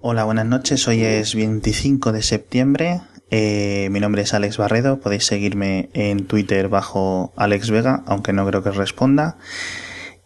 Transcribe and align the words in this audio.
Hola, 0.00 0.24
buenas 0.24 0.46
noches. 0.46 0.86
Hoy 0.86 1.02
es 1.02 1.34
25 1.34 2.12
de 2.12 2.22
septiembre. 2.22 3.00
Eh, 3.30 3.88
mi 3.90 4.00
nombre 4.00 4.22
es 4.22 4.34
Alex 4.34 4.58
Barredo. 4.58 5.00
Podéis 5.00 5.24
seguirme 5.24 5.88
en 5.94 6.26
Twitter 6.26 6.68
bajo 6.68 7.32
Alex 7.36 7.70
Vega, 7.70 8.02
aunque 8.06 8.32
no 8.32 8.46
creo 8.46 8.62
que 8.62 8.70
responda. 8.70 9.38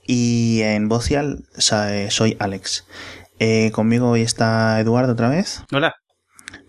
Y 0.07 0.61
en 0.63 0.89
Vocial 0.89 1.45
eh, 1.89 2.09
soy 2.11 2.37
Alex. 2.41 2.87
Eh, 3.39 3.71
conmigo 3.73 4.11
hoy 4.11 4.23
está 4.23 4.81
Eduardo 4.81 5.13
otra 5.13 5.29
vez. 5.29 5.63
Hola. 5.73 5.95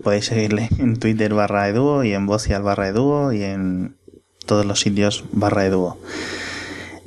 Podéis 0.04 0.26
seguirle 0.26 0.70
en 0.78 0.98
Twitter 1.00 1.34
barra 1.34 1.68
Eduo 1.68 2.04
y 2.04 2.14
en 2.14 2.26
Vocial 2.26 2.62
barra 2.62 2.88
Eduo 2.88 3.34
y 3.34 3.44
en 3.44 3.98
todos 4.46 4.66
los 4.66 4.80
sitios 4.80 5.24
barra 5.32 5.66
Eduo. 5.66 5.98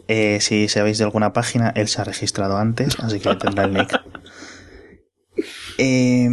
Eh, 0.08 0.38
si 0.40 0.68
sabéis 0.68 0.98
de 0.98 1.04
alguna 1.04 1.32
página, 1.32 1.72
él 1.74 1.88
se 1.88 2.00
ha 2.00 2.04
registrado 2.04 2.58
antes, 2.58 2.98
así 3.00 3.20
que 3.20 3.34
tendrá 3.36 3.64
el 3.64 3.74
nick. 3.74 3.98
Eh, 5.78 6.28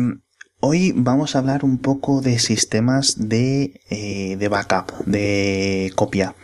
hoy 0.60 0.94
vamos 0.96 1.36
a 1.36 1.40
hablar 1.40 1.64
un 1.64 1.78
poco 1.78 2.22
de 2.22 2.40
sistemas 2.40 3.30
de, 3.30 3.82
eh, 3.90 4.36
de 4.38 4.48
backup, 4.50 5.06
de 5.06 5.92
copia, 5.96 6.36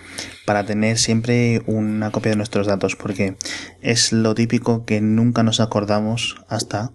para 0.45 0.65
tener 0.65 0.97
siempre 0.97 1.61
una 1.65 2.11
copia 2.11 2.31
de 2.31 2.37
nuestros 2.37 2.67
datos, 2.67 2.95
porque 2.95 3.37
es 3.81 4.13
lo 4.13 4.35
típico 4.35 4.85
que 4.85 5.01
nunca 5.01 5.43
nos 5.43 5.59
acordamos 5.59 6.37
hasta 6.47 6.93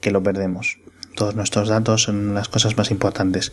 que 0.00 0.10
lo 0.10 0.22
perdemos. 0.22 0.78
Todos 1.14 1.34
nuestros 1.34 1.68
datos 1.68 2.02
son 2.02 2.34
las 2.34 2.48
cosas 2.48 2.76
más 2.76 2.90
importantes. 2.90 3.52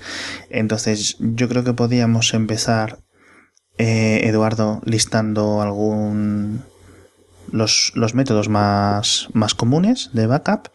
Entonces, 0.50 1.18
yo 1.20 1.48
creo 1.50 1.64
que 1.64 1.74
podríamos 1.74 2.34
empezar, 2.34 3.00
eh, 3.78 4.22
Eduardo, 4.24 4.82
listando 4.86 5.62
algún 5.62 6.64
los, 7.52 7.92
los 7.96 8.14
métodos 8.14 8.48
más, 8.48 9.28
más 9.34 9.56
comunes 9.56 10.12
de 10.14 10.28
backup 10.28 10.70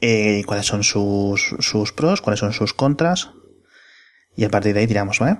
eh, 0.00 0.42
cuáles 0.46 0.66
son 0.66 0.84
sus, 0.84 1.54
sus 1.60 1.92
pros, 1.92 2.20
cuáles 2.20 2.40
son 2.40 2.52
sus 2.52 2.72
contras. 2.72 3.30
Y 4.36 4.44
a 4.44 4.50
partir 4.50 4.74
de 4.74 4.80
ahí 4.80 4.86
tiramos, 4.86 5.18
¿vale? 5.18 5.38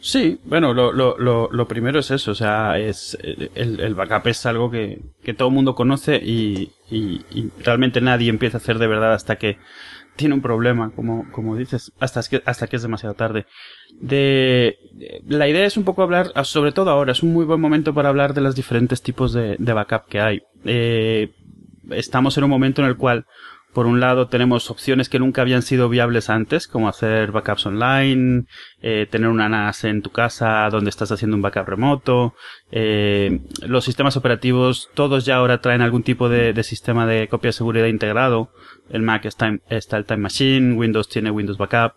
Sí, 0.00 0.40
bueno, 0.44 0.74
lo, 0.74 0.92
lo, 0.92 1.16
lo, 1.16 1.48
lo 1.52 1.68
primero 1.68 2.00
es 2.00 2.10
eso, 2.10 2.32
o 2.32 2.34
sea, 2.34 2.76
es 2.76 3.16
el, 3.22 3.78
el 3.78 3.94
backup 3.94 4.26
es 4.26 4.44
algo 4.46 4.68
que, 4.68 5.00
que 5.22 5.32
todo 5.32 5.46
el 5.46 5.54
mundo 5.54 5.76
conoce 5.76 6.16
y, 6.16 6.72
y, 6.90 7.50
realmente 7.64 8.00
nadie 8.00 8.28
empieza 8.28 8.56
a 8.56 8.60
hacer 8.60 8.80
de 8.80 8.88
verdad 8.88 9.14
hasta 9.14 9.36
que 9.36 9.58
tiene 10.16 10.34
un 10.34 10.42
problema, 10.42 10.90
como, 10.90 11.30
como 11.30 11.56
dices, 11.56 11.92
hasta 12.00 12.20
que, 12.28 12.42
hasta 12.44 12.66
que 12.66 12.74
es 12.74 12.82
demasiado 12.82 13.14
tarde. 13.14 13.46
De, 14.00 14.76
la 15.28 15.48
idea 15.48 15.64
es 15.64 15.76
un 15.76 15.84
poco 15.84 16.02
hablar, 16.02 16.32
sobre 16.44 16.72
todo 16.72 16.90
ahora, 16.90 17.12
es 17.12 17.22
un 17.22 17.32
muy 17.32 17.44
buen 17.44 17.60
momento 17.60 17.94
para 17.94 18.08
hablar 18.08 18.34
de 18.34 18.40
los 18.40 18.56
diferentes 18.56 19.02
tipos 19.02 19.32
de, 19.32 19.54
de 19.56 19.72
backup 19.72 20.06
que 20.08 20.20
hay. 20.20 20.42
Eh, 20.64 21.32
estamos 21.90 22.36
en 22.38 22.44
un 22.44 22.50
momento 22.50 22.82
en 22.82 22.88
el 22.88 22.96
cual 22.96 23.24
por 23.72 23.86
un 23.86 24.00
lado 24.00 24.28
tenemos 24.28 24.70
opciones 24.70 25.08
que 25.08 25.18
nunca 25.18 25.42
habían 25.42 25.62
sido 25.62 25.88
viables 25.88 26.28
antes, 26.28 26.68
como 26.68 26.88
hacer 26.88 27.32
backups 27.32 27.66
online, 27.66 28.44
eh, 28.82 29.06
tener 29.10 29.28
una 29.28 29.48
NAS 29.48 29.84
en 29.84 30.02
tu 30.02 30.10
casa 30.10 30.68
donde 30.70 30.90
estás 30.90 31.10
haciendo 31.10 31.36
un 31.36 31.42
backup 31.42 31.68
remoto. 31.68 32.34
Eh, 32.70 33.40
los 33.66 33.84
sistemas 33.84 34.16
operativos, 34.16 34.90
todos 34.94 35.24
ya 35.24 35.36
ahora 35.36 35.60
traen 35.60 35.80
algún 35.80 36.02
tipo 36.02 36.28
de, 36.28 36.60
sistema 36.62 37.06
de 37.06 37.28
copia 37.28 37.48
de 37.48 37.52
seguridad 37.52 37.86
integrado. 37.86 38.52
El 38.90 39.02
Mac 39.02 39.24
está, 39.24 39.58
está 39.70 39.96
el 39.96 40.04
Time 40.04 40.20
Machine, 40.20 40.74
Windows 40.74 41.08
tiene 41.08 41.30
Windows 41.30 41.58
Backup. 41.58 41.94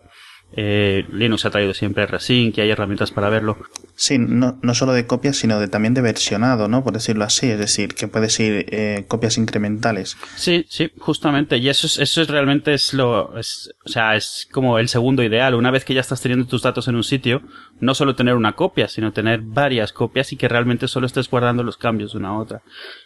Eh, 0.57 1.05
Linux 1.11 1.45
ha 1.45 1.49
traído 1.49 1.73
siempre 1.73 2.05
Resync 2.05 2.57
y 2.57 2.61
hay 2.61 2.69
herramientas 2.69 3.11
para 3.11 3.27
verlo. 3.29 3.57
Sí, 3.95 4.17
no, 4.17 4.57
no 4.61 4.73
solo 4.73 4.93
de 4.93 5.05
copias, 5.05 5.35
sino 5.35 5.59
de, 5.59 5.67
también 5.67 5.93
de 5.93 6.01
versionado, 6.01 6.69
¿no? 6.69 6.81
Por 6.81 6.93
decirlo 6.93 7.25
así, 7.25 7.49
es 7.49 7.59
decir, 7.59 7.93
que 7.93 8.07
puedes 8.07 8.39
ir 8.39 8.65
eh, 8.69 9.03
copias 9.09 9.37
incrementales. 9.37 10.17
Sí, 10.37 10.65
sí, 10.69 10.91
justamente. 10.97 11.57
Y 11.57 11.67
eso 11.67 11.87
es, 11.87 11.99
eso 11.99 12.21
es 12.21 12.29
realmente 12.29 12.73
es 12.73 12.93
lo, 12.93 13.37
es, 13.37 13.73
o 13.85 13.89
sea, 13.89 14.15
es 14.15 14.47
como 14.49 14.79
el 14.79 14.87
segundo 14.87 15.23
ideal. 15.23 15.55
Una 15.55 15.71
vez 15.71 15.83
que 15.83 15.93
ya 15.93 16.01
estás 16.01 16.21
teniendo 16.21 16.47
tus 16.47 16.61
datos 16.61 16.87
en 16.87 16.95
un 16.95 17.03
sitio, 17.03 17.41
no 17.81 17.93
solo 17.93 18.15
tener 18.15 18.35
una 18.35 18.53
copia, 18.53 18.87
sino 18.87 19.11
tener 19.11 19.41
varias 19.41 19.91
copias 19.91 20.31
y 20.31 20.37
que 20.37 20.47
realmente 20.47 20.87
solo 20.87 21.05
estés 21.05 21.29
guardando 21.29 21.63
los 21.63 21.75
cambios 21.75 22.13
de 22.13 22.19
una 22.19 22.29
a 22.29 22.37
otra. 22.37 22.61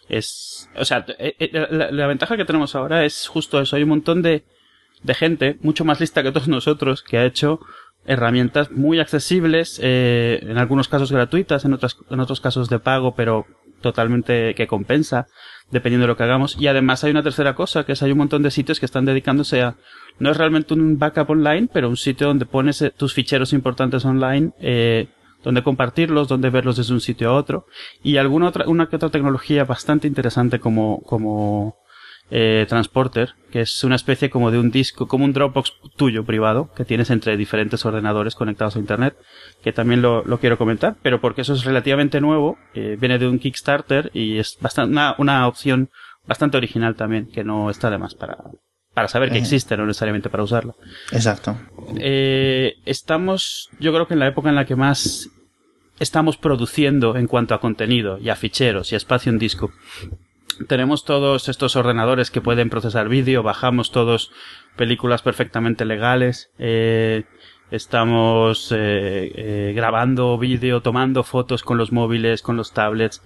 Es, 0.07 0.69
o 0.75 0.85
sea, 0.85 1.03
la, 1.51 1.91
la 1.91 2.07
ventaja 2.07 2.37
que 2.37 2.45
tenemos 2.45 2.75
ahora 2.75 3.05
es 3.05 3.27
justo 3.27 3.59
eso. 3.59 3.75
Hay 3.75 3.83
un 3.83 3.89
montón 3.89 4.21
de, 4.21 4.43
de 5.03 5.13
gente 5.13 5.57
mucho 5.61 5.85
más 5.85 5.99
lista 5.99 6.23
que 6.23 6.31
todos 6.31 6.47
nosotros 6.49 7.03
que 7.03 7.17
ha 7.17 7.25
hecho 7.25 7.59
herramientas 8.05 8.71
muy 8.71 8.99
accesibles, 8.99 9.79
eh, 9.83 10.39
en 10.41 10.57
algunos 10.57 10.87
casos 10.87 11.11
gratuitas, 11.11 11.65
en 11.65 11.73
otros, 11.73 11.97
en 12.09 12.19
otros 12.19 12.41
casos 12.41 12.69
de 12.69 12.79
pago, 12.79 13.13
pero 13.13 13.45
totalmente 13.81 14.55
que 14.55 14.67
compensa, 14.67 15.27
dependiendo 15.71 16.03
de 16.03 16.09
lo 16.09 16.17
que 16.17 16.23
hagamos. 16.23 16.57
Y 16.59 16.67
además 16.67 17.03
hay 17.03 17.11
una 17.11 17.23
tercera 17.23 17.55
cosa, 17.55 17.85
que 17.85 17.93
es 17.93 18.03
hay 18.03 18.11
un 18.11 18.17
montón 18.17 18.41
de 18.41 18.51
sitios 18.51 18.79
que 18.79 18.85
están 18.85 19.05
dedicándose 19.05 19.61
a, 19.61 19.75
no 20.17 20.31
es 20.31 20.37
realmente 20.37 20.73
un 20.73 20.97
backup 20.97 21.29
online, 21.29 21.69
pero 21.71 21.89
un 21.89 21.97
sitio 21.97 22.27
donde 22.27 22.45
pones 22.45 22.83
tus 22.97 23.13
ficheros 23.13 23.53
importantes 23.53 24.03
online, 24.05 24.51
eh, 24.59 25.07
donde 25.43 25.63
compartirlos, 25.63 26.27
donde 26.27 26.49
verlos 26.49 26.77
desde 26.77 26.93
un 26.93 27.01
sitio 27.01 27.29
a 27.29 27.33
otro. 27.33 27.65
Y 28.03 28.17
alguna 28.17 28.47
otra, 28.49 28.67
una 28.67 28.87
que 28.87 28.97
otra 28.97 29.09
tecnología 29.09 29.63
bastante 29.63 30.07
interesante 30.07 30.59
como, 30.59 31.01
como, 31.01 31.77
eh, 32.31 32.65
Transporter, 32.69 33.33
que 33.51 33.61
es 33.61 33.83
una 33.83 33.95
especie 33.95 34.29
como 34.29 34.51
de 34.51 34.59
un 34.59 34.71
disco, 34.71 35.07
como 35.07 35.25
un 35.25 35.33
Dropbox 35.33 35.73
tuyo 35.95 36.23
privado, 36.23 36.71
que 36.75 36.85
tienes 36.85 37.09
entre 37.09 37.37
diferentes 37.37 37.85
ordenadores 37.85 38.35
conectados 38.35 38.75
a 38.75 38.79
Internet, 38.79 39.15
que 39.63 39.73
también 39.73 40.01
lo, 40.01 40.23
lo 40.23 40.39
quiero 40.39 40.57
comentar, 40.57 40.95
pero 41.01 41.19
porque 41.21 41.41
eso 41.41 41.53
es 41.53 41.63
relativamente 41.63 42.21
nuevo, 42.21 42.57
eh, 42.73 42.97
viene 42.99 43.17
de 43.17 43.27
un 43.27 43.39
Kickstarter 43.39 44.11
y 44.13 44.37
es 44.37 44.57
bastante, 44.61 44.91
una, 44.91 45.15
una 45.17 45.47
opción 45.47 45.89
bastante 46.27 46.57
original 46.57 46.95
también, 46.95 47.27
que 47.31 47.43
no 47.43 47.69
está 47.69 47.89
de 47.89 47.97
más 47.97 48.13
para, 48.13 48.37
para 48.93 49.07
saber 49.07 49.31
que 49.31 49.39
existe, 49.39 49.75
no 49.75 49.85
necesariamente 49.85 50.29
para 50.29 50.43
usarla. 50.43 50.75
Exacto. 51.11 51.57
Eh, 51.97 52.75
estamos, 52.85 53.69
yo 53.79 53.91
creo 53.91 54.07
que 54.07 54.13
en 54.13 54.19
la 54.19 54.27
época 54.27 54.49
en 54.49 54.55
la 54.55 54.65
que 54.65 54.75
más 54.75 55.29
estamos 55.99 56.37
produciendo 56.37 57.15
en 57.15 57.27
cuanto 57.27 57.55
a 57.55 57.59
contenido 57.59 58.19
y 58.19 58.29
a 58.29 58.35
ficheros 58.35 58.91
y 58.91 58.95
a 58.95 58.97
espacio 58.97 59.31
en 59.31 59.39
disco 59.39 59.71
tenemos 60.67 61.05
todos 61.05 61.49
estos 61.49 61.75
ordenadores 61.75 62.31
que 62.31 62.41
pueden 62.41 62.69
procesar 62.69 63.09
vídeo, 63.09 63.43
bajamos 63.43 63.91
todos 63.91 64.31
películas 64.75 65.21
perfectamente 65.21 65.85
legales, 65.85 66.51
eh, 66.57 67.25
estamos 67.71 68.71
eh, 68.71 69.31
eh, 69.35 69.73
grabando 69.75 70.37
vídeo, 70.37 70.81
tomando 70.81 71.23
fotos 71.23 71.63
con 71.63 71.77
los 71.77 71.91
móviles, 71.91 72.41
con 72.41 72.57
los 72.57 72.73
tablets, 72.73 73.21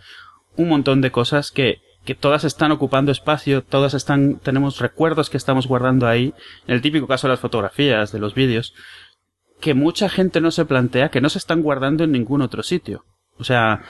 un 0.56 0.70
montón 0.70 1.02
de 1.02 1.12
cosas 1.12 1.52
que, 1.52 1.82
que 2.06 2.16
todas 2.16 2.44
están 2.44 2.72
ocupando 2.72 3.12
espacio, 3.12 3.64
todas 3.64 3.94
están, 3.94 4.40
tenemos 4.40 4.80
recuerdos 4.80 5.30
que 5.30 5.38
estamos 5.38 5.68
guardando 5.68 6.08
ahí, 6.08 6.34
en 6.68 6.76
el 6.76 6.82
típico 6.82 7.08
caso 7.08 7.28
de 7.28 7.34
las 7.34 7.40
fotografías, 7.40 8.12
de 8.12 8.20
los 8.20 8.36
vídeos, 8.36 8.74
que 9.60 9.74
mucha 9.74 10.10
gente 10.10 10.42
no 10.42 10.52
se 10.52 10.66
plantea 10.66 11.10
que 11.10 11.22
no 11.22 11.30
se 11.30 11.38
están 11.38 11.62
guardando 11.62 12.04
en 12.04 12.12
ningún 12.12 12.42
otro 12.42 12.64
sitio. 12.64 13.06
O 13.40 13.44
sea, 13.44 13.82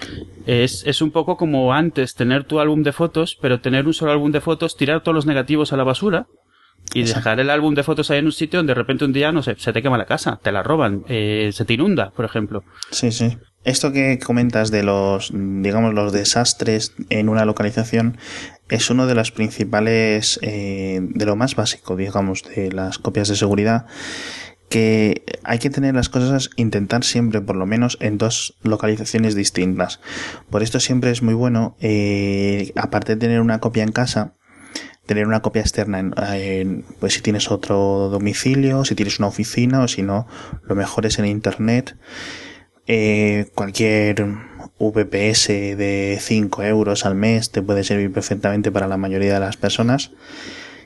es, 0.45 0.83
es 0.85 1.01
un 1.01 1.11
poco 1.11 1.37
como 1.37 1.73
antes 1.73 2.15
tener 2.15 2.45
tu 2.45 2.59
álbum 2.59 2.83
de 2.83 2.93
fotos, 2.93 3.37
pero 3.41 3.59
tener 3.59 3.85
un 3.85 3.93
solo 3.93 4.11
álbum 4.11 4.31
de 4.31 4.41
fotos, 4.41 4.77
tirar 4.77 5.03
todos 5.03 5.15
los 5.15 5.25
negativos 5.25 5.73
a 5.73 5.77
la 5.77 5.83
basura 5.83 6.27
y 6.93 7.01
Exacto. 7.01 7.19
dejar 7.19 7.39
el 7.39 7.49
álbum 7.49 7.75
de 7.75 7.83
fotos 7.83 8.09
ahí 8.11 8.19
en 8.19 8.25
un 8.25 8.31
sitio 8.31 8.59
donde 8.59 8.71
de 8.71 8.75
repente 8.75 9.05
un 9.05 9.13
día, 9.13 9.31
no 9.31 9.43
sé, 9.43 9.55
se 9.57 9.73
te 9.73 9.81
quema 9.81 9.97
la 9.97 10.05
casa, 10.05 10.39
te 10.41 10.51
la 10.51 10.63
roban, 10.63 11.03
eh, 11.07 11.49
se 11.53 11.65
te 11.65 11.73
inunda, 11.73 12.11
por 12.11 12.25
ejemplo. 12.25 12.63
Sí, 12.91 13.11
sí. 13.11 13.37
Esto 13.63 13.93
que 13.93 14.19
comentas 14.19 14.71
de 14.71 14.83
los, 14.83 15.31
digamos, 15.33 15.93
los 15.93 16.11
desastres 16.11 16.93
en 17.09 17.29
una 17.29 17.45
localización 17.45 18.17
es 18.69 18.89
uno 18.89 19.07
de 19.07 19.15
los 19.15 19.31
principales, 19.31 20.37
eh, 20.41 20.99
de 21.01 21.25
lo 21.25 21.35
más 21.35 21.55
básico, 21.55 21.95
digamos, 21.95 22.43
de 22.43 22.71
las 22.71 22.97
copias 22.97 23.29
de 23.29 23.35
seguridad 23.35 23.85
que 24.73 25.21
hay 25.43 25.59
que 25.59 25.69
tener 25.69 25.93
las 25.93 26.09
cosas, 26.09 26.49
intentar 26.55 27.03
siempre 27.03 27.41
por 27.41 27.55
lo 27.55 27.67
menos 27.67 27.95
en 28.01 28.17
dos 28.17 28.57
localizaciones 28.63 29.35
distintas. 29.35 29.99
Por 30.49 30.63
esto 30.63 30.79
siempre 30.79 31.11
es 31.11 31.21
muy 31.21 31.35
bueno, 31.35 31.77
eh, 31.79 32.73
aparte 32.75 33.13
de 33.13 33.19
tener 33.19 33.39
una 33.39 33.59
copia 33.59 33.83
en 33.83 33.91
casa, 33.91 34.33
tener 35.05 35.27
una 35.27 35.43
copia 35.43 35.61
externa 35.61 35.99
en, 35.99 36.85
pues 36.99 37.13
si 37.13 37.21
tienes 37.21 37.51
otro 37.51 38.09
domicilio, 38.09 38.83
si 38.83 38.95
tienes 38.95 39.19
una 39.19 39.27
oficina 39.27 39.83
o 39.83 39.87
si 39.87 40.01
no, 40.01 40.25
lo 40.63 40.73
mejor 40.73 41.05
es 41.05 41.19
en 41.19 41.27
internet. 41.27 41.95
Eh, 42.87 43.51
cualquier 43.53 44.25
VPS 44.79 45.49
de 45.77 46.17
5 46.19 46.63
euros 46.63 47.05
al 47.05 47.13
mes 47.13 47.51
te 47.51 47.61
puede 47.61 47.83
servir 47.83 48.11
perfectamente 48.11 48.71
para 48.71 48.87
la 48.87 48.97
mayoría 48.97 49.35
de 49.35 49.39
las 49.39 49.55
personas. 49.55 50.09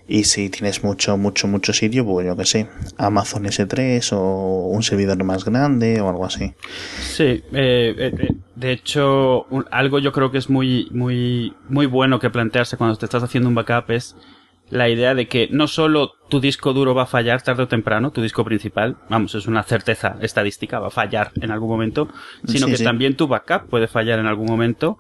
Y 0.08 0.24
si 0.24 0.50
tienes 0.50 0.84
mucho, 0.84 1.18
mucho, 1.18 1.48
mucho 1.48 1.74
sitio, 1.74 2.06
pues 2.06 2.26
yo 2.26 2.38
que 2.38 2.46
sé, 2.46 2.70
Amazon 2.98 3.44
S3 3.44 4.14
o 4.14 4.68
un 4.68 4.82
servidor 4.82 5.22
más 5.24 5.44
grande 5.44 6.00
o 6.00 6.10
algo 6.10 6.26
así. 6.26 6.54
Sí, 7.02 7.44
eh, 7.52 7.94
eh, 7.98 8.36
de 8.56 8.72
hecho, 8.72 9.44
un, 9.50 9.66
algo 9.70 10.00
yo 10.00 10.14
creo 10.14 10.32
que 10.32 10.38
es 10.38 10.50
muy, 10.50 10.88
muy, 10.92 11.54
muy 11.68 11.86
bueno 11.88 12.20
que 12.20 12.30
plantearse 12.30 12.78
cuando 12.78 12.96
te 12.96 13.06
estás 13.06 13.24
haciendo 13.24 13.50
un 13.50 13.56
backup 13.56 13.92
es 13.92 14.16
la 14.70 14.90
idea 14.90 15.14
de 15.14 15.28
que 15.28 15.48
no 15.52 15.68
solo 15.68 16.14
tu 16.30 16.40
disco 16.40 16.74
duro 16.74 16.94
va 16.94 17.04
a 17.04 17.08
fallar 17.08 17.42
tarde 17.42 17.64
o 17.64 17.68
temprano, 17.68 18.12
tu 18.12 18.22
disco 18.22 18.44
principal, 18.44 18.98
vamos, 19.10 19.36
es 19.36 19.48
una 19.48 19.64
certeza 19.64 20.18
estadística, 20.22 20.80
va 20.80 20.88
a 20.88 20.92
fallar 20.92 21.32
en 21.42 21.52
algún 21.52 21.70
momento, 21.70 22.10
sino 22.46 22.66
sí, 22.66 22.72
que 22.72 22.78
sí. 22.78 22.84
también 22.84 23.16
tu 23.16 23.28
backup 23.28 23.70
puede 23.70 23.88
fallar 23.88 24.20
en 24.20 24.28
algún 24.28 24.48
momento 24.48 25.00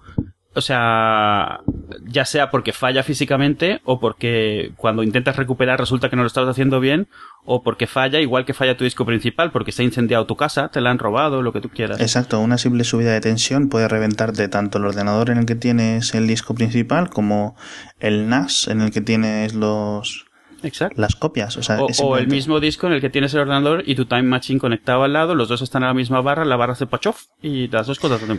o 0.58 0.62
sea, 0.62 1.62
ya 2.08 2.26
sea 2.26 2.50
porque 2.50 2.74
falla 2.74 3.04
físicamente 3.04 3.80
o 3.86 4.00
porque 4.00 4.72
cuando 4.76 5.04
intentas 5.04 5.36
recuperar 5.36 5.80
resulta 5.80 6.10
que 6.10 6.16
no 6.16 6.24
lo 6.24 6.28
estás 6.28 6.48
haciendo 6.48 6.80
bien 6.80 7.08
o 7.46 7.62
porque 7.62 7.86
falla 7.86 8.20
igual 8.20 8.44
que 8.44 8.56
falla 8.56 8.76
tu 8.76 8.84
disco 8.84 9.06
principal 9.06 9.52
porque 9.52 9.72
se 9.72 9.84
ha 9.84 9.86
incendiado 9.86 10.26
tu 10.26 10.36
casa, 10.36 10.70
te 10.70 10.82
la 10.82 10.90
han 10.90 10.98
robado, 10.98 11.44
lo 11.44 11.54
que 11.54 11.62
tú 11.62 11.70
quieras. 11.70 12.00
Exacto, 12.00 12.40
una 12.40 12.58
simple 12.58 12.86
subida 12.86 13.12
de 13.12 13.22
tensión 13.22 13.70
puede 13.70 13.88
reventarte 13.88 14.48
tanto 14.48 14.80
el 14.80 14.86
ordenador 14.86 15.30
en 15.30 15.38
el 15.38 15.46
que 15.46 15.56
tienes 15.56 16.16
el 16.16 16.26
disco 16.26 16.56
principal 16.56 17.12
como 17.12 17.56
el 18.00 18.28
NAS 18.28 18.68
en 18.68 18.82
el 18.82 18.92
que 18.92 19.02
tienes 19.02 19.54
los 19.54 20.27
Exacto. 20.64 21.00
las 21.02 21.16
copias. 21.16 21.58
O, 21.58 21.64
sea, 21.64 21.80
O, 21.82 22.18
el 22.18 22.28
mismo 22.28 22.60
disco 22.60 22.88
en 22.88 22.94
el 22.94 23.02
que 23.02 23.10
tienes 23.10 23.34
el 23.34 23.42
ordenador 23.42 23.84
y 23.86 23.96
tu 23.96 24.06
Time 24.06 24.24
Machine 24.24 24.60
conectado 24.60 25.04
al 25.04 25.14
lado, 25.14 25.36
los 25.36 25.50
dos 25.50 25.62
están 25.62 25.84
a 25.84 25.88
la 25.88 25.94
misma 25.94 26.22
barra, 26.22 26.46
la 26.46 26.56
barra 26.56 26.74
hace 26.74 26.88
pochof 26.88 27.26
y 27.42 27.68
las 27.68 27.88
dos 27.88 28.00
cosas 28.00 28.22
hacen. 28.22 28.38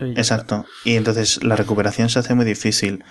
Y 0.00 0.14
ya 0.14 0.20
Exacto. 0.20 0.66
Y 0.84 0.96
entonces 0.96 1.42
la 1.42 1.56
recuperación 1.56 2.08
se 2.08 2.18
hace 2.18 2.34
muy 2.34 2.44
difícil. 2.44 3.04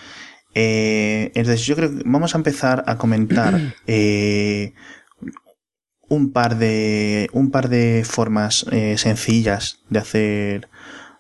Eh, 0.56 1.32
entonces 1.34 1.66
yo 1.66 1.76
creo 1.76 1.90
que 1.90 2.04
vamos 2.06 2.36
a 2.36 2.38
empezar 2.38 2.84
a 2.88 2.98
comentar 2.98 3.60
eh, 3.88 4.74
un 6.10 6.32
par 6.32 6.58
de 6.58 7.30
un 7.34 7.52
par 7.52 7.70
de 7.70 8.04
formas 8.06 8.66
eh, 8.72 8.98
sencillas 8.98 9.80
de 9.90 10.00
hacer 10.00 10.70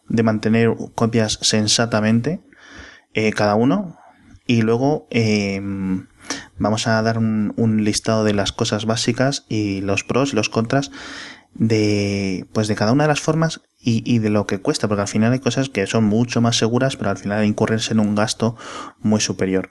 de 0.07 0.24
mantener 0.24 0.74
copias 0.95 1.39
sensatamente 1.41 2.41
eh, 3.13 3.31
cada 3.31 3.56
uno 3.56 3.97
y 4.45 4.62
luego 4.62 5.07
eh, 5.09 5.62
vamos 6.57 6.87
a 6.87 7.01
dar 7.01 7.17
un, 7.17 7.53
un 7.57 7.83
listado 7.83 8.23
de 8.23 8.33
las 8.33 8.51
cosas 8.51 8.85
básicas 8.85 9.45
y 9.49 9.81
los 9.81 10.03
pros 10.03 10.33
y 10.33 10.35
los 10.35 10.49
contras 10.49 10.91
de 11.55 12.45
pues 12.51 12.67
de 12.67 12.75
cada 12.75 12.93
una 12.93 13.03
de 13.03 13.09
las 13.09 13.21
formas 13.21 13.61
y, 13.85 14.19
de 14.19 14.29
lo 14.29 14.47
que 14.47 14.59
cuesta 14.59 14.87
porque 14.87 15.01
al 15.01 15.07
final 15.07 15.33
hay 15.33 15.39
cosas 15.39 15.69
que 15.69 15.85
son 15.85 16.05
mucho 16.05 16.41
más 16.41 16.57
seguras 16.57 16.95
pero 16.95 17.11
al 17.11 17.17
final 17.17 17.45
incurrirse 17.45 17.93
en 17.93 17.99
un 17.99 18.15
gasto 18.15 18.55
muy 19.01 19.19
superior 19.19 19.69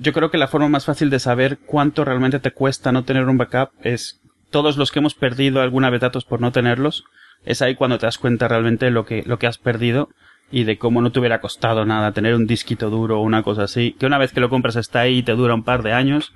yo 0.00 0.12
creo 0.14 0.30
que 0.30 0.38
la 0.38 0.48
forma 0.48 0.68
más 0.68 0.86
fácil 0.86 1.10
de 1.10 1.18
saber 1.18 1.58
cuánto 1.66 2.04
realmente 2.04 2.38
te 2.38 2.52
cuesta 2.52 2.92
no 2.92 3.04
tener 3.04 3.24
un 3.24 3.36
backup 3.36 3.70
es 3.82 4.20
todos 4.50 4.76
los 4.76 4.90
que 4.90 4.98
hemos 4.98 5.14
perdido 5.14 5.60
alguna 5.60 5.90
vez 5.90 6.00
datos 6.00 6.24
por 6.24 6.40
no 6.40 6.52
tenerlos. 6.52 7.04
Es 7.44 7.62
ahí 7.62 7.74
cuando 7.74 7.98
te 7.98 8.06
das 8.06 8.18
cuenta 8.18 8.48
realmente 8.48 8.90
lo 8.90 9.04
que, 9.04 9.22
lo 9.24 9.38
que 9.38 9.46
has 9.46 9.58
perdido 9.58 10.08
y 10.50 10.64
de 10.64 10.78
cómo 10.78 11.00
no 11.02 11.12
te 11.12 11.18
hubiera 11.18 11.40
costado 11.40 11.84
nada 11.84 12.12
tener 12.12 12.34
un 12.34 12.46
disquito 12.46 12.90
duro 12.90 13.20
o 13.20 13.22
una 13.22 13.42
cosa 13.42 13.64
así. 13.64 13.94
Que 13.98 14.06
una 14.06 14.18
vez 14.18 14.32
que 14.32 14.40
lo 14.40 14.48
compras 14.48 14.76
está 14.76 15.00
ahí 15.00 15.18
y 15.18 15.22
te 15.22 15.32
dura 15.32 15.54
un 15.54 15.64
par 15.64 15.82
de 15.82 15.92
años. 15.92 16.32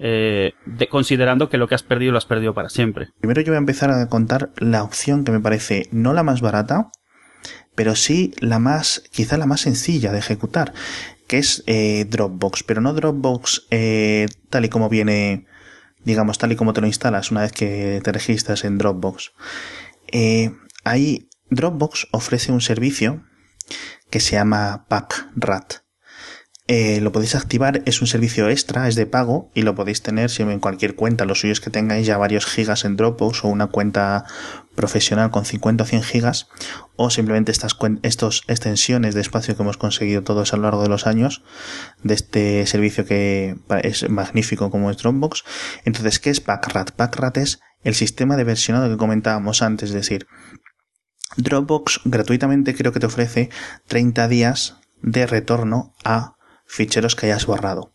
Eh, 0.00 0.52
de- 0.64 0.86
considerando 0.86 1.48
que 1.48 1.58
lo 1.58 1.66
que 1.66 1.74
has 1.74 1.82
perdido 1.82 2.12
lo 2.12 2.18
has 2.18 2.24
perdido 2.26 2.54
para 2.54 2.68
siempre. 2.68 3.08
Primero 3.20 3.40
yo 3.40 3.48
voy 3.48 3.56
a 3.56 3.58
empezar 3.58 3.90
a 3.90 4.08
contar 4.08 4.50
la 4.58 4.84
opción 4.84 5.24
que 5.24 5.32
me 5.32 5.40
parece 5.40 5.88
no 5.90 6.12
la 6.12 6.22
más 6.22 6.40
barata, 6.40 6.92
pero 7.74 7.96
sí 7.96 8.32
la 8.38 8.60
más, 8.60 9.02
quizá 9.12 9.36
la 9.38 9.46
más 9.46 9.62
sencilla 9.62 10.12
de 10.12 10.20
ejecutar, 10.20 10.72
que 11.26 11.38
es 11.38 11.64
eh, 11.66 12.04
Dropbox, 12.08 12.62
pero 12.62 12.80
no 12.80 12.94
Dropbox 12.94 13.66
eh, 13.72 14.26
tal 14.50 14.64
y 14.66 14.68
como 14.68 14.88
viene, 14.88 15.46
digamos, 16.04 16.38
tal 16.38 16.52
y 16.52 16.56
como 16.56 16.72
te 16.72 16.80
lo 16.80 16.86
instalas 16.86 17.32
una 17.32 17.40
vez 17.40 17.50
que 17.50 18.00
te 18.04 18.12
registras 18.12 18.64
en 18.64 18.78
Dropbox. 18.78 19.32
Eh, 20.12 20.52
ahí 20.84 21.28
Dropbox 21.50 22.06
ofrece 22.12 22.52
un 22.52 22.60
servicio 22.60 23.24
que 24.10 24.20
se 24.20 24.32
llama 24.32 24.86
PackRat. 24.88 25.88
Eh, 26.70 27.00
lo 27.00 27.12
podéis 27.12 27.34
activar, 27.34 27.80
es 27.86 28.02
un 28.02 28.06
servicio 28.06 28.50
extra, 28.50 28.88
es 28.88 28.94
de 28.94 29.06
pago 29.06 29.50
y 29.54 29.62
lo 29.62 29.74
podéis 29.74 30.02
tener 30.02 30.28
siempre 30.28 30.52
en 30.52 30.60
cualquier 30.60 30.96
cuenta. 30.96 31.24
Lo 31.24 31.34
suyo 31.34 31.54
es 31.54 31.60
que 31.60 31.70
tengáis 31.70 32.06
ya 32.06 32.18
varios 32.18 32.44
gigas 32.44 32.84
en 32.84 32.94
Dropbox 32.96 33.42
o 33.44 33.48
una 33.48 33.68
cuenta 33.68 34.26
profesional 34.74 35.30
con 35.30 35.46
50 35.46 35.84
o 35.84 35.86
100 35.86 36.02
gigas 36.02 36.48
o 36.94 37.08
simplemente 37.08 37.52
estas 37.52 37.74
estos 38.02 38.42
extensiones 38.48 39.14
de 39.14 39.22
espacio 39.22 39.56
que 39.56 39.62
hemos 39.62 39.78
conseguido 39.78 40.22
todos 40.22 40.52
a 40.52 40.58
lo 40.58 40.64
largo 40.64 40.82
de 40.82 40.90
los 40.90 41.06
años 41.06 41.42
de 42.02 42.12
este 42.12 42.66
servicio 42.66 43.06
que 43.06 43.56
es 43.82 44.08
magnífico 44.10 44.70
como 44.70 44.90
es 44.90 44.98
Dropbox. 44.98 45.44
Entonces, 45.86 46.18
¿qué 46.18 46.28
es 46.28 46.42
Packrat? 46.42 46.90
Packrat 46.90 47.38
es 47.38 47.60
el 47.82 47.94
sistema 47.94 48.36
de 48.36 48.44
versionado 48.44 48.90
que 48.90 48.98
comentábamos 48.98 49.62
antes, 49.62 49.88
es 49.88 49.94
decir, 49.94 50.26
Dropbox 51.36 52.00
gratuitamente 52.04 52.74
creo 52.74 52.92
que 52.92 53.00
te 53.00 53.06
ofrece 53.06 53.50
30 53.86 54.28
días 54.28 54.76
de 55.02 55.26
retorno 55.26 55.94
a 56.04 56.36
ficheros 56.66 57.16
que 57.16 57.26
hayas 57.26 57.46
borrado 57.46 57.92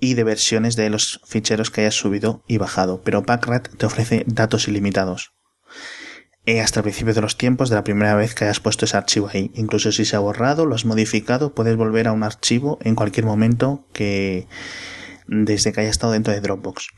y 0.00 0.14
de 0.14 0.24
versiones 0.24 0.76
de 0.76 0.90
los 0.90 1.20
ficheros 1.26 1.70
que 1.70 1.82
hayas 1.82 1.94
subido 1.94 2.42
y 2.48 2.56
bajado, 2.58 3.02
pero 3.02 3.22
Packrat 3.22 3.68
te 3.76 3.86
ofrece 3.86 4.24
datos 4.26 4.66
ilimitados. 4.66 5.32
Eh, 6.46 6.60
hasta 6.62 6.80
el 6.80 6.84
principio 6.84 7.12
de 7.12 7.20
los 7.20 7.36
tiempos 7.36 7.68
de 7.68 7.76
la 7.76 7.84
primera 7.84 8.14
vez 8.14 8.34
que 8.34 8.44
hayas 8.44 8.60
puesto 8.60 8.86
ese 8.86 8.96
archivo 8.96 9.28
ahí. 9.32 9.52
Incluso 9.54 9.92
si 9.92 10.06
se 10.06 10.16
ha 10.16 10.20
borrado, 10.20 10.64
lo 10.64 10.74
has 10.74 10.86
modificado, 10.86 11.54
puedes 11.54 11.76
volver 11.76 12.08
a 12.08 12.12
un 12.12 12.22
archivo 12.22 12.78
en 12.80 12.94
cualquier 12.94 13.26
momento 13.26 13.84
que 13.92 14.48
desde 15.26 15.72
que 15.72 15.82
haya 15.82 15.90
estado 15.90 16.12
dentro 16.12 16.32
de 16.32 16.40
Dropbox. 16.40 16.88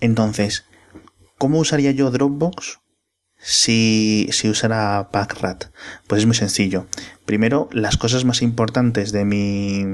Entonces, 0.00 0.64
¿cómo 1.36 1.58
usaría 1.58 1.90
yo 1.90 2.10
Dropbox? 2.10 2.80
Si, 3.38 4.28
si 4.32 4.48
usara 4.48 5.10
Packrat? 5.12 5.66
Pues 6.06 6.20
es 6.20 6.26
muy 6.26 6.36
sencillo. 6.36 6.86
Primero, 7.24 7.68
las 7.72 7.96
cosas 7.96 8.24
más 8.24 8.42
importantes 8.42 9.12
de 9.12 9.24
mi, 9.24 9.84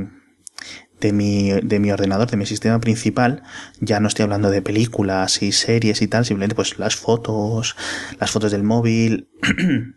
de 1.01 1.13
mi, 1.13 1.53
de 1.53 1.79
mi 1.79 1.91
ordenador, 1.91 2.31
de 2.31 2.37
mi 2.37 2.47
sistema 2.47 2.81
principal, 2.81 3.43
ya 3.81 4.01
no 4.01 4.09
estoy 4.09 4.25
hablando 4.25 4.51
de 4.51 4.63
películas 4.63 5.43
y 5.43 5.53
series 5.53 6.03
y 6.03 6.09
tal, 6.09 6.25
simplemente 6.25 6.55
pues 6.55 6.79
las 6.79 6.97
fotos, 6.97 7.77
las 8.19 8.31
fotos 8.31 8.53
del 8.53 8.63
móvil, 8.63 9.29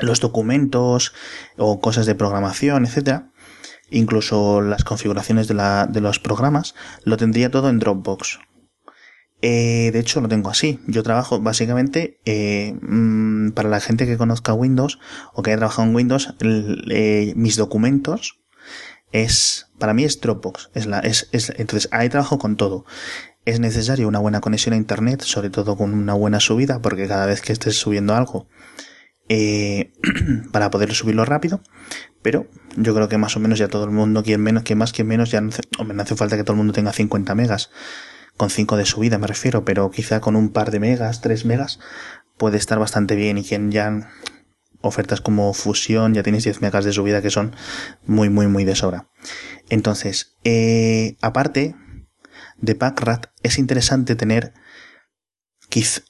los 0.00 0.20
documentos 0.20 1.12
o 1.56 1.80
cosas 1.80 2.06
de 2.06 2.14
programación, 2.14 2.86
etcétera, 2.86 3.30
incluso 3.90 4.62
las 4.62 4.84
configuraciones 4.84 5.48
de, 5.48 5.54
la, 5.54 5.86
de 5.86 6.00
los 6.00 6.18
programas, 6.18 6.74
lo 7.04 7.16
tendría 7.16 7.50
todo 7.50 7.68
en 7.68 7.78
Dropbox. 7.78 8.38
Eh, 9.42 9.90
de 9.92 9.98
hecho, 9.98 10.20
lo 10.20 10.28
tengo 10.28 10.50
así. 10.50 10.80
Yo 10.86 11.02
trabajo 11.02 11.40
básicamente 11.40 12.20
eh, 12.24 12.76
mm, 12.80 13.50
para 13.52 13.68
la 13.68 13.80
gente 13.80 14.06
que 14.06 14.18
conozca 14.18 14.52
Windows 14.52 14.98
o 15.32 15.42
que 15.42 15.50
haya 15.50 15.58
trabajado 15.58 15.88
en 15.88 15.94
Windows, 15.94 16.34
eh, 16.40 17.32
mis 17.36 17.56
documentos 17.56 18.38
es 19.12 19.70
para 19.78 19.94
mí 19.94 20.04
es 20.04 20.20
Dropbox. 20.20 20.70
Es 20.74 21.28
entonces 21.32 21.88
ahí 21.90 22.08
trabajo 22.08 22.38
con 22.38 22.56
todo. 22.56 22.84
Es 23.46 23.60
necesario 23.60 24.06
una 24.08 24.18
buena 24.18 24.40
conexión 24.40 24.74
a 24.74 24.76
internet, 24.76 25.22
sobre 25.22 25.48
todo 25.48 25.76
con 25.76 25.94
una 25.94 26.12
buena 26.12 26.38
subida, 26.38 26.82
porque 26.82 27.08
cada 27.08 27.24
vez 27.24 27.40
que 27.40 27.52
estés 27.52 27.76
subiendo 27.76 28.14
algo 28.14 28.46
para 30.52 30.70
poder 30.70 30.92
subirlo 30.92 31.24
rápido. 31.24 31.62
Pero 32.20 32.46
yo 32.76 32.94
creo 32.94 33.08
que 33.08 33.16
más 33.16 33.34
o 33.36 33.40
menos 33.40 33.58
ya 33.58 33.68
todo 33.68 33.84
el 33.84 33.90
mundo, 33.90 34.22
quien 34.22 34.42
menos, 34.42 34.64
quien 34.64 34.78
más, 34.78 34.92
quien 34.92 35.08
menos, 35.08 35.30
ya 35.30 35.40
no 35.40 35.48
hace, 35.48 35.62
no 35.82 36.02
hace 36.02 36.14
falta 36.14 36.36
que 36.36 36.44
todo 36.44 36.52
el 36.52 36.58
mundo 36.58 36.74
tenga 36.74 36.92
50 36.92 37.34
megas 37.34 37.70
con 38.40 38.48
5 38.48 38.78
de 38.78 38.86
subida 38.86 39.18
me 39.18 39.26
refiero, 39.26 39.66
pero 39.66 39.90
quizá 39.90 40.22
con 40.22 40.34
un 40.34 40.48
par 40.48 40.70
de 40.70 40.80
megas, 40.80 41.20
3 41.20 41.44
megas, 41.44 41.78
puede 42.38 42.56
estar 42.56 42.78
bastante 42.78 43.14
bien 43.14 43.36
y 43.36 43.44
quien 43.44 43.70
ya 43.70 44.08
ofertas 44.80 45.20
como 45.20 45.52
fusión 45.52 46.14
ya 46.14 46.22
tienes 46.22 46.44
10 46.44 46.62
megas 46.62 46.86
de 46.86 46.94
subida 46.94 47.20
que 47.20 47.28
son 47.28 47.54
muy 48.06 48.30
muy 48.30 48.46
muy 48.46 48.64
de 48.64 48.74
sobra. 48.76 49.10
Entonces, 49.68 50.38
eh, 50.44 51.18
aparte 51.20 51.76
de 52.56 52.74
Packrat, 52.74 53.26
es 53.42 53.58
interesante 53.58 54.16
tener 54.16 54.54
quizá 55.68 56.00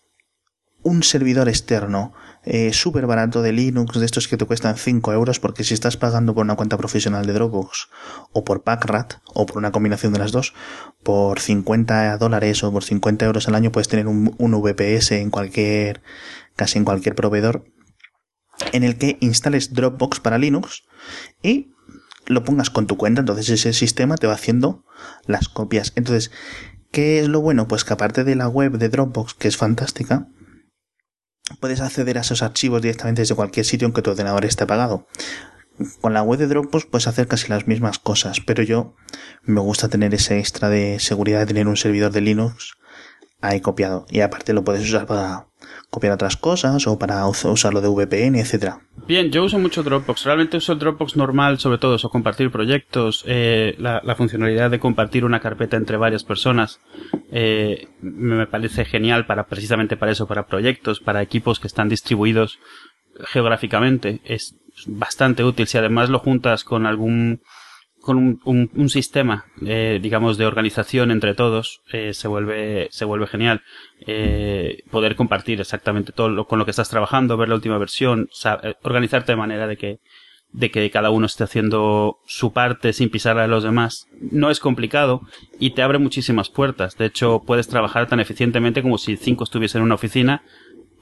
un 0.85 1.03
servidor 1.03 1.49
externo 1.49 2.13
eh, 2.45 2.73
súper 2.73 3.07
barato 3.07 3.43
de 3.43 3.53
Linux, 3.53 3.99
de 3.99 4.07
estos 4.07 4.27
que 4.27 4.37
te 4.37 4.47
cuestan 4.47 4.77
5 4.77 5.13
euros, 5.13 5.41
porque 5.41 5.65
si 5.65 5.75
estás 5.75 5.97
pagando 5.97 6.35
por 6.35 6.45
una 6.45 6.57
cuenta 6.57 6.79
profesional 6.79 7.27
de 7.27 7.35
Dropbox, 7.35 7.89
o 8.33 8.45
por 8.45 8.63
Packrat, 8.63 9.15
o 9.35 9.47
por 9.47 9.59
una 9.59 9.73
combinación 9.73 10.13
de 10.13 10.21
las 10.21 10.33
dos, 10.33 10.55
por 11.03 11.41
50 11.41 12.17
dólares 12.19 12.63
o 12.65 12.73
por 12.73 12.85
50 12.85 13.25
euros 13.27 13.49
al 13.49 13.55
año 13.55 13.73
puedes 13.73 13.89
tener 13.89 14.07
un, 14.07 14.35
un 14.39 14.63
VPS 14.63 15.13
en 15.13 15.31
cualquier, 15.31 16.03
casi 16.57 16.79
en 16.79 16.85
cualquier 16.85 17.15
proveedor, 17.15 17.65
en 18.73 18.85
el 18.85 18.97
que 18.97 19.19
instales 19.21 19.73
Dropbox 19.73 20.21
para 20.21 20.39
Linux 20.39 20.85
y 21.43 21.73
lo 22.27 22.45
pongas 22.45 22.71
con 22.71 22.87
tu 22.87 22.97
cuenta, 22.97 23.21
entonces 23.21 23.49
ese 23.51 23.73
sistema 23.73 24.17
te 24.17 24.27
va 24.27 24.35
haciendo 24.35 24.85
las 25.27 25.49
copias. 25.49 25.93
Entonces, 25.97 26.31
¿qué 26.91 27.21
es 27.21 27.29
lo 27.29 27.41
bueno? 27.41 27.67
Pues 27.67 27.85
que 27.85 27.93
aparte 27.93 28.25
de 28.25 28.37
la 28.37 28.49
web 28.49 28.79
de 28.79 28.89
Dropbox, 28.89 29.35
que 29.35 29.49
es 29.49 29.57
fantástica, 29.57 30.29
puedes 31.59 31.81
acceder 31.81 32.19
a 32.19 32.21
esos 32.23 32.43
archivos 32.43 32.83
directamente 32.83 33.23
desde 33.23 33.35
cualquier 33.35 33.67
sitio 33.67 33.87
en 33.87 33.93
que 33.93 34.03
tu 34.03 34.11
ordenador 34.11 34.45
esté 34.45 34.65
apagado. 34.65 35.07
Con 36.01 36.13
la 36.13 36.23
web 36.23 36.39
de 36.39 36.47
Dropbox 36.47 36.85
puedes 36.87 37.07
hacer 37.07 37.27
casi 37.27 37.49
las 37.49 37.67
mismas 37.67 37.99
cosas, 37.99 38.41
pero 38.41 38.63
yo 38.63 38.95
me 39.45 39.61
gusta 39.61 39.89
tener 39.89 40.15
ese 40.15 40.39
extra 40.39 40.69
de 40.69 40.99
seguridad 41.01 41.41
de 41.41 41.47
tener 41.47 41.69
un 41.69 41.77
servidor 41.77 42.13
de 42.13 42.21
Linux 42.21 42.77
ahí 43.41 43.61
copiado. 43.61 44.07
Y 44.11 44.21
aparte 44.21 44.53
lo 44.53 44.65
puedes 44.65 44.83
usar 44.83 45.07
para 45.07 45.47
copiar 45.91 46.13
otras 46.13 46.37
cosas 46.37 46.87
o 46.87 46.99
para 46.99 47.27
us- 47.27 47.45
usarlo 47.45 47.81
de 47.81 47.89
VPN, 47.89 48.39
etcétera. 48.39 48.81
Bien, 49.07 49.31
yo 49.31 49.45
uso 49.45 49.59
mucho 49.59 49.83
Dropbox. 49.83 50.25
Realmente 50.25 50.57
uso 50.57 50.73
el 50.73 50.79
Dropbox 50.79 51.17
normal, 51.17 51.59
sobre 51.59 51.79
todo 51.79 51.97
eso, 51.97 52.11
compartir 52.11 52.51
proyectos, 52.51 53.25
eh, 53.27 53.75
la, 53.79 54.01
la 54.05 54.15
funcionalidad 54.15 54.71
de 54.71 54.79
compartir 54.79 55.25
una 55.25 55.41
carpeta 55.41 55.77
entre 55.77 55.97
varias 55.97 56.23
personas. 56.25 56.81
eh, 57.33 57.89
me 58.01 58.47
parece 58.47 58.85
genial 58.85 59.27
para 59.27 59.47
precisamente 59.47 59.97
para 59.97 60.13
eso, 60.13 60.27
para 60.27 60.47
proyectos, 60.47 61.01
para 61.01 61.23
equipos 61.23 61.59
que 61.61 61.67
están 61.67 61.89
distribuidos 61.89 62.59
geográficamente. 63.27 64.21
Es 64.25 64.57
bastante 64.87 65.45
útil 65.45 65.67
si 65.67 65.79
además 65.79 66.09
lo 66.09 66.19
juntas 66.21 66.65
con 66.65 66.87
algún 66.87 67.43
con 68.01 68.41
un, 68.45 68.71
un, 68.75 68.89
sistema, 68.89 69.45
eh, 69.65 69.99
digamos, 70.03 70.39
de 70.39 70.47
organización 70.47 71.11
entre 71.11 71.35
todos, 71.35 71.83
eh, 71.93 72.15
se 72.15 72.29
vuelve, 72.29 72.89
se 72.91 73.05
vuelve 73.05 73.27
genial. 73.27 73.63
Eh, 74.07 74.83
poder 74.91 75.17
compartir 75.17 75.61
exactamente 75.61 76.13
todo 76.13 76.29
lo, 76.29 76.47
con 76.47 76.59
lo 76.59 76.65
que 76.65 76.71
estás 76.71 76.89
trabajando, 76.89 77.37
ver 77.37 77.49
la 77.49 77.55
última 77.55 77.79
versión, 77.79 78.29
eh, 78.63 78.75
organizarte 78.83 79.33
de 79.33 79.37
manera 79.37 79.67
de 79.67 79.77
que, 79.77 80.01
de 80.53 80.71
que 80.71 80.91
cada 80.91 81.11
uno 81.11 81.27
esté 81.27 81.45
haciendo 81.45 82.19
su 82.27 82.53
parte 82.53 82.93
sin 82.93 83.11
pisar 83.11 83.39
a 83.39 83.47
los 83.47 83.63
demás. 83.63 84.07
No 84.19 84.51
es 84.51 84.61
complicado 84.61 85.21
y 85.59 85.71
te 85.71 85.83
abre 85.83 85.99
muchísimas 85.99 86.49
puertas. 86.49 86.97
De 86.97 87.07
hecho, 87.07 87.43
puedes 87.47 87.69
trabajar 87.69 88.09
tan 88.09 88.21
eficientemente 88.21 88.83
como 88.83 88.99
si 88.99 89.17
cinco 89.17 89.45
estuviesen 89.45 89.81
en 89.81 89.85
una 89.85 89.95
oficina 89.97 90.43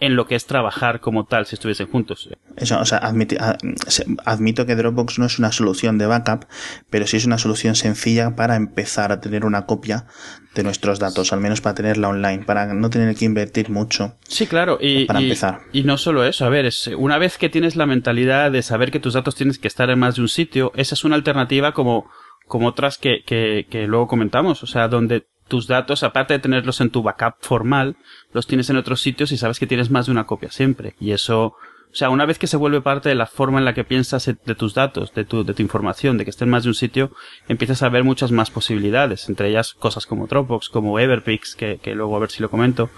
en 0.00 0.16
lo 0.16 0.26
que 0.26 0.34
es 0.34 0.46
trabajar 0.46 1.00
como 1.00 1.24
tal 1.24 1.46
si 1.46 1.56
estuviesen 1.56 1.88
juntos. 1.88 2.28
Eso, 2.56 2.78
o 2.78 2.84
sea, 2.84 2.98
admito 2.98 4.66
que 4.66 4.76
Dropbox 4.76 5.18
no 5.18 5.26
es 5.26 5.38
una 5.38 5.52
solución 5.52 5.98
de 5.98 6.06
backup, 6.06 6.46
pero 6.90 7.06
sí 7.06 7.16
es 7.16 7.26
una 7.26 7.38
solución 7.38 7.74
sencilla 7.74 8.36
para 8.36 8.56
empezar 8.56 9.12
a 9.12 9.20
tener 9.20 9.44
una 9.44 9.66
copia 9.66 10.06
de 10.54 10.62
nuestros 10.62 10.98
datos, 10.98 11.32
al 11.32 11.40
menos 11.40 11.60
para 11.60 11.74
tenerla 11.74 12.08
online, 12.08 12.44
para 12.44 12.72
no 12.74 12.90
tener 12.90 13.14
que 13.14 13.24
invertir 13.24 13.70
mucho. 13.70 14.16
Sí, 14.26 14.46
claro, 14.46 14.78
y, 14.80 15.04
para 15.04 15.20
empezar. 15.20 15.60
Y 15.72 15.82
no 15.82 15.98
solo 15.98 16.24
eso, 16.24 16.44
a 16.44 16.48
ver, 16.48 16.66
es, 16.66 16.88
una 16.96 17.18
vez 17.18 17.38
que 17.38 17.48
tienes 17.48 17.76
la 17.76 17.86
mentalidad 17.86 18.50
de 18.50 18.62
saber 18.62 18.90
que 18.90 19.00
tus 19.00 19.14
datos 19.14 19.34
tienes 19.34 19.58
que 19.58 19.68
estar 19.68 19.90
en 19.90 19.98
más 19.98 20.16
de 20.16 20.22
un 20.22 20.28
sitio, 20.28 20.72
esa 20.74 20.94
es 20.94 21.04
una 21.04 21.16
alternativa 21.16 21.72
como, 21.72 22.10
como 22.46 22.68
otras 22.68 22.98
que, 22.98 23.22
que, 23.24 23.66
que 23.70 23.86
luego 23.86 24.08
comentamos, 24.08 24.62
o 24.62 24.66
sea, 24.66 24.88
donde 24.88 25.26
tus 25.48 25.66
datos, 25.66 26.02
aparte 26.02 26.34
de 26.34 26.38
tenerlos 26.38 26.80
en 26.80 26.90
tu 26.90 27.02
backup 27.02 27.34
formal, 27.40 27.96
los 28.32 28.46
tienes 28.46 28.70
en 28.70 28.76
otros 28.76 29.00
sitios 29.00 29.32
y 29.32 29.36
sabes 29.36 29.58
que 29.58 29.66
tienes 29.66 29.90
más 29.90 30.06
de 30.06 30.12
una 30.12 30.26
copia 30.26 30.50
siempre. 30.50 30.94
Y 31.00 31.12
eso, 31.12 31.44
o 31.46 31.94
sea, 31.94 32.10
una 32.10 32.26
vez 32.26 32.38
que 32.38 32.46
se 32.46 32.56
vuelve 32.56 32.80
parte 32.80 33.08
de 33.08 33.14
la 33.14 33.26
forma 33.26 33.58
en 33.58 33.64
la 33.64 33.74
que 33.74 33.84
piensas 33.84 34.26
de 34.26 34.54
tus 34.54 34.74
datos, 34.74 35.14
de 35.14 35.24
tu, 35.24 35.44
de 35.44 35.54
tu 35.54 35.62
información, 35.62 36.18
de 36.18 36.24
que 36.24 36.30
estén 36.30 36.50
más 36.50 36.64
de 36.64 36.68
un 36.68 36.74
sitio, 36.74 37.10
empiezas 37.48 37.82
a 37.82 37.88
ver 37.88 38.04
muchas 38.04 38.30
más 38.30 38.50
posibilidades, 38.50 39.28
entre 39.28 39.48
ellas 39.48 39.74
cosas 39.74 40.06
como 40.06 40.26
Dropbox, 40.26 40.68
como 40.68 40.98
Everpix, 40.98 41.54
que, 41.54 41.78
que 41.82 41.94
luego 41.94 42.14
a 42.16 42.20
ver 42.20 42.30
si 42.30 42.42
lo 42.42 42.50
comento, 42.50 42.90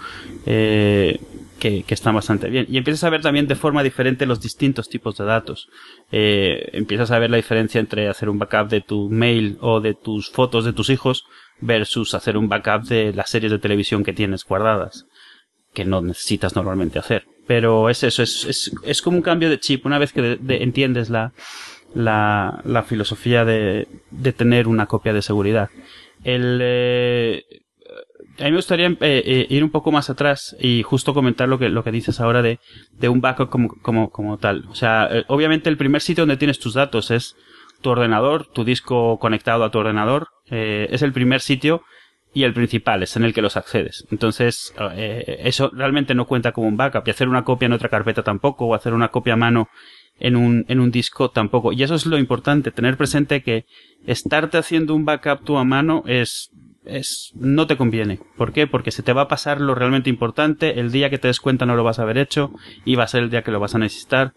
eh, 0.45 1.19
que, 1.61 1.83
que, 1.83 1.95
bastante 2.11 2.49
bien. 2.49 2.65
Y 2.69 2.77
empiezas 2.77 3.03
a 3.03 3.11
ver 3.11 3.21
también 3.21 3.45
de 3.47 3.53
forma 3.55 3.83
diferente 3.83 4.25
los 4.25 4.41
distintos 4.41 4.89
tipos 4.89 5.15
de 5.17 5.25
datos. 5.25 5.69
Eh, 6.11 6.71
empiezas 6.73 7.11
a 7.11 7.19
ver 7.19 7.29
la 7.29 7.37
diferencia 7.37 7.79
entre 7.79 8.09
hacer 8.09 8.29
un 8.29 8.39
backup 8.39 8.67
de 8.67 8.81
tu 8.81 9.11
mail 9.11 9.59
o 9.61 9.79
de 9.79 9.93
tus 9.93 10.31
fotos 10.31 10.65
de 10.65 10.73
tus 10.73 10.89
hijos 10.89 11.23
versus 11.59 12.15
hacer 12.15 12.35
un 12.35 12.49
backup 12.49 12.85
de 12.85 13.13
las 13.13 13.29
series 13.29 13.51
de 13.51 13.59
televisión 13.59 14.03
que 14.03 14.11
tienes 14.11 14.43
guardadas, 14.43 15.05
que 15.71 15.85
no 15.85 16.01
necesitas 16.01 16.55
normalmente 16.55 16.97
hacer. 16.97 17.27
Pero 17.45 17.91
es 17.91 18.03
eso, 18.03 18.23
es, 18.23 18.43
es, 18.45 18.71
es 18.83 19.01
como 19.03 19.17
un 19.17 19.23
cambio 19.23 19.47
de 19.47 19.59
chip 19.59 19.85
una 19.85 19.99
vez 19.99 20.13
que 20.13 20.39
entiendes 20.47 21.11
la, 21.11 21.31
la, 21.93 22.59
la, 22.65 22.81
filosofía 22.81 23.45
de, 23.45 23.87
de 24.09 24.33
tener 24.33 24.67
una 24.67 24.87
copia 24.87 25.13
de 25.13 25.21
seguridad. 25.21 25.69
El, 26.23 26.59
eh, 26.59 27.43
a 28.39 28.43
mí 28.45 28.51
me 28.51 28.57
gustaría 28.57 28.87
eh, 28.87 28.97
eh, 29.01 29.47
ir 29.49 29.63
un 29.63 29.69
poco 29.69 29.91
más 29.91 30.09
atrás 30.09 30.55
y 30.59 30.83
justo 30.83 31.13
comentar 31.13 31.47
lo 31.47 31.59
que, 31.59 31.69
lo 31.69 31.83
que 31.83 31.91
dices 31.91 32.19
ahora 32.19 32.41
de, 32.41 32.59
de 32.93 33.09
un 33.09 33.21
backup 33.21 33.49
como, 33.49 33.69
como, 33.81 34.09
como 34.09 34.37
tal. 34.37 34.65
O 34.69 34.75
sea, 34.75 35.09
obviamente 35.27 35.69
el 35.69 35.77
primer 35.77 36.01
sitio 36.01 36.23
donde 36.23 36.37
tienes 36.37 36.59
tus 36.59 36.73
datos 36.73 37.11
es 37.11 37.35
tu 37.81 37.89
ordenador, 37.89 38.47
tu 38.47 38.63
disco 38.63 39.19
conectado 39.19 39.63
a 39.63 39.71
tu 39.71 39.79
ordenador, 39.79 40.29
eh, 40.49 40.87
es 40.91 41.01
el 41.01 41.11
primer 41.11 41.41
sitio 41.41 41.83
y 42.33 42.43
el 42.43 42.53
principal 42.53 43.03
es 43.03 43.15
en 43.17 43.23
el 43.25 43.33
que 43.33 43.41
los 43.41 43.57
accedes. 43.57 44.07
Entonces, 44.11 44.73
eh, 44.95 45.41
eso 45.43 45.69
realmente 45.73 46.15
no 46.15 46.25
cuenta 46.25 46.53
como 46.53 46.67
un 46.67 46.77
backup 46.77 47.05
y 47.05 47.11
hacer 47.11 47.27
una 47.27 47.43
copia 47.43 47.65
en 47.65 47.73
otra 47.73 47.89
carpeta 47.89 48.23
tampoco 48.23 48.65
o 48.65 48.75
hacer 48.75 48.93
una 48.93 49.09
copia 49.09 49.33
a 49.33 49.37
mano 49.37 49.67
en 50.19 50.35
un, 50.37 50.65
en 50.69 50.79
un 50.79 50.91
disco 50.91 51.31
tampoco. 51.31 51.73
Y 51.73 51.83
eso 51.83 51.95
es 51.95 52.05
lo 52.05 52.17
importante, 52.17 52.71
tener 52.71 52.95
presente 52.95 53.41
que 53.41 53.65
estarte 54.05 54.57
haciendo 54.57 54.95
un 54.95 55.03
backup 55.03 55.43
tú 55.43 55.57
a 55.57 55.65
mano 55.65 56.03
es, 56.05 56.51
es, 56.85 57.31
no 57.35 57.67
te 57.67 57.77
conviene. 57.77 58.19
¿Por 58.37 58.53
qué? 58.53 58.67
Porque 58.67 58.91
se 58.91 59.03
te 59.03 59.13
va 59.13 59.23
a 59.23 59.27
pasar 59.27 59.61
lo 59.61 59.75
realmente 59.75 60.09
importante, 60.09 60.79
el 60.79 60.91
día 60.91 61.09
que 61.09 61.17
te 61.17 61.27
des 61.27 61.39
cuenta 61.39 61.65
no 61.65 61.75
lo 61.75 61.83
vas 61.83 61.99
a 61.99 62.03
haber 62.03 62.17
hecho 62.17 62.51
y 62.85 62.95
va 62.95 63.03
a 63.03 63.07
ser 63.07 63.23
el 63.23 63.29
día 63.29 63.43
que 63.43 63.51
lo 63.51 63.59
vas 63.59 63.75
a 63.75 63.79
necesitar. 63.79 64.33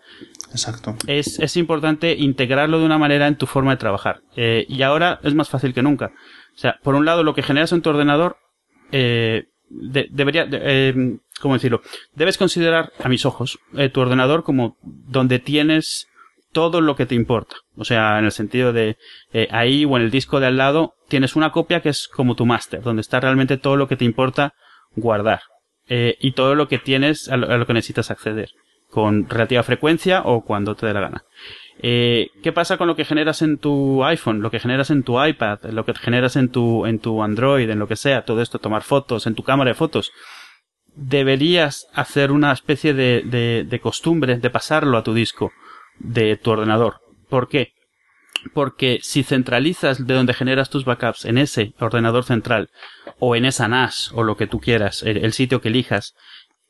Exacto. 0.50 0.96
Es, 1.06 1.38
es 1.38 1.56
importante 1.56 2.14
integrarlo 2.14 2.78
de 2.78 2.86
una 2.86 2.98
manera 2.98 3.26
en 3.26 3.36
tu 3.36 3.46
forma 3.46 3.72
de 3.72 3.78
trabajar. 3.78 4.22
Eh, 4.36 4.66
y 4.68 4.82
ahora 4.82 5.20
es 5.22 5.34
más 5.34 5.48
fácil 5.48 5.74
que 5.74 5.82
nunca. 5.82 6.12
O 6.54 6.58
sea, 6.58 6.78
por 6.82 6.94
un 6.94 7.04
lado, 7.04 7.24
lo 7.24 7.34
que 7.34 7.42
generas 7.42 7.72
en 7.72 7.82
tu 7.82 7.90
ordenador, 7.90 8.36
eh, 8.92 9.48
debería, 9.68 10.46
eh, 10.50 11.18
¿cómo 11.40 11.54
decirlo? 11.54 11.82
Debes 12.14 12.38
considerar, 12.38 12.92
a 13.02 13.08
mis 13.08 13.26
ojos, 13.26 13.58
eh, 13.76 13.88
tu 13.88 14.00
ordenador 14.00 14.44
como 14.44 14.76
donde 14.82 15.38
tienes 15.38 16.08
todo 16.54 16.80
lo 16.80 16.96
que 16.96 17.04
te 17.04 17.14
importa. 17.14 17.56
O 17.76 17.84
sea, 17.84 18.18
en 18.18 18.24
el 18.24 18.32
sentido 18.32 18.72
de 18.72 18.96
eh, 19.34 19.48
ahí 19.50 19.84
o 19.84 19.96
en 19.98 20.04
el 20.04 20.10
disco 20.10 20.40
de 20.40 20.46
al 20.46 20.56
lado 20.56 20.94
tienes 21.08 21.36
una 21.36 21.52
copia 21.52 21.82
que 21.82 21.90
es 21.90 22.08
como 22.08 22.36
tu 22.36 22.46
máster, 22.46 22.80
donde 22.80 23.02
está 23.02 23.20
realmente 23.20 23.58
todo 23.58 23.76
lo 23.76 23.88
que 23.88 23.96
te 23.96 24.06
importa 24.06 24.54
guardar. 24.96 25.40
Eh, 25.86 26.16
y 26.20 26.32
todo 26.32 26.54
lo 26.54 26.66
que 26.66 26.78
tienes 26.78 27.28
a 27.28 27.36
lo, 27.36 27.66
que 27.66 27.74
necesitas 27.74 28.10
acceder 28.10 28.50
con 28.88 29.28
relativa 29.28 29.62
frecuencia 29.62 30.22
o 30.24 30.42
cuando 30.42 30.76
te 30.76 30.86
dé 30.86 30.94
la 30.94 31.00
gana. 31.00 31.24
Eh, 31.82 32.28
¿Qué 32.42 32.52
pasa 32.52 32.78
con 32.78 32.86
lo 32.86 32.96
que 32.96 33.04
generas 33.04 33.42
en 33.42 33.58
tu 33.58 34.02
iPhone, 34.04 34.40
lo 34.40 34.50
que 34.50 34.60
generas 34.60 34.90
en 34.90 35.02
tu 35.02 35.22
iPad, 35.22 35.58
lo 35.64 35.84
que 35.84 35.92
generas 35.94 36.36
en 36.36 36.48
tu, 36.48 36.86
en 36.86 37.00
tu 37.00 37.22
Android, 37.22 37.68
en 37.68 37.80
lo 37.80 37.88
que 37.88 37.96
sea, 37.96 38.24
todo 38.24 38.40
esto, 38.40 38.60
tomar 38.60 38.82
fotos, 38.82 39.26
en 39.26 39.34
tu 39.34 39.42
cámara 39.42 39.72
de 39.72 39.74
fotos? 39.74 40.12
Deberías 40.94 41.86
hacer 41.92 42.30
una 42.30 42.52
especie 42.52 42.94
de, 42.94 43.22
de, 43.26 43.66
de 43.68 43.80
costumbre 43.80 44.38
de 44.38 44.50
pasarlo 44.50 44.96
a 44.96 45.02
tu 45.02 45.12
disco 45.12 45.50
de 45.98 46.36
tu 46.36 46.50
ordenador. 46.50 47.00
¿Por 47.28 47.48
qué? 47.48 47.72
Porque 48.52 48.98
si 49.02 49.22
centralizas 49.22 50.06
de 50.06 50.14
donde 50.14 50.34
generas 50.34 50.70
tus 50.70 50.84
backups 50.84 51.24
en 51.24 51.38
ese 51.38 51.72
ordenador 51.80 52.24
central 52.24 52.70
o 53.18 53.36
en 53.36 53.44
esa 53.44 53.68
NAS 53.68 54.12
o 54.12 54.22
lo 54.22 54.36
que 54.36 54.46
tú 54.46 54.60
quieras, 54.60 55.02
el 55.02 55.32
sitio 55.32 55.60
que 55.60 55.68
elijas, 55.68 56.14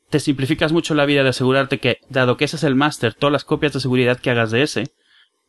te 0.09 0.19
simplificas 0.19 0.71
mucho 0.71 0.95
la 0.95 1.05
vida 1.05 1.23
de 1.23 1.29
asegurarte 1.29 1.79
que, 1.79 1.99
dado 2.09 2.37
que 2.37 2.45
ese 2.45 2.55
es 2.55 2.63
el 2.63 2.75
máster, 2.75 3.13
todas 3.13 3.33
las 3.33 3.43
copias 3.43 3.73
de 3.73 3.79
seguridad 3.79 4.19
que 4.19 4.29
hagas 4.29 4.51
de 4.51 4.61
ese 4.61 4.91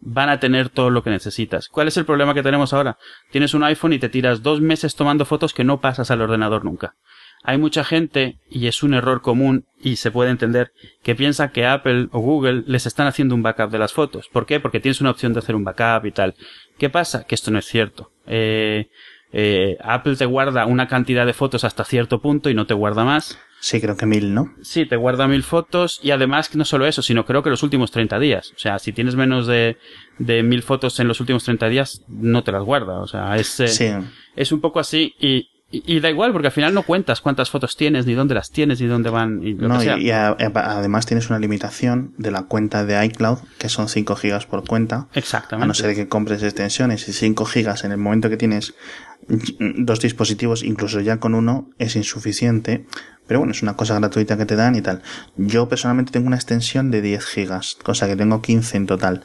van 0.00 0.28
a 0.28 0.40
tener 0.40 0.68
todo 0.68 0.90
lo 0.90 1.02
que 1.02 1.10
necesitas. 1.10 1.68
¿Cuál 1.68 1.88
es 1.88 1.96
el 1.96 2.04
problema 2.04 2.34
que 2.34 2.42
tenemos 2.42 2.72
ahora? 2.72 2.98
Tienes 3.30 3.54
un 3.54 3.64
iPhone 3.64 3.92
y 3.92 3.98
te 3.98 4.08
tiras 4.08 4.42
dos 4.42 4.60
meses 4.60 4.94
tomando 4.94 5.24
fotos 5.24 5.54
que 5.54 5.64
no 5.64 5.80
pasas 5.80 6.10
al 6.10 6.20
ordenador 6.20 6.64
nunca. 6.64 6.94
Hay 7.42 7.58
mucha 7.58 7.84
gente, 7.84 8.38
y 8.50 8.66
es 8.66 8.82
un 8.82 8.94
error 8.94 9.22
común, 9.22 9.66
y 9.80 9.96
se 9.96 10.10
puede 10.10 10.30
entender, 10.30 10.72
que 11.02 11.14
piensa 11.14 11.52
que 11.52 11.66
Apple 11.66 12.08
o 12.12 12.20
Google 12.20 12.64
les 12.66 12.86
están 12.86 13.06
haciendo 13.06 13.34
un 13.34 13.42
backup 13.42 13.70
de 13.70 13.78
las 13.78 13.92
fotos. 13.92 14.28
¿Por 14.32 14.46
qué? 14.46 14.58
Porque 14.58 14.80
tienes 14.80 15.00
una 15.00 15.10
opción 15.10 15.32
de 15.32 15.38
hacer 15.38 15.54
un 15.54 15.64
backup 15.64 16.06
y 16.06 16.12
tal. 16.12 16.34
¿Qué 16.78 16.90
pasa? 16.90 17.24
Que 17.24 17.34
esto 17.34 17.50
no 17.50 17.58
es 17.58 17.66
cierto. 17.66 18.10
Eh, 18.26 18.88
eh, 19.32 19.76
Apple 19.80 20.16
te 20.16 20.26
guarda 20.26 20.66
una 20.66 20.88
cantidad 20.88 21.26
de 21.26 21.32
fotos 21.32 21.64
hasta 21.64 21.84
cierto 21.84 22.20
punto 22.20 22.50
y 22.50 22.54
no 22.54 22.66
te 22.66 22.74
guarda 22.74 23.04
más. 23.04 23.38
Sí, 23.60 23.80
creo 23.80 23.96
que 23.96 24.06
mil, 24.06 24.34
¿no? 24.34 24.54
Sí, 24.62 24.86
te 24.86 24.96
guarda 24.96 25.26
mil 25.26 25.42
fotos 25.42 25.98
y 26.02 26.10
además 26.10 26.54
no 26.54 26.64
solo 26.64 26.86
eso, 26.86 27.02
sino 27.02 27.24
creo 27.24 27.42
que 27.42 27.50
los 27.50 27.62
últimos 27.62 27.90
30 27.90 28.18
días. 28.18 28.52
O 28.54 28.58
sea, 28.58 28.78
si 28.78 28.92
tienes 28.92 29.16
menos 29.16 29.46
de, 29.46 29.76
de 30.18 30.42
mil 30.42 30.62
fotos 30.62 31.00
en 31.00 31.08
los 31.08 31.20
últimos 31.20 31.44
30 31.44 31.68
días, 31.68 32.02
no 32.06 32.44
te 32.44 32.52
las 32.52 32.62
guarda. 32.62 33.00
O 33.00 33.06
sea, 33.06 33.36
es, 33.36 33.60
eh, 33.60 34.00
es 34.36 34.52
un 34.52 34.60
poco 34.60 34.78
así 34.78 35.14
y, 35.18 35.48
y, 35.68 35.98
da 35.98 36.08
igual, 36.08 36.30
porque 36.30 36.46
al 36.46 36.52
final 36.52 36.72
no 36.74 36.84
cuentas 36.84 37.20
cuántas 37.20 37.50
fotos 37.50 37.76
tienes, 37.76 38.06
ni 38.06 38.14
dónde 38.14 38.34
las 38.36 38.50
tienes, 38.50 38.80
ni 38.80 38.86
dónde 38.86 39.10
van. 39.10 39.42
Y 39.42 39.54
no, 39.54 39.82
y, 39.82 40.10
además 40.10 41.06
tienes 41.06 41.28
una 41.28 41.40
limitación 41.40 42.14
de 42.18 42.30
la 42.30 42.44
cuenta 42.44 42.84
de 42.84 43.04
iCloud, 43.06 43.38
que 43.58 43.68
son 43.68 43.88
5 43.88 44.14
gigas 44.14 44.46
por 44.46 44.64
cuenta. 44.64 45.08
Exactamente. 45.14 45.64
A 45.64 45.66
no 45.66 45.74
ser 45.74 45.96
que 45.96 46.06
compres 46.06 46.44
extensiones 46.44 47.08
y 47.08 47.12
5 47.12 47.44
gigas 47.46 47.82
en 47.82 47.90
el 47.90 47.98
momento 47.98 48.30
que 48.30 48.36
tienes 48.36 48.74
dos 49.26 49.98
dispositivos, 50.00 50.62
incluso 50.62 51.00
ya 51.00 51.18
con 51.18 51.34
uno, 51.34 51.68
es 51.78 51.96
insuficiente. 51.96 52.86
Pero 53.26 53.40
bueno, 53.40 53.50
es 53.50 53.60
una 53.60 53.74
cosa 53.74 53.98
gratuita 53.98 54.36
que 54.36 54.46
te 54.46 54.54
dan 54.54 54.76
y 54.76 54.82
tal. 54.82 55.02
Yo 55.36 55.68
personalmente 55.68 56.12
tengo 56.12 56.28
una 56.28 56.36
extensión 56.36 56.92
de 56.92 57.02
10 57.02 57.24
gigas, 57.24 57.76
cosa 57.82 58.06
que 58.06 58.14
tengo 58.14 58.40
15 58.40 58.76
en 58.76 58.86
total 58.86 59.24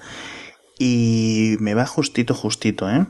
y 0.83 1.57
me 1.59 1.75
va 1.75 1.85
justito, 1.85 2.33
justito, 2.33 2.89
¿eh? 2.89 3.05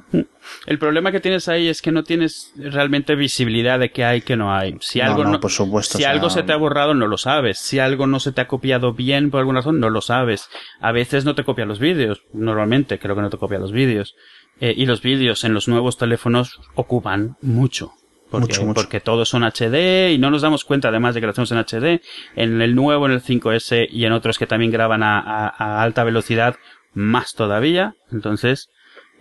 El 0.65 0.77
problema 0.77 1.13
que 1.13 1.21
tienes 1.21 1.47
ahí 1.47 1.69
es 1.69 1.81
que 1.81 1.93
no 1.93 2.03
tienes 2.03 2.51
realmente 2.57 3.15
visibilidad 3.15 3.79
de 3.79 3.93
qué 3.93 4.03
hay, 4.03 4.23
que 4.23 4.35
no 4.35 4.53
hay. 4.53 4.75
Si 4.81 4.99
algo 4.99 5.23
no, 5.23 5.39
por 5.39 5.51
supuesto, 5.51 5.97
si 5.97 6.03
algo 6.03 6.29
se 6.29 6.43
te 6.43 6.51
ha 6.51 6.57
borrado, 6.57 6.93
no 6.93 7.07
lo 7.07 7.17
sabes. 7.17 7.59
Si 7.59 7.79
algo 7.79 8.07
no 8.07 8.19
se 8.19 8.33
te 8.33 8.41
ha 8.41 8.49
copiado 8.49 8.91
bien 8.91 9.31
por 9.31 9.39
alguna 9.39 9.61
razón, 9.61 9.79
no 9.79 9.89
lo 9.89 10.01
sabes. 10.01 10.49
A 10.81 10.91
veces 10.91 11.23
no 11.23 11.33
te 11.33 11.45
copia 11.45 11.63
los 11.63 11.79
vídeos. 11.79 12.23
Normalmente 12.33 12.99
creo 12.99 13.15
que 13.15 13.21
no 13.21 13.29
te 13.29 13.37
copia 13.37 13.57
los 13.57 13.71
vídeos. 13.71 14.15
Eh, 14.59 14.73
y 14.75 14.85
los 14.85 15.01
vídeos 15.01 15.45
en 15.45 15.53
los 15.53 15.69
nuevos 15.69 15.97
teléfonos 15.97 16.59
ocupan 16.75 17.37
mucho. 17.41 17.93
Porque, 18.29 18.59
mucho, 18.59 18.73
porque 18.73 18.99
todos 18.99 19.29
son 19.29 19.43
HD 19.43 20.11
y 20.11 20.17
no 20.17 20.29
nos 20.29 20.41
damos 20.41 20.65
cuenta 20.65 20.89
además 20.89 21.15
de 21.15 21.21
que 21.21 21.27
lo 21.27 21.31
hacemos 21.31 21.53
en 21.53 21.59
HD. 21.59 22.01
En 22.35 22.61
el 22.61 22.75
nuevo, 22.75 23.05
en 23.05 23.13
el 23.13 23.23
5S 23.23 23.87
y 23.89 24.03
en 24.03 24.11
otros 24.11 24.37
que 24.37 24.47
también 24.47 24.71
graban 24.71 25.03
a 25.03 25.81
alta 25.81 26.03
velocidad, 26.03 26.57
más 26.93 27.33
todavía. 27.33 27.95
Entonces, 28.11 28.69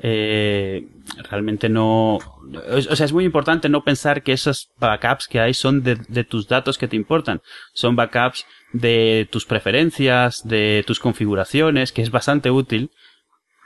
eh, 0.03 0.89
realmente 1.29 1.69
no, 1.69 2.17
o 2.17 2.97
sea, 2.97 3.07
es 3.07 3.12
muy 3.12 3.25
importante 3.25 3.69
no 3.69 3.85
pensar 3.85 4.23
que 4.23 4.33
esos 4.33 4.71
backups 4.79 5.29
que 5.29 5.41
hay 5.41 5.55
son 5.55 5.83
de, 5.83 5.97
de 6.09 6.25
tus 6.25 6.49
datos 6.49 6.79
que 6.79 6.89
te 6.89 6.97
importan. 6.97 7.43
Son 7.73 7.97
backups 7.97 8.47
de 8.73 9.29
tus 9.31 9.47
preferencias, 9.47 10.47
de 10.47 10.85
tus 10.87 11.00
configuraciones, 11.00 11.93
que 11.93 12.03
es 12.03 12.11
bastante 12.11 12.50
útil, 12.50 12.91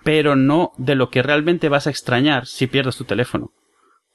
pero 0.02 0.36
no 0.36 0.72
de 0.76 0.94
lo 0.94 1.10
que 1.10 1.22
realmente 1.22 1.68
vas 1.68 1.86
a 1.86 1.90
extrañar 1.90 2.46
si 2.46 2.66
pierdes 2.66 2.96
tu 2.96 3.04
teléfono 3.04 3.52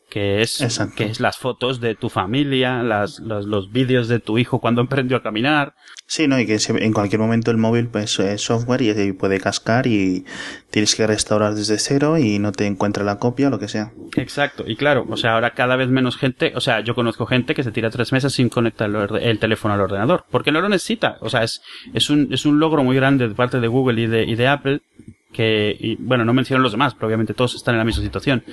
que 0.09 0.41
es, 0.41 0.59
que 0.95 1.05
es 1.05 1.19
las 1.19 1.37
fotos 1.37 1.79
de 1.79 1.95
tu 1.95 2.09
familia, 2.09 2.83
las, 2.83 3.19
los, 3.19 3.45
los 3.45 3.71
vídeos 3.71 4.07
de 4.07 4.19
tu 4.19 4.37
hijo 4.37 4.59
cuando 4.59 4.81
emprendió 4.89 5.17
a 5.17 5.23
caminar. 5.23 5.75
Sí, 6.05 6.27
no, 6.27 6.39
y 6.39 6.47
que 6.47 6.57
en 6.67 6.91
cualquier 6.91 7.21
momento 7.21 7.51
el 7.51 7.57
móvil 7.57 7.87
pues 7.87 8.17
es 8.19 8.41
software 8.41 8.81
y 8.81 9.11
puede 9.13 9.39
cascar 9.39 9.85
y 9.85 10.25
tienes 10.71 10.95
que 10.95 11.05
restaurar 11.05 11.53
desde 11.53 11.77
cero 11.77 12.17
y 12.17 12.39
no 12.39 12.51
te 12.51 12.65
encuentra 12.65 13.03
la 13.03 13.19
copia 13.19 13.47
o 13.47 13.51
lo 13.51 13.59
que 13.59 13.67
sea. 13.67 13.91
Exacto, 14.15 14.63
y 14.65 14.75
claro, 14.75 15.05
o 15.07 15.17
sea, 15.17 15.35
ahora 15.35 15.51
cada 15.51 15.75
vez 15.75 15.89
menos 15.89 16.17
gente, 16.17 16.53
o 16.55 16.61
sea, 16.61 16.79
yo 16.79 16.95
conozco 16.95 17.27
gente 17.27 17.53
que 17.53 17.63
se 17.63 17.71
tira 17.71 17.91
tres 17.91 18.11
meses 18.11 18.33
sin 18.33 18.49
conectar 18.49 18.89
el, 19.21 19.39
teléfono 19.39 19.75
al 19.75 19.81
ordenador, 19.81 20.25
porque 20.31 20.51
no 20.51 20.61
lo 20.61 20.69
necesita, 20.69 21.17
o 21.21 21.29
sea, 21.29 21.43
es, 21.43 21.61
es 21.93 22.09
un, 22.09 22.33
es 22.33 22.45
un 22.47 22.59
logro 22.59 22.83
muy 22.83 22.95
grande 22.95 23.27
de 23.27 23.35
parte 23.35 23.59
de 23.59 23.67
Google 23.67 24.01
y 24.01 24.07
de, 24.07 24.23
y 24.23 24.33
de 24.33 24.47
Apple 24.47 24.81
que, 25.31 25.77
y, 25.79 25.95
bueno, 25.97 26.25
no 26.25 26.33
menciono 26.33 26.63
los 26.63 26.71
demás, 26.71 26.95
pero 26.95 27.07
obviamente 27.07 27.33
todos 27.33 27.53
están 27.55 27.75
en 27.75 27.79
la 27.79 27.85
misma 27.85 28.03
situación, 28.03 28.43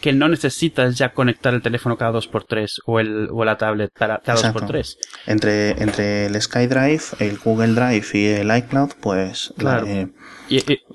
que 0.00 0.12
no 0.12 0.28
necesitas 0.28 0.96
ya 0.96 1.12
conectar 1.12 1.54
el 1.54 1.62
teléfono 1.62 1.96
cada 1.96 2.12
dos 2.12 2.26
por 2.26 2.44
tres 2.44 2.80
o, 2.86 3.00
el, 3.00 3.28
o 3.30 3.44
la 3.44 3.58
tablet 3.58 3.90
cada, 3.92 4.18
cada 4.18 4.40
dos 4.40 4.52
por 4.52 4.66
tres. 4.66 4.98
Entre, 5.26 5.70
entre 5.82 6.26
el 6.26 6.40
SkyDrive, 6.40 7.02
el 7.18 7.38
Google 7.38 7.74
Drive 7.74 8.06
y 8.14 8.26
el 8.26 8.56
iCloud, 8.56 8.90
pues... 9.00 9.52
Claro. 9.58 9.86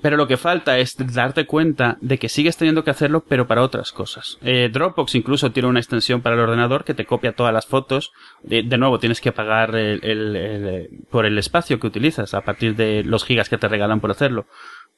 pero 0.02 0.16
lo 0.16 0.26
que 0.26 0.36
falta 0.36 0.78
es 0.78 0.96
darte 0.98 1.46
cuenta 1.46 1.96
de 2.00 2.18
que 2.18 2.28
sigues 2.28 2.56
teniendo 2.56 2.84
que 2.84 2.90
hacerlo, 2.90 3.24
pero 3.26 3.46
para 3.46 3.62
otras 3.62 3.92
cosas. 3.92 4.38
Eh, 4.42 4.68
Dropbox 4.72 5.14
incluso 5.14 5.52
tiene 5.52 5.68
una 5.68 5.80
extensión 5.80 6.20
para 6.20 6.34
el 6.34 6.42
ordenador 6.42 6.84
que 6.84 6.94
te 6.94 7.06
copia 7.06 7.32
todas 7.32 7.54
las 7.54 7.66
fotos. 7.66 8.12
De, 8.42 8.62
de 8.62 8.78
nuevo, 8.78 8.98
tienes 8.98 9.20
que 9.20 9.32
pagar 9.32 9.76
el, 9.76 10.04
el, 10.04 10.90
por 11.10 11.26
el 11.26 11.38
espacio 11.38 11.78
que 11.78 11.86
utilizas 11.86 12.34
a 12.34 12.42
partir 12.42 12.74
de 12.74 13.04
los 13.04 13.24
gigas 13.24 13.48
que 13.48 13.58
te 13.58 13.68
regalan 13.68 14.00
por 14.00 14.10
hacerlo 14.10 14.46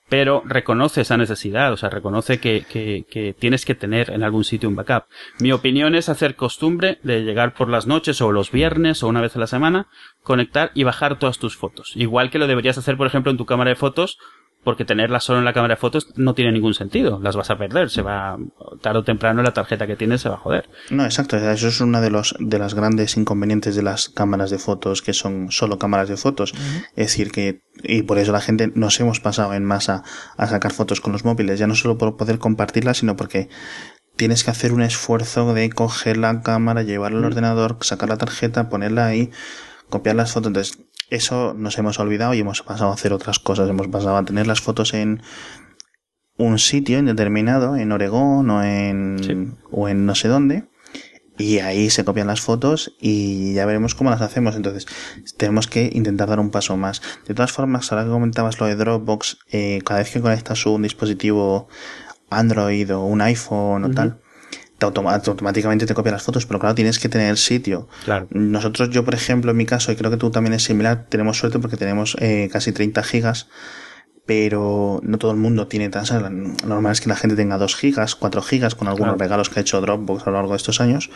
pero 0.09 0.43
reconoce 0.47 1.03
esa 1.03 1.17
necesidad, 1.17 1.73
o 1.73 1.77
sea, 1.77 1.91
reconoce 1.91 2.41
que, 2.41 2.65
que, 2.69 3.05
que, 3.11 3.35
tienes 3.35 3.65
que 3.65 3.75
tener 3.75 4.11
en 4.11 4.23
algún 4.23 4.45
sitio 4.45 4.69
un 4.69 4.77
backup. 4.77 5.05
Mi 5.41 5.53
opinión 5.53 5.95
es 5.95 6.09
hacer 6.09 6.35
costumbre 6.35 6.99
de 7.03 7.23
llegar 7.23 7.55
por 7.55 7.69
las 7.69 7.87
noches 7.87 8.21
o 8.21 8.33
los 8.33 8.51
viernes 8.51 9.03
o 9.03 9.09
una 9.09 9.21
vez 9.21 9.37
a 9.37 9.41
la 9.41 9.47
semana, 9.47 9.89
conectar 10.23 10.71
y 10.75 10.85
bajar 10.85 11.19
todas 11.19 11.39
tus 11.39 11.57
fotos. 11.57 11.93
Igual 11.95 12.31
que 12.31 12.39
lo 12.39 12.47
deberías 12.47 12.79
hacer, 12.79 12.97
por 12.97 13.07
ejemplo, 13.07 13.31
en 13.31 13.39
tu 13.39 13.47
cámara 13.47 13.71
de 13.71 13.77
fotos 13.77 14.19
porque 14.65 14.85
tenerlas 14.85 15.25
solo 15.25 15.39
en 15.39 15.45
la 15.45 15.53
cámara 15.53 15.75
de 15.75 15.81
fotos 15.81 16.09
no 16.17 16.35
tiene 16.35 16.53
ningún 16.53 16.75
sentido. 16.75 17.21
Las 17.23 17.37
vas 17.37 17.51
a 17.51 17.57
perder, 17.57 17.91
se 17.91 18.03
va, 18.03 18.37
tarde 18.81 18.99
o 18.99 19.05
temprano 19.05 19.43
la 19.43 19.53
tarjeta 19.53 19.87
que 19.87 19.97
tienes 19.97 20.21
se 20.21 20.29
va 20.29 20.35
a 20.35 20.39
joder. 20.39 20.69
No, 20.91 21.05
exacto, 21.05 21.37
eso 21.37 21.69
es 21.69 21.81
una 21.81 22.01
de 22.01 22.11
los, 22.11 22.35
de 22.39 22.59
las 22.59 22.75
grandes 22.75 23.17
inconvenientes 23.17 23.77
de 23.77 23.83
las 23.83 24.09
cámaras 24.09 24.51
de 24.51 24.59
fotos, 24.59 25.01
que 25.01 25.13
son 25.13 25.51
solo 25.51 25.79
cámaras 25.79 26.09
de 26.09 26.17
fotos. 26.17 26.53
Es 26.97 27.07
decir, 27.07 27.31
que, 27.31 27.63
y 27.83 28.03
por 28.03 28.19
eso 28.19 28.33
la 28.33 28.41
gente 28.41 28.71
nos 28.75 28.99
hemos 29.01 29.21
pasado 29.21 29.55
en 29.55 29.65
masa 29.65 30.03
a 30.37 30.47
sacar 30.47 30.73
fotos 30.73 31.01
con 31.01 31.13
los 31.13 31.25
móviles, 31.25 31.59
ya 31.59 31.67
no 31.67 31.75
solo 31.75 31.97
por 31.97 32.17
poder 32.17 32.39
compartirlas, 32.39 32.99
sino 32.99 33.17
porque 33.17 33.49
tienes 34.17 34.43
que 34.45 34.51
hacer 34.51 34.73
un 34.73 34.83
esfuerzo 34.83 35.55
de 35.55 35.71
coger 35.71 36.17
la 36.17 36.43
cámara, 36.43 36.83
llevarla 36.83 37.21
al 37.21 37.25
ordenador, 37.25 37.79
sacar 37.81 38.09
la 38.09 38.19
tarjeta, 38.19 38.69
ponerla 38.69 39.07
ahí, 39.07 39.31
copiar 39.89 40.17
las 40.17 40.33
fotos. 40.33 40.49
Entonces, 40.49 40.79
eso 41.11 41.55
nos 41.55 41.79
hemos 41.79 41.99
olvidado 41.99 42.35
y 42.35 42.41
hemos 42.41 42.63
pasado 42.63 42.91
a 42.91 42.95
hacer 42.95 43.13
otras 43.13 43.39
cosas. 43.39 43.69
Hemos 43.69 43.89
pasado 43.89 44.17
a 44.17 44.25
tener 44.25 44.47
las 44.47 44.61
fotos 44.61 44.95
en 44.95 45.23
un 46.37 46.59
sitio 46.59 46.99
indeterminado, 46.99 47.77
en 47.77 47.93
Oregón 47.93 48.51
o 48.51 48.63
en, 48.63 49.57
o 49.71 49.89
en 49.89 50.07
no 50.07 50.15
sé 50.15 50.29
dónde. 50.29 50.65
Y 51.37 51.61
ahí 51.61 51.89
se 51.89 52.05
copian 52.05 52.27
las 52.27 52.41
fotos 52.41 52.97
y 53.01 53.55
ya 53.55 53.65
veremos 53.65 53.95
cómo 53.95 54.11
las 54.11 54.23
hacemos. 54.23 54.57
Entonces, 54.57 54.87
tenemos 55.37 55.69
que 55.69 55.91
intentar 55.93 56.29
dar 56.29 56.41
un 56.41 56.51
paso 56.51 56.77
más. 56.77 57.01
De 57.27 57.35
todas 57.35 57.53
formas, 57.53 57.91
ahora 57.93 58.05
que 58.05 58.11
comentabas 58.11 58.59
lo 58.59 58.67
de 58.67 58.75
Dropbox, 58.75 59.39
eh, 59.53 59.81
cada 59.85 60.01
vez 60.01 60.11
que 60.11 60.21
conectas 60.21 60.67
un 60.67 60.83
dispositivo 60.83 61.69
Android 62.29 62.93
o 62.95 63.05
un 63.05 63.21
iPhone 63.21 63.85
o 63.85 63.91
tal, 63.91 64.21
automáticamente 64.81 65.87
te 65.87 65.95
copia 65.95 66.13
las 66.13 66.23
fotos, 66.23 66.47
pero 66.47 66.61
claro, 66.61 66.75
tienes 66.75 66.99
que 66.99 67.09
tener 67.09 67.31
el 67.31 67.37
sitio. 67.37 67.89
Claro. 68.05 68.29
Nosotros, 68.31 68.91
yo 68.91 69.05
por 69.05 69.15
ejemplo, 69.15 69.51
en 69.51 69.57
mi 69.57 69.67
caso, 69.67 69.93
y 69.93 69.97
creo 69.97 70.11
que 70.11 70.17
tú 70.17 70.31
también 70.31 70.55
es 70.55 70.65
similar, 70.65 71.07
tenemos 71.09 71.39
suerte 71.39 71.59
porque 71.59 71.77
tenemos 71.77 72.17
eh, 72.21 72.49
casi 72.53 72.73
30 72.73 73.03
gigas, 73.03 73.49
pero 74.27 75.01
no 75.03 75.19
todo 75.19 75.31
el 75.31 75.39
mundo 75.39 75.69
tiene 75.69 75.89
tan... 75.89 76.05
Normal 76.67 76.93
es 76.93 77.01
que 77.01 77.09
la 77.09 77.17
gente 77.17 77.35
tenga 77.35 77.57
2 77.59 77.75
gigas, 77.77 78.15
4 78.15 78.43
gigas, 78.43 78.75
con 78.75 78.87
algunos 78.87 79.19
regalos 79.19 79.49
que 79.49 79.61
ha 79.61 79.63
hecho 79.63 79.81
Dropbox 79.81 80.27
a 80.27 80.31
lo 80.31 80.37
largo 80.37 80.53
de 80.53 80.59
estos 80.59 80.81
años. 80.81 81.11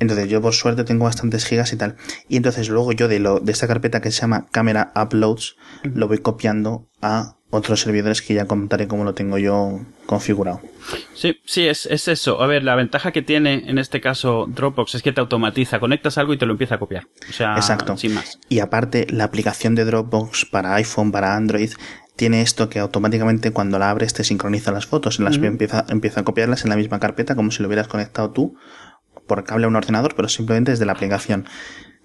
Entonces 0.00 0.28
yo 0.28 0.40
por 0.40 0.54
suerte 0.54 0.84
tengo 0.84 1.04
bastantes 1.04 1.44
gigas 1.44 1.72
y 1.72 1.76
tal. 1.76 1.96
Y 2.28 2.36
entonces 2.36 2.68
luego 2.68 2.92
yo 2.92 3.08
de, 3.08 3.18
lo, 3.18 3.40
de 3.40 3.52
esta 3.52 3.66
carpeta 3.66 4.00
que 4.00 4.10
se 4.10 4.20
llama 4.20 4.46
Camera 4.50 4.92
Uploads, 4.94 5.56
lo 5.82 6.08
voy 6.08 6.18
copiando 6.18 6.88
a 7.02 7.36
otros 7.50 7.80
servidores 7.80 8.20
que 8.20 8.34
ya 8.34 8.46
contaré 8.46 8.88
cómo 8.88 9.04
lo 9.04 9.14
tengo 9.14 9.38
yo 9.38 9.80
configurado. 10.06 10.60
Sí, 11.14 11.40
sí, 11.44 11.66
es, 11.66 11.86
es 11.86 12.08
eso. 12.08 12.42
A 12.42 12.46
ver, 12.46 12.62
la 12.62 12.74
ventaja 12.74 13.10
que 13.10 13.22
tiene 13.22 13.64
en 13.66 13.78
este 13.78 14.00
caso 14.00 14.46
Dropbox 14.48 14.96
es 14.96 15.02
que 15.02 15.12
te 15.12 15.20
automatiza, 15.20 15.80
conectas 15.80 16.18
algo 16.18 16.34
y 16.34 16.38
te 16.38 16.46
lo 16.46 16.52
empieza 16.52 16.74
a 16.74 16.78
copiar. 16.78 17.06
O 17.28 17.32
sea, 17.32 17.54
Exacto. 17.56 17.96
sin 17.96 18.14
más. 18.14 18.38
Y 18.48 18.60
aparte, 18.60 19.06
la 19.10 19.24
aplicación 19.24 19.74
de 19.74 19.84
Dropbox 19.84 20.44
para 20.46 20.74
iPhone, 20.74 21.10
para 21.10 21.36
Android, 21.36 21.70
tiene 22.16 22.42
esto 22.42 22.68
que 22.68 22.80
automáticamente 22.80 23.52
cuando 23.52 23.78
la 23.78 23.90
abres 23.90 24.12
te 24.12 24.24
sincroniza 24.24 24.72
las 24.72 24.86
fotos, 24.86 25.18
en 25.18 25.24
las 25.24 25.36
empieza, 25.36 25.86
empieza 25.88 26.20
a 26.20 26.24
copiarlas 26.24 26.64
en 26.64 26.70
la 26.70 26.76
misma 26.76 26.98
carpeta 26.98 27.36
como 27.36 27.50
si 27.50 27.62
lo 27.62 27.68
hubieras 27.68 27.86
conectado 27.86 28.30
tú 28.30 28.56
por 29.28 29.44
cable 29.44 29.66
a 29.66 29.68
un 29.68 29.76
ordenador, 29.76 30.16
pero 30.16 30.28
simplemente 30.28 30.72
desde 30.72 30.86
la 30.86 30.92
aplicación. 30.92 31.46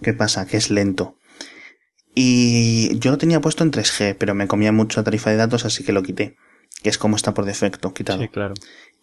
¿Qué 0.03 0.13
pasa? 0.13 0.45
Que 0.45 0.57
es 0.57 0.69
lento. 0.69 1.17
Y 2.13 2.99
yo 2.99 3.09
lo 3.09 3.17
tenía 3.17 3.41
puesto 3.41 3.63
en 3.63 3.71
3G, 3.71 4.15
pero 4.19 4.36
me 4.36 4.47
comía 4.47 4.71
mucho 4.71 5.03
tarifa 5.03 5.31
de 5.31 5.38
datos, 5.38 5.65
así 5.65 5.83
que 5.83 5.93
lo 5.93 6.03
quité. 6.03 6.36
Que 6.83 6.89
es 6.89 6.99
como 6.99 7.15
está 7.15 7.33
por 7.33 7.45
defecto, 7.45 7.93
quitado. 7.93 8.21
Sí, 8.21 8.27
claro. 8.27 8.53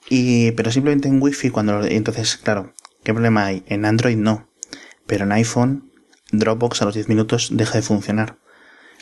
Y, 0.08 0.52
pero 0.52 0.70
simplemente 0.70 1.08
en 1.08 1.20
Wi-Fi 1.20 1.50
cuando 1.50 1.82
entonces, 1.84 2.36
claro, 2.36 2.74
¿qué 3.02 3.12
problema 3.12 3.46
hay? 3.46 3.64
En 3.66 3.84
Android 3.84 4.16
no. 4.16 4.48
Pero 5.06 5.24
en 5.24 5.32
iPhone, 5.32 5.90
Dropbox 6.30 6.82
a 6.82 6.84
los 6.84 6.94
10 6.94 7.08
minutos 7.08 7.48
deja 7.52 7.78
de 7.78 7.82
funcionar. 7.82 8.38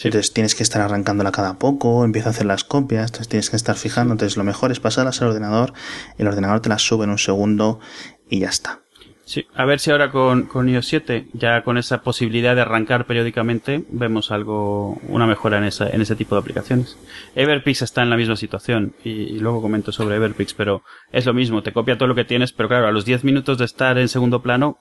Entonces 0.05 0.33
tienes 0.33 0.55
que 0.55 0.63
estar 0.63 0.81
arrancándola 0.81 1.33
cada 1.33 1.59
poco, 1.59 2.05
empieza 2.05 2.29
a 2.29 2.31
hacer 2.31 2.47
las 2.47 2.63
copias, 2.63 3.07
entonces 3.07 3.29
tienes 3.29 3.51
que 3.51 3.57
estar 3.57 3.77
fijando. 3.77 4.13
Entonces 4.13 4.37
lo 4.37 4.45
mejor 4.45 4.71
es 4.71 4.81
pasarlas 4.81 5.21
al 5.21 5.29
ordenador, 5.29 5.73
el 6.19 6.29
ordenador 6.29 6.61
te 6.61 6.69
las 6.69 6.83
sube 6.83 7.05
en 7.05 7.11
un 7.11 7.19
segundo 7.19 7.81
y 8.29 8.41
ya 8.41 8.49
está. 8.49 8.83
Sí, 9.29 9.47
a 9.55 9.67
ver 9.67 9.79
si 9.79 9.91
ahora 9.91 10.11
con, 10.11 10.47
con 10.47 10.71
iOS 10.71 10.87
7, 10.87 11.27
ya 11.35 11.63
con 11.63 11.77
esa 11.77 12.01
posibilidad 12.01 12.55
de 12.55 12.63
arrancar 12.63 13.05
periódicamente, 13.05 13.85
vemos 13.91 14.31
algo, 14.31 14.99
una 15.07 15.27
mejora 15.27 15.59
en, 15.59 15.65
esa, 15.65 15.91
en 15.91 16.01
ese 16.01 16.17
tipo 16.17 16.35
de 16.35 16.41
aplicaciones. 16.41 16.97
Everpix 17.35 17.83
está 17.83 18.03
en 18.03 18.09
la 18.09 18.17
misma 18.17 18.37
situación, 18.37 18.95
y, 19.05 19.39
luego 19.39 19.61
comento 19.61 19.93
sobre 19.93 20.17
Everpix, 20.17 20.55
pero 20.55 20.83
es 21.13 21.27
lo 21.27 21.35
mismo, 21.35 21.63
te 21.63 21.75
copia 21.75 21.99
todo 21.99 22.09
lo 22.09 22.15
que 22.15 22.25
tienes, 22.25 22.55
pero 22.55 22.71
claro, 22.71 22.87
a 22.87 22.91
los 22.91 23.05
10 23.05 23.25
minutos 23.25 23.59
de 23.59 23.67
estar 23.67 23.99
en 23.99 24.09
segundo 24.09 24.41
plano, 24.41 24.79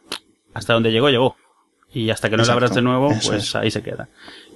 hasta 0.54 0.72
donde 0.72 0.94
llegó, 0.94 1.10
llegó. 1.10 1.36
Y 1.94 2.10
hasta 2.10 2.30
que 2.30 2.38
no 2.38 2.46
lo 2.46 2.52
abras 2.54 2.74
de 2.74 2.82
nuevo, 2.82 3.10
pues 3.26 3.54
ahí 3.54 3.70
se 3.70 3.84
queda. 3.84 4.08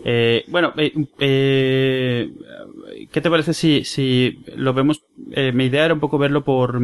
Eh, 0.06 0.46
bueno, 0.48 0.72
eh, 0.78 0.94
eh, 1.20 2.32
¿qué 3.12 3.20
te 3.20 3.30
parece 3.30 3.54
si, 3.54 3.84
si 3.84 4.42
lo 4.56 4.74
vemos? 4.74 5.02
Eh, 5.32 5.52
mi 5.52 5.66
idea 5.66 5.84
era 5.84 5.94
un 5.94 6.00
poco 6.00 6.18
verlo 6.18 6.46
por 6.46 6.80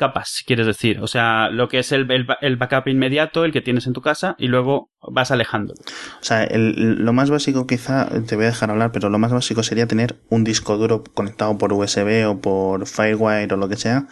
capas, 0.00 0.42
quieres 0.46 0.66
decir. 0.66 0.98
O 1.00 1.06
sea, 1.06 1.50
lo 1.50 1.68
que 1.68 1.78
es 1.78 1.92
el, 1.92 2.08
el, 2.40 2.56
backup 2.56 2.88
inmediato, 2.88 3.44
el 3.44 3.52
que 3.52 3.60
tienes 3.60 3.86
en 3.86 3.92
tu 3.92 4.00
casa, 4.00 4.34
y 4.38 4.48
luego 4.48 4.90
vas 5.12 5.30
alejando. 5.30 5.74
O 5.74 6.24
sea, 6.24 6.42
el, 6.42 7.04
lo 7.04 7.12
más 7.12 7.30
básico 7.30 7.66
quizá, 7.66 8.08
te 8.26 8.34
voy 8.34 8.46
a 8.46 8.48
dejar 8.48 8.70
hablar, 8.70 8.90
pero 8.90 9.10
lo 9.10 9.18
más 9.18 9.32
básico 9.32 9.62
sería 9.62 9.86
tener 9.86 10.20
un 10.30 10.42
disco 10.42 10.76
duro 10.78 11.04
conectado 11.04 11.58
por 11.58 11.72
USB 11.72 12.26
o 12.26 12.40
por 12.40 12.86
Firewire 12.86 13.52
o 13.54 13.56
lo 13.58 13.68
que 13.68 13.76
sea 13.76 14.08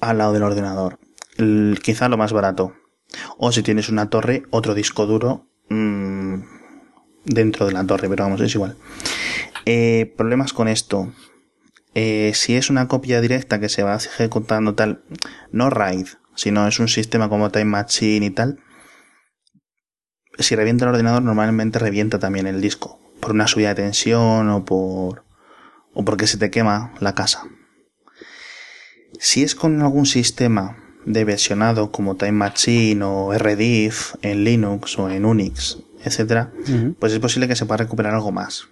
al 0.00 0.18
lado 0.18 0.32
del 0.32 0.42
ordenador. 0.42 0.98
quizá 1.82 2.08
lo 2.08 2.16
más 2.16 2.32
barato. 2.32 2.72
O 3.36 3.52
si 3.52 3.62
tienes 3.62 3.88
una 3.88 4.08
torre, 4.08 4.44
otro 4.50 4.74
disco 4.74 5.04
duro 5.06 5.46
mmm, 5.68 6.40
dentro 7.24 7.66
de 7.66 7.72
la 7.72 7.84
torre, 7.84 8.08
pero 8.08 8.24
vamos, 8.24 8.40
es 8.40 8.54
igual. 8.54 8.76
Eh, 9.66 10.14
problemas 10.16 10.52
con 10.52 10.68
esto. 10.68 11.12
Eh, 11.94 12.32
si 12.34 12.56
es 12.56 12.70
una 12.70 12.88
copia 12.88 13.20
directa 13.20 13.58
que 13.58 13.68
se 13.68 13.82
va 13.82 13.96
ejecutando 13.96 14.74
tal, 14.74 15.02
no 15.50 15.70
RAID, 15.70 16.06
sino 16.34 16.66
es 16.68 16.78
un 16.78 16.88
sistema 16.88 17.28
como 17.28 17.50
Time 17.50 17.64
Machine 17.66 18.24
y 18.26 18.30
tal, 18.30 18.60
si 20.38 20.56
revienta 20.56 20.84
el 20.84 20.90
ordenador 20.90 21.22
normalmente 21.22 21.78
revienta 21.78 22.18
también 22.18 22.46
el 22.46 22.60
disco, 22.60 22.98
por 23.20 23.32
una 23.32 23.46
subida 23.46 23.70
de 23.70 23.82
tensión 23.82 24.48
o 24.48 24.64
por 24.64 25.24
o 25.92 26.04
porque 26.04 26.26
se 26.26 26.38
te 26.38 26.50
quema 26.50 26.94
la 27.00 27.14
casa. 27.14 27.42
Si 29.18 29.42
es 29.42 29.54
con 29.54 29.82
algún 29.82 30.06
sistema 30.06 30.76
de 31.04 31.24
versionado 31.24 31.90
como 31.90 32.16
Time 32.16 32.32
Machine 32.32 33.04
o 33.04 33.32
RDIF 33.36 34.14
en 34.22 34.44
Linux 34.44 34.98
o 34.98 35.10
en 35.10 35.24
Unix, 35.24 35.78
etcétera, 36.04 36.52
pues 36.98 37.12
es 37.12 37.18
posible 37.18 37.48
que 37.48 37.56
se 37.56 37.66
pueda 37.66 37.78
recuperar 37.78 38.14
algo 38.14 38.32
más, 38.32 38.68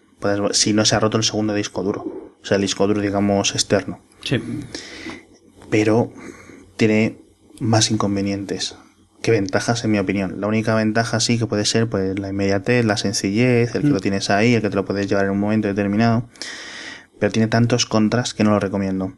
si 0.53 0.73
no 0.73 0.85
se 0.85 0.95
ha 0.95 1.01
roto 1.01 1.17
el 1.17 1.25
segundo 1.25 1.55
disco 1.55 1.83
duro. 1.83 2.28
O 2.43 2.47
sea, 2.47 2.57
el 2.57 2.63
disco 2.63 2.87
duro, 2.87 3.01
digamos, 3.01 3.55
externo. 3.55 4.01
Sí. 4.25 4.41
Pero 5.71 6.13
tiene 6.77 7.19
más 7.61 7.91
inconvenientes 7.91 8.77
que 9.23 9.33
ventajas, 9.33 9.85
en 9.85 9.91
mi 9.91 9.99
opinión. 9.99 10.41
La 10.41 10.47
única 10.47 10.75
ventaja 10.75 11.19
sí 11.21 11.39
que 11.39 11.47
puede 11.47 11.65
ser 11.65 11.89
pues 11.89 12.19
la 12.19 12.29
inmediatez, 12.29 12.85
la 12.85 12.97
sencillez, 12.97 13.75
el 13.75 13.83
que 13.83 13.89
Mm. 13.89 13.93
lo 13.93 14.01
tienes 14.01 14.31
ahí, 14.31 14.55
el 14.55 14.63
que 14.63 14.71
te 14.71 14.77
lo 14.77 14.85
puedes 14.85 15.09
llevar 15.09 15.25
en 15.25 15.33
un 15.33 15.41
momento 15.41 15.67
determinado. 15.69 16.29
Pero 17.19 17.33
tiene 17.33 17.49
tantos 17.49 17.85
contras 17.85 18.33
que 18.33 18.45
no 18.45 18.51
lo 18.51 18.61
recomiendo. 18.61 19.15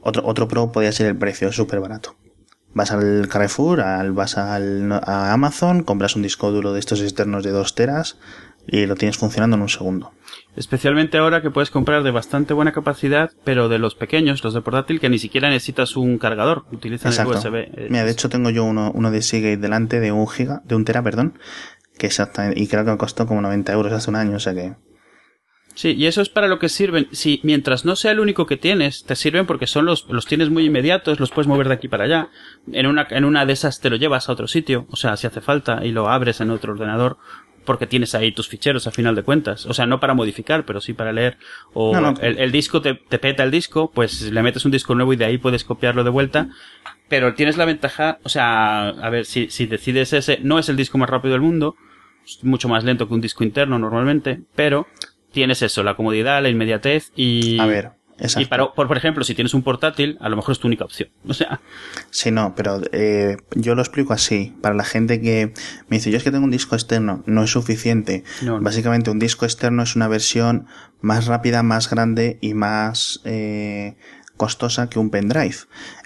Otro, 0.00 0.26
otro 0.26 0.48
pro 0.48 0.72
podría 0.72 0.90
ser 0.92 1.06
el 1.06 1.16
precio, 1.16 1.48
es 1.48 1.54
súper 1.54 1.78
barato. 1.80 2.16
Vas 2.74 2.90
al 2.90 3.28
Carrefour, 3.28 3.80
al, 3.80 4.12
vas 4.12 4.36
al, 4.36 4.90
a 4.92 5.32
Amazon, 5.32 5.82
compras 5.84 6.16
un 6.16 6.22
disco 6.22 6.50
duro 6.50 6.72
de 6.72 6.80
estos 6.80 7.00
externos 7.00 7.44
de 7.44 7.50
2 7.50 7.74
teras 7.74 8.18
y 8.66 8.86
lo 8.86 8.96
tienes 8.96 9.16
funcionando 9.16 9.56
en 9.56 9.62
un 9.62 9.68
segundo. 9.68 10.12
Especialmente 10.56 11.18
ahora 11.18 11.42
que 11.42 11.50
puedes 11.50 11.70
comprar 11.70 12.02
de 12.02 12.10
bastante 12.10 12.54
buena 12.54 12.72
capacidad, 12.72 13.30
pero 13.44 13.68
de 13.68 13.78
los 13.78 13.94
pequeños, 13.94 14.42
los 14.42 14.54
de 14.54 14.62
portátil, 14.62 15.00
que 15.00 15.10
ni 15.10 15.18
siquiera 15.18 15.50
necesitas 15.50 15.96
un 15.96 16.16
cargador, 16.16 16.64
utilizan 16.72 17.12
el 17.12 17.18
Exacto. 17.18 17.38
USB. 17.38 17.54
Eh, 17.54 17.88
Mira, 17.90 18.04
de 18.04 18.10
hecho 18.10 18.30
tengo 18.30 18.48
yo 18.48 18.64
uno, 18.64 18.90
uno 18.94 19.10
de 19.10 19.20
Seagate 19.20 19.58
delante 19.58 20.00
de 20.00 20.12
un 20.12 20.26
giga, 20.26 20.62
de 20.64 20.74
un 20.74 20.86
tera, 20.86 21.02
perdón, 21.02 21.38
que 21.98 22.06
exactamente, 22.06 22.60
y 22.60 22.68
creo 22.68 22.84
que 22.86 22.90
me 22.90 22.96
costó 22.96 23.26
como 23.26 23.42
90 23.42 23.72
euros 23.72 23.92
hace 23.92 24.08
un 24.08 24.16
año, 24.16 24.36
o 24.36 24.40
sea 24.40 24.54
que... 24.54 24.74
Sí, 25.74 25.92
y 25.92 26.06
eso 26.06 26.22
es 26.22 26.30
para 26.30 26.48
lo 26.48 26.58
que 26.58 26.70
sirven. 26.70 27.06
Si 27.12 27.38
mientras 27.42 27.84
no 27.84 27.96
sea 27.96 28.12
el 28.12 28.20
único 28.20 28.46
que 28.46 28.56
tienes, 28.56 29.04
te 29.04 29.14
sirven 29.14 29.44
porque 29.44 29.66
son 29.66 29.84
los, 29.84 30.06
los 30.08 30.24
tienes 30.24 30.48
muy 30.48 30.64
inmediatos, 30.64 31.20
los 31.20 31.30
puedes 31.30 31.48
mover 31.48 31.68
de 31.68 31.74
aquí 31.74 31.86
para 31.86 32.04
allá. 32.04 32.30
En 32.72 32.86
una, 32.86 33.06
en 33.10 33.26
una 33.26 33.44
de 33.44 33.52
esas 33.52 33.80
te 33.80 33.90
lo 33.90 33.96
llevas 33.96 34.30
a 34.30 34.32
otro 34.32 34.48
sitio, 34.48 34.86
o 34.90 34.96
sea, 34.96 35.18
si 35.18 35.26
hace 35.26 35.42
falta, 35.42 35.84
y 35.84 35.92
lo 35.92 36.08
abres 36.08 36.40
en 36.40 36.48
otro 36.48 36.72
ordenador, 36.72 37.18
porque 37.66 37.86
tienes 37.86 38.14
ahí 38.14 38.32
tus 38.32 38.48
ficheros 38.48 38.86
a 38.86 38.90
final 38.90 39.14
de 39.14 39.22
cuentas. 39.22 39.66
O 39.66 39.74
sea, 39.74 39.84
no 39.84 40.00
para 40.00 40.14
modificar, 40.14 40.64
pero 40.64 40.80
sí 40.80 40.94
para 40.94 41.12
leer. 41.12 41.36
O 41.74 41.92
No, 41.92 42.00
no. 42.00 42.14
El, 42.22 42.38
el 42.38 42.50
disco 42.50 42.80
te, 42.80 42.94
te 42.94 43.18
peta 43.18 43.44
el 43.44 43.50
disco, 43.50 43.90
pues 43.92 44.22
le 44.22 44.42
metes 44.42 44.64
un 44.64 44.70
disco 44.70 44.94
nuevo 44.94 45.12
y 45.12 45.16
de 45.16 45.26
ahí 45.26 45.36
puedes 45.36 45.64
copiarlo 45.64 46.02
de 46.02 46.10
vuelta. 46.10 46.48
Pero 47.08 47.34
tienes 47.34 47.56
la 47.56 47.66
ventaja, 47.66 48.18
o 48.22 48.28
sea, 48.28 48.88
a 48.88 49.10
ver, 49.10 49.26
si, 49.26 49.50
si 49.50 49.66
decides 49.66 50.12
ese, 50.12 50.38
no 50.42 50.58
es 50.58 50.68
el 50.68 50.76
disco 50.76 50.98
más 50.98 51.08
rápido 51.10 51.32
del 51.32 51.42
mundo, 51.42 51.76
es 52.24 52.42
mucho 52.42 52.68
más 52.68 52.82
lento 52.82 53.06
que 53.06 53.14
un 53.14 53.20
disco 53.20 53.44
interno 53.44 53.78
normalmente, 53.78 54.40
pero 54.56 54.88
tienes 55.30 55.62
eso, 55.62 55.82
la 55.84 55.94
comodidad, 55.94 56.42
la 56.42 56.48
inmediatez 56.48 57.12
y... 57.14 57.60
A 57.60 57.66
ver, 57.66 57.90
exacto. 58.18 58.40
Y 58.40 58.46
para, 58.46 58.72
por, 58.72 58.88
por 58.88 58.96
ejemplo, 58.96 59.24
si 59.24 59.34
tienes 59.34 59.54
un 59.54 59.62
portátil, 59.62 60.16
a 60.20 60.28
lo 60.28 60.36
mejor 60.36 60.52
es 60.52 60.58
tu 60.58 60.66
única 60.66 60.84
opción. 60.84 61.08
O 61.28 61.34
sea, 61.34 61.60
Sí, 62.10 62.30
no, 62.30 62.54
pero 62.54 62.80
eh, 62.92 63.36
yo 63.54 63.74
lo 63.74 63.82
explico 63.82 64.12
así. 64.12 64.54
Para 64.62 64.74
la 64.74 64.84
gente 64.84 65.20
que 65.20 65.52
me 65.88 65.98
dice, 65.98 66.10
yo 66.10 66.16
es 66.16 66.24
que 66.24 66.30
tengo 66.30 66.44
un 66.44 66.50
disco 66.50 66.74
externo, 66.74 67.22
no 67.26 67.42
es 67.42 67.50
suficiente. 67.50 68.24
No, 68.42 68.58
no. 68.58 68.62
Básicamente 68.62 69.10
un 69.10 69.18
disco 69.18 69.44
externo 69.44 69.82
es 69.82 69.96
una 69.96 70.08
versión 70.08 70.66
más 71.00 71.26
rápida, 71.26 71.62
más 71.62 71.90
grande 71.90 72.38
y 72.40 72.54
más 72.54 73.20
eh, 73.24 73.96
costosa 74.36 74.88
que 74.88 74.98
un 74.98 75.10
pendrive. 75.10 75.56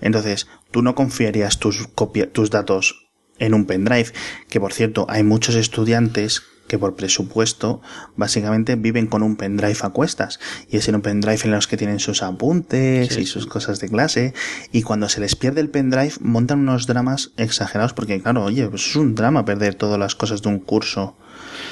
Entonces, 0.00 0.48
tú 0.70 0.82
no 0.82 0.94
confiarías 0.94 1.58
tus, 1.58 1.86
copia 1.88 2.32
tus 2.32 2.50
datos 2.50 3.10
en 3.38 3.54
un 3.54 3.66
pendrive. 3.66 4.12
Que 4.48 4.60
por 4.60 4.72
cierto, 4.72 5.06
hay 5.08 5.22
muchos 5.22 5.54
estudiantes 5.54 6.42
que 6.70 6.78
por 6.78 6.94
presupuesto 6.94 7.82
básicamente 8.14 8.76
viven 8.76 9.08
con 9.08 9.24
un 9.24 9.34
pendrive 9.34 9.76
a 9.82 9.88
cuestas. 9.88 10.38
Y 10.70 10.76
es 10.76 10.88
en 10.88 10.94
un 10.94 11.02
pendrive 11.02 11.40
en 11.42 11.50
los 11.50 11.66
que 11.66 11.76
tienen 11.76 11.98
sus 11.98 12.22
apuntes 12.22 13.12
Sí, 13.12 13.22
y 13.22 13.26
sus 13.26 13.46
cosas 13.46 13.80
de 13.80 13.88
clase. 13.88 14.34
Y 14.70 14.82
cuando 14.82 15.08
se 15.08 15.20
les 15.20 15.34
pierde 15.34 15.62
el 15.62 15.68
pendrive 15.68 16.12
montan 16.20 16.60
unos 16.60 16.86
dramas 16.86 17.32
exagerados 17.36 17.92
porque 17.92 18.22
claro 18.22 18.44
oye 18.44 18.68
pues 18.68 18.86
es 18.86 18.94
un 18.94 19.16
drama 19.16 19.44
perder 19.44 19.74
todas 19.74 19.98
las 19.98 20.14
cosas 20.14 20.42
de 20.42 20.48
un 20.48 20.60
curso 20.60 21.16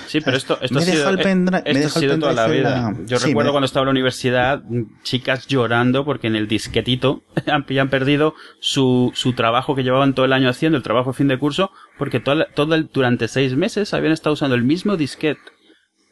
sí, 0.08 0.20
pero 0.20 0.36
esto, 0.36 0.58
esto 0.60 0.74
Me 0.74 0.80
ha 0.82 0.84
sido, 0.84 1.08
el 1.10 1.18
pendrive- 1.18 1.62
esto 1.64 1.78
me 1.78 1.84
ha 1.84 1.88
sido 1.90 2.18
toda 2.18 2.32
la 2.32 2.46
vida. 2.48 2.92
la- 2.92 2.96
Yo 3.06 3.18
Sí, 3.18 3.26
recuerdo 3.28 3.50
me- 3.50 3.52
cuando 3.52 3.66
estaba 3.66 3.82
en 3.84 3.86
la 3.86 3.90
universidad, 3.92 4.62
chicas 5.04 5.46
llorando 5.46 6.04
porque 6.04 6.26
en 6.26 6.34
el 6.36 6.48
disquetito 6.48 7.22
han, 7.46 7.64
han 7.78 7.88
perdido 7.90 8.34
su, 8.60 9.12
su 9.14 9.34
trabajo 9.34 9.74
que 9.76 9.82
llevaban 9.84 10.14
todo 10.14 10.26
el 10.26 10.32
año 10.32 10.48
haciendo, 10.48 10.76
el 10.76 10.82
trabajo 10.82 11.10
de 11.12 11.16
fin 11.16 11.28
de 11.28 11.38
curso, 11.38 11.70
porque 11.98 12.18
todo, 12.20 12.44
todo 12.54 12.74
el- 12.74 12.88
durante 12.92 13.28
seis 13.28 13.54
meses 13.54 13.94
habían 13.94 14.12
estado 14.12 14.32
usando 14.34 14.56
el 14.56 14.64
mismo 14.64 14.96
disquete 14.96 15.40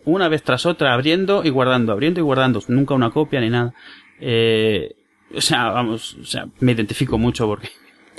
una 0.04 0.28
vez 0.28 0.42
tras 0.44 0.66
otra, 0.66 0.94
abriendo 0.94 1.42
y 1.44 1.48
guardando, 1.50 1.90
abriendo 1.90 2.20
y 2.20 2.22
guardando, 2.22 2.62
nunca 2.68 2.94
una 2.94 3.10
copia 3.10 3.40
ni 3.40 3.50
nada. 3.50 3.74
Eh, 4.20 4.92
o 5.34 5.40
sea, 5.40 5.70
vamos, 5.70 6.14
o 6.20 6.24
sea, 6.24 6.46
me 6.60 6.72
identifico 6.72 7.18
mucho 7.18 7.46
porque 7.48 7.68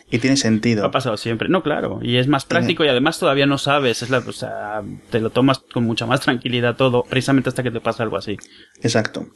y 0.10 0.20
tiene 0.20 0.38
sentido 0.38 0.86
ha 0.86 0.91
pasado 0.91 1.17
siempre. 1.17 1.50
No, 1.50 1.63
claro, 1.63 2.00
y 2.02 2.17
es 2.17 2.28
más 2.28 2.46
práctico 2.46 2.84
y 2.86 2.88
además 2.88 3.20
todavía 3.20 3.46
no 3.46 3.58
sabes, 3.58 4.02
es 4.02 4.10
la, 4.10 4.20
o 4.20 4.32
sea, 4.32 4.82
te 5.10 5.20
lo 5.20 5.30
tomas 5.30 5.60
con 5.60 5.84
mucha 5.84 6.06
más 6.06 6.22
tranquilidad 6.22 6.76
todo, 6.76 7.04
precisamente 7.04 7.50
hasta 7.50 7.63
que 7.63 7.72
te 7.72 7.82
pasa 7.82 8.04
algo 8.04 8.17
así. 8.17 8.38
Exacto. 8.82 9.28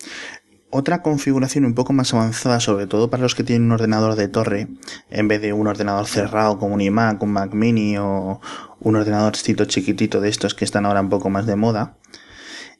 Otra 0.73 1.01
configuración 1.01 1.65
un 1.65 1.75
poco 1.75 1.91
más 1.91 2.13
avanzada, 2.13 2.61
sobre 2.61 2.87
todo 2.87 3.09
para 3.09 3.23
los 3.23 3.35
que 3.35 3.43
tienen 3.43 3.65
un 3.65 3.73
ordenador 3.73 4.15
de 4.15 4.29
torre, 4.29 4.69
en 5.09 5.27
vez 5.27 5.41
de 5.41 5.51
un 5.51 5.67
ordenador 5.67 6.07
cerrado 6.07 6.57
como 6.59 6.75
un 6.75 6.79
iMac, 6.79 7.21
un 7.21 7.33
Mac 7.33 7.53
Mini 7.53 7.97
o 7.97 8.39
un 8.79 8.95
ordenadorcito 8.95 9.65
chiquitito 9.65 10.21
de 10.21 10.29
estos 10.29 10.55
que 10.55 10.63
están 10.63 10.85
ahora 10.85 11.01
un 11.01 11.09
poco 11.09 11.29
más 11.29 11.45
de 11.45 11.57
moda, 11.57 11.97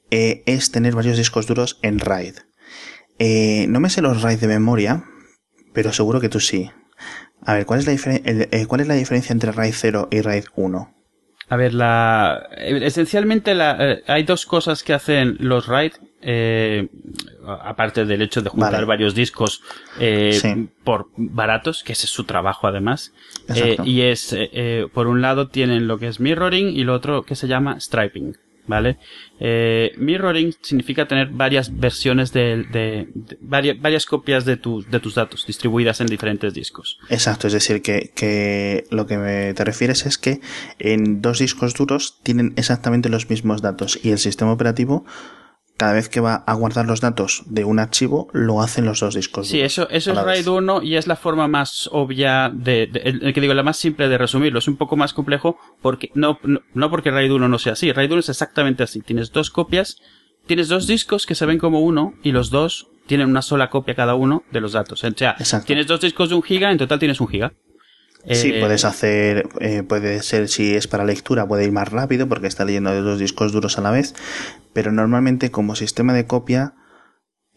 eh, 0.10 0.42
es 0.46 0.72
tener 0.72 0.96
varios 0.96 1.18
discos 1.18 1.48
duros 1.48 1.80
en 1.82 2.00
RAID. 2.00 2.36
Eh, 3.20 3.66
no 3.68 3.82
me 3.82 3.90
sé 3.90 4.02
los 4.02 4.22
RAID 4.22 4.40
de 4.40 4.48
memoria, 4.48 5.04
pero 5.74 5.92
seguro 5.92 6.22
que 6.22 6.30
tú 6.30 6.40
sí. 6.40 6.72
A 7.46 7.54
ver, 7.56 7.66
¿cuál 7.66 7.80
es 7.80 7.88
la, 8.06 8.16
el- 8.16 8.48
eh, 8.52 8.66
¿cuál 8.68 8.82
es 8.82 8.88
la 8.88 8.94
diferencia 8.96 9.34
entre 9.34 9.52
RAID 9.52 9.74
0 9.76 10.08
y 10.12 10.22
RAID 10.22 10.46
1? 10.56 10.94
A 11.50 11.56
ver, 11.58 11.74
la, 11.74 12.48
eh, 12.56 12.80
esencialmente 12.84 13.54
la, 13.56 13.76
eh, 13.80 14.04
hay 14.08 14.24
dos 14.24 14.46
cosas 14.46 14.84
que 14.84 14.94
hacen 14.94 15.36
los 15.40 15.68
RAID, 15.68 15.94
eh, 16.22 16.88
aparte 17.46 18.06
del 18.06 18.22
hecho 18.22 18.42
de 18.42 18.50
juntar 18.50 18.72
Vale. 18.74 18.86
varios 18.86 19.16
discos 19.16 19.62
eh, 20.00 20.38
Sí. 20.40 20.70
por 20.86 21.08
baratos, 21.18 21.84
que 21.84 21.92
ese 21.94 22.06
es 22.06 22.12
su 22.12 22.24
trabajo 22.24 22.68
además. 22.68 23.12
Y 23.84 24.02
es, 24.02 24.34
por 24.94 25.08
un 25.08 25.22
lado 25.22 25.50
tienen 25.50 25.88
lo 25.88 25.98
que 25.98 26.08
es 26.08 26.20
mirroring 26.20 26.70
y 26.70 26.84
lo 26.84 26.94
otro 26.94 27.24
que 27.24 27.36
se 27.36 27.48
llama 27.48 27.80
striping. 27.82 28.38
¿Vale? 28.68 28.98
Eh, 29.40 29.92
mirroring 29.98 30.54
significa 30.62 31.08
tener 31.08 31.30
varias 31.30 31.78
versiones 31.80 32.32
de, 32.32 32.64
de- 32.72 33.08
varias, 33.42 33.82
varias 33.82 34.06
copias 34.06 34.46
de, 34.46 34.56
tus 34.56 34.90
de 34.90 35.00
tus 35.00 35.16
datos 35.16 35.46
distribuidas 35.48 36.00
en 36.00 36.08
diferentes 36.08 36.54
discos. 36.54 37.00
Exacto, 37.10 37.48
es 37.48 37.54
decir, 37.54 37.82
que, 37.82 38.12
que 38.16 38.86
lo 38.92 39.08
que 39.08 39.54
te 39.56 39.64
refieres 39.66 40.06
es 40.06 40.18
que 40.18 40.42
en 40.80 41.22
dos 41.22 41.40
discos 41.40 41.74
duros 41.74 42.20
tienen 42.24 42.54
exactamente 42.56 43.10
los 43.10 43.30
mismos 43.30 43.62
datos 43.62 44.00
y 44.04 44.12
el 44.12 44.20
sistema 44.20 44.52
operativo 44.54 45.06
cada 45.82 45.94
vez 45.94 46.10
que 46.10 46.20
va 46.20 46.44
a 46.46 46.54
guardar 46.54 46.86
los 46.86 47.02
datos 47.02 47.42
de 47.48 47.66
un 47.66 47.80
archivo 47.80 48.28
lo 48.34 48.62
hacen 48.62 48.86
los 48.86 49.00
dos 49.00 49.16
discos 49.16 49.48
Sí, 49.48 49.62
eso, 49.62 49.90
eso 49.90 50.12
es. 50.12 50.18
RAID 50.24 50.48
1 50.48 50.84
y 50.84 50.96
es 50.96 51.08
la 51.08 51.16
forma 51.16 51.48
más 51.48 51.90
obvia 51.92 52.52
de, 52.54 53.32
que 53.34 53.42
digo, 53.42 53.56
la 53.56 53.64
más 53.64 53.78
simple 53.78 54.08
de 54.08 54.20
resumirlo. 54.20 54.60
Es 54.60 54.68
un 54.68 54.78
poco 54.78 54.96
más 54.96 55.14
complejo 55.14 55.58
porque, 55.82 56.12
no, 56.14 56.38
no, 56.44 56.62
no 56.76 56.92
porque 56.92 57.10
RAID 57.10 57.32
1 57.32 57.48
no 57.50 57.58
sea 57.58 57.74
así. 57.74 57.92
RAID 57.92 58.12
1 58.12 58.20
es 58.20 58.30
exactamente 58.30 58.84
así. 58.84 59.02
Tienes 59.02 59.32
dos 59.32 59.50
copias, 59.50 59.98
tienes 60.46 60.68
dos 60.68 60.86
discos 60.86 61.26
que 61.26 61.34
se 61.34 61.48
ven 61.48 61.58
como 61.58 61.80
uno 61.80 62.14
y 62.22 62.32
los 62.32 62.52
dos 62.52 62.88
tienen 63.08 63.28
una 63.28 63.42
sola 63.42 63.72
copia 63.72 63.96
cada 63.96 64.14
uno 64.14 64.44
de 64.52 64.62
los 64.62 64.74
datos. 64.74 65.04
O 65.04 65.10
sea, 65.18 65.36
Exacto. 65.40 65.66
tienes 65.66 65.88
dos 65.88 66.00
discos 66.00 66.30
de 66.30 66.36
un 66.36 66.44
giga, 66.44 66.72
en 66.72 66.78
total 66.78 67.00
tienes 67.00 67.20
un 67.20 67.28
giga. 67.28 67.54
Sí, 68.30 68.52
Eh, 68.54 68.60
puedes 68.60 68.86
hacer, 68.86 69.50
eh, 69.60 69.82
puede 69.82 70.22
ser 70.22 70.48
si 70.48 70.76
es 70.76 70.86
para 70.86 71.06
lectura, 71.06 71.48
puede 71.48 71.64
ir 71.64 71.72
más 71.72 71.90
rápido 71.90 72.28
porque 72.28 72.46
está 72.46 72.66
leyendo 72.66 72.92
de 72.92 73.02
dos 73.02 73.18
discos 73.18 73.52
duros 73.52 73.80
a 73.80 73.82
la 73.82 73.90
vez, 73.90 74.14
pero 74.74 74.92
normalmente 74.92 75.52
como 75.52 75.76
sistema 75.76 76.14
de 76.14 76.26
copia 76.28 76.74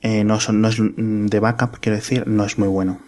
eh, 0.06 0.22
no, 0.22 0.38
son, 0.38 0.60
no 0.60 0.68
es 0.68 0.78
mm, 0.78 1.26
de 1.28 1.40
backup, 1.40 1.78
quiero 1.80 1.96
decir, 1.96 2.26
no 2.26 2.44
es 2.44 2.58
muy 2.58 2.68
bueno. 2.68 3.00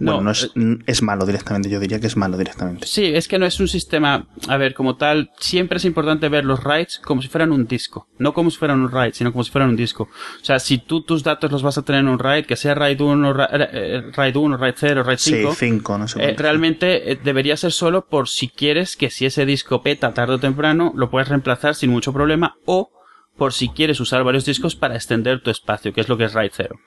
No, 0.00 0.12
bueno, 0.16 0.24
no 0.24 0.30
es, 0.32 0.44
eh, 0.54 0.58
mm, 0.58 0.80
es 0.86 1.00
malo 1.00 1.24
directamente, 1.24 1.70
yo 1.70 1.80
diría 1.80 1.98
que 1.98 2.08
es 2.08 2.16
malo 2.18 2.36
directamente. 2.36 2.86
Sí, 2.86 3.06
es 3.06 3.26
que 3.26 3.38
no 3.38 3.46
es 3.46 3.58
un 3.58 3.68
sistema, 3.68 4.26
a 4.48 4.56
ver, 4.58 4.74
como 4.74 4.96
tal, 4.96 5.30
siempre 5.38 5.78
es 5.78 5.86
importante 5.86 6.28
ver 6.28 6.44
los 6.44 6.62
RAIDs 6.62 6.98
como 6.98 7.22
si 7.22 7.28
fueran 7.28 7.52
un 7.52 7.66
disco. 7.66 8.06
No 8.18 8.34
como 8.34 8.50
si 8.50 8.58
fueran 8.58 8.82
un 8.82 8.90
RAID, 8.90 9.14
sino 9.14 9.32
como 9.32 9.44
si 9.44 9.50
fueran 9.50 9.70
un 9.70 9.76
disco. 9.76 10.02
O 10.42 10.44
sea, 10.44 10.58
si 10.58 10.76
tú 10.76 11.02
tus 11.02 11.22
datos 11.24 11.50
los 11.50 11.62
vas 11.62 11.78
a 11.78 11.82
tener 11.82 12.02
en 12.02 12.08
un 12.08 12.18
RAID, 12.18 12.44
que 12.44 12.56
sea 12.56 12.74
RAID 12.74 13.00
1, 13.00 13.32
ra- 13.32 13.48
eh, 13.52 14.02
RAID 14.14 14.36
1, 14.36 14.56
RAID 14.58 14.74
0, 14.76 15.02
RAID 15.04 15.18
5, 15.18 15.50
Sí, 15.54 15.56
5, 15.58 15.96
no 15.96 16.06
sé 16.06 16.22
eh, 16.22 16.34
realmente 16.36 17.12
eh, 17.12 17.18
debería 17.24 17.56
ser 17.56 17.72
solo 17.72 18.04
por 18.08 18.28
si 18.28 18.48
quieres 18.48 18.98
que 18.98 19.08
si 19.08 19.24
ese 19.24 19.46
disco 19.46 19.80
peta 19.82 20.12
tarde 20.12 20.34
o 20.34 20.38
temprano, 20.38 20.92
lo 20.94 21.08
puedes 21.08 21.28
reemplazar 21.30 21.74
sin 21.76 21.88
mucho 21.88 22.12
problema 22.12 22.56
o 22.66 22.90
por 23.36 23.52
si 23.52 23.68
quieres 23.68 24.00
usar 24.00 24.24
varios 24.24 24.44
discos 24.44 24.76
para 24.76 24.94
extender 24.94 25.42
tu 25.42 25.50
espacio, 25.50 25.92
que 25.92 26.00
es 26.00 26.08
lo 26.08 26.16
que 26.16 26.24
es 26.24 26.34
RAID 26.34 26.50
0. 26.54 26.80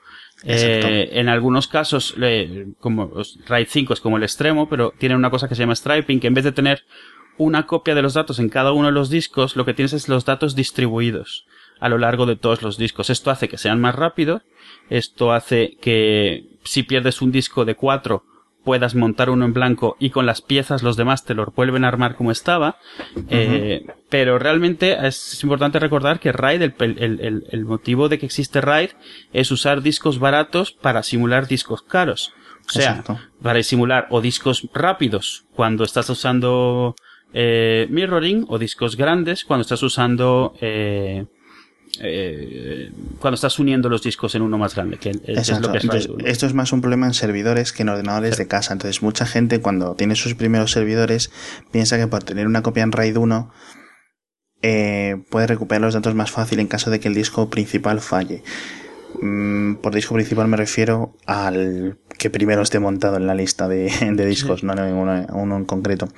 Exacto. 0.44 0.86
Eh, 0.88 1.18
en 1.18 1.28
algunos 1.28 1.66
casos, 1.66 2.14
eh, 2.20 2.68
como 2.78 3.12
RAID 3.46 3.66
5 3.68 3.94
es 3.94 4.00
como 4.00 4.16
el 4.16 4.22
extremo, 4.22 4.68
pero 4.68 4.92
tiene 4.98 5.16
una 5.16 5.30
cosa 5.30 5.48
que 5.48 5.54
se 5.54 5.62
llama 5.62 5.74
striping, 5.74 6.20
que 6.20 6.28
en 6.28 6.34
vez 6.34 6.44
de 6.44 6.52
tener 6.52 6.84
una 7.38 7.66
copia 7.66 7.94
de 7.94 8.02
los 8.02 8.14
datos 8.14 8.38
en 8.38 8.48
cada 8.48 8.72
uno 8.72 8.86
de 8.86 8.92
los 8.92 9.10
discos, 9.10 9.56
lo 9.56 9.64
que 9.64 9.74
tienes 9.74 9.92
es 9.92 10.08
los 10.08 10.24
datos 10.24 10.54
distribuidos 10.54 11.46
a 11.80 11.88
lo 11.88 11.98
largo 11.98 12.26
de 12.26 12.36
todos 12.36 12.62
los 12.62 12.78
discos. 12.78 13.10
Esto 13.10 13.30
hace 13.30 13.48
que 13.48 13.58
sean 13.58 13.80
más 13.80 13.94
rápidos, 13.94 14.42
esto 14.88 15.32
hace 15.32 15.76
que 15.80 16.46
si 16.64 16.82
pierdes 16.82 17.20
un 17.20 17.32
disco 17.32 17.64
de 17.64 17.74
4 17.74 18.24
puedas 18.66 18.96
montar 18.96 19.30
uno 19.30 19.44
en 19.44 19.52
blanco 19.52 19.96
y 20.00 20.10
con 20.10 20.26
las 20.26 20.42
piezas 20.42 20.82
los 20.82 20.96
demás 20.96 21.24
te 21.24 21.34
lo 21.34 21.46
vuelven 21.54 21.84
a 21.84 21.88
armar 21.88 22.16
como 22.16 22.32
estaba. 22.32 22.78
Eh, 23.30 23.86
pero 24.08 24.40
realmente 24.40 25.06
es 25.06 25.40
importante 25.44 25.78
recordar 25.78 26.18
que 26.18 26.32
RAID, 26.32 26.62
el, 26.62 27.44
el, 27.48 27.64
motivo 27.64 28.08
de 28.08 28.18
que 28.18 28.26
existe 28.26 28.60
RAID 28.60 28.90
es 29.32 29.52
usar 29.52 29.82
discos 29.82 30.18
baratos 30.18 30.72
para 30.72 31.04
simular 31.04 31.46
discos 31.46 31.82
caros. 31.82 32.32
O 32.66 32.72
sea, 32.72 33.04
para 33.40 33.62
simular 33.62 34.08
o 34.10 34.20
discos 34.20 34.68
rápidos 34.74 35.44
cuando 35.54 35.84
estás 35.84 36.10
usando 36.10 36.96
eh, 37.32 37.86
mirroring 37.88 38.46
o 38.48 38.58
discos 38.58 38.96
grandes 38.96 39.44
cuando 39.44 39.62
estás 39.62 39.84
usando 39.84 40.54
eh, 40.60 41.26
eh, 42.02 42.90
cuando 43.18 43.34
estás 43.34 43.58
uniendo 43.58 43.88
los 43.88 44.02
discos 44.02 44.34
en 44.34 44.42
uno 44.42 44.58
más 44.58 44.74
grande. 44.74 44.98
Que 44.98 45.10
es 45.10 45.60
lo 45.60 45.72
que 45.72 45.80
esto 46.24 46.46
es 46.46 46.54
más 46.54 46.72
un 46.72 46.80
problema 46.80 47.06
en 47.06 47.14
servidores 47.14 47.72
que 47.72 47.82
en 47.82 47.88
ordenadores 47.88 48.36
de 48.36 48.46
casa. 48.46 48.72
Entonces, 48.72 49.02
mucha 49.02 49.26
gente 49.26 49.60
cuando 49.60 49.94
tiene 49.94 50.16
sus 50.16 50.34
primeros 50.34 50.72
servidores 50.72 51.30
piensa 51.72 51.98
que 51.98 52.06
por 52.06 52.22
tener 52.24 52.46
una 52.46 52.62
copia 52.62 52.82
en 52.82 52.92
RAID 52.92 53.16
1 53.16 53.52
eh, 54.62 55.22
puede 55.30 55.46
recuperar 55.46 55.82
los 55.82 55.94
datos 55.94 56.14
más 56.14 56.30
fácil 56.30 56.60
en 56.60 56.66
caso 56.66 56.90
de 56.90 57.00
que 57.00 57.08
el 57.08 57.14
disco 57.14 57.50
principal 57.50 58.00
falle. 58.00 58.42
Mm, 59.20 59.76
por 59.76 59.94
disco 59.94 60.14
principal 60.14 60.48
me 60.48 60.56
refiero 60.56 61.16
al 61.26 61.98
que 62.18 62.30
primero 62.30 62.62
esté 62.62 62.78
montado 62.78 63.16
en 63.16 63.26
la 63.26 63.34
lista 63.34 63.68
de, 63.68 63.90
discos, 64.26 64.64
no 64.64 64.72
en 64.72 64.94
uno 64.94 65.56
en 65.56 65.64
concreto. 65.64 66.08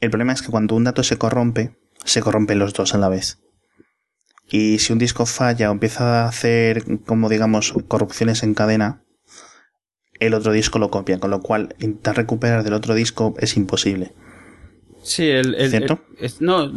El 0.00 0.10
problema 0.10 0.32
es 0.32 0.42
que 0.42 0.50
cuando 0.50 0.74
un 0.74 0.84
dato 0.84 1.02
se 1.02 1.18
corrompe, 1.18 1.76
se 2.04 2.22
corrompen 2.22 2.58
los 2.58 2.72
dos 2.72 2.94
a 2.94 2.98
la 2.98 3.08
vez. 3.08 3.38
Y 4.50 4.80
si 4.80 4.92
un 4.92 4.98
disco 4.98 5.26
falla 5.26 5.70
o 5.70 5.72
empieza 5.72 6.24
a 6.24 6.28
hacer, 6.28 6.84
como 7.06 7.28
digamos, 7.28 7.72
corrupciones 7.86 8.42
en 8.42 8.54
cadena, 8.54 9.04
el 10.18 10.34
otro 10.34 10.52
disco 10.52 10.78
lo 10.78 10.90
copia, 10.90 11.20
con 11.20 11.30
lo 11.30 11.40
cual 11.40 11.74
intentar 11.78 12.16
recuperar 12.16 12.64
del 12.64 12.74
otro 12.74 12.94
disco 12.94 13.34
es 13.38 13.56
imposible. 13.56 14.12
Sí, 15.02 15.28
el, 15.28 15.54
¿Cierto? 15.70 16.00
no, 16.40 16.70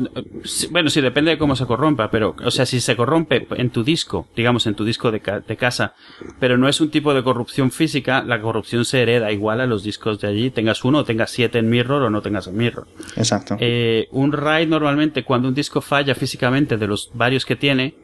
bueno, 0.72 0.90
sí, 0.90 1.02
depende 1.02 1.32
de 1.32 1.38
cómo 1.38 1.56
se 1.56 1.66
corrompa, 1.66 2.10
pero, 2.10 2.36
o 2.44 2.52
sea, 2.52 2.66
si 2.66 2.80
se 2.80 2.96
corrompe 2.96 3.48
en 3.58 3.70
tu 3.70 3.84
disco, 3.84 4.28
digamos, 4.36 4.66
en 4.66 4.76
tu 4.76 4.86
disco 4.86 5.12
de, 5.12 5.22
de, 5.46 5.58
casa, 5.58 5.94
pero 6.40 6.58
no 6.58 6.70
es 6.70 6.80
un 6.80 6.90
tipo 6.90 7.14
de 7.14 7.24
corrupción 7.24 7.72
física, 7.72 8.24
la 8.24 8.42
corrupción 8.42 8.86
se 8.86 9.02
hereda 9.02 9.32
igual 9.32 9.60
a 9.60 9.66
los 9.66 9.84
discos 9.84 10.20
de 10.22 10.28
allí, 10.28 10.52
tengas 10.52 10.86
uno 10.86 11.00
o 11.00 11.04
tengas 11.04 11.32
siete 11.32 11.60
en 11.60 11.70
mirror 11.70 12.02
o 12.04 12.10
no 12.10 12.22
tengas 12.22 12.48
en 12.48 12.56
mirror. 12.56 12.88
Exacto. 13.18 13.58
Eh, 13.60 14.08
un 14.12 14.32
RAID 14.32 14.70
normalmente, 14.70 15.24
cuando 15.24 15.50
un 15.50 15.54
disco 15.54 15.82
falla 15.82 16.16
físicamente 16.16 16.78
de 16.78 16.88
los 16.88 17.12
varios 17.14 17.46
que 17.46 17.56
tiene, 17.58 17.96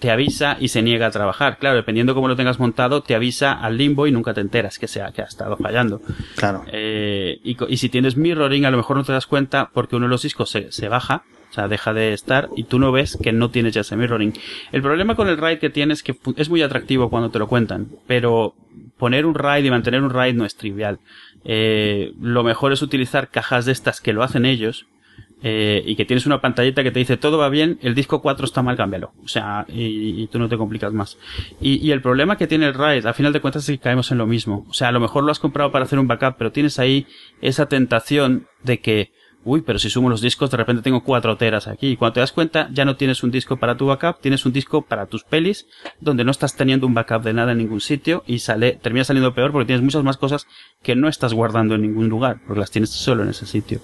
te 0.00 0.10
avisa 0.10 0.56
y 0.58 0.68
se 0.68 0.82
niega 0.82 1.06
a 1.06 1.10
trabajar. 1.10 1.58
Claro, 1.58 1.76
dependiendo 1.76 2.14
cómo 2.14 2.26
lo 2.26 2.36
tengas 2.36 2.58
montado, 2.58 3.02
te 3.02 3.14
avisa 3.14 3.52
al 3.52 3.76
limbo 3.76 4.06
y 4.06 4.12
nunca 4.12 4.34
te 4.34 4.40
enteras 4.40 4.78
que, 4.78 4.88
sea, 4.88 5.12
que 5.12 5.22
ha 5.22 5.26
estado 5.26 5.56
fallando. 5.56 6.00
Claro. 6.36 6.64
Eh, 6.72 7.38
y, 7.44 7.56
y, 7.68 7.76
si 7.76 7.88
tienes 7.88 8.16
mirroring, 8.16 8.64
a 8.64 8.70
lo 8.70 8.78
mejor 8.78 8.96
no 8.96 9.04
te 9.04 9.12
das 9.12 9.26
cuenta 9.26 9.70
porque 9.72 9.96
uno 9.96 10.06
de 10.06 10.10
los 10.10 10.22
discos 10.22 10.50
se, 10.50 10.72
se 10.72 10.88
baja, 10.88 11.22
o 11.50 11.52
sea, 11.52 11.68
deja 11.68 11.92
de 11.92 12.12
estar 12.12 12.48
y 12.56 12.64
tú 12.64 12.78
no 12.78 12.92
ves 12.92 13.18
que 13.20 13.32
no 13.32 13.50
tienes 13.50 13.74
ya 13.74 13.82
ese 13.82 13.96
mirroring. 13.96 14.32
El 14.72 14.82
problema 14.82 15.16
con 15.16 15.28
el 15.28 15.36
RAID 15.36 15.58
que 15.58 15.70
tienes 15.70 15.98
es 15.98 16.02
que 16.02 16.16
es 16.36 16.48
muy 16.48 16.62
atractivo 16.62 17.10
cuando 17.10 17.30
te 17.30 17.38
lo 17.38 17.48
cuentan, 17.48 17.88
pero 18.06 18.54
poner 18.96 19.26
un 19.26 19.34
RAID 19.34 19.64
y 19.64 19.70
mantener 19.70 20.02
un 20.02 20.10
RAID 20.10 20.34
no 20.34 20.44
es 20.44 20.56
trivial. 20.56 21.00
Eh, 21.44 22.12
lo 22.20 22.44
mejor 22.44 22.72
es 22.72 22.82
utilizar 22.82 23.28
cajas 23.28 23.64
de 23.64 23.72
estas 23.72 24.00
que 24.00 24.12
lo 24.12 24.22
hacen 24.22 24.46
ellos, 24.46 24.86
eh, 25.42 25.82
y 25.86 25.96
que 25.96 26.04
tienes 26.04 26.26
una 26.26 26.40
pantallita 26.40 26.82
que 26.82 26.90
te 26.90 26.98
dice 26.98 27.16
todo 27.16 27.38
va 27.38 27.48
bien, 27.48 27.78
el 27.82 27.94
disco 27.94 28.20
4 28.20 28.44
está 28.44 28.62
mal, 28.62 28.76
cámbialo. 28.76 29.12
O 29.24 29.28
sea, 29.28 29.64
y, 29.68 30.26
tú 30.28 30.38
no 30.38 30.48
te 30.48 30.56
complicas 30.56 30.92
más. 30.92 31.18
Y, 31.60 31.90
el 31.90 32.02
problema 32.02 32.36
que 32.36 32.46
tiene 32.46 32.66
el 32.66 32.74
RAID, 32.74 33.06
a 33.06 33.14
final 33.14 33.32
de 33.32 33.40
cuentas, 33.40 33.68
es 33.68 33.78
que 33.78 33.82
caemos 33.82 34.10
en 34.12 34.18
lo 34.18 34.26
mismo. 34.26 34.66
O 34.68 34.74
sea, 34.74 34.88
a 34.88 34.92
lo 34.92 35.00
mejor 35.00 35.24
lo 35.24 35.32
has 35.32 35.38
comprado 35.38 35.72
para 35.72 35.84
hacer 35.84 35.98
un 35.98 36.08
backup, 36.08 36.36
pero 36.36 36.52
tienes 36.52 36.78
ahí 36.78 37.06
esa 37.40 37.66
tentación 37.66 38.48
de 38.62 38.80
que, 38.80 39.12
uy, 39.44 39.62
pero 39.62 39.78
si 39.78 39.88
sumo 39.88 40.10
los 40.10 40.20
discos, 40.20 40.50
de 40.50 40.58
repente 40.58 40.82
tengo 40.82 41.02
4 41.02 41.36
teras 41.36 41.68
aquí. 41.68 41.88
Y 41.88 41.96
cuando 41.96 42.14
te 42.14 42.20
das 42.20 42.32
cuenta, 42.32 42.68
ya 42.72 42.84
no 42.84 42.96
tienes 42.96 43.22
un 43.22 43.30
disco 43.30 43.56
para 43.56 43.76
tu 43.76 43.86
backup, 43.86 44.20
tienes 44.20 44.44
un 44.44 44.52
disco 44.52 44.82
para 44.82 45.06
tus 45.06 45.24
pelis, 45.24 45.66
donde 46.00 46.24
no 46.24 46.30
estás 46.30 46.54
teniendo 46.54 46.86
un 46.86 46.92
backup 46.92 47.22
de 47.22 47.32
nada 47.32 47.52
en 47.52 47.58
ningún 47.58 47.80
sitio 47.80 48.24
y 48.26 48.40
sale, 48.40 48.72
termina 48.72 49.04
saliendo 49.04 49.34
peor 49.34 49.52
porque 49.52 49.66
tienes 49.66 49.82
muchas 49.82 50.04
más 50.04 50.18
cosas 50.18 50.46
que 50.82 50.94
no 50.94 51.08
estás 51.08 51.32
guardando 51.32 51.76
en 51.76 51.82
ningún 51.82 52.10
lugar, 52.10 52.40
porque 52.46 52.60
las 52.60 52.70
tienes 52.70 52.90
solo 52.90 53.22
en 53.22 53.30
ese 53.30 53.46
sitio. 53.46 53.80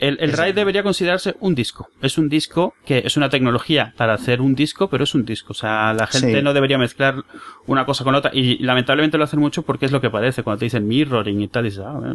El, 0.00 0.16
el 0.20 0.32
RAID 0.32 0.54
debería 0.54 0.82
considerarse 0.82 1.36
un 1.40 1.54
disco. 1.54 1.90
Es 2.00 2.16
un 2.16 2.30
disco 2.30 2.74
que 2.86 3.02
es 3.04 3.18
una 3.18 3.28
tecnología 3.28 3.92
para 3.98 4.14
hacer 4.14 4.40
un 4.40 4.54
disco, 4.54 4.88
pero 4.88 5.04
es 5.04 5.14
un 5.14 5.26
disco. 5.26 5.52
O 5.52 5.54
sea, 5.54 5.92
la 5.92 6.06
gente 6.06 6.42
no 6.42 6.54
debería 6.54 6.78
mezclar 6.78 7.22
una 7.66 7.84
cosa 7.84 8.02
con 8.02 8.14
otra. 8.14 8.30
Y 8.32 8.58
lamentablemente 8.62 9.18
lo 9.18 9.24
hacen 9.24 9.40
mucho 9.40 9.62
porque 9.62 9.84
es 9.84 9.92
lo 9.92 10.00
que 10.00 10.08
parece 10.08 10.42
cuando 10.42 10.60
te 10.60 10.64
dicen 10.64 10.88
mirroring 10.88 11.42
y 11.42 11.48
tal. 11.48 11.66
Y 11.66 11.78
ah, 11.80 12.14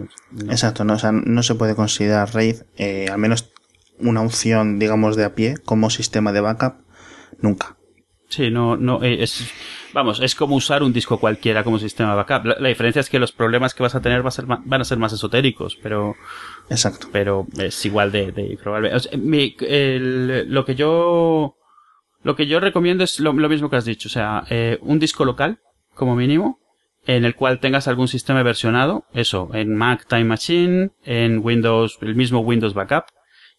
Exacto, 0.49 0.83
no, 0.83 0.95
o 0.95 0.99
sea, 0.99 1.11
no 1.11 1.43
se 1.43 1.53
puede 1.53 1.75
considerar 1.75 2.33
RAID, 2.33 2.55
eh, 2.77 3.07
al 3.11 3.19
menos 3.19 3.51
una 3.99 4.21
opción, 4.21 4.79
digamos, 4.79 5.15
de 5.15 5.25
a 5.25 5.35
pie 5.35 5.55
como 5.63 5.91
sistema 5.91 6.31
de 6.31 6.41
backup, 6.41 6.77
nunca. 7.39 7.77
Sí, 8.29 8.49
no, 8.49 8.75
no, 8.75 9.03
eh, 9.03 9.21
es, 9.21 9.51
vamos, 9.93 10.19
es 10.19 10.35
como 10.35 10.55
usar 10.55 10.83
un 10.83 10.91
disco 10.91 11.19
cualquiera 11.19 11.63
como 11.63 11.79
sistema 11.79 12.11
de 12.11 12.15
backup. 12.17 12.59
La, 12.59 12.67
diferencia 12.69 12.99
es 12.99 13.09
que 13.09 13.19
los 13.19 13.31
problemas 13.31 13.73
que 13.73 13.83
vas 13.83 13.95
a 13.95 14.01
tener 14.01 14.23
va 14.23 14.29
a 14.29 14.31
ser, 14.31 14.45
van 14.45 14.81
a 14.81 14.83
ser 14.83 14.97
más 14.97 15.13
esotéricos, 15.13 15.77
pero, 15.81 16.15
exacto. 16.69 17.07
Pero 17.11 17.45
es 17.57 17.85
igual 17.85 18.11
de, 18.11 18.31
de 18.31 18.57
probable. 18.61 18.91
lo 20.47 20.65
que 20.65 20.75
yo, 20.75 21.55
lo 22.23 22.35
que 22.35 22.47
yo 22.47 22.59
recomiendo 22.59 23.03
es 23.03 23.19
lo, 23.19 23.33
mismo 23.33 23.69
que 23.69 23.75
has 23.75 23.85
dicho, 23.85 24.09
o 24.09 24.11
sea, 24.11 24.43
eh, 24.49 24.79
un 24.81 24.99
disco 24.99 25.23
local, 25.23 25.59
como 25.93 26.15
mínimo, 26.15 26.59
en 27.05 27.23
el 27.23 27.35
cual 27.35 27.59
tengas 27.59 27.87
algún 27.87 28.07
sistema 28.07 28.41
versionado, 28.41 29.05
eso, 29.13 29.51
en 29.53 29.75
Mac 29.75 30.07
Time 30.07 30.25
Machine, 30.25 30.89
en 31.03 31.39
Windows, 31.43 31.99
el 32.01 32.15
mismo 32.15 32.39
Windows 32.39 32.73
Backup, 32.73 33.05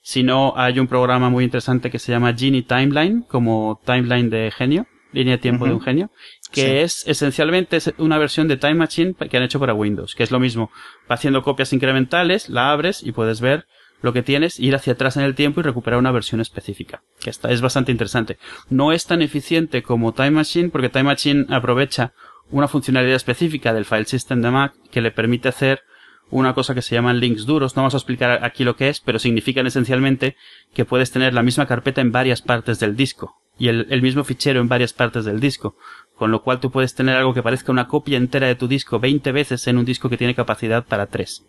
si 0.07 0.23
no, 0.23 0.53
hay 0.55 0.79
un 0.79 0.87
programa 0.87 1.31
muy 1.31 1.43
interesante 1.43 1.91
que 1.91 1.99
se 1.99 2.13
llama 2.13 2.33
Genie 2.33 2.63
Timeline, 2.63 3.23
como 3.23 3.81
timeline 3.85 4.31
de 4.31 4.53
genio, 4.53 4.87
línea 5.11 5.33
de 5.33 5.39
tiempo 5.39 5.67
de 5.67 5.73
un 5.73 5.81
genio, 5.81 6.13
que 6.53 6.83
es 6.83 7.05
esencialmente 7.09 7.77
una 7.99 8.17
versión 8.17 8.47
de 8.47 8.57
Time 8.57 8.77
Machine 8.77 9.15
que 9.15 9.37
han 9.37 9.43
hecho 9.43 9.59
para 9.59 9.75
Windows, 9.75 10.15
que 10.15 10.23
es 10.23 10.31
lo 10.31 10.39
mismo. 10.39 10.71
Va 11.11 11.17
haciendo 11.17 11.43
copias 11.43 11.73
incrementales, 11.73 12.49
la 12.49 12.71
abres 12.71 13.03
y 13.03 13.11
puedes 13.11 13.41
ver 13.41 13.67
lo 14.01 14.13
que 14.13 14.23
tienes, 14.23 14.61
ir 14.61 14.77
hacia 14.77 14.93
atrás 14.93 15.17
en 15.17 15.25
el 15.25 15.35
tiempo 15.35 15.59
y 15.59 15.65
recuperar 15.65 15.99
una 15.99 16.13
versión 16.13 16.41
específica. 16.41 17.03
Que 17.19 17.31
esta 17.31 17.51
es 17.51 17.61
bastante 17.61 17.91
interesante. 17.91 18.39
No 18.71 18.93
es 18.93 19.07
tan 19.07 19.23
eficiente 19.23 19.83
como 19.83 20.15
Time 20.15 20.31
Machine 20.31 20.69
porque 20.69 20.89
Time 20.89 21.03
Machine 21.03 21.47
aprovecha 21.49 22.13
una 22.53 22.69
funcionalidad 22.69 23.17
específica 23.17 23.75
del 23.75 23.85
file 23.85 24.05
system 24.05 24.41
de 24.41 24.53
Mac 24.53 24.73
que 24.93 25.01
le 25.01 25.11
permite 25.11 25.49
hacer 25.49 25.81
una 26.31 26.55
cosa 26.55 26.75
que 26.75 26.83
se 26.83 26.95
llaman 26.95 27.21
links 27.21 27.47
duros. 27.47 27.77
No 27.77 27.83
vamos 27.83 27.95
a 27.95 27.99
explicar 27.99 28.45
aquí 28.45 28.65
lo 28.65 28.77
que 28.77 28.89
es, 28.89 29.01
pero 29.01 29.19
significan 29.19 29.67
esencialmente 29.67 30.37
que 30.75 30.85
puedes 30.85 31.11
tener 31.11 31.35
la 31.35 31.43
misma 31.43 31.67
carpeta 31.67 32.01
en 32.01 32.13
varias 32.13 32.43
partes 32.43 32.81
del 32.81 32.97
disco 32.97 33.37
y 33.59 33.69
el, 33.69 34.03
mismo 34.03 34.25
fichero 34.25 34.61
en 34.61 34.69
varias 34.69 34.93
partes 34.93 35.25
del 35.25 35.41
disco. 35.41 35.77
Con 36.17 36.31
lo 36.31 36.43
cual 36.43 36.61
tú 36.61 36.71
puedes 36.71 36.95
tener 36.95 37.17
algo 37.17 37.35
que 37.35 37.43
parezca 37.43 37.73
una 37.73 37.89
copia 37.89 38.17
entera 38.17 38.47
de 38.47 38.55
tu 38.55 38.69
disco 38.69 38.99
20 38.99 39.33
veces 39.33 39.67
en 39.67 39.79
un 39.79 39.85
disco 39.85 40.09
que 40.09 40.17
tiene 40.17 40.35
capacidad 40.35 40.85
para 40.85 41.07
3. 41.07 41.47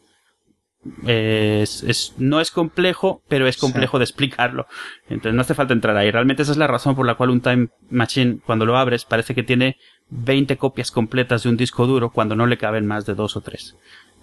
Es, 1.06 1.84
es, 1.84 2.14
no 2.18 2.40
es 2.40 2.52
complejo, 2.52 3.22
pero 3.28 3.48
es 3.48 3.58
complejo 3.58 3.98
de 3.98 4.06
explicarlo. 4.06 4.68
Entonces 5.10 5.34
no 5.34 5.42
hace 5.42 5.54
falta 5.54 5.74
entrar 5.74 5.98
ahí. 5.98 6.12
Realmente 6.12 6.44
esa 6.44 6.52
es 6.52 6.58
la 6.58 6.68
razón 6.68 6.96
por 6.96 7.06
la 7.06 7.16
cual 7.16 7.30
un 7.30 7.42
Time 7.42 7.70
Machine, 7.90 8.40
cuando 8.46 8.66
lo 8.66 8.78
abres, 8.78 9.04
parece 9.04 9.36
que 9.36 9.44
tiene 9.44 9.78
20 10.10 10.58
copias 10.58 10.92
completas 10.92 11.44
de 11.44 11.50
un 11.50 11.58
disco 11.58 11.88
duro 11.88 12.12
cuando 12.12 12.36
no 12.36 12.46
le 12.46 12.58
caben 12.58 12.86
más 12.86 13.06
de 13.06 13.16
dos 13.16 13.36
o 13.36 13.42
tres 13.42 13.76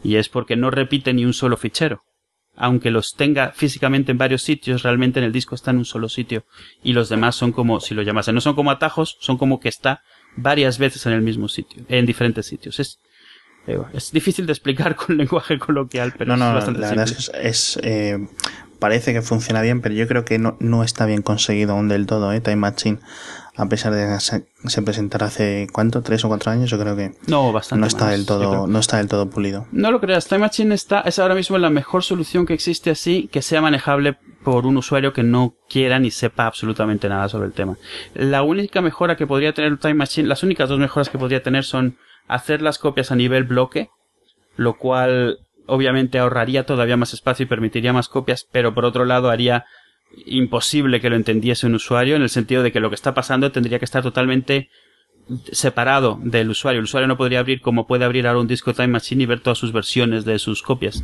y 0.04 0.16
es 0.16 0.28
porque 0.28 0.54
no 0.54 0.70
repite 0.70 1.12
ni 1.12 1.24
un 1.24 1.32
solo 1.32 1.56
fichero. 1.56 2.04
Aunque 2.56 2.92
los 2.92 3.14
tenga 3.14 3.50
físicamente 3.50 4.12
en 4.12 4.18
varios 4.18 4.42
sitios, 4.42 4.84
realmente 4.84 5.18
en 5.18 5.24
el 5.24 5.32
disco 5.32 5.56
está 5.56 5.72
en 5.72 5.78
un 5.78 5.84
solo 5.84 6.08
sitio. 6.08 6.44
Y 6.84 6.92
los 6.92 7.08
demás 7.08 7.34
son 7.34 7.50
como, 7.50 7.80
si 7.80 7.94
lo 7.94 8.02
llamasen, 8.02 8.36
no 8.36 8.40
son 8.40 8.54
como 8.54 8.70
atajos, 8.70 9.16
son 9.20 9.38
como 9.38 9.58
que 9.58 9.68
está 9.68 10.02
varias 10.36 10.78
veces 10.78 11.04
en 11.06 11.14
el 11.14 11.22
mismo 11.22 11.48
sitio, 11.48 11.82
en 11.88 12.06
diferentes 12.06 12.46
sitios. 12.46 12.78
Es, 12.78 13.00
eh, 13.66 13.80
es 13.92 14.12
difícil 14.12 14.46
de 14.46 14.52
explicar 14.52 14.94
con 14.96 15.16
lenguaje 15.16 15.58
coloquial, 15.58 16.14
pero 16.16 16.36
no, 16.36 16.48
es 16.48 16.54
bastante 16.54 16.80
la 16.80 16.90
verdad 16.90 17.08
es, 17.42 17.80
eh, 17.82 18.28
parece 18.78 19.12
que 19.12 19.22
funciona 19.22 19.60
bien, 19.62 19.80
pero 19.80 19.94
yo 19.96 20.06
creo 20.06 20.24
que 20.24 20.38
no, 20.38 20.56
no 20.60 20.84
está 20.84 21.06
bien 21.06 21.22
conseguido 21.22 21.72
aún 21.72 21.88
del 21.88 22.06
todo, 22.06 22.32
¿eh? 22.32 22.40
Time 22.40 22.56
Machine 22.56 22.98
a 23.56 23.66
pesar 23.66 23.92
de 23.94 24.06
que 24.06 24.68
se 24.68 24.82
presentara 24.82 25.26
hace 25.26 25.68
cuánto, 25.72 26.02
tres 26.02 26.24
o 26.24 26.28
cuatro 26.28 26.50
años, 26.50 26.70
yo 26.70 26.78
creo 26.78 26.96
que 26.96 27.12
no, 27.28 27.52
bastante 27.52 27.80
no 27.80 27.86
está 27.86 28.08
del 28.08 28.26
todo, 28.26 28.66
no 28.66 28.78
está 28.78 28.96
del 28.96 29.08
todo 29.08 29.30
pulido. 29.30 29.66
No 29.70 29.92
lo 29.92 30.00
creas, 30.00 30.26
Time 30.26 30.40
Machine 30.40 30.74
está, 30.74 31.00
es 31.02 31.18
ahora 31.20 31.36
mismo 31.36 31.56
la 31.58 31.70
mejor 31.70 32.02
solución 32.02 32.46
que 32.46 32.54
existe 32.54 32.90
así, 32.90 33.28
que 33.30 33.42
sea 33.42 33.60
manejable 33.60 34.16
por 34.42 34.66
un 34.66 34.76
usuario 34.76 35.12
que 35.12 35.22
no 35.22 35.54
quiera 35.68 36.00
ni 36.00 36.10
sepa 36.10 36.46
absolutamente 36.46 37.08
nada 37.08 37.28
sobre 37.28 37.46
el 37.46 37.52
tema. 37.52 37.76
La 38.14 38.42
única 38.42 38.80
mejora 38.80 39.16
que 39.16 39.26
podría 39.26 39.54
tener 39.54 39.78
Time 39.78 39.94
Machine, 39.94 40.28
las 40.28 40.42
únicas 40.42 40.68
dos 40.68 40.80
mejoras 40.80 41.08
que 41.08 41.18
podría 41.18 41.42
tener 41.42 41.64
son 41.64 41.96
hacer 42.26 42.60
las 42.60 42.78
copias 42.78 43.12
a 43.12 43.16
nivel 43.16 43.44
bloque, 43.44 43.90
lo 44.56 44.78
cual 44.78 45.38
obviamente 45.66 46.18
ahorraría 46.18 46.66
todavía 46.66 46.96
más 46.96 47.14
espacio 47.14 47.44
y 47.44 47.48
permitiría 47.48 47.92
más 47.92 48.08
copias, 48.08 48.46
pero 48.50 48.74
por 48.74 48.84
otro 48.84 49.04
lado 49.04 49.30
haría 49.30 49.64
imposible 50.26 51.00
que 51.00 51.10
lo 51.10 51.16
entendiese 51.16 51.66
un 51.66 51.74
usuario 51.74 52.16
en 52.16 52.22
el 52.22 52.28
sentido 52.28 52.62
de 52.62 52.72
que 52.72 52.80
lo 52.80 52.88
que 52.88 52.94
está 52.94 53.14
pasando 53.14 53.52
tendría 53.52 53.78
que 53.78 53.84
estar 53.84 54.02
totalmente 54.02 54.68
separado 55.52 56.18
del 56.22 56.50
usuario. 56.50 56.78
El 56.78 56.84
usuario 56.84 57.08
no 57.08 57.16
podría 57.16 57.40
abrir 57.40 57.60
como 57.60 57.86
puede 57.86 58.04
abrir 58.04 58.26
ahora 58.26 58.40
un 58.40 58.46
disco 58.46 58.74
Time 58.74 58.88
Machine 58.88 59.22
y 59.22 59.26
ver 59.26 59.40
todas 59.40 59.58
sus 59.58 59.72
versiones 59.72 60.24
de 60.24 60.38
sus 60.38 60.62
copias. 60.62 61.02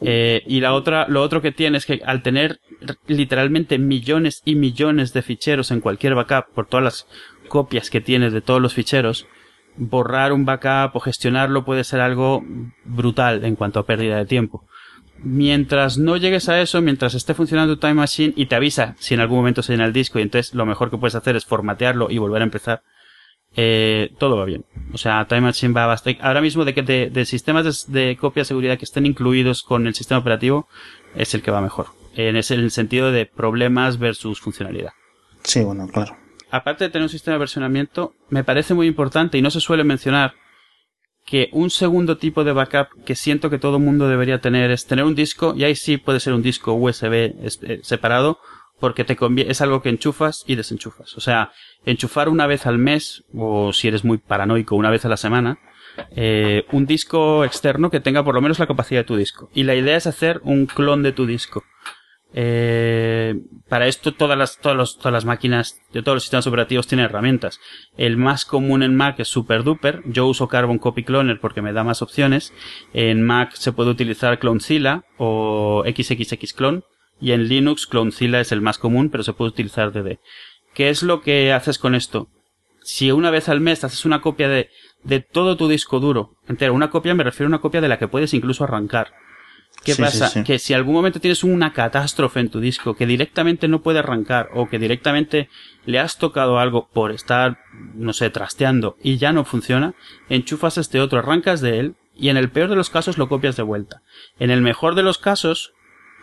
Eh, 0.00 0.42
y 0.46 0.60
la 0.60 0.72
otra, 0.72 1.06
lo 1.08 1.22
otro 1.22 1.42
que 1.42 1.52
tiene 1.52 1.78
es 1.78 1.86
que 1.86 2.00
al 2.04 2.22
tener 2.22 2.60
literalmente 3.06 3.78
millones 3.78 4.42
y 4.44 4.54
millones 4.54 5.12
de 5.12 5.22
ficheros 5.22 5.70
en 5.70 5.80
cualquier 5.80 6.14
backup 6.14 6.54
por 6.54 6.66
todas 6.66 6.84
las 6.84 7.06
copias 7.48 7.90
que 7.90 8.00
tienes 8.00 8.32
de 8.32 8.40
todos 8.40 8.60
los 8.60 8.74
ficheros, 8.74 9.26
borrar 9.76 10.32
un 10.32 10.44
backup 10.44 10.96
o 10.96 11.00
gestionarlo 11.00 11.64
puede 11.64 11.84
ser 11.84 12.00
algo 12.00 12.44
brutal 12.84 13.44
en 13.44 13.56
cuanto 13.56 13.80
a 13.80 13.86
pérdida 13.86 14.16
de 14.16 14.26
tiempo. 14.26 14.66
Mientras 15.22 15.98
no 15.98 16.16
llegues 16.16 16.48
a 16.48 16.60
eso, 16.60 16.80
mientras 16.80 17.14
esté 17.14 17.34
funcionando 17.34 17.74
tu 17.74 17.80
Time 17.80 17.94
Machine 17.94 18.32
y 18.36 18.46
te 18.46 18.54
avisa 18.54 18.94
si 18.98 19.14
en 19.14 19.20
algún 19.20 19.38
momento 19.38 19.62
se 19.62 19.72
llena 19.72 19.84
el 19.84 19.92
disco 19.92 20.18
y 20.18 20.22
entonces 20.22 20.54
lo 20.54 20.64
mejor 20.64 20.90
que 20.90 20.96
puedes 20.96 21.16
hacer 21.16 21.34
es 21.34 21.44
formatearlo 21.44 22.08
y 22.10 22.18
volver 22.18 22.42
a 22.42 22.44
empezar, 22.44 22.82
eh, 23.56 24.12
todo 24.18 24.36
va 24.36 24.44
bien. 24.44 24.64
O 24.92 24.98
sea, 24.98 25.26
Time 25.26 25.42
Machine 25.42 25.72
va 25.72 25.86
bastante. 25.86 26.20
Ahora 26.22 26.40
mismo 26.40 26.64
de 26.64 26.74
que 26.74 26.82
de, 26.82 27.24
sistemas 27.24 27.90
de, 27.90 28.16
copia 28.20 28.42
de 28.42 28.44
seguridad 28.44 28.78
que 28.78 28.84
estén 28.84 29.06
incluidos 29.06 29.62
con 29.62 29.86
el 29.86 29.94
sistema 29.94 30.20
operativo 30.20 30.68
es 31.16 31.34
el 31.34 31.42
que 31.42 31.50
va 31.50 31.60
mejor. 31.60 31.86
En, 32.14 32.36
ese, 32.36 32.54
en 32.54 32.60
el 32.60 32.70
sentido 32.70 33.10
de 33.10 33.26
problemas 33.26 33.98
versus 33.98 34.40
funcionalidad. 34.40 34.92
Sí, 35.42 35.62
bueno, 35.62 35.88
claro. 35.88 36.16
Aparte 36.50 36.84
de 36.84 36.90
tener 36.90 37.04
un 37.04 37.10
sistema 37.10 37.34
de 37.34 37.40
versionamiento, 37.40 38.14
me 38.30 38.44
parece 38.44 38.74
muy 38.74 38.86
importante 38.86 39.36
y 39.36 39.42
no 39.42 39.50
se 39.50 39.60
suele 39.60 39.84
mencionar 39.84 40.34
que 41.28 41.50
un 41.52 41.68
segundo 41.68 42.16
tipo 42.16 42.42
de 42.42 42.52
backup 42.52 43.04
que 43.04 43.14
siento 43.14 43.50
que 43.50 43.58
todo 43.58 43.76
el 43.76 43.82
mundo 43.82 44.08
debería 44.08 44.40
tener 44.40 44.70
es 44.70 44.86
tener 44.86 45.04
un 45.04 45.14
disco, 45.14 45.54
y 45.54 45.64
ahí 45.64 45.74
sí 45.74 45.98
puede 45.98 46.20
ser 46.20 46.32
un 46.32 46.42
disco 46.42 46.72
USB 46.72 47.12
eh, 47.12 47.80
separado, 47.82 48.38
porque 48.80 49.04
te 49.04 49.16
es 49.46 49.60
algo 49.60 49.82
que 49.82 49.90
enchufas 49.90 50.44
y 50.46 50.54
desenchufas. 50.54 51.16
O 51.16 51.20
sea, 51.20 51.52
enchufar 51.84 52.30
una 52.30 52.46
vez 52.46 52.66
al 52.66 52.78
mes, 52.78 53.24
o 53.34 53.72
si 53.74 53.88
eres 53.88 54.04
muy 54.04 54.16
paranoico, 54.16 54.74
una 54.74 54.90
vez 54.90 55.04
a 55.04 55.08
la 55.08 55.16
semana, 55.18 55.58
eh, 56.12 56.64
un 56.72 56.86
disco 56.86 57.44
externo 57.44 57.90
que 57.90 58.00
tenga 58.00 58.24
por 58.24 58.34
lo 58.34 58.40
menos 58.40 58.58
la 58.58 58.66
capacidad 58.66 59.00
de 59.00 59.04
tu 59.04 59.16
disco. 59.16 59.50
Y 59.52 59.64
la 59.64 59.74
idea 59.74 59.96
es 59.96 60.06
hacer 60.06 60.40
un 60.44 60.64
clon 60.64 61.02
de 61.02 61.12
tu 61.12 61.26
disco. 61.26 61.64
Eh, 62.34 63.40
para 63.68 63.86
esto 63.86 64.12
todas 64.12 64.36
las, 64.36 64.58
todas, 64.58 64.96
todas 64.96 65.12
las 65.12 65.24
máquinas 65.24 65.80
de 65.92 66.02
todos 66.02 66.16
los 66.16 66.22
sistemas 66.22 66.46
operativos 66.46 66.86
tienen 66.86 67.06
herramientas. 67.06 67.60
El 67.96 68.16
más 68.16 68.44
común 68.44 68.82
en 68.82 68.96
Mac 68.96 69.18
es 69.20 69.28
SuperDuper. 69.28 70.02
Yo 70.06 70.26
uso 70.26 70.48
Carbon 70.48 70.78
Copy 70.78 71.04
Cloner 71.04 71.40
porque 71.40 71.62
me 71.62 71.72
da 71.72 71.84
más 71.84 72.02
opciones. 72.02 72.52
En 72.92 73.22
Mac 73.22 73.52
se 73.54 73.72
puede 73.72 73.90
utilizar 73.90 74.38
Clonezilla 74.38 75.04
o 75.16 75.84
XXX 75.86 76.52
Clone. 76.52 76.82
Y 77.20 77.32
en 77.32 77.48
Linux 77.48 77.86
Clonezilla 77.86 78.40
es 78.40 78.52
el 78.52 78.60
más 78.60 78.78
común, 78.78 79.10
pero 79.10 79.24
se 79.24 79.32
puede 79.32 79.50
utilizar 79.50 79.92
DD. 79.92 80.18
¿Qué 80.74 80.90
es 80.90 81.02
lo 81.02 81.22
que 81.22 81.52
haces 81.52 81.78
con 81.78 81.94
esto? 81.94 82.28
Si 82.82 83.10
una 83.10 83.30
vez 83.30 83.48
al 83.48 83.60
mes 83.60 83.82
haces 83.84 84.04
una 84.04 84.20
copia 84.20 84.48
de, 84.48 84.70
de 85.02 85.20
todo 85.20 85.56
tu 85.56 85.68
disco 85.68 85.98
duro 85.98 86.36
entero, 86.48 86.72
una 86.74 86.90
copia 86.90 87.14
me 87.14 87.24
refiero 87.24 87.48
a 87.48 87.50
una 87.50 87.60
copia 87.60 87.80
de 87.80 87.88
la 87.88 87.98
que 87.98 88.08
puedes 88.08 88.32
incluso 88.32 88.64
arrancar 88.64 89.12
¿Qué 89.84 89.94
pasa? 89.94 90.44
Que 90.44 90.58
si 90.58 90.74
algún 90.74 90.94
momento 90.94 91.20
tienes 91.20 91.44
una 91.44 91.72
catástrofe 91.72 92.40
en 92.40 92.50
tu 92.50 92.60
disco 92.60 92.94
que 92.94 93.06
directamente 93.06 93.68
no 93.68 93.82
puede 93.82 94.00
arrancar 94.00 94.50
o 94.54 94.68
que 94.68 94.78
directamente 94.78 95.48
le 95.86 95.98
has 95.98 96.18
tocado 96.18 96.58
algo 96.58 96.88
por 96.92 97.10
estar, 97.12 97.58
no 97.94 98.12
sé, 98.12 98.30
trasteando 98.30 98.96
y 99.02 99.16
ya 99.16 99.32
no 99.32 99.44
funciona, 99.44 99.94
enchufas 100.28 100.78
este 100.78 101.00
otro, 101.00 101.20
arrancas 101.20 101.60
de 101.60 101.78
él 101.78 101.94
y 102.14 102.28
en 102.28 102.36
el 102.36 102.50
peor 102.50 102.68
de 102.68 102.76
los 102.76 102.90
casos 102.90 103.16
lo 103.18 103.28
copias 103.28 103.56
de 103.56 103.62
vuelta. 103.62 104.02
En 104.38 104.50
el 104.50 104.60
mejor 104.60 104.94
de 104.94 105.02
los 105.02 105.18
casos 105.18 105.72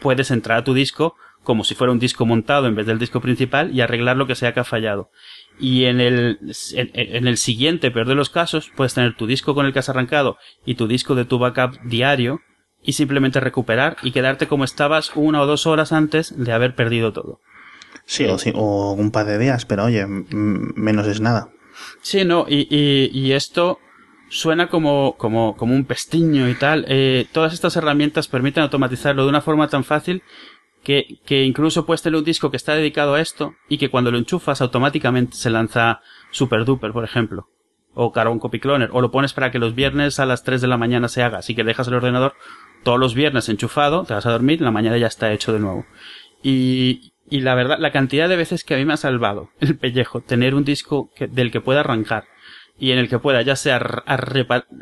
puedes 0.02 0.30
entrar 0.30 0.60
a 0.60 0.64
tu 0.64 0.74
disco 0.74 1.16
como 1.46 1.64
si 1.64 1.76
fuera 1.76 1.94
un 1.94 2.00
disco 2.00 2.26
montado 2.26 2.68
en 2.68 2.76
vez 2.76 2.86
del 2.86 3.00
disco 3.00 3.22
principal 3.22 3.74
y 3.74 3.80
arreglar 3.80 4.18
lo 4.18 4.28
que 4.28 4.36
sea 4.36 4.54
que 4.54 4.60
ha 4.60 4.66
fallado. 4.66 5.12
Y 5.60 5.86
en 5.86 6.02
el, 6.02 6.40
en, 6.74 7.28
el 7.28 7.38
siguiente, 7.38 7.92
peor 7.92 8.08
de 8.08 8.16
los 8.16 8.30
casos, 8.30 8.72
puedes 8.76 8.96
tener 8.96 9.16
tu 9.16 9.28
disco 9.28 9.56
con 9.56 9.66
el 9.66 9.72
que 9.72 9.80
has 9.80 9.88
arrancado 9.88 10.38
y 10.66 10.76
tu 10.76 10.88
disco 10.88 11.16
de 11.16 11.24
tu 11.24 11.38
backup 11.38 11.80
diario 11.84 12.42
y 12.86 12.94
simplemente 12.94 13.40
recuperar 13.40 13.98
y 14.04 14.12
quedarte 14.12 14.48
como 14.48 14.64
estabas 14.64 15.12
una 15.16 15.42
o 15.42 15.46
dos 15.46 15.66
horas 15.68 15.92
antes 15.92 16.34
de 16.38 16.52
haber 16.52 16.76
perdido 16.76 17.14
todo. 17.14 17.40
Sí, 18.06 18.26
o, 18.26 18.38
sí, 18.38 18.52
o 18.56 18.94
un 18.94 19.12
par 19.12 19.26
de 19.26 19.40
días, 19.40 19.66
pero 19.66 19.86
oye, 19.86 20.06
menos 20.08 21.08
es 21.08 21.22
nada. 21.22 21.50
Sí, 22.02 22.24
no, 22.24 22.46
y, 22.48 22.68
y, 22.70 23.10
y 23.12 23.32
esto 23.34 23.80
suena 24.30 24.68
como, 24.70 25.16
como, 25.18 25.56
como 25.56 25.74
un 25.74 25.86
pestiño 25.86 26.50
y 26.50 26.56
tal. 26.56 26.86
Eh, 26.88 27.26
todas 27.32 27.54
estas 27.54 27.76
herramientas 27.76 28.28
permiten 28.28 28.64
automatizarlo 28.64 29.24
de 29.24 29.30
una 29.30 29.42
forma 29.42 29.68
tan 29.68 29.84
fácil 29.84 30.24
que, 30.84 31.20
que 31.26 31.44
incluso 31.44 31.86
puedes 31.86 32.02
tener 32.02 32.18
un 32.18 32.26
disco 32.26 32.52
que 32.52 32.58
está 32.58 32.76
dedicado 32.76 33.16
a 33.16 33.22
esto 33.22 33.56
y 33.70 33.78
que 33.78 33.90
cuando 33.90 34.12
lo 34.12 34.18
enchufas 34.18 34.62
automáticamente 34.62 35.36
se 35.36 35.50
lanza 35.50 36.02
Super 36.32 36.66
Duper, 36.66 36.92
por 36.92 37.04
ejemplo. 37.04 37.48
O 37.94 38.12
Carbon 38.12 38.40
Copy 38.40 38.60
Cloner. 38.60 38.90
O 38.92 39.02
lo 39.02 39.10
pones 39.10 39.34
para 39.34 39.52
que 39.52 39.60
los 39.60 39.74
viernes 39.74 40.20
a 40.20 40.26
las 40.26 40.44
3 40.44 40.62
de 40.62 40.68
la 40.68 40.78
mañana 40.78 41.08
se 41.08 41.24
haga. 41.24 41.40
Así 41.40 41.56
que 41.56 41.64
dejas 41.64 41.88
el 41.88 41.94
ordenador 41.94 42.34
todos 42.86 43.00
los 43.00 43.16
viernes 43.16 43.50
enchufado, 43.50 44.06
te 44.06 44.14
vas 44.14 44.26
a 44.28 44.32
dormir, 44.32 44.62
la 44.62 44.72
mañana 44.72 44.98
ya 44.98 45.08
está 45.08 45.34
hecho 45.34 45.52
de 45.52 45.60
nuevo. 45.60 45.86
Y, 46.44 47.14
y 47.30 47.42
la 47.42 47.56
verdad, 47.56 47.80
la 47.80 47.92
cantidad 47.92 48.30
de 48.30 48.36
veces 48.36 48.64
que 48.64 48.76
a 48.76 48.78
mí 48.78 48.86
me 48.86 48.94
ha 48.94 48.98
salvado 48.98 49.50
el 49.60 49.76
pellejo, 49.78 50.22
tener 50.22 50.56
un 50.56 50.64
disco 50.64 51.10
del 51.20 51.52
que 51.52 51.60
pueda 51.60 51.82
arrancar 51.82 52.26
y 52.78 52.92
en 52.92 53.00
el 53.00 53.10
que 53.10 53.20
pueda 53.20 53.42
ya 53.42 53.56
sea 53.56 53.82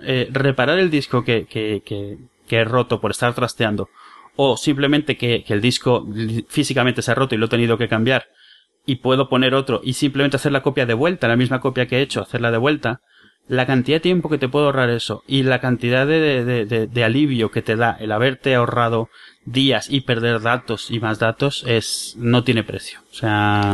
eh, 0.03 0.27
reparar 0.31 0.79
el 0.79 0.89
disco 0.91 1.23
que, 1.23 1.45
que, 1.45 1.81
que, 1.85 2.17
que, 2.47 2.57
he 2.57 2.65
roto 2.65 2.99
por 2.99 3.11
estar 3.11 3.33
trasteando 3.35 3.87
o 4.35 4.57
simplemente 4.57 5.15
que, 5.15 5.43
que 5.43 5.53
el 5.53 5.61
disco 5.61 6.07
físicamente 6.47 7.03
se 7.03 7.11
ha 7.11 7.15
roto 7.15 7.35
y 7.35 7.37
lo 7.37 7.45
he 7.45 7.49
tenido 7.49 7.77
que 7.77 7.87
cambiar 7.87 8.25
y 8.85 8.95
puedo 8.95 9.29
poner 9.29 9.53
otro 9.53 9.79
y 9.83 9.93
simplemente 9.93 10.37
hacer 10.37 10.51
la 10.51 10.63
copia 10.63 10.87
de 10.87 10.95
vuelta, 10.95 11.27
la 11.27 11.35
misma 11.35 11.61
copia 11.61 11.85
que 11.85 11.97
he 11.97 12.01
hecho, 12.01 12.21
hacerla 12.21 12.51
de 12.51 12.57
vuelta, 12.57 13.01
la 13.47 13.65
cantidad 13.65 13.97
de 13.97 14.01
tiempo 14.01 14.29
que 14.29 14.37
te 14.37 14.47
puede 14.47 14.65
ahorrar 14.65 14.89
eso 14.89 15.23
y 15.27 15.43
la 15.43 15.59
cantidad 15.59 16.07
de, 16.07 16.43
de, 16.45 16.87
de, 16.87 17.03
alivio 17.03 17.51
que 17.51 17.61
te 17.61 17.75
da 17.75 17.97
el 17.99 18.11
haberte 18.11 18.55
ahorrado 18.55 19.09
días 19.45 19.89
y 19.89 20.01
perder 20.01 20.41
datos 20.41 20.89
y 20.89 20.99
más 20.99 21.19
datos 21.19 21.63
es 21.67 22.15
no 22.17 22.43
tiene 22.43 22.63
precio. 22.63 22.99
O 23.11 23.13
sea, 23.13 23.73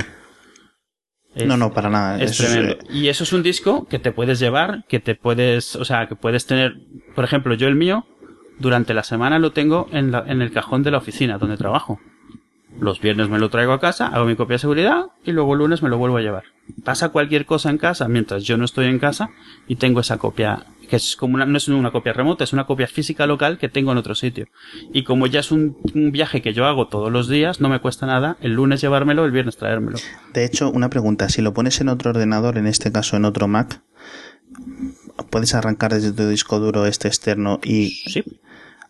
no, 1.45 1.57
no, 1.57 1.71
para 1.71 1.89
nada. 1.89 2.21
Es 2.21 2.37
tremendo. 2.37 2.77
Y 2.89 3.07
eso 3.07 3.23
es 3.23 3.33
un 3.33 3.43
disco 3.43 3.87
que 3.87 3.99
te 3.99 4.11
puedes 4.11 4.39
llevar, 4.39 4.85
que 4.87 4.99
te 4.99 5.15
puedes, 5.15 5.75
o 5.75 5.85
sea, 5.85 6.07
que 6.07 6.15
puedes 6.15 6.45
tener, 6.45 6.75
por 7.15 7.23
ejemplo, 7.23 7.53
yo 7.53 7.67
el 7.67 7.75
mío, 7.75 8.05
durante 8.57 8.93
la 8.93 9.03
semana 9.03 9.39
lo 9.39 9.51
tengo 9.51 9.87
en, 9.91 10.11
la, 10.11 10.23
en 10.27 10.41
el 10.41 10.51
cajón 10.51 10.83
de 10.83 10.91
la 10.91 10.97
oficina 10.97 11.37
donde 11.37 11.57
trabajo. 11.57 11.99
Los 12.79 13.01
viernes 13.01 13.29
me 13.29 13.39
lo 13.39 13.49
traigo 13.49 13.73
a 13.73 13.79
casa, 13.79 14.07
hago 14.07 14.25
mi 14.25 14.35
copia 14.35 14.55
de 14.55 14.59
seguridad 14.59 15.07
y 15.25 15.31
luego 15.31 15.53
el 15.53 15.59
lunes 15.59 15.81
me 15.81 15.89
lo 15.89 15.97
vuelvo 15.97 16.17
a 16.17 16.21
llevar. 16.21 16.43
Pasa 16.83 17.09
cualquier 17.09 17.45
cosa 17.45 17.69
en 17.69 17.77
casa 17.77 18.07
mientras 18.07 18.43
yo 18.43 18.57
no 18.57 18.65
estoy 18.65 18.85
en 18.85 18.99
casa 18.99 19.31
y 19.67 19.75
tengo 19.75 19.99
esa 19.99 20.17
copia, 20.17 20.65
que 20.87 20.95
es 20.95 21.15
como 21.15 21.35
una, 21.35 21.45
no 21.45 21.57
es 21.57 21.67
una 21.67 21.91
copia 21.91 22.13
remota, 22.13 22.43
es 22.43 22.53
una 22.53 22.65
copia 22.65 22.87
física 22.87 23.25
local 23.25 23.57
que 23.57 23.69
tengo 23.69 23.91
en 23.91 23.97
otro 23.97 24.15
sitio. 24.15 24.47
Y 24.93 25.03
como 25.03 25.27
ya 25.27 25.39
es 25.39 25.51
un, 25.51 25.77
viaje 25.93 26.41
que 26.41 26.53
yo 26.53 26.65
hago 26.65 26.87
todos 26.87 27.11
los 27.11 27.27
días, 27.27 27.59
no 27.59 27.69
me 27.69 27.79
cuesta 27.79 28.05
nada 28.05 28.37
el 28.41 28.53
lunes 28.53 28.81
llevármelo, 28.81 29.25
el 29.25 29.31
viernes 29.31 29.57
traérmelo. 29.57 29.97
De 30.33 30.45
hecho, 30.45 30.69
una 30.71 30.89
pregunta, 30.89 31.27
si 31.29 31.41
lo 31.41 31.53
pones 31.53 31.81
en 31.81 31.89
otro 31.89 32.11
ordenador, 32.11 32.57
en 32.57 32.67
este 32.67 32.91
caso 32.91 33.17
en 33.17 33.25
otro 33.25 33.47
Mac, 33.47 33.81
puedes 35.31 35.53
arrancar 35.55 35.93
desde 35.93 36.13
tu 36.13 36.27
disco 36.29 36.59
duro 36.59 36.85
este 36.85 37.07
externo 37.07 37.59
y 37.63 37.89
sí 37.89 38.23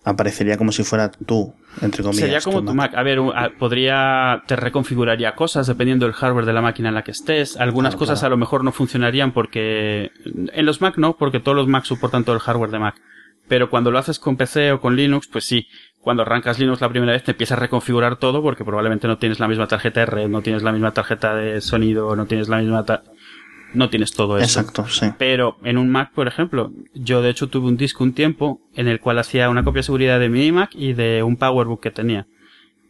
aparecería 0.03 0.57
como 0.57 0.71
si 0.71 0.83
fuera 0.83 1.11
tú, 1.11 1.53
entre 1.81 2.03
comillas. 2.03 2.21
Sería 2.21 2.41
como 2.41 2.63
tu 2.63 2.73
Mac. 2.73 2.93
A 2.95 3.03
ver, 3.03 3.19
podría, 3.57 4.43
te 4.47 4.55
reconfiguraría 4.55 5.35
cosas 5.35 5.67
dependiendo 5.67 6.05
del 6.05 6.13
hardware 6.13 6.45
de 6.45 6.53
la 6.53 6.61
máquina 6.61 6.89
en 6.89 6.95
la 6.95 7.03
que 7.03 7.11
estés. 7.11 7.57
Algunas 7.57 7.95
cosas 7.95 8.23
a 8.23 8.29
lo 8.29 8.37
mejor 8.37 8.63
no 8.63 8.71
funcionarían 8.71 9.31
porque, 9.31 10.11
en 10.25 10.65
los 10.65 10.81
Mac 10.81 10.97
no, 10.97 11.17
porque 11.17 11.39
todos 11.39 11.55
los 11.55 11.67
Mac 11.67 11.85
soportan 11.85 12.23
todo 12.23 12.35
el 12.35 12.41
hardware 12.41 12.71
de 12.71 12.79
Mac. 12.79 12.95
Pero 13.47 13.69
cuando 13.69 13.89
lo 13.91 13.97
haces 13.97 14.19
con 14.19 14.37
PC 14.37 14.71
o 14.73 14.79
con 14.79 14.95
Linux, 14.95 15.27
pues 15.27 15.43
sí. 15.43 15.67
Cuando 16.01 16.21
arrancas 16.23 16.59
Linux 16.59 16.79
la 16.81 16.89
primera 16.89 17.11
vez 17.11 17.23
te 17.23 17.31
empiezas 17.31 17.57
a 17.57 17.61
reconfigurar 17.61 18.15
todo 18.17 18.41
porque 18.41 18.63
probablemente 18.63 19.07
no 19.07 19.17
tienes 19.17 19.39
la 19.39 19.47
misma 19.47 19.67
tarjeta 19.67 20.01
de 20.01 20.05
red, 20.05 20.27
no 20.29 20.41
tienes 20.41 20.63
la 20.63 20.71
misma 20.71 20.91
tarjeta 20.91 21.35
de 21.35 21.59
sonido, 21.59 22.15
no 22.15 22.25
tienes 22.25 22.47
la 22.47 22.59
misma 22.59 22.85
no 23.73 23.89
tienes 23.89 24.11
todo 24.13 24.37
eso. 24.37 24.59
Exacto, 24.59 24.87
sí. 24.87 25.07
Pero 25.17 25.57
en 25.63 25.77
un 25.77 25.89
Mac, 25.89 26.11
por 26.13 26.27
ejemplo, 26.27 26.71
yo 26.93 27.21
de 27.21 27.29
hecho 27.29 27.47
tuve 27.49 27.67
un 27.67 27.77
disco 27.77 28.03
un 28.03 28.13
tiempo 28.13 28.61
en 28.75 28.87
el 28.87 28.99
cual 28.99 29.19
hacía 29.19 29.49
una 29.49 29.63
copia 29.63 29.79
de 29.79 29.83
seguridad 29.83 30.19
de 30.19 30.29
mi 30.29 30.45
iMac 30.47 30.73
y 30.75 30.93
de 30.93 31.23
un 31.23 31.37
PowerBook 31.37 31.81
que 31.81 31.91
tenía. 31.91 32.27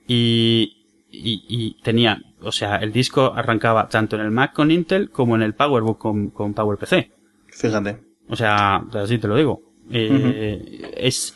Y, 0.08 0.78
y, 1.12 1.44
y, 1.48 1.82
tenía, 1.84 2.22
o 2.42 2.52
sea, 2.52 2.78
el 2.78 2.92
disco 2.92 3.34
arrancaba 3.36 3.89
tanto 3.89 4.15
en 4.15 4.24
el 4.24 4.32
Mac 4.32 4.54
con 4.54 4.72
Intel 4.72 5.10
como 5.10 5.36
en 5.36 5.42
el 5.42 5.54
PowerBook 5.54 5.98
con, 5.98 6.30
con 6.30 6.54
PowerPC. 6.54 7.12
Fíjate. 7.48 8.00
O 8.30 8.36
sea, 8.36 8.78
así 8.94 9.18
te 9.18 9.28
lo 9.28 9.36
digo. 9.36 9.62
Eh, 9.92 10.94
Es, 10.98 11.36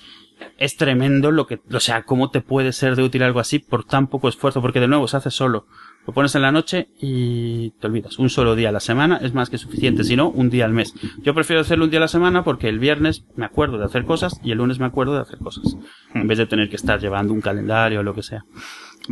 es 0.58 0.77
tremendo 0.77 1.32
lo 1.32 1.47
que, 1.47 1.60
o 1.71 1.79
sea, 1.79 2.03
cómo 2.03 2.29
te 2.29 2.41
puede 2.41 2.71
ser 2.71 2.95
de 2.95 3.03
útil 3.03 3.23
algo 3.23 3.39
así 3.39 3.60
por 3.60 3.84
tan 3.84 4.08
poco 4.08 4.29
esfuerzo, 4.29 4.62
porque 4.62 4.79
de 4.79 4.88
nuevo 4.88 5.08
se 5.08 5.17
hace 5.17 5.32
solo. 5.32 5.65
Lo 6.05 6.13
pones 6.13 6.35
en 6.35 6.41
la 6.41 6.51
noche 6.51 6.89
y 6.99 7.71
te 7.79 7.87
olvidas. 7.87 8.19
Un 8.19 8.29
solo 8.29 8.55
día 8.55 8.69
a 8.69 8.71
la 8.71 8.81
semana 8.81 9.17
es 9.21 9.33
más 9.33 9.49
que 9.49 9.57
suficiente, 9.57 10.03
si 10.03 10.15
no, 10.15 10.29
un 10.29 10.49
día 10.49 10.65
al 10.65 10.73
mes. 10.73 10.93
Yo 11.21 11.33
prefiero 11.33 11.62
hacerlo 11.62 11.85
un 11.85 11.91
día 11.91 11.99
a 11.99 12.01
la 12.01 12.08
semana 12.10 12.43
porque 12.43 12.67
el 12.67 12.79
viernes 12.79 13.23
me 13.35 13.45
acuerdo 13.45 13.77
de 13.77 13.85
hacer 13.85 14.04
cosas 14.04 14.39
y 14.43 14.51
el 14.51 14.58
lunes 14.58 14.79
me 14.79 14.85
acuerdo 14.85 15.15
de 15.15 15.21
hacer 15.21 15.39
cosas. 15.39 15.77
En 16.13 16.27
vez 16.27 16.37
de 16.37 16.45
tener 16.45 16.69
que 16.69 16.75
estar 16.75 16.99
llevando 16.99 17.33
un 17.33 17.39
calendario 17.39 18.01
o 18.01 18.04
lo 18.04 18.13
que 18.13 18.23
sea. 18.23 18.43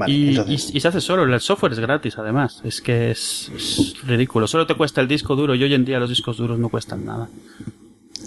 y, 0.05 0.35
se 0.57 0.87
hace 0.87 0.99
solo, 0.99 1.23
el 1.23 1.39
software 1.39 1.71
es 1.71 1.79
gratis 1.79 2.17
además, 2.17 2.61
es 2.65 2.81
que 2.81 3.11
es, 3.11 3.95
ridículo, 4.05 4.47
solo 4.47 4.65
te 4.65 4.75
cuesta 4.75 4.99
el 4.99 5.07
disco 5.07 5.35
duro 5.35 5.55
y 5.55 5.63
hoy 5.63 5.73
en 5.73 5.85
día 5.85 5.99
los 5.99 6.09
discos 6.09 6.37
duros 6.37 6.59
no 6.59 6.69
cuestan 6.69 7.05
nada. 7.05 7.29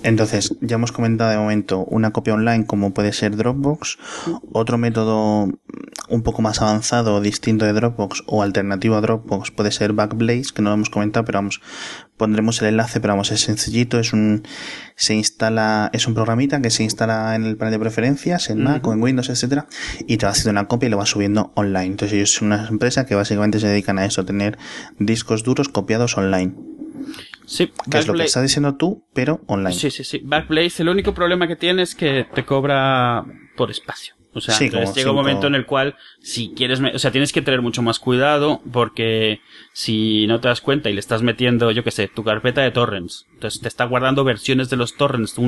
Entonces, 0.05 0.55
ya 0.61 0.77
hemos 0.77 0.93
comentado 0.93 1.31
de 1.31 1.39
momento 1.39 1.85
una 1.85 2.13
copia 2.13 2.35
online 2.35 2.67
como 2.67 2.93
puede 2.93 3.15
ser 3.15 3.37
Dropbox, 3.37 3.99
otro 4.53 4.77
método 4.77 5.49
un 6.11 6.23
poco 6.23 6.43
más 6.43 6.61
avanzado, 6.61 7.23
distinto 7.23 7.65
de 7.65 7.73
Dropbox 7.73 8.23
o 8.27 8.43
alternativo 8.43 8.97
a 8.97 9.01
Dropbox 9.01 9.51
puede 9.51 9.71
ser 9.73 9.95
Backblaze, 9.95 10.53
que 10.55 10.61
no 10.61 10.69
lo 10.69 10.75
hemos 10.75 10.91
comentado, 10.91 11.25
pero 11.25 11.39
vamos, 11.39 11.63
pondremos 12.19 12.61
el 12.61 12.69
enlace, 12.69 13.01
pero 13.01 13.15
vamos, 13.15 13.33
es 13.33 13.41
sencillito, 13.41 13.99
es 13.99 14.13
un, 14.13 14.43
se 14.95 15.15
instala, 15.15 15.89
es 15.95 16.07
un 16.07 16.13
programita 16.13 16.61
que 16.61 16.69
se 16.69 16.83
instala 16.83 17.35
en 17.35 17.45
el 17.45 17.57
panel 17.57 17.73
de 17.73 17.79
preferencias, 17.79 18.51
en 18.51 18.63
Mac 18.63 18.87
o 18.87 18.93
en 18.93 19.03
Windows, 19.03 19.31
etcétera, 19.31 19.67
y 20.07 20.19
te 20.19 20.27
va 20.27 20.33
haciendo 20.33 20.51
una 20.51 20.69
copia 20.69 20.89
y 20.89 20.91
lo 20.91 20.99
va 20.99 21.07
subiendo 21.07 21.53
online. 21.57 21.87
Entonces 21.87 22.15
ellos 22.15 22.35
son 22.35 22.49
una 22.49 22.69
empresa 22.69 23.07
que 23.07 23.15
básicamente 23.15 23.59
se 23.59 23.69
dedican 23.69 23.99
a 23.99 24.05
eso, 24.05 24.21
a 24.21 24.27
tener 24.27 24.59
discos 24.99 25.45
duros 25.45 25.71
copiados 25.71 26.19
online. 26.19 26.55
Sí, 27.47 27.71
que 27.91 27.99
es 27.99 28.07
lo 28.07 28.15
que 28.15 28.25
estás 28.25 28.43
diciendo 28.43 28.77
tú, 28.77 29.05
pero 29.13 29.41
online. 29.47 29.75
Sí, 29.75 29.91
sí, 29.91 30.05
sí. 30.05 30.21
Backblaze, 30.25 30.83
el 30.83 30.89
único 30.89 31.13
problema 31.15 31.47
que 31.47 31.57
tiene 31.57 31.83
es 31.83 31.95
que 31.95 32.27
te 32.35 32.45
cobra 32.45 33.25
por 33.57 33.71
espacio. 33.71 34.15
O 34.35 34.41
sea, 34.41 34.59
llega 34.59 35.11
un 35.11 35.17
momento 35.17 35.47
en 35.47 35.55
el 35.55 35.65
cual, 35.65 35.95
si 36.21 36.53
quieres, 36.55 36.81
o 36.81 36.99
sea, 36.99 37.13
tienes 37.13 37.33
que 37.33 37.41
tener 37.41 37.63
mucho 37.63 37.83
más 37.83 38.01
cuidado 38.01 38.61
porque 38.73 39.41
si 39.73 40.27
no 40.27 40.41
te 40.41 40.49
das 40.49 40.61
cuenta 40.61 40.91
y 40.91 40.93
le 40.93 41.01
estás 41.01 41.23
metiendo, 41.23 41.71
yo 41.71 41.85
qué 41.85 41.93
sé, 41.93 42.09
tu 42.09 42.25
carpeta 42.25 42.61
de 42.61 42.73
torrents, 42.73 43.27
entonces 43.33 43.61
te 43.61 43.69
está 43.69 43.85
guardando 43.85 44.25
versiones 44.25 44.71
de 44.71 44.77
los 44.77 44.97
torrents 44.97 45.39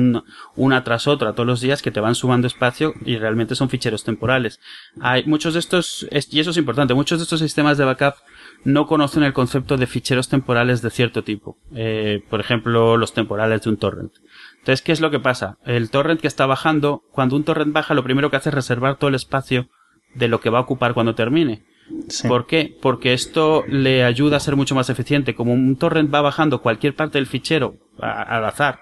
una, 0.55 0.83
tras 0.83 1.07
otra 1.07 1.33
todos 1.33 1.47
los 1.47 1.59
días 1.59 1.81
que 1.81 1.91
te 1.91 1.99
van 1.99 2.15
sumando 2.15 2.47
espacio 2.47 2.93
y 3.05 3.17
realmente 3.17 3.55
son 3.55 3.69
ficheros 3.69 4.05
temporales. 4.05 4.61
Hay 5.01 5.25
muchos 5.25 5.53
de 5.53 5.59
estos, 5.59 6.07
y 6.31 6.39
eso 6.39 6.51
es 6.51 6.57
importante, 6.57 6.93
muchos 6.93 7.19
de 7.19 7.23
estos 7.23 7.41
sistemas 7.41 7.77
de 7.77 7.83
backup 7.83 8.15
no 8.63 8.87
conocen 8.87 9.23
el 9.23 9.33
concepto 9.33 9.77
de 9.77 9.87
ficheros 9.87 10.29
temporales 10.29 10.81
de 10.81 10.89
cierto 10.89 11.23
tipo. 11.23 11.57
Eh, 11.75 12.23
por 12.29 12.39
ejemplo, 12.39 12.97
los 12.97 13.13
temporales 13.13 13.61
de 13.61 13.69
un 13.69 13.77
torrent. 13.77 14.13
Entonces, 14.67 14.83
¿qué 14.83 14.91
es 14.91 14.99
lo 14.99 15.11
que 15.11 15.21
pasa? 15.21 15.57
El 15.63 15.89
torrent 15.89 16.19
que 16.19 16.27
está 16.27 16.45
bajando, 16.45 17.01
cuando 17.13 17.37
un 17.37 17.45
torrent 17.45 17.71
baja, 17.71 17.93
lo 17.93 18.03
primero 18.03 18.29
que 18.29 18.35
hace 18.35 18.49
es 18.49 18.55
reservar 18.55 18.97
todo 18.97 19.07
el 19.07 19.15
espacio 19.15 19.69
de 20.13 20.27
lo 20.27 20.41
que 20.41 20.49
va 20.49 20.57
a 20.57 20.63
ocupar 20.63 20.93
cuando 20.93 21.15
termine. 21.15 21.63
¿Por 22.27 22.47
qué? 22.47 22.77
Porque 22.81 23.13
esto 23.13 23.63
le 23.69 24.03
ayuda 24.03 24.35
a 24.35 24.41
ser 24.41 24.57
mucho 24.57 24.75
más 24.75 24.89
eficiente. 24.89 25.35
Como 25.35 25.53
un 25.53 25.77
torrent 25.77 26.13
va 26.13 26.19
bajando 26.19 26.61
cualquier 26.61 26.95
parte 26.95 27.17
del 27.17 27.27
fichero 27.27 27.77
al 28.01 28.43
azar, 28.43 28.81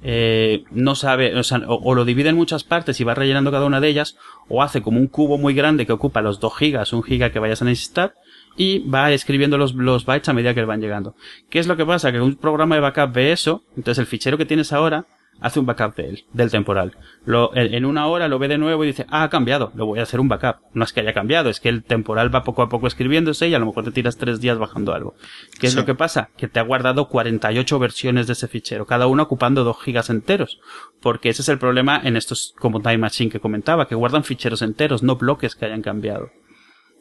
eh, 0.00 0.62
no 0.70 0.94
sabe, 0.94 1.36
o, 1.36 1.42
sea, 1.42 1.60
o, 1.66 1.94
lo 1.96 2.04
divide 2.04 2.28
en 2.28 2.36
muchas 2.36 2.62
partes 2.62 3.00
y 3.00 3.04
va 3.04 3.16
rellenando 3.16 3.50
cada 3.50 3.64
una 3.64 3.80
de 3.80 3.88
ellas, 3.88 4.16
o 4.46 4.62
hace 4.62 4.80
como 4.80 5.00
un 5.00 5.08
cubo 5.08 5.38
muy 5.38 5.54
grande 5.54 5.86
que 5.86 5.92
ocupa 5.92 6.22
los 6.22 6.38
2 6.38 6.56
gigas, 6.56 6.92
un 6.92 7.02
giga 7.02 7.32
que 7.32 7.40
vayas 7.40 7.62
a 7.62 7.64
necesitar, 7.64 8.14
y 8.56 8.88
va 8.88 9.10
escribiendo 9.10 9.58
los, 9.58 9.74
los 9.74 10.06
bytes 10.06 10.28
a 10.28 10.34
medida 10.34 10.54
que 10.54 10.64
van 10.64 10.80
llegando. 10.80 11.16
¿Qué 11.50 11.58
es 11.58 11.66
lo 11.66 11.76
que 11.76 11.84
pasa? 11.84 12.12
Que 12.12 12.20
un 12.20 12.36
programa 12.36 12.76
de 12.76 12.80
backup 12.82 13.12
ve 13.12 13.32
eso, 13.32 13.64
entonces 13.76 13.98
el 13.98 14.06
fichero 14.06 14.38
que 14.38 14.46
tienes 14.46 14.72
ahora 14.72 15.06
hace 15.40 15.60
un 15.60 15.66
backup 15.66 15.94
de 15.96 16.08
él, 16.08 16.24
del 16.32 16.50
temporal. 16.50 16.96
Lo, 17.24 17.54
en 17.54 17.84
una 17.84 18.06
hora 18.06 18.28
lo 18.28 18.38
ve 18.38 18.48
de 18.48 18.58
nuevo 18.58 18.84
y 18.84 18.88
dice, 18.88 19.06
ah, 19.08 19.24
ha 19.24 19.30
cambiado, 19.30 19.72
lo 19.74 19.86
voy 19.86 19.98
a 19.98 20.02
hacer 20.02 20.20
un 20.20 20.28
backup. 20.28 20.56
No 20.72 20.84
es 20.84 20.92
que 20.92 21.00
haya 21.00 21.12
cambiado, 21.12 21.50
es 21.50 21.60
que 21.60 21.68
el 21.68 21.84
temporal 21.84 22.34
va 22.34 22.42
poco 22.42 22.62
a 22.62 22.68
poco 22.68 22.86
escribiéndose 22.86 23.48
y 23.48 23.54
a 23.54 23.58
lo 23.58 23.66
mejor 23.66 23.84
te 23.84 23.90
tiras 23.90 24.16
tres 24.16 24.40
días 24.40 24.58
bajando 24.58 24.94
algo. 24.94 25.14
¿Qué 25.58 25.66
es 25.66 25.74
lo 25.74 25.84
que 25.84 25.94
pasa? 25.94 26.30
Que 26.36 26.48
te 26.48 26.60
ha 26.60 26.62
guardado 26.62 27.08
48 27.08 27.78
versiones 27.78 28.26
de 28.26 28.34
ese 28.34 28.48
fichero, 28.48 28.86
cada 28.86 29.06
una 29.06 29.24
ocupando 29.24 29.64
2 29.64 29.82
gigas 29.82 30.10
enteros. 30.10 30.60
Porque 31.00 31.28
ese 31.28 31.42
es 31.42 31.48
el 31.48 31.58
problema 31.58 32.00
en 32.02 32.16
estos 32.16 32.54
como 32.58 32.80
Time 32.80 32.98
Machine 32.98 33.30
que 33.30 33.40
comentaba, 33.40 33.88
que 33.88 33.94
guardan 33.94 34.24
ficheros 34.24 34.62
enteros, 34.62 35.02
no 35.02 35.16
bloques 35.16 35.54
que 35.54 35.66
hayan 35.66 35.82
cambiado. 35.82 36.30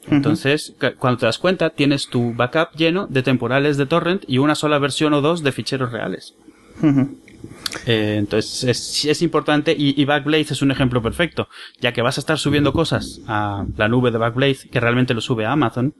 Entonces, 0.08 0.76
cuando 1.00 1.20
te 1.20 1.26
das 1.26 1.40
cuenta, 1.40 1.72
tienes 1.72 2.08
tu 2.08 2.34
backup 2.36 2.76
lleno 2.76 3.08
de 3.08 3.24
temporales 3.24 3.78
de 3.78 3.86
torrent 3.86 4.24
y 4.28 4.38
una 4.38 4.56
sola 4.56 4.78
versión 4.78 5.14
o 5.14 5.22
dos 5.22 5.42
de 5.42 5.52
ficheros 5.52 5.92
reales. 5.92 6.36
Eh, 7.86 8.16
entonces 8.18 9.06
es, 9.06 9.22
importante 9.22 9.76
y, 9.78 10.04
Backblaze 10.06 10.54
es 10.54 10.62
un 10.62 10.72
ejemplo 10.72 11.02
perfecto, 11.02 11.48
ya 11.80 11.94
que 11.94 12.02
vas 12.02 12.18
a 12.18 12.22
estar 12.22 12.38
subiendo 12.38 12.74
cosas 12.74 13.22
a 13.28 13.66
la 13.78 13.88
nube 13.88 14.12
de 14.12 14.18
Backblaze, 14.18 14.70
que 14.70 14.80
realmente 14.80 15.14
lo 15.14 15.22
sube 15.22 15.46
a 15.46 15.52
Amazon. 15.52 15.96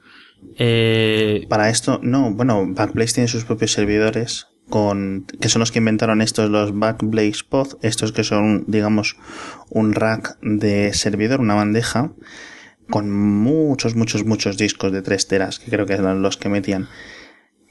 Eh, 0.58 1.46
Para 1.48 1.70
esto, 1.70 2.00
no, 2.02 2.30
bueno, 2.32 2.64
Backblaze 2.68 3.14
tiene 3.14 3.28
sus 3.28 3.44
propios 3.44 3.72
servidores 3.72 4.48
con 4.68 5.26
que 5.40 5.48
son 5.48 5.60
los 5.60 5.70
que 5.70 5.78
inventaron 5.78 6.20
estos 6.20 6.50
los 6.50 6.76
Backblaze 6.76 7.44
Pod, 7.48 7.74
estos 7.82 8.12
que 8.12 8.24
son 8.24 8.64
digamos 8.66 9.16
un 9.70 9.94
rack 9.94 10.38
de 10.40 10.92
servidor, 10.92 11.40
una 11.40 11.54
bandeja 11.54 12.12
con 12.90 13.10
muchos 13.10 13.94
muchos 13.94 14.24
muchos 14.24 14.56
discos 14.56 14.92
de 14.92 15.02
3 15.02 15.28
teras, 15.28 15.58
que 15.58 15.70
creo 15.70 15.86
que 15.86 15.94
eran 15.94 16.22
los 16.22 16.36
que 16.36 16.48
metían 16.48 16.88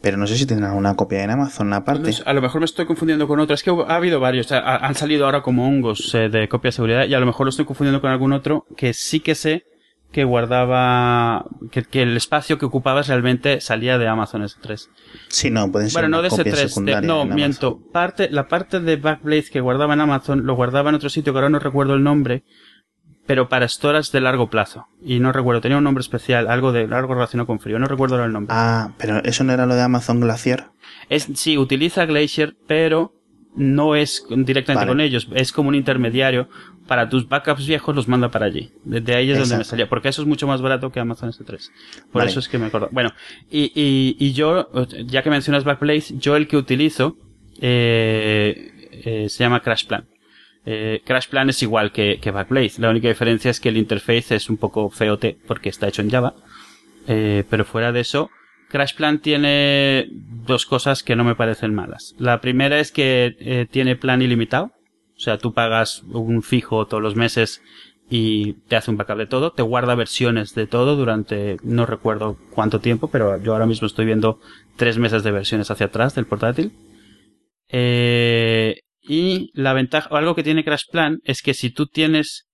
pero 0.05 0.17
no 0.17 0.27
sé 0.27 0.37
si 0.37 0.45
tendrán 0.45 0.75
una 0.75 0.93
copia 0.93 1.23
en 1.23 1.31
Amazon 1.31 1.73
aparte. 1.73 2.11
a 2.23 2.33
lo 2.33 2.39
mejor 2.39 2.61
me 2.61 2.65
estoy 2.65 2.85
confundiendo 2.85 3.27
con 3.27 3.39
otro. 3.39 3.55
Es 3.55 3.63
que 3.63 3.71
ha 3.71 3.95
habido 3.95 4.19
varios. 4.19 4.51
han 4.51 4.93
salido 4.93 5.25
ahora 5.25 5.41
como 5.41 5.67
hongos 5.67 6.13
eh, 6.13 6.29
de 6.29 6.47
copia 6.47 6.67
de 6.67 6.73
seguridad 6.73 7.07
y 7.07 7.15
a 7.15 7.19
lo 7.19 7.25
mejor 7.25 7.47
lo 7.47 7.49
estoy 7.49 7.65
confundiendo 7.65 8.01
con 8.01 8.11
algún 8.11 8.31
otro 8.31 8.67
que 8.77 8.93
sí 8.93 9.19
que 9.19 9.33
sé 9.33 9.63
que 10.11 10.23
guardaba, 10.23 11.45
que, 11.71 12.03
el 12.03 12.15
espacio 12.15 12.59
que 12.59 12.67
ocupaba 12.67 13.01
realmente 13.01 13.59
salía 13.61 13.97
de 13.97 14.07
Amazon 14.07 14.43
S3. 14.43 14.89
Sí, 15.27 15.49
no, 15.49 15.71
pueden 15.71 15.89
ser 15.89 16.03
Bueno, 16.03 16.17
no 16.17 16.21
de 16.21 16.29
S3, 16.29 17.01
no, 17.01 17.25
miento. 17.25 17.79
Parte, 17.91 18.29
la 18.29 18.47
parte 18.47 18.81
de 18.81 18.97
Backblaze 18.97 19.49
que 19.49 19.59
guardaba 19.59 19.95
en 19.95 20.01
Amazon 20.01 20.45
lo 20.45 20.53
guardaba 20.53 20.89
en 20.89 20.97
otro 20.97 21.09
sitio 21.09 21.33
que 21.33 21.39
ahora 21.39 21.49
no 21.49 21.57
recuerdo 21.57 21.95
el 21.95 22.03
nombre, 22.03 22.43
pero 23.25 23.49
para 23.49 23.67
storage 23.67 24.11
de 24.11 24.21
largo 24.21 24.49
plazo. 24.49 24.87
Y 25.03 25.19
no 25.19 25.31
recuerdo, 25.31 25.61
tenía 25.61 25.77
un 25.77 25.83
nombre 25.83 26.01
especial, 26.01 26.47
algo 26.47 26.71
de 26.71 26.83
algo 26.83 27.13
relacionado 27.13 27.47
con 27.47 27.59
frío, 27.59 27.79
no 27.79 27.87
recuerdo 27.87 28.23
el 28.23 28.31
nombre. 28.31 28.55
Ah, 28.55 28.91
pero 28.97 29.23
eso 29.23 29.43
no 29.43 29.53
era 29.53 29.65
lo 29.65 29.75
de 29.75 29.81
Amazon 29.81 30.19
Glacier. 30.19 30.65
Es, 31.09 31.27
sí, 31.33 31.57
utiliza 31.57 32.05
Glacier, 32.05 32.55
pero 32.67 33.13
no 33.55 33.95
es 33.95 34.25
directamente 34.29 34.87
con 34.87 35.01
ellos, 35.01 35.27
es 35.33 35.51
como 35.51 35.69
un 35.69 35.75
intermediario. 35.75 36.49
Para 36.87 37.09
tus 37.09 37.27
backups 37.27 37.65
viejos 37.65 37.95
los 37.95 38.07
manda 38.07 38.29
para 38.29 38.45
allí. 38.45 38.71
Desde 38.83 39.15
ahí 39.15 39.31
es 39.31 39.39
donde 39.39 39.57
me 39.57 39.63
salía, 39.63 39.89
porque 39.89 40.09
eso 40.09 40.21
es 40.21 40.27
mucho 40.27 40.45
más 40.45 40.61
barato 40.61 40.91
que 40.91 40.99
Amazon 40.99 41.31
S3. 41.31 41.71
Por 42.11 42.23
eso 42.23 42.39
es 42.39 42.47
que 42.47 42.59
me 42.59 42.67
acuerdo. 42.67 42.89
Bueno, 42.91 43.11
y, 43.49 43.71
y, 43.73 44.15
y 44.19 44.33
yo, 44.33 44.69
ya 45.05 45.23
que 45.23 45.31
mencionas 45.31 45.63
Backblaze, 45.63 46.15
yo 46.19 46.35
el 46.35 46.47
que 46.47 46.57
utilizo 46.57 47.17
eh, 47.59 48.91
eh, 48.91 49.29
se 49.29 49.43
llama 49.43 49.61
CrashPlan. 49.61 50.05
Eh, 50.65 51.01
CrashPlan 51.05 51.49
es 51.49 51.61
igual 51.61 51.91
que, 51.91 52.19
Backblaze. 52.23 52.81
La 52.81 52.89
única 52.89 53.07
diferencia 53.07 53.51
es 53.51 53.59
que 53.59 53.69
el 53.69 53.77
interface 53.77 54.35
es 54.35 54.49
un 54.49 54.57
poco 54.57 54.89
feote 54.89 55.37
porque 55.47 55.69
está 55.69 55.87
hecho 55.87 56.01
en 56.01 56.09
Java. 56.09 56.35
Eh, 57.07 57.43
pero 57.49 57.65
fuera 57.65 57.91
de 57.91 57.99
eso, 57.99 58.31
CrashPlan 58.69 59.19
tiene 59.19 60.07
dos 60.11 60.65
cosas 60.65 61.03
que 61.03 61.15
no 61.15 61.23
me 61.23 61.35
parecen 61.35 61.75
malas. 61.75 62.15
La 62.17 62.41
primera 62.41 62.79
es 62.79 62.91
que 62.91 63.35
eh, 63.39 63.67
tiene 63.69 63.95
plan 63.95 64.21
ilimitado. 64.21 64.71
O 65.15 65.19
sea, 65.19 65.37
tú 65.37 65.53
pagas 65.53 66.03
un 66.11 66.41
fijo 66.41 66.87
todos 66.87 67.01
los 67.01 67.15
meses 67.15 67.61
y 68.09 68.53
te 68.67 68.75
hace 68.75 68.91
un 68.91 68.97
backup 68.97 69.17
de 69.17 69.27
todo. 69.27 69.51
Te 69.51 69.61
guarda 69.61 69.95
versiones 69.95 70.55
de 70.55 70.67
todo 70.67 70.95
durante 70.95 71.57
no 71.63 71.85
recuerdo 71.85 72.37
cuánto 72.51 72.79
tiempo, 72.79 73.09
pero 73.09 73.41
yo 73.41 73.53
ahora 73.53 73.65
mismo 73.65 73.87
estoy 73.87 74.05
viendo 74.05 74.39
tres 74.75 74.97
meses 74.97 75.23
de 75.23 75.31
versiones 75.31 75.71
hacia 75.71 75.85
atrás 75.85 76.15
del 76.15 76.25
portátil. 76.25 76.73
Eh, 77.69 78.81
y 79.07 79.51
la 79.53 79.73
ventaja, 79.73 80.09
o 80.11 80.15
algo 80.15 80.35
que 80.35 80.43
tiene 80.43 80.63
Crash 80.63 80.89
Plan 80.91 81.19
es 81.23 81.41
que 81.41 81.53
si 81.53 81.69
tú 81.69 81.87
tienes 81.87 82.47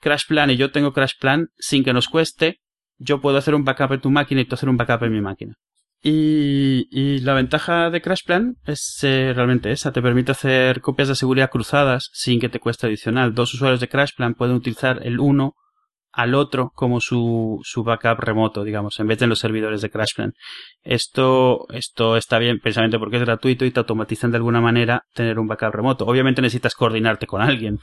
Crash 0.00 0.26
Plan 0.28 0.50
y 0.50 0.56
yo 0.56 0.70
tengo 0.70 0.92
Crash 0.92 1.14
Plan, 1.20 1.48
sin 1.56 1.84
que 1.84 1.92
nos 1.92 2.08
cueste, 2.08 2.60
yo 2.98 3.20
puedo 3.20 3.38
hacer 3.38 3.54
un 3.54 3.64
backup 3.64 3.92
en 3.92 4.00
tu 4.00 4.10
máquina 4.10 4.40
y 4.40 4.44
tú 4.44 4.54
hacer 4.54 4.68
un 4.68 4.76
backup 4.76 5.04
en 5.04 5.12
mi 5.12 5.20
máquina. 5.20 5.54
Y, 6.02 6.86
y 6.90 7.20
la 7.20 7.32
ventaja 7.32 7.88
de 7.88 8.02
Crash 8.02 8.24
Plan 8.26 8.56
es 8.66 8.98
eh, 9.02 9.32
realmente 9.34 9.70
esa, 9.70 9.90
te 9.90 10.02
permite 10.02 10.32
hacer 10.32 10.82
copias 10.82 11.08
de 11.08 11.14
seguridad 11.14 11.50
cruzadas 11.50 12.10
sin 12.12 12.40
que 12.40 12.50
te 12.50 12.60
cueste 12.60 12.86
adicional. 12.86 13.34
Dos 13.34 13.54
usuarios 13.54 13.80
de 13.80 13.88
Crash 13.88 14.10
Plan 14.14 14.34
pueden 14.34 14.54
utilizar 14.54 15.00
el 15.06 15.18
uno 15.18 15.54
al 16.14 16.34
otro 16.34 16.70
como 16.74 17.00
su, 17.00 17.60
su 17.62 17.82
backup 17.82 18.20
remoto, 18.20 18.64
digamos, 18.64 18.98
en 19.00 19.08
vez 19.08 19.18
de 19.18 19.24
en 19.24 19.30
los 19.30 19.38
servidores 19.38 19.82
de 19.82 19.90
CrashPlan. 19.90 20.32
Esto, 20.82 21.66
esto 21.70 22.16
está 22.16 22.38
bien 22.38 22.60
precisamente 22.60 22.98
porque 22.98 23.16
es 23.16 23.22
gratuito 23.22 23.64
y 23.64 23.70
te 23.70 23.80
automatizan 23.80 24.30
de 24.30 24.36
alguna 24.36 24.60
manera 24.60 25.04
tener 25.14 25.38
un 25.38 25.48
backup 25.48 25.74
remoto. 25.74 26.06
Obviamente 26.06 26.42
necesitas 26.42 26.74
coordinarte 26.74 27.26
con 27.26 27.42
alguien, 27.42 27.78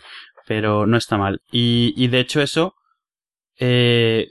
pero 0.48 0.86
no 0.86 0.98
está 0.98 1.18
mal. 1.18 1.42
Y, 1.52 1.94
y 1.98 2.08
de 2.08 2.20
hecho 2.20 2.42
eso, 2.42 2.76
eh, 3.60 4.30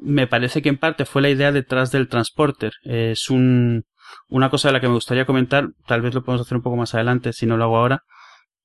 me 0.00 0.26
parece 0.26 0.62
que 0.62 0.68
en 0.68 0.78
parte 0.78 1.04
fue 1.04 1.22
la 1.22 1.30
idea 1.30 1.52
detrás 1.52 1.90
del 1.90 2.08
transporter. 2.08 2.72
es 2.82 3.30
un, 3.30 3.84
una 4.28 4.50
cosa 4.50 4.68
de 4.68 4.74
la 4.74 4.80
que 4.80 4.88
me 4.88 4.94
gustaría 4.94 5.26
comentar, 5.26 5.68
tal 5.86 6.02
vez 6.02 6.14
lo 6.14 6.22
podemos 6.22 6.46
hacer 6.46 6.56
un 6.56 6.62
poco 6.62 6.76
más 6.76 6.94
adelante 6.94 7.32
si 7.32 7.46
no 7.46 7.56
lo 7.56 7.64
hago 7.64 7.78
ahora, 7.78 8.04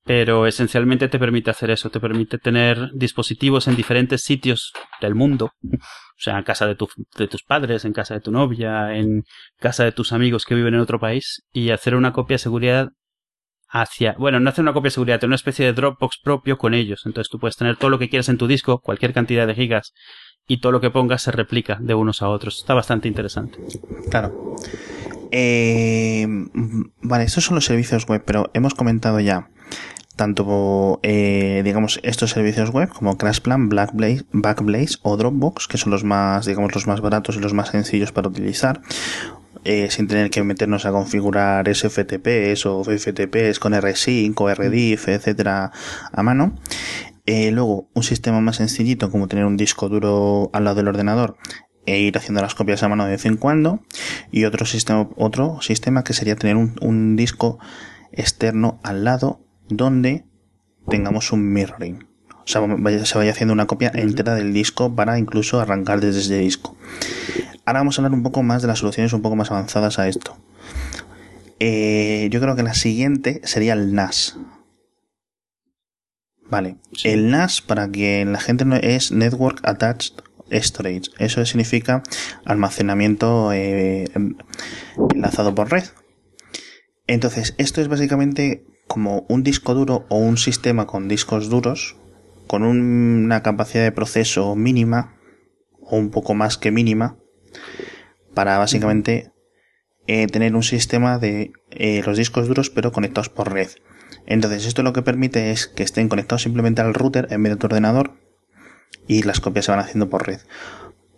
pero 0.04 0.46
esencialmente 0.46 1.08
te 1.08 1.18
permite 1.18 1.50
hacer 1.50 1.70
eso, 1.70 1.90
te 1.90 1.98
permite 1.98 2.38
tener 2.38 2.90
dispositivos 2.94 3.66
en 3.68 3.76
diferentes 3.76 4.22
sitios 4.22 4.72
del 5.00 5.14
mundo, 5.14 5.52
o 5.64 6.18
sea, 6.18 6.38
en 6.38 6.44
casa 6.44 6.66
de, 6.66 6.76
de 7.16 7.28
tus 7.28 7.42
padres, 7.42 7.84
en 7.84 7.92
casa 7.92 8.14
de 8.14 8.20
tu 8.20 8.30
novia, 8.30 8.94
en 8.96 9.24
casa 9.58 9.84
de 9.84 9.92
tus 9.92 10.12
amigos 10.12 10.44
que 10.44 10.54
viven 10.54 10.74
en 10.74 10.80
otro 10.80 11.00
país, 11.00 11.42
y 11.52 11.70
hacer 11.70 11.94
una 11.94 12.12
copia 12.12 12.34
de 12.34 12.38
seguridad 12.38 12.88
hacia, 13.68 14.14
bueno, 14.18 14.38
no 14.38 14.50
hacer 14.50 14.62
una 14.62 14.74
copia 14.74 14.88
de 14.88 14.92
seguridad, 14.92 15.18
tener 15.18 15.30
una 15.30 15.36
especie 15.36 15.64
de 15.64 15.72
Dropbox 15.72 16.18
propio 16.22 16.58
con 16.58 16.74
ellos. 16.74 17.02
Entonces 17.06 17.30
tú 17.30 17.40
puedes 17.40 17.56
tener 17.56 17.76
todo 17.76 17.90
lo 17.90 17.98
que 17.98 18.08
quieras 18.08 18.28
en 18.28 18.38
tu 18.38 18.46
disco, 18.46 18.80
cualquier 18.80 19.12
cantidad 19.12 19.46
de 19.46 19.54
gigas, 19.54 19.94
y 20.46 20.60
todo 20.60 20.70
lo 20.70 20.80
que 20.80 20.90
pongas 20.90 21.22
se 21.22 21.32
replica 21.32 21.78
de 21.80 21.94
unos 21.94 22.22
a 22.22 22.28
otros. 22.28 22.58
Está 22.58 22.74
bastante 22.74 23.08
interesante. 23.08 23.58
Claro. 24.10 24.54
Eh, 25.32 26.26
vale, 27.02 27.24
estos 27.24 27.44
son 27.44 27.56
los 27.56 27.64
servicios 27.64 28.06
web, 28.06 28.22
pero 28.24 28.50
hemos 28.54 28.74
comentado 28.74 29.18
ya 29.18 29.48
tanto, 30.16 31.00
eh, 31.02 31.62
digamos, 31.64 32.00
estos 32.02 32.30
servicios 32.30 32.70
web 32.70 32.88
como 32.88 33.18
CrashPlan, 33.18 33.68
Blackblaze, 33.68 34.24
Backblaze 34.32 34.98
o 35.02 35.16
Dropbox, 35.16 35.66
que 35.66 35.78
son 35.78 35.90
los 35.90 36.04
más, 36.04 36.46
digamos, 36.46 36.74
los 36.74 36.86
más 36.86 37.00
baratos 37.00 37.36
y 37.36 37.40
los 37.40 37.54
más 37.54 37.70
sencillos 37.70 38.12
para 38.12 38.28
utilizar. 38.28 38.80
Eh, 39.64 39.90
sin 39.90 40.08
tener 40.08 40.30
que 40.30 40.42
meternos 40.42 40.84
a 40.84 40.92
configurar 40.92 41.66
SFTPs 41.74 42.66
o 42.66 42.84
FTPs 42.84 43.58
con 43.58 43.72
R5 43.72 44.34
o 44.36 44.54
RDIF, 44.54 45.08
etcétera, 45.08 45.72
a 46.12 46.22
mano. 46.22 46.54
Eh, 47.24 47.50
luego, 47.50 47.88
un 47.94 48.02
sistema 48.02 48.40
más 48.42 48.56
sencillito 48.56 49.10
como 49.10 49.26
tener 49.26 49.46
un 49.46 49.56
disco 49.56 49.88
duro 49.88 50.50
al 50.52 50.64
lado 50.64 50.76
del 50.76 50.88
ordenador 50.88 51.38
e 51.86 51.98
ir 51.98 52.16
haciendo 52.18 52.42
las 52.42 52.54
copias 52.54 52.82
a 52.82 52.88
mano 52.88 53.04
de 53.06 53.12
vez 53.12 53.24
en 53.24 53.36
cuando. 53.36 53.80
Y 54.30 54.44
otro 54.44 54.66
sistema, 54.66 55.08
otro 55.16 55.60
sistema 55.62 56.04
que 56.04 56.12
sería 56.12 56.36
tener 56.36 56.56
un, 56.56 56.76
un 56.82 57.16
disco 57.16 57.58
externo 58.12 58.80
al 58.82 59.04
lado 59.04 59.40
donde 59.68 60.24
tengamos 60.88 61.32
un 61.32 61.52
mirroring. 61.52 62.06
O 62.44 62.46
sea, 62.46 62.60
se 63.06 63.18
vaya 63.18 63.30
haciendo 63.30 63.54
una 63.54 63.66
copia 63.66 63.90
entera 63.94 64.34
del 64.34 64.52
disco 64.52 64.94
para 64.94 65.18
incluso 65.18 65.60
arrancar 65.60 66.00
desde 66.00 66.20
ese 66.20 66.38
disco. 66.38 66.76
Ahora 67.64 67.80
vamos 67.80 67.98
a 67.98 68.02
hablar 68.02 68.12
un 68.12 68.22
poco 68.22 68.42
más 68.42 68.60
de 68.60 68.68
las 68.68 68.80
soluciones 68.80 69.12
un 69.14 69.22
poco 69.22 69.36
más 69.36 69.50
avanzadas 69.50 69.98
a 69.98 70.08
esto. 70.08 70.36
Eh, 71.58 72.28
yo 72.30 72.40
creo 72.40 72.56
que 72.56 72.62
la 72.62 72.74
siguiente 72.74 73.40
sería 73.44 73.72
el 73.72 73.94
NAS. 73.94 74.36
Vale. 76.50 76.76
El 77.04 77.30
NAS, 77.30 77.62
para 77.62 77.90
que 77.90 78.24
la 78.26 78.40
gente 78.40 78.66
no 78.66 78.76
es 78.76 79.10
Network 79.10 79.66
Attached 79.66 80.22
Storage. 80.50 81.10
Eso 81.18 81.44
significa 81.46 82.02
almacenamiento 82.44 83.52
eh, 83.52 84.10
enlazado 85.14 85.54
por 85.54 85.70
red. 85.70 85.84
Entonces, 87.06 87.54
esto 87.56 87.80
es 87.80 87.88
básicamente 87.88 88.66
como 88.86 89.24
un 89.28 89.42
disco 89.42 89.74
duro 89.74 90.06
o 90.08 90.18
un 90.18 90.36
sistema 90.36 90.86
con 90.86 91.08
discos 91.08 91.48
duros 91.48 91.96
con 92.46 92.62
una 92.62 93.42
capacidad 93.42 93.84
de 93.84 93.92
proceso 93.92 94.54
mínima 94.54 95.16
o 95.80 95.96
un 95.96 96.10
poco 96.10 96.34
más 96.34 96.58
que 96.58 96.70
mínima 96.70 97.16
para 98.34 98.58
básicamente 98.58 99.32
eh, 100.06 100.26
tener 100.26 100.54
un 100.54 100.62
sistema 100.62 101.18
de 101.18 101.52
eh, 101.70 102.02
los 102.04 102.18
discos 102.18 102.48
duros 102.48 102.70
pero 102.70 102.92
conectados 102.92 103.28
por 103.28 103.52
red. 103.52 103.68
Entonces 104.26 104.66
esto 104.66 104.82
lo 104.82 104.92
que 104.92 105.02
permite 105.02 105.50
es 105.50 105.66
que 105.66 105.82
estén 105.82 106.08
conectados 106.08 106.42
simplemente 106.42 106.82
al 106.82 106.94
router 106.94 107.28
en 107.30 107.42
vez 107.42 107.52
de 107.52 107.56
tu 107.56 107.66
ordenador 107.66 108.12
y 109.06 109.22
las 109.22 109.40
copias 109.40 109.64
se 109.66 109.72
van 109.72 109.80
haciendo 109.80 110.10
por 110.10 110.26
red. 110.26 110.40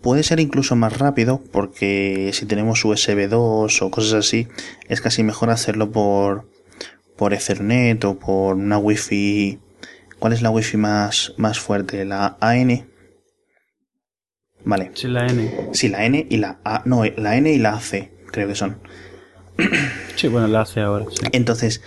Puede 0.03 0.23
ser 0.23 0.39
incluso 0.39 0.77
más 0.77 0.99
rápido 0.99 1.43
porque 1.53 2.31
si 2.33 2.47
tenemos 2.47 2.85
USB 2.85 3.29
2 3.29 3.83
o 3.83 3.91
cosas 3.91 4.13
así 4.13 4.47
es 4.89 5.01
casi 5.01 5.23
mejor 5.23 5.51
hacerlo 5.51 5.91
por, 5.91 6.49
por 7.17 7.35
Ethernet 7.35 8.05
o 8.05 8.19
por 8.19 8.57
una 8.57 8.79
Wi-Fi. 8.79 9.59
¿Cuál 10.19 10.33
es 10.33 10.43
la 10.43 10.51
Wi-Fi 10.51 10.77
más, 10.77 11.35
más 11.37 11.59
fuerte? 11.59 12.05
¿La 12.05 12.37
AN? 12.41 12.89
Vale. 14.65 14.91
Sí, 14.95 15.09
la 15.09 15.27
N. 15.27 15.69
Sí, 15.73 15.89
la 15.89 16.05
N 16.05 16.27
y 16.29 16.37
la 16.39 16.59
A. 16.65 16.83
No, 16.85 17.05
la 17.05 17.37
N 17.37 17.53
y 17.53 17.59
la 17.59 17.75
AC, 17.75 18.11
creo 18.31 18.49
que 18.49 18.55
son. 18.55 18.79
Sí, 20.17 20.29
bueno, 20.29 20.49
la 20.49 20.63
AC 20.63 20.79
ahora. 20.79 21.05
Entonces, 21.33 21.83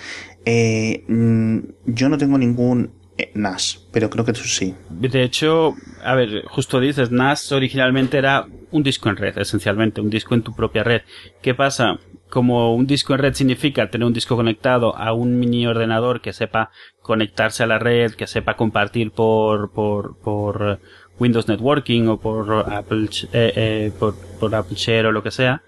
eh, 0.45 1.03
mm, 1.07 1.57
yo 1.85 2.09
no 2.09 2.17
tengo 2.19 2.37
ningún 2.37 2.91
eh, 3.17 3.31
NAS, 3.33 3.87
pero 3.91 4.09
creo 4.11 4.23
que 4.23 4.33
tú 4.33 4.41
sí. 4.41 4.75
De 4.89 5.23
hecho, 5.23 5.75
a 6.03 6.13
ver, 6.13 6.43
justo 6.45 6.79
dices, 6.79 7.09
NAS 7.11 7.51
originalmente 7.51 8.19
era 8.19 8.45
un 8.71 8.83
disco 8.83 9.09
en 9.09 9.17
red, 9.17 9.37
esencialmente, 9.37 9.99
un 9.99 10.09
disco 10.09 10.35
en 10.35 10.43
tu 10.43 10.55
propia 10.55 10.83
red. 10.83 11.01
¿Qué 11.41 11.55
pasa? 11.55 11.99
Como 12.29 12.75
un 12.75 12.85
disco 12.85 13.13
en 13.13 13.19
red 13.19 13.33
significa 13.33 13.89
tener 13.89 14.05
un 14.05 14.13
disco 14.13 14.35
conectado 14.35 14.95
a 14.95 15.13
un 15.13 15.39
mini 15.39 15.65
ordenador 15.65 16.21
que 16.21 16.33
sepa 16.33 16.71
conectarse 17.01 17.63
a 17.63 17.67
la 17.67 17.79
red, 17.79 18.11
que 18.11 18.27
sepa 18.27 18.55
compartir 18.55 19.11
por, 19.11 19.71
por, 19.71 20.17
por 20.17 20.79
Windows 21.19 21.47
Networking 21.47 22.07
o 22.07 22.19
por 22.19 22.71
Apple, 22.71 23.09
eh, 23.33 23.53
eh, 23.55 23.91
por, 23.97 24.15
por 24.39 24.53
Apple 24.53 24.77
Share 24.77 25.07
o 25.07 25.11
lo 25.11 25.23
que 25.23 25.31
sea, 25.31 25.63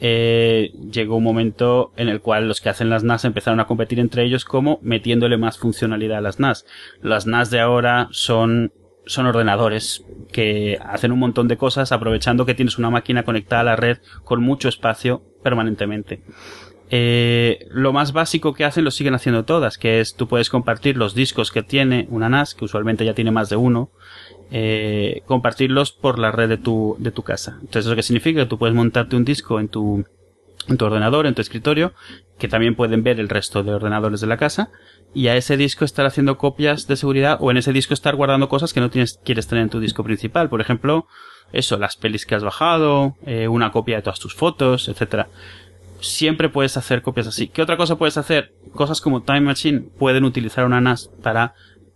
eh, 0.00 0.72
llegó 0.90 1.16
un 1.16 1.24
momento 1.24 1.92
en 1.96 2.08
el 2.08 2.20
cual 2.20 2.48
los 2.48 2.60
que 2.60 2.68
hacen 2.68 2.90
las 2.90 3.04
NAS 3.04 3.24
empezaron 3.24 3.60
a 3.60 3.66
competir 3.66 4.00
entre 4.00 4.24
ellos 4.24 4.44
como 4.44 4.78
metiéndole 4.82 5.36
más 5.36 5.58
funcionalidad 5.58 6.18
a 6.18 6.22
las 6.22 6.40
NAS. 6.40 6.66
Las 7.00 7.26
NAS 7.26 7.50
de 7.50 7.60
ahora 7.60 8.08
son, 8.10 8.72
son 9.06 9.26
ordenadores 9.26 10.04
que 10.32 10.78
hacen 10.84 11.12
un 11.12 11.20
montón 11.20 11.48
de 11.48 11.56
cosas 11.56 11.92
aprovechando 11.92 12.44
que 12.44 12.54
tienes 12.54 12.78
una 12.78 12.90
máquina 12.90 13.22
conectada 13.22 13.60
a 13.62 13.64
la 13.64 13.76
red 13.76 13.98
con 14.24 14.42
mucho 14.42 14.68
espacio 14.68 15.22
permanentemente. 15.44 16.22
Eh, 16.90 17.66
lo 17.70 17.92
más 17.92 18.12
básico 18.12 18.52
que 18.52 18.64
hacen 18.64 18.84
lo 18.84 18.90
siguen 18.90 19.14
haciendo 19.14 19.44
todas, 19.44 19.78
que 19.78 20.00
es 20.00 20.14
tú 20.14 20.26
puedes 20.26 20.50
compartir 20.50 20.96
los 20.96 21.14
discos 21.14 21.50
que 21.50 21.62
tiene 21.62 22.06
una 22.10 22.28
NAS, 22.28 22.54
que 22.54 22.64
usualmente 22.64 23.04
ya 23.04 23.14
tiene 23.14 23.30
más 23.30 23.48
de 23.48 23.56
uno, 23.56 23.90
eh, 24.50 25.22
compartirlos 25.26 25.92
por 25.92 26.18
la 26.18 26.30
red 26.30 26.48
de 26.48 26.58
tu, 26.58 26.96
de 26.98 27.10
tu 27.10 27.22
casa. 27.22 27.58
Entonces, 27.60 27.86
¿eso 27.86 27.96
qué 27.96 28.02
significa? 28.02 28.40
Que 28.40 28.46
tú 28.46 28.58
puedes 28.58 28.74
montarte 28.74 29.16
un 29.16 29.24
disco 29.24 29.60
en 29.60 29.68
tu, 29.68 30.04
en 30.68 30.76
tu 30.76 30.84
ordenador, 30.84 31.26
en 31.26 31.34
tu 31.34 31.42
escritorio, 31.42 31.94
que 32.38 32.48
también 32.48 32.74
pueden 32.74 33.02
ver 33.02 33.20
el 33.20 33.28
resto 33.28 33.62
de 33.62 33.74
ordenadores 33.74 34.20
de 34.20 34.26
la 34.26 34.36
casa, 34.36 34.70
y 35.14 35.28
a 35.28 35.36
ese 35.36 35.56
disco 35.56 35.84
estar 35.84 36.06
haciendo 36.06 36.38
copias 36.38 36.86
de 36.86 36.96
seguridad 36.96 37.38
o 37.40 37.50
en 37.50 37.56
ese 37.56 37.72
disco 37.72 37.94
estar 37.94 38.16
guardando 38.16 38.48
cosas 38.48 38.72
que 38.72 38.80
no 38.80 38.90
tienes, 38.90 39.20
quieres 39.24 39.46
tener 39.46 39.62
en 39.62 39.70
tu 39.70 39.80
disco 39.80 40.02
principal. 40.04 40.48
Por 40.48 40.60
ejemplo, 40.60 41.06
eso, 41.54 41.78
las 41.78 41.96
pelis 41.96 42.26
que 42.26 42.34
has 42.34 42.44
bajado, 42.44 43.16
eh, 43.24 43.48
una 43.48 43.70
copia 43.72 43.96
de 43.96 44.02
todas 44.02 44.20
tus 44.20 44.34
fotos, 44.34 44.88
etcétera. 44.88 45.28
Siempre 46.00 46.48
puedes 46.48 46.76
hacer 46.76 47.00
copias 47.00 47.26
así. 47.26 47.48
¿Qué 47.48 47.62
otra 47.62 47.76
cosa 47.76 47.96
puedes 47.96 48.18
hacer? 48.18 48.52
Cosas 48.72 49.00
como 49.00 49.22
Time 49.22 49.40
Machine 49.42 49.80
pueden 49.98 50.24
utilizar 50.24 50.66
una 50.66 50.80
NAS 50.80 51.10
para 51.22 51.54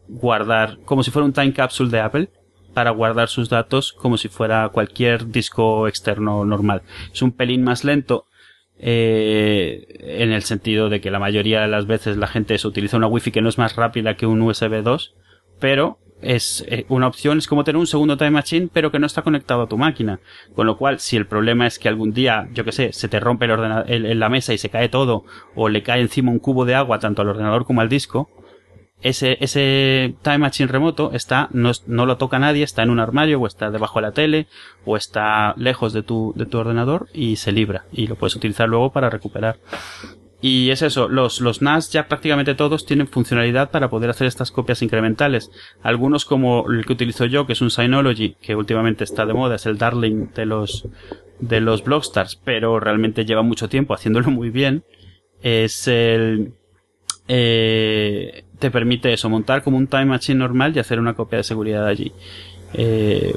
guardar, 0.08 0.78
como 0.84 1.02
si 1.02 1.10
fuera 1.10 1.26
un 1.26 1.32
time 1.32 1.52
capsule 1.52 1.90
de 1.90 2.00
Apple, 2.00 2.30
para 2.72 2.90
guardar 2.90 3.28
sus 3.28 3.48
datos 3.48 3.92
como 3.92 4.16
si 4.16 4.28
fuera 4.28 4.68
cualquier 4.68 5.28
disco 5.28 5.88
externo 5.88 6.44
normal. 6.44 6.82
Es 7.12 7.22
un 7.22 7.32
pelín 7.32 7.64
más 7.64 7.84
lento 7.84 8.26
eh, 8.78 9.86
en 9.98 10.32
el 10.32 10.42
sentido 10.42 10.88
de 10.88 11.00
que 11.00 11.10
la 11.10 11.18
mayoría 11.18 11.62
de 11.62 11.68
las 11.68 11.86
veces 11.86 12.16
la 12.16 12.28
gente 12.28 12.56
utiliza 12.64 12.96
una 12.96 13.08
wifi 13.08 13.32
que 13.32 13.42
no 13.42 13.48
es 13.48 13.58
más 13.58 13.74
rápida 13.74 14.16
que 14.16 14.26
un 14.26 14.40
USB 14.42 14.82
2, 14.82 15.14
pero 15.58 15.98
es 16.22 16.64
eh, 16.68 16.84
una 16.88 17.06
opción, 17.06 17.38
es 17.38 17.46
como 17.46 17.64
tener 17.64 17.78
un 17.78 17.86
segundo 17.86 18.16
Time 18.16 18.32
Machine, 18.32 18.68
pero 18.72 18.90
que 18.90 18.98
no 18.98 19.06
está 19.06 19.22
conectado 19.22 19.62
a 19.62 19.68
tu 19.68 19.78
máquina. 19.78 20.20
Con 20.54 20.66
lo 20.66 20.76
cual, 20.76 20.98
si 20.98 21.16
el 21.16 21.26
problema 21.26 21.66
es 21.66 21.78
que 21.78 21.88
algún 21.88 22.12
día, 22.12 22.48
yo 22.52 22.64
que 22.64 22.72
sé, 22.72 22.92
se 22.92 23.08
te 23.08 23.20
rompe 23.20 23.46
el 23.46 24.06
en 24.06 24.18
la 24.18 24.28
mesa 24.28 24.52
y 24.52 24.58
se 24.58 24.70
cae 24.70 24.88
todo, 24.88 25.24
o 25.54 25.68
le 25.68 25.82
cae 25.82 26.00
encima 26.00 26.30
un 26.30 26.38
cubo 26.38 26.64
de 26.64 26.74
agua 26.74 26.98
tanto 26.98 27.22
al 27.22 27.28
ordenador 27.28 27.64
como 27.64 27.80
al 27.80 27.88
disco, 27.88 28.28
ese, 29.00 29.36
ese 29.40 30.16
Time 30.22 30.38
Machine 30.38 30.68
remoto 30.68 31.12
está, 31.12 31.48
no, 31.52 31.70
no, 31.86 32.04
lo 32.04 32.16
toca 32.16 32.38
nadie, 32.38 32.64
está 32.64 32.82
en 32.82 32.90
un 32.90 32.98
armario 32.98 33.40
o 33.40 33.46
está 33.46 33.70
debajo 33.70 34.00
de 34.00 34.02
la 34.02 34.12
tele 34.12 34.46
o 34.84 34.96
está 34.96 35.54
lejos 35.56 35.92
de 35.92 36.02
tu, 36.02 36.32
de 36.36 36.46
tu 36.46 36.58
ordenador 36.58 37.08
y 37.12 37.36
se 37.36 37.52
libra 37.52 37.84
y 37.92 38.08
lo 38.08 38.16
puedes 38.16 38.34
utilizar 38.34 38.68
luego 38.68 38.90
para 38.90 39.08
recuperar. 39.08 39.58
Y 40.40 40.70
es 40.70 40.82
eso, 40.82 41.08
los, 41.08 41.40
los 41.40 41.62
NAS 41.62 41.90
ya 41.90 42.06
prácticamente 42.06 42.54
todos 42.54 42.86
tienen 42.86 43.08
funcionalidad 43.08 43.72
para 43.72 43.90
poder 43.90 44.10
hacer 44.10 44.28
estas 44.28 44.52
copias 44.52 44.82
incrementales. 44.82 45.50
Algunos 45.82 46.24
como 46.24 46.70
el 46.70 46.86
que 46.86 46.92
utilizo 46.92 47.24
yo, 47.26 47.44
que 47.46 47.54
es 47.54 47.60
un 47.60 47.70
Synology, 47.70 48.36
que 48.40 48.54
últimamente 48.54 49.02
está 49.02 49.26
de 49.26 49.34
moda, 49.34 49.56
es 49.56 49.66
el 49.66 49.78
darling 49.78 50.28
de 50.34 50.46
los, 50.46 50.86
de 51.40 51.60
los 51.60 51.82
Blockstars, 51.82 52.36
pero 52.36 52.78
realmente 52.78 53.24
lleva 53.24 53.42
mucho 53.42 53.68
tiempo 53.68 53.94
haciéndolo 53.94 54.30
muy 54.30 54.50
bien. 54.50 54.84
Es 55.42 55.88
el, 55.88 56.52
eh, 57.26 58.44
te 58.58 58.70
permite 58.70 59.12
eso, 59.12 59.28
montar 59.28 59.62
como 59.62 59.76
un 59.76 59.86
Time 59.86 60.06
Machine 60.06 60.38
normal 60.38 60.72
y 60.74 60.78
hacer 60.78 60.98
una 60.98 61.14
copia 61.14 61.38
de 61.38 61.44
seguridad 61.44 61.86
allí. 61.86 62.12
Eh, 62.74 63.34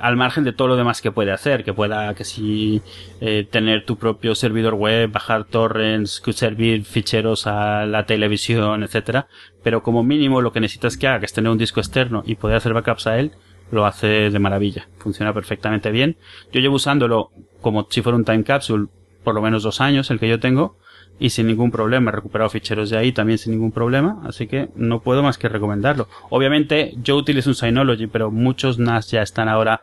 al 0.00 0.16
margen 0.16 0.44
de 0.44 0.52
todo 0.52 0.68
lo 0.68 0.76
demás 0.76 1.00
que 1.00 1.12
puede 1.12 1.30
hacer, 1.30 1.64
que 1.64 1.72
pueda 1.72 2.14
que 2.14 2.24
si 2.24 2.82
eh, 3.20 3.46
tener 3.48 3.84
tu 3.84 3.96
propio 3.96 4.34
servidor 4.34 4.74
web, 4.74 5.10
bajar 5.12 5.44
torrents, 5.44 6.22
servir 6.32 6.84
ficheros 6.84 7.46
a 7.46 7.86
la 7.86 8.06
televisión, 8.06 8.82
etcétera, 8.82 9.28
pero 9.62 9.82
como 9.82 10.02
mínimo 10.02 10.40
lo 10.40 10.52
que 10.52 10.60
necesitas 10.60 10.96
que 10.96 11.06
haga 11.06 11.20
que 11.20 11.26
es 11.26 11.32
tener 11.32 11.50
un 11.50 11.58
disco 11.58 11.80
externo 11.80 12.22
y 12.26 12.34
poder 12.34 12.56
hacer 12.56 12.72
backups 12.72 13.06
a 13.06 13.18
él, 13.18 13.32
lo 13.70 13.86
hace 13.86 14.30
de 14.30 14.38
maravilla, 14.38 14.88
funciona 14.98 15.32
perfectamente 15.32 15.90
bien. 15.90 16.16
Yo 16.52 16.60
llevo 16.60 16.76
usándolo 16.76 17.30
como 17.60 17.86
si 17.88 18.02
fuera 18.02 18.16
un 18.16 18.24
time 18.24 18.44
capsule 18.44 18.88
por 19.22 19.34
lo 19.34 19.42
menos 19.42 19.62
dos 19.62 19.80
años, 19.80 20.10
el 20.10 20.18
que 20.18 20.28
yo 20.28 20.40
tengo, 20.40 20.76
y 21.22 21.30
sin 21.30 21.46
ningún 21.46 21.70
problema. 21.70 22.10
He 22.10 22.14
recuperado 22.16 22.50
ficheros 22.50 22.90
de 22.90 22.98
ahí 22.98 23.12
también 23.12 23.38
sin 23.38 23.52
ningún 23.52 23.70
problema, 23.70 24.20
así 24.26 24.48
que 24.48 24.70
no 24.74 25.02
puedo 25.02 25.22
más 25.22 25.38
que 25.38 25.48
recomendarlo. 25.48 26.08
Obviamente 26.30 26.94
yo 27.00 27.16
utilizo 27.16 27.50
un 27.50 27.54
Synology, 27.54 28.08
pero 28.08 28.32
muchos 28.32 28.80
NAS 28.80 29.12
ya 29.12 29.22
están 29.22 29.48
ahora 29.48 29.82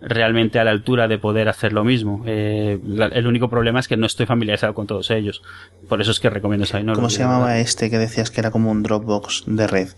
realmente 0.00 0.58
a 0.58 0.64
la 0.64 0.70
altura 0.70 1.06
de 1.06 1.18
poder 1.18 1.50
hacer 1.50 1.74
lo 1.74 1.84
mismo. 1.84 2.22
Eh, 2.26 2.80
el 3.12 3.26
único 3.26 3.50
problema 3.50 3.78
es 3.78 3.88
que 3.88 3.98
no 3.98 4.06
estoy 4.06 4.24
familiarizado 4.24 4.72
con 4.72 4.86
todos 4.86 5.10
ellos. 5.10 5.42
Por 5.86 6.00
eso 6.00 6.12
es 6.12 6.18
que 6.18 6.30
recomiendo 6.30 6.64
Synology. 6.64 6.94
¿Cómo 6.94 7.10
se 7.10 7.18
llamaba 7.18 7.58
este 7.58 7.90
que 7.90 7.98
decías 7.98 8.30
que 8.30 8.40
era 8.40 8.50
como 8.50 8.70
un 8.70 8.82
Dropbox 8.82 9.44
de 9.48 9.66
red? 9.66 9.88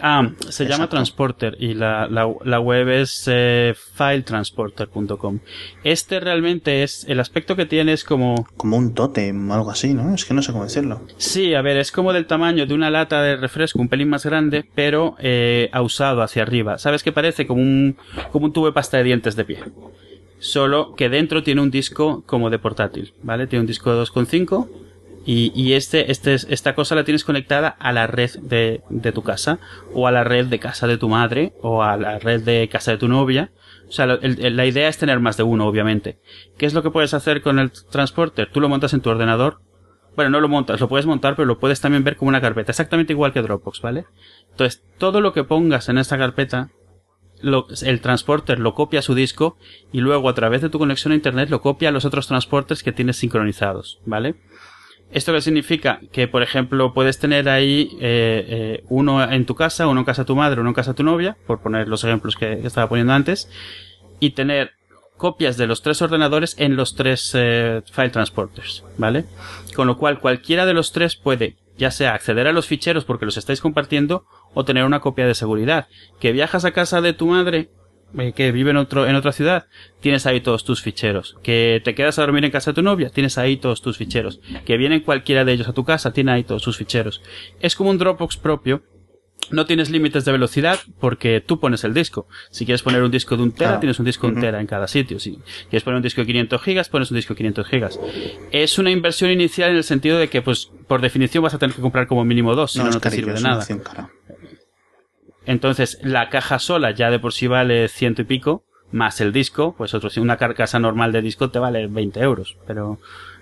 Ah, 0.00 0.30
se 0.48 0.66
llama 0.66 0.88
Transporter 0.88 1.56
y 1.58 1.74
la, 1.74 2.06
la, 2.08 2.32
la 2.44 2.60
web 2.60 2.88
es 2.88 3.24
eh, 3.26 3.74
filetransporter.com. 3.94 5.40
Este 5.84 6.20
realmente 6.20 6.82
es, 6.82 7.04
el 7.08 7.20
aspecto 7.20 7.56
que 7.56 7.66
tiene 7.66 7.92
es 7.92 8.04
como... 8.04 8.46
Como 8.56 8.76
un 8.76 8.94
tótem, 8.94 9.50
algo 9.50 9.70
así, 9.70 9.94
¿no? 9.94 10.14
Es 10.14 10.24
que 10.24 10.34
no 10.34 10.42
sé 10.42 10.52
cómo 10.52 10.64
decirlo. 10.64 11.02
Sí, 11.16 11.54
a 11.54 11.62
ver, 11.62 11.76
es 11.78 11.92
como 11.92 12.12
del 12.12 12.26
tamaño 12.26 12.66
de 12.66 12.74
una 12.74 12.90
lata 12.90 13.22
de 13.22 13.36
refresco, 13.36 13.80
un 13.80 13.88
pelín 13.88 14.08
más 14.08 14.24
grande, 14.24 14.64
pero 14.74 15.16
eh, 15.18 15.68
ausado 15.72 16.22
hacia 16.22 16.42
arriba. 16.42 16.78
¿Sabes 16.78 17.02
qué 17.02 17.12
parece? 17.12 17.46
Como 17.46 17.62
un, 17.62 17.96
como 18.32 18.46
un 18.46 18.52
tubo 18.52 18.66
de 18.66 18.72
pasta 18.72 18.98
de 18.98 19.04
dientes 19.04 19.36
de 19.36 19.44
pie. 19.44 19.58
Solo 20.38 20.94
que 20.94 21.08
dentro 21.08 21.42
tiene 21.42 21.60
un 21.60 21.70
disco 21.70 22.22
como 22.24 22.50
de 22.50 22.58
portátil, 22.58 23.12
¿vale? 23.22 23.46
Tiene 23.46 23.62
un 23.62 23.66
disco 23.66 23.92
de 23.92 24.02
2.5 24.02 24.68
y, 25.30 25.52
y 25.54 25.74
este, 25.74 26.10
este, 26.10 26.32
esta 26.34 26.74
cosa 26.74 26.94
la 26.94 27.04
tienes 27.04 27.22
conectada 27.22 27.68
a 27.68 27.92
la 27.92 28.06
red 28.06 28.30
de, 28.40 28.80
tu 29.14 29.22
casa, 29.22 29.58
o 29.92 30.06
a 30.06 30.10
la 30.10 30.24
red 30.24 30.46
de 30.46 30.58
casa 30.58 30.86
de 30.86 30.96
tu 30.96 31.10
madre, 31.10 31.52
o 31.60 31.82
a 31.82 31.98
la 31.98 32.18
red 32.18 32.40
de 32.40 32.66
casa 32.72 32.92
de 32.92 32.96
tu 32.96 33.08
novia. 33.08 33.50
O 33.86 33.92
sea, 33.92 34.06
la 34.06 34.66
idea 34.66 34.88
es 34.88 34.96
tener 34.96 35.20
más 35.20 35.36
de 35.36 35.42
uno, 35.42 35.66
obviamente. 35.66 36.18
¿Qué 36.56 36.64
es 36.64 36.72
lo 36.72 36.82
que 36.82 36.90
puedes 36.90 37.12
hacer 37.12 37.42
con 37.42 37.58
el 37.58 37.70
transporter? 37.90 38.50
Tú 38.50 38.60
lo 38.62 38.70
montas 38.70 38.94
en 38.94 39.02
tu 39.02 39.10
ordenador. 39.10 39.60
Bueno, 40.16 40.30
no 40.30 40.40
lo 40.40 40.48
montas, 40.48 40.80
lo 40.80 40.88
puedes 40.88 41.04
montar, 41.04 41.36
pero 41.36 41.44
lo 41.44 41.58
puedes 41.58 41.82
también 41.82 42.04
ver 42.04 42.16
como 42.16 42.30
una 42.30 42.40
carpeta, 42.40 42.72
exactamente 42.72 43.12
igual 43.12 43.34
que 43.34 43.42
Dropbox, 43.42 43.82
¿vale? 43.82 44.06
Entonces, 44.50 44.82
todo 44.96 45.20
lo 45.20 45.34
que 45.34 45.44
pongas 45.44 45.90
en 45.90 45.98
esta 45.98 46.16
carpeta, 46.16 46.70
lo- 47.42 47.66
el 47.82 48.00
transporter 48.00 48.58
lo 48.58 48.74
copia 48.74 49.00
a 49.00 49.02
su 49.02 49.14
disco 49.14 49.58
y 49.92 50.00
luego 50.00 50.28
a 50.30 50.34
través 50.34 50.62
de 50.62 50.70
tu 50.70 50.78
conexión 50.78 51.12
a 51.12 51.16
internet 51.16 51.50
lo 51.50 51.60
copia 51.60 51.90
a 51.90 51.92
los 51.92 52.04
otros 52.06 52.26
transporters 52.26 52.82
que 52.82 52.92
tienes 52.92 53.18
sincronizados, 53.18 54.00
¿vale? 54.06 54.34
¿Esto 55.10 55.32
qué 55.32 55.40
significa? 55.40 56.00
Que, 56.12 56.28
por 56.28 56.42
ejemplo, 56.42 56.92
puedes 56.92 57.18
tener 57.18 57.48
ahí 57.48 57.96
eh, 58.00 58.44
eh, 58.48 58.84
uno 58.88 59.22
en 59.22 59.46
tu 59.46 59.54
casa, 59.54 59.86
uno 59.86 60.00
en 60.00 60.04
casa 60.04 60.22
de 60.22 60.26
tu 60.26 60.36
madre, 60.36 60.60
uno 60.60 60.70
en 60.70 60.74
casa 60.74 60.90
de 60.92 60.96
tu 60.96 61.02
novia, 61.02 61.36
por 61.46 61.60
poner 61.60 61.88
los 61.88 62.04
ejemplos 62.04 62.36
que, 62.36 62.52
estaba 62.64 62.88
poniendo 62.88 63.14
antes, 63.14 63.48
y 64.20 64.30
tener 64.30 64.72
copias 65.16 65.56
de 65.56 65.66
los 65.66 65.82
tres 65.82 66.02
ordenadores 66.02 66.54
en 66.58 66.76
los 66.76 66.94
tres 66.94 67.32
eh, 67.34 67.82
file 67.90 68.10
transporters, 68.10 68.84
¿vale? 68.98 69.24
Con 69.74 69.86
lo 69.86 69.96
cual, 69.96 70.20
cualquiera 70.20 70.66
de 70.66 70.74
los 70.74 70.92
tres 70.92 71.16
puede, 71.16 71.56
ya 71.78 71.90
sea 71.90 72.14
acceder 72.14 72.46
a 72.46 72.52
los 72.52 72.66
ficheros 72.66 73.04
porque 73.04 73.24
los 73.24 73.38
estáis 73.38 73.62
compartiendo, 73.62 74.26
o 74.52 74.64
tener 74.64 74.84
una 74.84 75.00
copia 75.00 75.26
de 75.26 75.34
seguridad. 75.34 75.88
Que 76.20 76.32
viajas 76.32 76.66
a 76.66 76.72
casa 76.72 77.00
de 77.00 77.14
tu 77.14 77.26
madre, 77.28 77.70
que 78.34 78.52
vive 78.52 78.70
en 78.70 78.76
otro 78.76 79.06
en 79.06 79.14
otra 79.14 79.32
ciudad, 79.32 79.66
tienes 80.00 80.26
ahí 80.26 80.40
todos 80.40 80.64
tus 80.64 80.82
ficheros. 80.82 81.36
Que 81.42 81.80
te 81.84 81.94
quedas 81.94 82.18
a 82.18 82.22
dormir 82.22 82.44
en 82.44 82.50
casa 82.50 82.70
de 82.70 82.76
tu 82.76 82.82
novia, 82.82 83.10
tienes 83.10 83.38
ahí 83.38 83.56
todos 83.56 83.82
tus 83.82 83.98
ficheros. 83.98 84.40
Que 84.64 84.76
vienen 84.76 85.00
cualquiera 85.00 85.44
de 85.44 85.52
ellos 85.52 85.68
a 85.68 85.72
tu 85.72 85.84
casa, 85.84 86.12
tiene 86.12 86.32
ahí 86.32 86.44
todos 86.44 86.62
sus 86.62 86.76
ficheros. 86.76 87.22
Es 87.60 87.74
como 87.76 87.90
un 87.90 87.98
Dropbox 87.98 88.36
propio. 88.36 88.82
No 89.50 89.64
tienes 89.64 89.88
límites 89.88 90.24
de 90.26 90.32
velocidad 90.32 90.78
porque 91.00 91.40
tú 91.40 91.58
pones 91.58 91.84
el 91.84 91.94
disco. 91.94 92.26
Si 92.50 92.66
quieres 92.66 92.82
poner 92.82 93.02
un 93.02 93.10
disco 93.10 93.36
de 93.36 93.44
un 93.44 93.52
tera, 93.52 93.80
tienes 93.80 93.98
un 93.98 94.04
disco 94.04 94.26
de 94.26 94.34
un 94.34 94.40
tera 94.40 94.60
en 94.60 94.66
cada 94.66 94.88
sitio. 94.88 95.18
Si 95.20 95.38
quieres 95.70 95.84
poner 95.84 95.96
un 95.96 96.02
disco 96.02 96.20
de 96.20 96.26
500 96.26 96.60
gigas, 96.60 96.88
pones 96.88 97.10
un 97.10 97.16
disco 97.16 97.32
de 97.34 97.38
500 97.38 97.66
gigas. 97.66 98.00
Es 98.50 98.78
una 98.78 98.90
inversión 98.90 99.30
inicial 99.30 99.70
en 99.70 99.76
el 99.76 99.84
sentido 99.84 100.18
de 100.18 100.28
que, 100.28 100.42
pues, 100.42 100.70
por 100.86 101.00
definición 101.00 101.44
vas 101.44 101.54
a 101.54 101.58
tener 101.58 101.74
que 101.74 101.80
comprar 101.80 102.08
como 102.08 102.24
mínimo 102.24 102.54
dos, 102.54 102.72
si 102.72 102.78
no, 102.80 102.90
te 103.00 103.10
sirve 103.10 103.32
de 103.32 103.40
nada. 103.40 103.64
cara. 103.82 104.10
Entonces, 105.48 105.98
la 106.02 106.28
caja 106.28 106.58
sola 106.58 106.90
ya 106.90 107.10
de 107.10 107.18
por 107.18 107.32
sí 107.32 107.46
vale 107.46 107.88
ciento 107.88 108.20
y 108.20 108.26
pico, 108.26 108.64
más 108.92 109.22
el 109.22 109.32
disco, 109.32 109.74
pues 109.78 109.94
otro, 109.94 110.10
una 110.20 110.36
carcasa 110.36 110.78
normal 110.78 111.10
de 111.10 111.22
disco 111.22 111.48
te 111.48 111.58
vale 111.58 111.86
20 111.86 112.20
euros. 112.20 112.58
Pero 112.66 112.98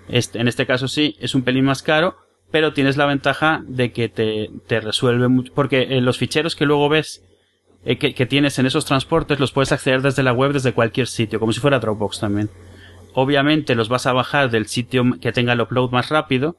este, 0.08 0.38
en 0.38 0.46
este 0.46 0.66
caso 0.66 0.86
sí, 0.86 1.16
es 1.18 1.34
un 1.34 1.42
pelín 1.42 1.64
más 1.64 1.82
caro, 1.82 2.16
pero 2.52 2.72
tienes 2.72 2.96
la 2.96 3.06
ventaja 3.06 3.64
de 3.66 3.90
que 3.90 4.08
te, 4.08 4.52
te 4.68 4.78
resuelve 4.78 5.26
mucho, 5.26 5.52
porque 5.52 5.82
eh, 5.82 6.00
los 6.00 6.16
ficheros 6.16 6.54
que 6.54 6.64
luego 6.64 6.88
ves 6.88 7.24
eh, 7.84 7.98
que, 7.98 8.14
que 8.14 8.24
tienes 8.24 8.56
en 8.60 8.66
esos 8.66 8.84
transportes 8.84 9.40
los 9.40 9.50
puedes 9.50 9.72
acceder 9.72 10.00
desde 10.00 10.22
la 10.22 10.32
web, 10.32 10.52
desde 10.52 10.74
cualquier 10.74 11.08
sitio, 11.08 11.40
como 11.40 11.52
si 11.52 11.58
fuera 11.58 11.80
Dropbox 11.80 12.20
también. 12.20 12.50
Obviamente 13.14 13.74
los 13.74 13.88
vas 13.88 14.06
a 14.06 14.12
bajar 14.12 14.52
del 14.52 14.66
sitio 14.66 15.02
que 15.20 15.32
tenga 15.32 15.54
el 15.54 15.60
upload 15.60 15.90
más 15.90 16.10
rápido, 16.10 16.56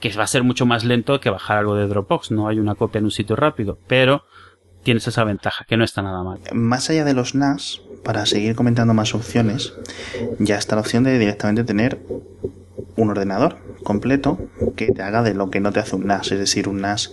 que 0.00 0.10
va 0.10 0.24
a 0.24 0.26
ser 0.26 0.42
mucho 0.42 0.66
más 0.66 0.84
lento 0.84 1.20
que 1.20 1.30
bajar 1.30 1.58
algo 1.58 1.76
de 1.76 1.86
Dropbox. 1.86 2.30
No 2.30 2.48
hay 2.48 2.58
una 2.58 2.74
copia 2.74 2.98
en 2.98 3.04
un 3.04 3.10
sitio 3.10 3.36
rápido, 3.36 3.78
pero 3.86 4.24
tienes 4.82 5.06
esa 5.06 5.24
ventaja, 5.24 5.64
que 5.68 5.76
no 5.76 5.84
está 5.84 6.02
nada 6.02 6.22
mal. 6.22 6.40
Más 6.52 6.90
allá 6.90 7.04
de 7.04 7.14
los 7.14 7.34
NAS, 7.34 7.82
para 8.02 8.24
seguir 8.26 8.54
comentando 8.54 8.94
más 8.94 9.14
opciones, 9.14 9.74
ya 10.38 10.56
está 10.56 10.74
la 10.74 10.80
opción 10.80 11.04
de 11.04 11.18
directamente 11.18 11.64
tener 11.64 12.00
un 12.96 13.10
ordenador 13.10 13.58
completo 13.82 14.38
que 14.76 14.92
te 14.92 15.02
haga 15.02 15.22
de 15.22 15.34
lo 15.34 15.50
que 15.50 15.60
no 15.60 15.72
te 15.72 15.80
hace 15.80 15.96
un 15.96 16.06
NAS. 16.06 16.32
Es 16.32 16.38
decir, 16.38 16.68
un 16.68 16.80
NAS 16.80 17.12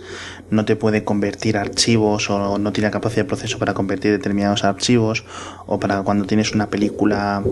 no 0.50 0.64
te 0.64 0.76
puede 0.76 1.04
convertir 1.04 1.56
archivos 1.56 2.30
o 2.30 2.58
no 2.58 2.72
tiene 2.72 2.90
capacidad 2.90 3.24
de 3.24 3.28
proceso 3.28 3.58
para 3.58 3.74
convertir 3.74 4.12
determinados 4.12 4.64
archivos 4.64 5.24
o 5.66 5.80
para 5.80 6.02
cuando 6.02 6.26
tienes 6.26 6.52
una 6.54 6.68
película, 6.68 7.42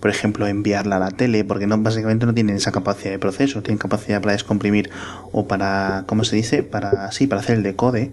por 0.00 0.10
ejemplo, 0.10 0.46
enviarla 0.46 0.96
a 0.96 1.00
la 1.00 1.10
tele, 1.10 1.44
porque 1.44 1.66
no 1.66 1.78
básicamente 1.78 2.26
no 2.26 2.34
tienen 2.34 2.56
esa 2.56 2.72
capacidad 2.72 3.10
de 3.10 3.18
proceso, 3.18 3.62
tienen 3.62 3.78
capacidad 3.78 4.20
para 4.20 4.32
descomprimir 4.32 4.90
o 5.32 5.46
para, 5.46 6.04
¿cómo 6.06 6.24
se 6.24 6.36
dice? 6.36 6.62
Para, 6.62 7.10
sí, 7.12 7.26
para 7.26 7.40
hacer 7.40 7.56
el 7.56 7.62
decode. 7.62 8.12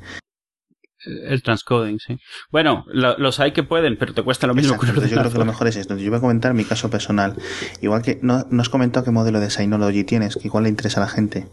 El 1.05 1.41
transcoding, 1.43 1.99
sí. 1.99 2.17
Bueno, 2.51 2.85
lo- 2.87 3.17
los 3.17 3.39
hay 3.39 3.51
que 3.51 3.63
pueden, 3.63 3.97
pero 3.97 4.13
te 4.13 4.23
cuesta 4.23 4.47
lo 4.47 4.53
mismo 4.55 4.73
Exacto, 4.75 5.01
que 5.01 5.09
yo 5.09 5.17
creo 5.19 5.31
que 5.31 5.37
lo 5.37 5.45
mejor 5.45 5.67
es 5.67 5.75
esto. 5.75 5.97
Yo 5.97 6.09
voy 6.09 6.17
a 6.17 6.21
comentar 6.21 6.53
mi 6.53 6.63
caso 6.65 6.89
personal. 6.89 7.35
Igual 7.81 8.01
que 8.01 8.19
no, 8.21 8.45
no 8.49 8.61
has 8.61 8.69
comentado 8.69 9.03
qué 9.05 9.11
modelo 9.11 9.39
de 9.39 9.49
Synology 9.49 10.03
tienes, 10.03 10.35
que 10.35 10.47
igual 10.47 10.63
le 10.63 10.69
interesa 10.69 11.01
a 11.01 11.05
la 11.05 11.09
gente. 11.09 11.47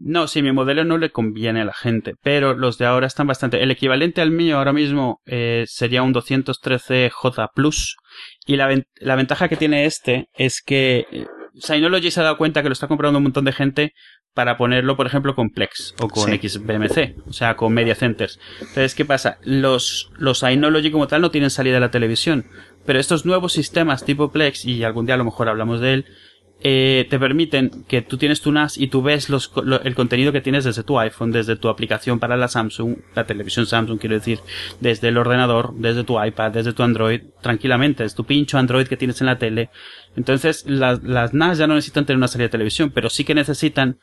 No, 0.00 0.28
sí, 0.28 0.42
mi 0.42 0.52
modelo 0.52 0.84
no 0.84 0.96
le 0.96 1.10
conviene 1.10 1.62
a 1.62 1.64
la 1.64 1.72
gente, 1.74 2.14
pero 2.22 2.54
los 2.54 2.78
de 2.78 2.86
ahora 2.86 3.08
están 3.08 3.26
bastante. 3.26 3.60
El 3.62 3.72
equivalente 3.72 4.20
al 4.20 4.30
mío 4.30 4.56
ahora 4.58 4.72
mismo 4.72 5.20
eh, 5.26 5.64
sería 5.66 6.02
un 6.04 6.14
213J 6.14 7.48
Plus. 7.54 7.96
Y 8.46 8.56
la, 8.56 8.66
ven- 8.68 8.84
la 8.96 9.16
ventaja 9.16 9.48
que 9.48 9.56
tiene 9.56 9.86
este 9.86 10.28
es 10.34 10.62
que 10.64 11.06
eh, 11.10 11.26
Synology 11.54 12.10
se 12.12 12.20
ha 12.20 12.24
dado 12.24 12.38
cuenta 12.38 12.62
que 12.62 12.68
lo 12.68 12.74
está 12.74 12.86
comprando 12.86 13.18
un 13.18 13.24
montón 13.24 13.44
de 13.44 13.52
gente 13.52 13.92
para 14.38 14.56
ponerlo, 14.56 14.94
por 14.96 15.04
ejemplo, 15.08 15.34
con 15.34 15.50
Plex 15.50 15.96
o 16.00 16.08
con 16.08 16.30
Sí. 16.30 16.48
XBMC, 16.48 17.16
o 17.28 17.32
sea, 17.32 17.56
con 17.56 17.74
Media 17.74 17.96
Centers. 17.96 18.38
Entonces, 18.60 18.94
¿qué 18.94 19.04
pasa? 19.04 19.38
Los, 19.42 20.12
los 20.16 20.38
Synology 20.38 20.92
como 20.92 21.08
tal 21.08 21.22
no 21.22 21.32
tienen 21.32 21.50
salida 21.50 21.78
a 21.78 21.80
la 21.80 21.90
televisión, 21.90 22.44
pero 22.86 23.00
estos 23.00 23.26
nuevos 23.26 23.52
sistemas 23.52 24.04
tipo 24.04 24.30
Plex, 24.30 24.64
y 24.64 24.84
algún 24.84 25.06
día 25.06 25.16
a 25.16 25.18
lo 25.18 25.24
mejor 25.24 25.48
hablamos 25.48 25.80
de 25.80 25.92
él, 25.92 26.04
eh, 26.60 27.06
te 27.10 27.18
permiten 27.18 27.84
que 27.88 28.00
tú 28.02 28.16
tienes 28.16 28.40
tu 28.40 28.52
NAS 28.52 28.78
y 28.78 28.86
tú 28.86 29.02
ves 29.02 29.28
los, 29.28 29.50
lo- 29.64 29.80
el 29.82 29.94
contenido 29.96 30.30
que 30.30 30.40
tienes 30.40 30.62
desde 30.64 30.84
tu 30.84 31.00
iPhone, 31.00 31.32
desde 31.32 31.56
tu 31.56 31.68
aplicación 31.68 32.20
para 32.20 32.36
la 32.36 32.46
Samsung, 32.46 32.96
la 33.16 33.26
televisión 33.26 33.66
Samsung, 33.66 33.98
quiero 33.98 34.14
decir, 34.14 34.38
desde 34.80 35.08
el 35.08 35.18
ordenador, 35.18 35.72
desde 35.74 36.04
tu 36.04 36.22
iPad, 36.22 36.52
desde 36.52 36.72
tu 36.72 36.84
Android, 36.84 37.22
tranquilamente, 37.42 38.04
es 38.04 38.14
tu 38.14 38.22
pincho 38.24 38.56
Android 38.56 38.86
que 38.86 38.96
tienes 38.96 39.20
en 39.20 39.26
la 39.26 39.38
tele. 39.38 39.70
Entonces, 40.16 40.64
las, 40.66 41.02
las 41.02 41.34
NAS 41.34 41.58
ya 41.58 41.66
no 41.66 41.74
necesitan 41.74 42.06
tener 42.06 42.18
una 42.18 42.28
salida 42.28 42.46
de 42.46 42.52
televisión, 42.52 42.92
pero 42.94 43.10
sí 43.10 43.24
que 43.24 43.34
necesitan 43.34 43.98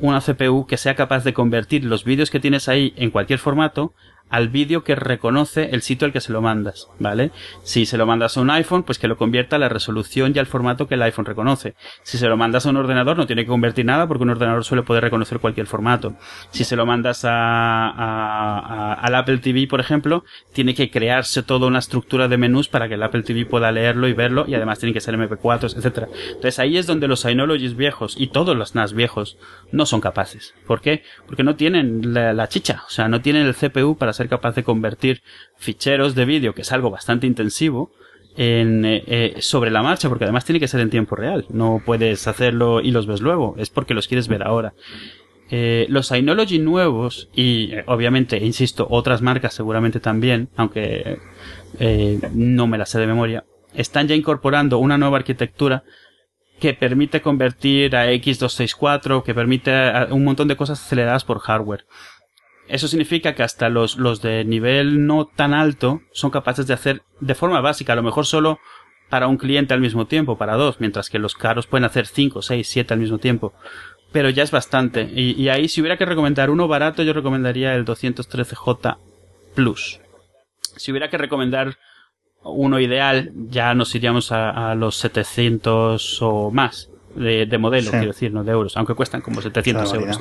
una 0.00 0.20
CPU 0.20 0.66
que 0.66 0.76
sea 0.76 0.94
capaz 0.94 1.24
de 1.24 1.34
convertir 1.34 1.84
los 1.84 2.04
vídeos 2.04 2.30
que 2.30 2.40
tienes 2.40 2.68
ahí 2.68 2.92
en 2.96 3.10
cualquier 3.10 3.38
formato 3.38 3.94
al 4.28 4.48
vídeo 4.48 4.82
que 4.82 4.96
reconoce 4.96 5.70
el 5.70 5.82
sitio 5.82 6.06
al 6.06 6.12
que 6.12 6.20
se 6.20 6.32
lo 6.32 6.42
mandas, 6.42 6.88
¿vale? 6.98 7.30
Si 7.62 7.86
se 7.86 7.96
lo 7.96 8.06
mandas 8.06 8.36
a 8.36 8.40
un 8.40 8.50
iPhone, 8.50 8.82
pues 8.82 8.98
que 8.98 9.06
lo 9.06 9.16
convierta 9.16 9.56
a 9.56 9.58
la 9.58 9.68
resolución 9.68 10.32
y 10.34 10.38
al 10.38 10.46
formato 10.46 10.88
que 10.88 10.94
el 10.94 11.02
iPhone 11.02 11.24
reconoce. 11.24 11.74
Si 12.02 12.18
se 12.18 12.26
lo 12.28 12.36
mandas 12.36 12.66
a 12.66 12.70
un 12.70 12.76
ordenador, 12.76 13.16
no 13.16 13.26
tiene 13.26 13.42
que 13.42 13.48
convertir 13.48 13.84
nada 13.84 14.08
porque 14.08 14.24
un 14.24 14.30
ordenador 14.30 14.64
suele 14.64 14.82
poder 14.82 15.04
reconocer 15.04 15.38
cualquier 15.38 15.66
formato. 15.66 16.14
Si 16.50 16.64
se 16.64 16.74
lo 16.74 16.86
mandas 16.86 17.24
a, 17.24 18.94
al 18.94 19.14
Apple 19.14 19.38
TV, 19.38 19.68
por 19.68 19.80
ejemplo, 19.80 20.24
tiene 20.52 20.74
que 20.74 20.90
crearse 20.90 21.44
toda 21.44 21.68
una 21.68 21.78
estructura 21.78 22.26
de 22.26 22.36
menús 22.36 22.68
para 22.68 22.88
que 22.88 22.94
el 22.94 23.02
Apple 23.04 23.22
TV 23.22 23.46
pueda 23.46 23.70
leerlo 23.70 24.08
y 24.08 24.12
verlo 24.12 24.44
y 24.48 24.54
además 24.54 24.80
tiene 24.80 24.92
que 24.92 25.00
ser 25.00 25.16
MP4, 25.16 25.76
etcétera. 25.76 26.08
Entonces 26.28 26.58
ahí 26.58 26.76
es 26.76 26.86
donde 26.86 27.06
los 27.06 27.20
Synologies 27.20 27.76
viejos 27.76 28.16
y 28.18 28.28
todos 28.28 28.56
los 28.56 28.74
NAS 28.74 28.92
viejos 28.92 29.38
no 29.70 29.86
son 29.86 30.00
capaces. 30.00 30.54
¿Por 30.66 30.80
qué? 30.80 31.04
Porque 31.26 31.44
no 31.44 31.54
tienen 31.54 32.12
la, 32.12 32.32
la 32.32 32.48
chicha, 32.48 32.82
o 32.86 32.90
sea, 32.90 33.08
no 33.08 33.20
tienen 33.20 33.46
el 33.46 33.54
CPU 33.54 33.96
para 33.96 34.12
ser 34.16 34.28
capaz 34.28 34.54
de 34.54 34.64
convertir 34.64 35.22
ficheros 35.56 36.14
de 36.14 36.24
vídeo, 36.24 36.54
que 36.54 36.62
es 36.62 36.72
algo 36.72 36.90
bastante 36.90 37.26
intensivo, 37.26 37.92
en, 38.36 38.84
eh, 38.84 39.02
eh, 39.06 39.34
sobre 39.40 39.70
la 39.70 39.82
marcha, 39.82 40.08
porque 40.08 40.24
además 40.24 40.44
tiene 40.44 40.60
que 40.60 40.68
ser 40.68 40.80
en 40.80 40.90
tiempo 40.90 41.16
real. 41.16 41.46
No 41.48 41.82
puedes 41.84 42.26
hacerlo 42.26 42.80
y 42.80 42.90
los 42.90 43.06
ves 43.06 43.20
luego, 43.20 43.54
es 43.58 43.70
porque 43.70 43.94
los 43.94 44.08
quieres 44.08 44.28
ver 44.28 44.42
ahora. 44.42 44.74
Eh, 45.50 45.86
los 45.88 46.08
Synology 46.08 46.58
nuevos, 46.58 47.28
y 47.34 47.72
obviamente, 47.86 48.44
insisto, 48.44 48.86
otras 48.90 49.22
marcas 49.22 49.54
seguramente 49.54 50.00
también, 50.00 50.48
aunque 50.56 51.18
no 52.32 52.66
me 52.66 52.78
las 52.78 52.90
sé 52.90 52.98
de 52.98 53.06
memoria, 53.06 53.44
están 53.74 54.08
ya 54.08 54.14
incorporando 54.14 54.78
una 54.78 54.98
nueva 54.98 55.18
arquitectura 55.18 55.84
que 56.58 56.72
permite 56.72 57.20
convertir 57.20 57.94
a 57.96 58.10
X264, 58.12 59.22
que 59.22 59.34
permite 59.34 59.70
un 60.10 60.24
montón 60.24 60.48
de 60.48 60.56
cosas 60.56 60.82
aceleradas 60.82 61.24
por 61.24 61.38
hardware. 61.38 61.84
Eso 62.68 62.88
significa 62.88 63.34
que 63.34 63.42
hasta 63.42 63.68
los, 63.68 63.96
los 63.96 64.22
de 64.22 64.44
nivel 64.44 65.06
no 65.06 65.26
tan 65.26 65.54
alto 65.54 66.02
son 66.12 66.30
capaces 66.30 66.66
de 66.66 66.74
hacer 66.74 67.02
de 67.20 67.34
forma 67.34 67.60
básica, 67.60 67.92
a 67.92 67.96
lo 67.96 68.02
mejor 68.02 68.26
solo 68.26 68.58
para 69.08 69.28
un 69.28 69.36
cliente 69.36 69.72
al 69.72 69.80
mismo 69.80 70.06
tiempo, 70.06 70.36
para 70.36 70.54
dos, 70.54 70.80
mientras 70.80 71.08
que 71.10 71.18
los 71.18 71.34
caros 71.34 71.66
pueden 71.66 71.84
hacer 71.84 72.06
5, 72.06 72.42
6, 72.42 72.68
7 72.68 72.94
al 72.94 73.00
mismo 73.00 73.18
tiempo. 73.18 73.52
pero 74.12 74.30
ya 74.30 74.42
es 74.42 74.50
bastante. 74.50 75.02
Y, 75.14 75.40
y, 75.40 75.48
ahí, 75.48 75.68
si 75.68 75.80
hubiera 75.80 75.96
que 75.96 76.06
recomendar 76.06 76.50
uno 76.50 76.68
barato, 76.68 77.02
yo 77.02 77.12
recomendaría 77.12 77.74
el 77.74 77.84
213J 77.84 78.96
Plus. 79.54 80.00
Si 80.76 80.90
hubiera 80.90 81.10
que 81.10 81.18
recomendar 81.18 81.76
uno 82.42 82.80
ideal, 82.80 83.32
ya 83.48 83.74
nos 83.74 83.94
iríamos 83.94 84.32
a, 84.32 84.70
a 84.70 84.74
los 84.74 84.96
700 84.96 86.22
o 86.22 86.50
más 86.50 86.90
de, 87.14 87.46
de 87.46 87.58
modelo, 87.58 87.90
quiero 87.90 88.06
decir, 88.08 88.32
no 88.32 88.44
de 88.44 88.52
euros, 88.52 88.76
aunque 88.76 88.94
cuestan 88.94 89.20
como 89.20 89.42
700 89.42 89.92
euros. 89.94 90.20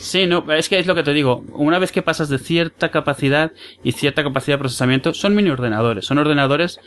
Sí, 0.00 0.26
no, 0.26 0.50
es 0.50 0.70
que 0.70 0.78
es 0.78 0.86
lo 0.86 0.94
que 0.94 1.02
te 1.02 1.12
digo. 1.12 1.44
Una 1.52 1.78
vez 1.78 1.92
que 1.92 2.00
pasas 2.00 2.30
de 2.30 2.38
cierta 2.38 2.90
capacidad 2.90 3.52
y 3.84 3.92
cierta 3.92 4.24
capacidad 4.24 4.56
de 4.56 4.60
procesamiento, 4.60 5.12
son 5.12 5.34
mini 5.34 5.50
ordenadores. 5.50 6.06
Son 6.06 6.16
ordenadores 6.16 6.80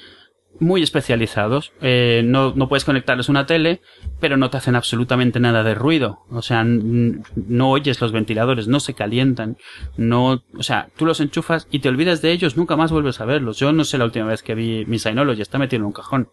muy 0.60 0.82
especializados. 0.82 1.74
Eh, 1.82 2.24
no, 2.26 2.54
no 2.56 2.68
puedes 2.68 2.86
conectarles 2.86 3.30
una 3.30 3.46
tele, 3.46 3.82
pero 4.20 4.36
no 4.36 4.50
te 4.50 4.58
hacen 4.58 4.76
absolutamente 4.76 5.40
nada 5.40 5.64
de 5.64 5.76
ruido. 5.76 6.26
O 6.32 6.42
sea, 6.42 6.64
no 6.66 7.70
oyes 7.70 8.02
los 8.02 8.12
ventiladores, 8.12 8.68
no 8.68 8.80
se 8.80 8.96
calientan. 8.96 9.58
No, 9.96 10.44
o 10.58 10.64
sea, 10.64 10.90
tú 10.98 11.06
los 11.06 11.20
enchufas 11.20 11.68
y 11.70 11.80
te 11.80 11.90
olvidas 11.90 12.24
de 12.24 12.32
ellos, 12.32 12.58
nunca 12.58 12.76
más 12.76 12.92
vuelves 12.92 13.22
a 13.22 13.26
verlos. 13.26 13.60
Yo 13.60 13.72
no 13.74 13.84
sé 13.84 14.00
la 14.00 14.06
última 14.06 14.26
vez 14.26 14.42
que 14.42 14.56
vi 14.56 14.86
mi 14.88 14.98
Synology, 14.98 15.42
está 15.42 15.60
metido 15.60 15.82
en 15.82 15.86
un 15.86 15.94
cajón. 15.94 16.30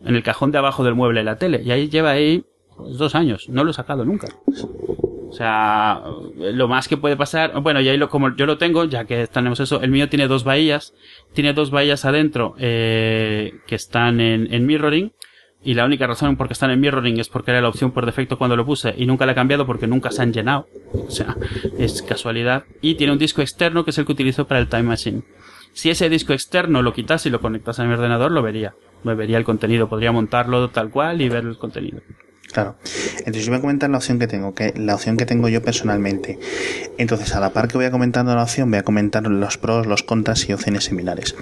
En 0.00 0.16
el 0.16 0.22
cajón 0.22 0.52
de 0.52 0.58
abajo 0.58 0.84
del 0.84 0.94
mueble 0.94 1.20
de 1.20 1.24
la 1.24 1.36
tele. 1.36 1.60
Y 1.62 1.70
ahí 1.70 1.90
lleva 1.90 2.12
ahí 2.12 2.46
pues, 2.78 2.96
dos 2.96 3.14
años. 3.14 3.48
No 3.50 3.62
lo 3.62 3.72
he 3.72 3.74
sacado 3.74 4.06
nunca. 4.06 4.28
O 5.28 5.32
sea, 5.32 6.02
lo 6.36 6.68
más 6.68 6.88
que 6.88 6.96
puede 6.96 7.16
pasar, 7.16 7.60
bueno, 7.60 7.80
y 7.80 7.88
ahí 7.88 7.98
lo, 7.98 8.08
como 8.08 8.34
yo 8.34 8.46
lo 8.46 8.56
tengo, 8.56 8.84
ya 8.84 9.04
que 9.04 9.26
tenemos 9.26 9.60
eso, 9.60 9.80
el 9.82 9.90
mío 9.90 10.08
tiene 10.08 10.26
dos 10.26 10.42
bahías, 10.42 10.94
tiene 11.34 11.52
dos 11.52 11.70
bahías 11.70 12.04
adentro, 12.04 12.54
eh, 12.58 13.54
que 13.66 13.74
están 13.74 14.20
en, 14.20 14.52
en 14.52 14.64
mirroring, 14.64 15.12
y 15.62 15.74
la 15.74 15.84
única 15.84 16.06
razón 16.06 16.36
por 16.36 16.46
qué 16.46 16.52
están 16.52 16.70
en 16.70 16.80
mirroring 16.80 17.18
es 17.18 17.28
porque 17.28 17.50
era 17.50 17.60
la 17.60 17.68
opción 17.68 17.90
por 17.90 18.06
defecto 18.06 18.38
cuando 18.38 18.56
lo 18.56 18.64
puse 18.64 18.94
y 18.96 19.06
nunca 19.06 19.26
la 19.26 19.32
he 19.32 19.34
cambiado 19.34 19.66
porque 19.66 19.86
nunca 19.86 20.10
se 20.10 20.22
han 20.22 20.32
llenado. 20.32 20.68
O 20.94 21.10
sea, 21.10 21.36
es 21.78 22.00
casualidad. 22.02 22.64
Y 22.80 22.94
tiene 22.94 23.12
un 23.12 23.18
disco 23.18 23.42
externo 23.42 23.84
que 23.84 23.90
es 23.90 23.98
el 23.98 24.06
que 24.06 24.12
utilizo 24.12 24.46
para 24.46 24.60
el 24.60 24.68
Time 24.68 24.84
Machine. 24.84 25.22
Si 25.72 25.90
ese 25.90 26.08
disco 26.08 26.32
externo 26.32 26.82
lo 26.82 26.92
quitas 26.92 27.26
y 27.26 27.30
lo 27.30 27.40
conectas 27.40 27.80
a 27.80 27.84
mi 27.84 27.92
ordenador, 27.92 28.30
lo 28.30 28.42
vería. 28.42 28.74
Lo 29.02 29.14
vería 29.16 29.36
el 29.36 29.44
contenido. 29.44 29.88
Podría 29.88 30.12
montarlo 30.12 30.70
tal 30.70 30.90
cual 30.90 31.20
y 31.20 31.28
ver 31.28 31.44
el 31.44 31.58
contenido. 31.58 32.00
Claro. 32.52 32.76
Entonces 33.18 33.44
yo 33.44 33.50
voy 33.50 33.58
a 33.58 33.60
comentar 33.60 33.90
la 33.90 33.98
opción 33.98 34.18
que 34.18 34.26
tengo, 34.26 34.54
que 34.54 34.72
la 34.76 34.94
opción 34.94 35.16
que 35.16 35.26
tengo 35.26 35.48
yo 35.48 35.62
personalmente. 35.62 36.38
Entonces, 36.96 37.34
a 37.34 37.40
la 37.40 37.52
par 37.52 37.68
que 37.68 37.76
voy 37.76 37.86
a 37.86 37.90
comentando 37.90 38.34
la 38.34 38.42
opción, 38.42 38.70
voy 38.70 38.78
a 38.78 38.82
comentar 38.82 39.22
los 39.24 39.58
pros, 39.58 39.86
los 39.86 40.02
contras 40.02 40.48
y 40.48 40.52
opciones 40.52 40.84
similares. 40.84 41.34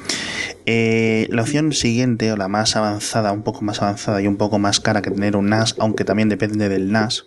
Eh, 0.67 1.29
la 1.31 1.43
opción 1.43 1.73
siguiente, 1.73 2.33
o 2.33 2.37
la 2.37 2.49
más 2.49 2.75
avanzada, 2.77 3.33
un 3.33 3.43
poco 3.43 3.63
más 3.63 3.83
avanzada 3.83 4.21
y 4.21 4.27
un 4.27 4.37
poco 4.37 4.59
más 4.59 4.81
cara 4.81 5.01
que 5.01 5.11
tener 5.11 5.37
un 5.37 5.49
NAS, 5.49 5.77
aunque 5.79 6.05
también 6.05 6.29
depende 6.29 6.69
del 6.69 6.91
NAS, 6.91 7.27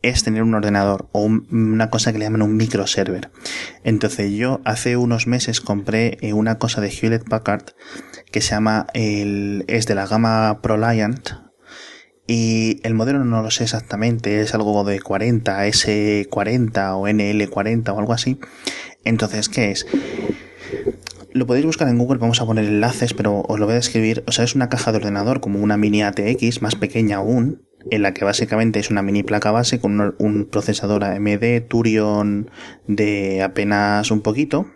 es 0.00 0.24
tener 0.24 0.42
un 0.42 0.54
ordenador 0.54 1.08
o 1.12 1.24
una 1.24 1.90
cosa 1.90 2.12
que 2.12 2.18
le 2.18 2.24
llaman 2.24 2.42
un 2.42 2.56
microserver. 2.56 3.30
Entonces 3.84 4.32
yo 4.32 4.60
hace 4.64 4.96
unos 4.96 5.26
meses 5.26 5.60
compré 5.60 6.18
eh, 6.20 6.32
una 6.32 6.58
cosa 6.58 6.80
de 6.80 6.88
Hewlett 6.90 7.28
Packard 7.28 7.66
que 8.32 8.40
se 8.40 8.50
llama 8.50 8.86
el, 8.94 9.64
es 9.68 9.86
de 9.86 9.94
la 9.94 10.06
gama 10.06 10.60
ProLiant, 10.62 11.30
y 12.32 12.80
el 12.82 12.94
modelo 12.94 13.22
no 13.26 13.42
lo 13.42 13.50
sé 13.50 13.64
exactamente, 13.64 14.40
es 14.40 14.54
algo 14.54 14.84
de 14.84 15.00
40, 15.00 15.66
S40 15.66 16.96
o 16.96 17.06
NL40 17.06 17.88
o 17.90 17.98
algo 17.98 18.14
así. 18.14 18.38
Entonces, 19.04 19.50
¿qué 19.50 19.70
es? 19.70 19.86
Lo 21.34 21.46
podéis 21.46 21.66
buscar 21.66 21.88
en 21.88 21.98
Google, 21.98 22.18
vamos 22.18 22.40
a 22.40 22.46
poner 22.46 22.64
enlaces, 22.64 23.12
pero 23.12 23.42
os 23.42 23.60
lo 23.60 23.66
voy 23.66 23.74
a 23.74 23.76
describir. 23.76 24.24
O 24.26 24.32
sea, 24.32 24.46
es 24.46 24.54
una 24.54 24.70
caja 24.70 24.92
de 24.92 24.96
ordenador 24.96 25.40
como 25.40 25.60
una 25.60 25.76
mini 25.76 26.02
ATX, 26.02 26.62
más 26.62 26.74
pequeña 26.74 27.18
aún, 27.18 27.68
en 27.90 28.00
la 28.00 28.14
que 28.14 28.24
básicamente 28.24 28.80
es 28.80 28.88
una 28.88 29.02
mini 29.02 29.22
placa 29.22 29.50
base 29.50 29.78
con 29.78 30.14
un 30.18 30.46
procesador 30.46 31.04
AMD 31.04 31.68
Turion 31.68 32.50
de 32.86 33.42
apenas 33.42 34.10
un 34.10 34.22
poquito 34.22 34.68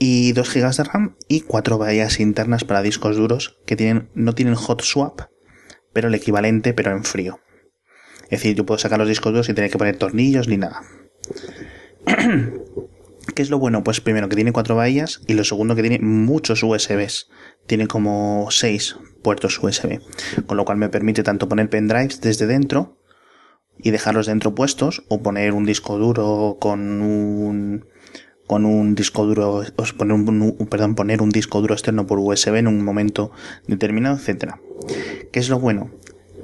y 0.00 0.32
2 0.32 0.54
GB 0.54 0.76
de 0.76 0.82
RAM 0.82 1.16
y 1.28 1.42
4 1.42 1.78
bahías 1.78 2.18
internas 2.18 2.64
para 2.64 2.82
discos 2.82 3.16
duros 3.16 3.58
que 3.64 3.76
tienen, 3.76 4.08
no 4.14 4.34
tienen 4.34 4.56
hot 4.56 4.82
swap, 4.82 5.20
pero 5.92 6.08
el 6.08 6.14
equivalente, 6.14 6.74
pero 6.74 6.92
en 6.92 7.04
frío. 7.04 7.40
Es 8.24 8.40
decir, 8.40 8.54
yo 8.54 8.66
puedo 8.66 8.78
sacar 8.78 8.98
los 8.98 9.08
discos 9.08 9.32
duros 9.32 9.46
sin 9.46 9.54
tener 9.54 9.70
que 9.70 9.78
poner 9.78 9.96
tornillos 9.96 10.48
ni 10.48 10.56
nada. 10.56 10.82
¿Qué 13.34 13.42
es 13.42 13.50
lo 13.50 13.58
bueno? 13.58 13.84
Pues 13.84 14.00
primero 14.00 14.28
que 14.28 14.36
tiene 14.36 14.52
cuatro 14.52 14.74
bahías 14.74 15.20
y 15.26 15.34
lo 15.34 15.44
segundo 15.44 15.74
que 15.74 15.82
tiene 15.82 15.98
muchos 16.00 16.62
USBs. 16.62 17.28
Tiene 17.66 17.86
como 17.86 18.48
seis 18.50 18.96
puertos 19.22 19.62
USB. 19.62 20.00
Con 20.46 20.56
lo 20.56 20.64
cual 20.64 20.78
me 20.78 20.88
permite 20.88 21.22
tanto 21.22 21.48
poner 21.48 21.68
pendrives 21.68 22.20
desde 22.20 22.46
dentro 22.46 22.98
y 23.78 23.90
dejarlos 23.90 24.26
dentro 24.26 24.54
puestos 24.54 25.04
o 25.08 25.22
poner 25.22 25.52
un 25.52 25.64
disco 25.64 25.98
duro 25.98 26.56
con 26.60 27.00
un 27.00 27.86
con 28.46 28.64
un 28.64 28.94
disco 28.94 29.26
duro, 29.26 29.62
poner 29.98 30.14
un, 30.14 30.54
perdón, 30.70 30.94
poner 30.94 31.20
un 31.20 31.28
disco 31.28 31.60
duro 31.60 31.74
externo 31.74 32.06
por 32.06 32.18
USB 32.18 32.56
en 32.56 32.66
un 32.66 32.82
momento 32.82 33.30
determinado, 33.66 34.16
etcétera. 34.16 34.58
¿Qué 35.32 35.40
es 35.40 35.48
lo 35.48 35.58
bueno? 35.58 35.90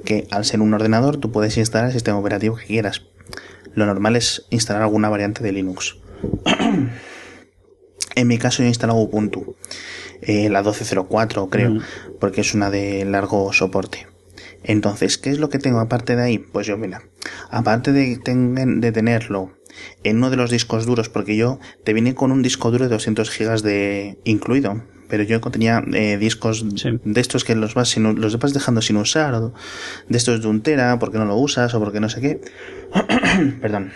Que 0.04 0.26
al 0.30 0.44
ser 0.44 0.60
un 0.60 0.74
ordenador 0.74 1.16
tú 1.16 1.32
puedes 1.32 1.56
instalar 1.56 1.86
el 1.88 1.92
sistema 1.92 2.18
operativo 2.18 2.56
que 2.56 2.66
quieras. 2.66 3.02
Lo 3.74 3.86
normal 3.86 4.16
es 4.16 4.46
instalar 4.50 4.82
alguna 4.82 5.08
variante 5.08 5.42
de 5.42 5.52
Linux. 5.52 5.96
en 8.14 8.28
mi 8.28 8.38
caso 8.38 8.58
yo 8.58 8.64
he 8.64 8.68
instalado 8.68 8.98
Ubuntu, 8.98 9.56
eh, 10.22 10.48
la 10.48 10.62
12.04 10.62 11.48
creo, 11.50 11.70
mm. 11.70 11.82
porque 12.20 12.40
es 12.40 12.54
una 12.54 12.70
de 12.70 13.04
largo 13.04 13.52
soporte. 13.52 14.06
Entonces, 14.62 15.18
¿qué 15.18 15.30
es 15.30 15.38
lo 15.38 15.50
que 15.50 15.58
tengo 15.58 15.80
aparte 15.80 16.16
de 16.16 16.22
ahí? 16.22 16.38
Pues 16.38 16.66
yo, 16.66 16.78
mira, 16.78 17.02
aparte 17.50 17.92
de, 17.92 18.18
de 18.24 18.92
tenerlo 18.92 19.52
en 20.04 20.18
uno 20.18 20.30
de 20.30 20.36
los 20.36 20.50
discos 20.50 20.86
duros, 20.86 21.08
porque 21.08 21.36
yo 21.36 21.58
te 21.84 21.92
vine 21.92 22.14
con 22.14 22.32
un 22.32 22.42
disco 22.42 22.70
duro 22.70 22.84
de 22.84 22.90
200 22.90 23.30
gigas 23.30 23.62
de 23.62 24.18
incluido, 24.24 24.82
pero 25.16 25.22
yo 25.22 25.40
tenía 25.40 25.80
eh, 25.92 26.18
discos 26.18 26.64
de 26.68 27.20
estos 27.20 27.44
que 27.44 27.54
los 27.54 27.74
vas, 27.74 27.90
sin, 27.90 28.20
los 28.20 28.36
vas 28.36 28.52
dejando 28.52 28.82
sin 28.82 28.96
usar, 28.96 29.32
o 29.34 29.54
de 30.08 30.18
estos 30.18 30.42
de 30.42 30.48
un 30.48 30.60
tera, 30.60 30.98
porque 30.98 31.18
no 31.18 31.24
lo 31.24 31.36
usas, 31.36 31.72
o 31.72 31.78
porque 31.78 32.00
no 32.00 32.08
sé 32.08 32.20
qué. 32.20 32.40
Perdón. 33.60 33.92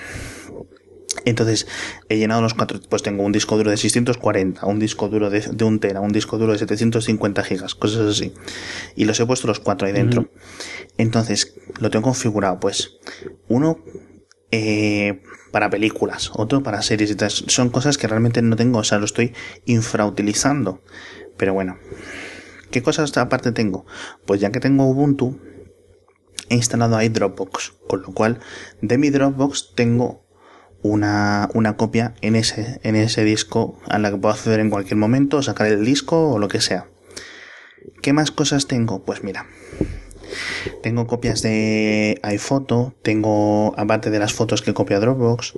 Entonces, 1.24 1.66
he 2.08 2.18
llenado 2.18 2.40
los 2.40 2.54
cuatro, 2.54 2.78
pues 2.88 3.02
tengo 3.02 3.24
un 3.24 3.32
disco 3.32 3.56
duro 3.56 3.72
de 3.72 3.76
640, 3.76 4.64
un 4.64 4.78
disco 4.78 5.08
duro 5.08 5.28
de, 5.28 5.40
de 5.40 5.64
un 5.64 5.80
tera, 5.80 6.00
un 6.00 6.12
disco 6.12 6.38
duro 6.38 6.52
de 6.52 6.60
750 6.60 7.42
gigas, 7.42 7.74
cosas 7.74 8.02
así. 8.02 8.32
Y 8.94 9.04
los 9.04 9.18
he 9.18 9.26
puesto 9.26 9.48
los 9.48 9.58
cuatro 9.58 9.88
ahí 9.88 9.92
dentro. 9.92 10.30
Entonces, 10.98 11.56
lo 11.80 11.90
tengo 11.90 12.04
configurado, 12.04 12.60
pues, 12.60 12.98
uno, 13.48 13.80
eh, 14.52 15.20
para 15.50 15.70
películas, 15.70 16.30
otro 16.34 16.62
para 16.62 16.82
series 16.82 17.10
y 17.10 17.14
tal. 17.14 17.30
Son 17.30 17.70
cosas 17.70 17.98
que 17.98 18.06
realmente 18.06 18.42
no 18.42 18.56
tengo, 18.56 18.78
o 18.78 18.84
sea, 18.84 18.98
lo 18.98 19.04
estoy 19.04 19.34
infrautilizando. 19.64 20.82
Pero 21.36 21.54
bueno, 21.54 21.78
¿qué 22.70 22.82
cosas 22.82 23.16
aparte 23.16 23.52
tengo? 23.52 23.86
Pues 24.26 24.40
ya 24.40 24.50
que 24.50 24.60
tengo 24.60 24.86
Ubuntu, 24.86 25.38
he 26.48 26.54
instalado 26.54 26.96
ahí 26.96 27.08
Dropbox, 27.08 27.72
con 27.86 28.02
lo 28.02 28.12
cual 28.12 28.40
de 28.80 28.98
mi 28.98 29.10
Dropbox 29.10 29.74
tengo 29.74 30.26
una, 30.82 31.48
una 31.54 31.76
copia 31.76 32.14
en 32.20 32.36
ese, 32.36 32.80
en 32.82 32.96
ese 32.96 33.24
disco 33.24 33.78
a 33.88 33.98
la 33.98 34.10
que 34.10 34.16
puedo 34.16 34.34
acceder 34.34 34.60
en 34.60 34.70
cualquier 34.70 34.96
momento, 34.96 35.42
sacar 35.42 35.66
el 35.66 35.84
disco 35.84 36.30
o 36.30 36.38
lo 36.38 36.48
que 36.48 36.60
sea. 36.60 36.86
¿Qué 38.02 38.12
más 38.12 38.30
cosas 38.30 38.66
tengo? 38.66 39.04
Pues 39.04 39.24
mira, 39.24 39.46
tengo 40.82 41.06
copias 41.06 41.42
de 41.42 42.18
iPhoto, 42.22 42.94
tengo, 43.02 43.74
aparte 43.76 44.10
de 44.10 44.18
las 44.18 44.32
fotos 44.32 44.62
que 44.62 44.74
copia 44.74 45.00
Dropbox, 45.00 45.54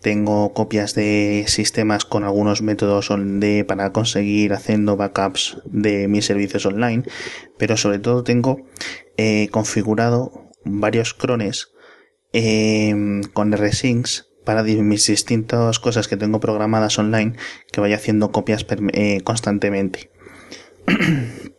tengo 0.00 0.52
copias 0.52 0.94
de 0.94 1.44
sistemas 1.46 2.04
con 2.04 2.24
algunos 2.24 2.60
métodos 2.60 3.10
de, 3.16 3.64
para 3.64 3.92
conseguir 3.92 4.52
haciendo 4.52 4.96
backups 4.96 5.58
de 5.66 6.08
mis 6.08 6.26
servicios 6.26 6.66
online, 6.66 7.04
pero 7.58 7.76
sobre 7.76 7.98
todo 7.98 8.24
tengo 8.24 8.66
eh, 9.16 9.48
configurado 9.50 10.50
varios 10.64 11.14
crones 11.14 11.68
eh, 12.32 12.94
con 13.32 13.52
RSyncs 13.52 14.28
para 14.44 14.62
mis 14.62 15.06
distintas 15.06 15.78
cosas 15.78 16.08
que 16.08 16.16
tengo 16.16 16.40
programadas 16.40 16.98
online 16.98 17.36
que 17.70 17.80
vaya 17.80 17.96
haciendo 17.96 18.32
copias 18.32 18.66
eh, 18.92 19.20
constantemente. 19.22 20.10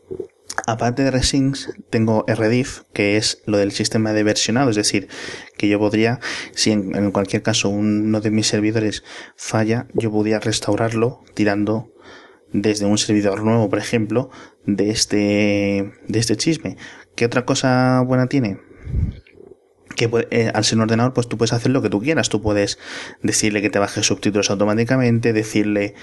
Aparte 0.68 1.04
de 1.04 1.12
Resyncs, 1.12 1.74
tengo 1.90 2.26
RDIF, 2.28 2.82
que 2.94 3.18
es 3.18 3.42
lo 3.46 3.58
del 3.58 3.72
sistema 3.72 4.14
de 4.14 4.24
versionado, 4.24 4.70
es 4.70 4.76
decir, 4.76 5.08
que 5.58 5.68
yo 5.68 5.80
podría, 5.80 6.20
si 6.54 6.72
en, 6.72 7.12
cualquier 7.12 7.42
caso 7.42 7.70
uno 7.70 8.22
de 8.22 8.32
mis 8.32 8.48
servidores 8.48 9.04
falla, 9.36 9.88
yo 9.94 10.12
podría 10.12 10.40
restaurarlo 10.40 11.22
tirando 11.34 11.92
desde 12.52 12.86
un 12.86 12.98
servidor 12.98 13.44
nuevo, 13.44 13.70
por 13.70 13.80
ejemplo, 13.80 14.30
de 14.66 14.92
este, 14.92 15.92
de 16.08 16.20
este 16.20 16.38
chisme. 16.38 16.78
¿Qué 17.16 17.26
otra 17.26 17.46
cosa 17.46 18.02
buena 18.06 18.28
tiene? 18.28 18.60
Eh, 20.32 20.52
al 20.54 20.64
ser 20.64 20.78
un 20.78 20.84
ordenador 20.84 21.14
pues 21.14 21.28
tú 21.28 21.38
puedes 21.38 21.54
hacer 21.54 21.72
lo 21.72 21.82
que 21.82 21.90
tú 21.90 22.02
quieras. 22.02 22.30
Tú 22.30 22.42
puedes 22.42 22.80
decirle 23.22 23.62
que 23.62 23.70
te 23.70 23.80
baje 23.80 24.04
subtítulos 24.04 24.50
automáticamente 24.50 25.34
decirle 25.34 25.96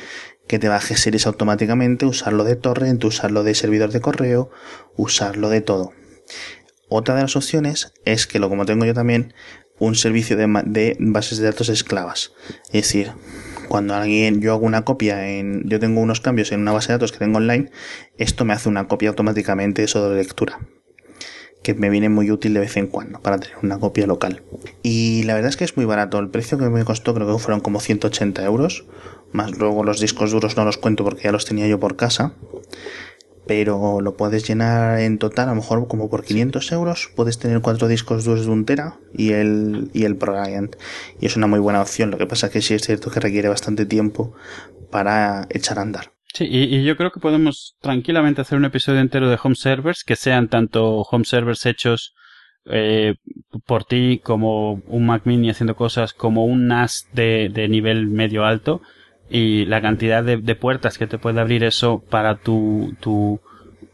que 0.46 0.58
te 0.58 0.68
baje 0.68 0.96
series 0.96 1.26
automáticamente 1.26 2.06
usarlo 2.06 2.44
de 2.44 2.56
torrent 2.56 3.04
usarlo 3.04 3.44
de 3.44 3.54
servidor 3.54 3.90
de 3.92 4.00
correo 4.00 4.50
usarlo 4.96 5.48
de 5.48 5.60
todo. 5.60 5.92
Otra 6.88 7.14
de 7.14 7.22
las 7.22 7.36
opciones 7.36 7.92
es 8.04 8.26
que 8.26 8.40
lo 8.40 8.48
como 8.48 8.66
tengo 8.66 8.84
yo 8.84 8.94
también, 8.94 9.32
un 9.78 9.94
servicio 9.94 10.36
de, 10.36 10.46
de 10.66 10.96
bases 10.98 11.38
de 11.38 11.46
datos 11.46 11.68
esclavas. 11.68 12.32
Es 12.66 12.82
decir, 12.82 13.12
cuando 13.68 13.94
alguien, 13.94 14.40
yo 14.40 14.52
hago 14.52 14.66
una 14.66 14.84
copia 14.84 15.28
en, 15.28 15.68
yo 15.68 15.78
tengo 15.78 16.00
unos 16.00 16.20
cambios 16.20 16.50
en 16.50 16.60
una 16.60 16.72
base 16.72 16.88
de 16.88 16.94
datos 16.94 17.12
que 17.12 17.18
tengo 17.18 17.38
online, 17.38 17.70
esto 18.18 18.44
me 18.44 18.52
hace 18.52 18.68
una 18.68 18.88
copia 18.88 19.10
automáticamente 19.10 19.84
eso 19.84 20.10
de 20.10 20.16
lectura 20.16 20.58
que 21.62 21.74
me 21.74 21.90
viene 21.90 22.08
muy 22.08 22.30
útil 22.30 22.54
de 22.54 22.60
vez 22.60 22.76
en 22.76 22.86
cuando 22.86 23.20
para 23.20 23.38
tener 23.38 23.56
una 23.62 23.78
copia 23.78 24.06
local. 24.06 24.42
Y 24.82 25.22
la 25.24 25.34
verdad 25.34 25.50
es 25.50 25.56
que 25.56 25.64
es 25.64 25.76
muy 25.76 25.84
barato. 25.84 26.18
El 26.18 26.30
precio 26.30 26.58
que 26.58 26.68
me 26.68 26.84
costó 26.84 27.14
creo 27.14 27.30
que 27.30 27.42
fueron 27.42 27.60
como 27.60 27.80
180 27.80 28.44
euros. 28.44 28.84
Más 29.32 29.56
luego 29.58 29.84
los 29.84 30.00
discos 30.00 30.32
duros 30.32 30.56
no 30.56 30.64
los 30.64 30.78
cuento 30.78 31.04
porque 31.04 31.24
ya 31.24 31.32
los 31.32 31.44
tenía 31.44 31.66
yo 31.66 31.78
por 31.78 31.96
casa. 31.96 32.32
Pero 33.46 34.00
lo 34.00 34.16
puedes 34.16 34.46
llenar 34.46 35.00
en 35.00 35.18
total, 35.18 35.48
a 35.48 35.52
lo 35.52 35.56
mejor 35.56 35.88
como 35.88 36.08
por 36.08 36.24
500 36.24 36.70
euros. 36.72 37.10
Puedes 37.14 37.38
tener 37.38 37.60
cuatro 37.60 37.88
discos 37.88 38.24
duros 38.24 38.46
de 38.46 38.52
un 38.52 38.64
tera 38.64 38.98
y 39.12 39.32
el, 39.32 39.90
y 39.92 40.04
el 40.04 40.16
ProLiant. 40.16 40.76
Y 41.20 41.26
es 41.26 41.36
una 41.36 41.46
muy 41.46 41.58
buena 41.58 41.82
opción. 41.82 42.10
Lo 42.10 42.18
que 42.18 42.26
pasa 42.26 42.46
es 42.46 42.52
que 42.52 42.62
sí 42.62 42.74
es 42.74 42.82
cierto 42.82 43.10
que 43.10 43.20
requiere 43.20 43.48
bastante 43.48 43.86
tiempo 43.86 44.32
para 44.90 45.46
echar 45.50 45.78
a 45.78 45.82
andar. 45.82 46.19
Sí, 46.32 46.46
y, 46.48 46.84
yo 46.84 46.96
creo 46.96 47.10
que 47.10 47.20
podemos 47.20 47.76
tranquilamente 47.80 48.40
hacer 48.40 48.56
un 48.56 48.64
episodio 48.64 49.00
entero 49.00 49.28
de 49.28 49.38
home 49.42 49.56
servers 49.56 50.04
que 50.04 50.16
sean 50.16 50.48
tanto 50.48 51.00
home 51.00 51.24
servers 51.24 51.66
hechos 51.66 52.14
eh, 52.66 53.16
por 53.66 53.84
ti 53.84 54.20
como 54.22 54.74
un 54.86 55.06
Mac 55.06 55.22
Mini 55.24 55.50
haciendo 55.50 55.74
cosas 55.74 56.12
como 56.12 56.44
un 56.44 56.68
NAS 56.68 57.08
de, 57.12 57.50
de 57.52 57.68
nivel 57.68 58.06
medio 58.06 58.44
alto 58.44 58.80
y 59.28 59.64
la 59.66 59.80
cantidad 59.80 60.22
de, 60.22 60.36
de, 60.36 60.54
puertas 60.54 60.98
que 60.98 61.06
te 61.06 61.18
puede 61.18 61.40
abrir 61.40 61.64
eso 61.64 62.04
para 62.10 62.36
tu, 62.36 62.94
tu, 63.00 63.40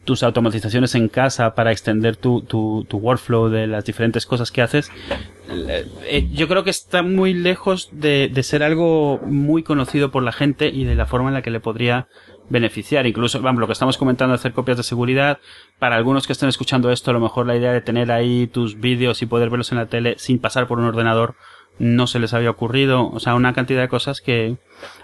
tus 0.07 0.23
automatizaciones 0.23 0.95
en 0.95 1.09
casa 1.09 1.55
para 1.55 1.73
extender 1.73 2.17
tu, 2.17 2.41
tu, 2.41 2.87
tu 2.89 2.97
workflow 2.97 3.51
de 3.51 3.67
las 3.67 3.85
diferentes 3.85 4.25
cosas 4.25 4.51
que 4.51 4.63
haces 4.63 4.91
eh, 5.49 6.29
yo 6.33 6.49
creo 6.49 6.65
que 6.65 6.71
está 6.71 7.03
muy 7.03 7.35
lejos 7.35 7.91
de, 7.93 8.31
de, 8.33 8.43
ser 8.43 8.63
algo 8.63 9.21
muy 9.25 9.63
conocido 9.63 10.11
por 10.11 10.23
la 10.23 10.33
gente 10.33 10.69
y 10.69 10.85
de 10.85 10.95
la 10.95 11.07
forma 11.07 11.29
en 11.29 11.35
la 11.35 11.43
que 11.43 11.51
le 11.51 11.61
podría 11.61 12.09
beneficiar. 12.49 13.07
Incluso, 13.07 13.41
vamos, 13.41 13.61
lo 13.61 13.67
que 13.67 13.73
estamos 13.73 13.97
comentando 13.97 14.35
hacer 14.35 14.53
copias 14.53 14.77
de 14.77 14.83
seguridad, 14.83 15.39
para 15.79 15.97
algunos 15.97 16.27
que 16.27 16.33
estén 16.33 16.49
escuchando 16.49 16.91
esto, 16.91 17.11
a 17.11 17.15
lo 17.15 17.21
mejor 17.21 17.47
la 17.47 17.57
idea 17.57 17.73
de 17.73 17.81
tener 17.81 18.11
ahí 18.11 18.47
tus 18.47 18.81
vídeos 18.81 19.23
y 19.23 19.27
poder 19.27 19.51
verlos 19.51 19.73
en 19.73 19.79
la 19.79 19.87
tele 19.87 20.15
sin 20.19 20.39
pasar 20.39 20.67
por 20.67 20.79
un 20.79 20.87
ordenador 20.87 21.37
no 21.79 22.07
se 22.07 22.19
les 22.19 22.33
había 22.35 22.51
ocurrido. 22.51 23.11
O 23.11 23.21
sea, 23.21 23.35
una 23.35 23.53
cantidad 23.53 23.83
de 23.83 23.89
cosas 23.89 24.21
que 24.21 24.57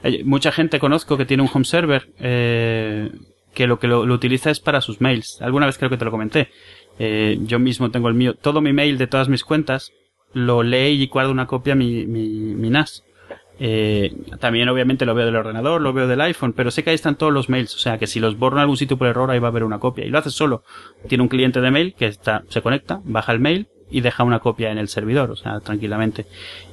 eh, 0.02 0.22
mucha 0.24 0.52
gente 0.52 0.78
conozco 0.78 1.16
que 1.16 1.26
tiene 1.26 1.42
un 1.42 1.50
home 1.52 1.64
server 1.64 2.10
eh, 2.18 3.10
que 3.54 3.66
lo 3.66 3.78
que 3.78 3.88
lo, 3.88 4.06
lo, 4.06 4.14
utiliza 4.14 4.50
es 4.50 4.60
para 4.60 4.80
sus 4.80 5.00
mails. 5.00 5.40
Alguna 5.40 5.66
vez 5.66 5.78
creo 5.78 5.90
que 5.90 5.96
te 5.96 6.04
lo 6.04 6.10
comenté. 6.10 6.50
Eh, 6.98 7.38
yo 7.42 7.58
mismo 7.58 7.90
tengo 7.90 8.08
el 8.08 8.14
mío, 8.14 8.34
todo 8.34 8.60
mi 8.60 8.72
mail 8.72 8.98
de 8.98 9.06
todas 9.06 9.28
mis 9.28 9.44
cuentas 9.44 9.92
lo 10.34 10.62
lee 10.62 11.02
y 11.02 11.06
guardo 11.08 11.30
una 11.30 11.46
copia 11.46 11.74
mi, 11.74 12.06
mi, 12.06 12.28
mi 12.28 12.70
NAS. 12.70 13.04
Eh, 13.58 14.12
también 14.40 14.68
obviamente 14.68 15.06
lo 15.06 15.14
veo 15.14 15.26
del 15.26 15.36
ordenador, 15.36 15.80
lo 15.80 15.92
veo 15.92 16.08
del 16.08 16.20
iPhone, 16.20 16.52
pero 16.52 16.70
sé 16.70 16.82
que 16.82 16.90
ahí 16.90 16.94
están 16.94 17.16
todos 17.16 17.32
los 17.32 17.48
mails, 17.48 17.74
o 17.76 17.78
sea 17.78 17.98
que 17.98 18.06
si 18.06 18.18
los 18.18 18.36
borro 18.36 18.56
en 18.56 18.62
algún 18.62 18.76
sitio 18.76 18.96
por 18.96 19.06
error 19.06 19.30
ahí 19.30 19.38
va 19.38 19.48
a 19.48 19.50
haber 19.50 19.64
una 19.64 19.78
copia. 19.78 20.04
Y 20.04 20.08
lo 20.08 20.18
haces 20.18 20.32
solo. 20.32 20.64
Tiene 21.06 21.22
un 21.22 21.28
cliente 21.28 21.60
de 21.60 21.70
mail 21.70 21.94
que 21.94 22.06
está, 22.06 22.42
se 22.48 22.62
conecta, 22.62 23.00
baja 23.04 23.32
el 23.32 23.40
mail, 23.40 23.68
y 23.92 24.00
deja 24.00 24.24
una 24.24 24.40
copia 24.40 24.72
en 24.72 24.78
el 24.78 24.88
servidor, 24.88 25.30
o 25.30 25.36
sea, 25.36 25.60
tranquilamente. 25.60 26.26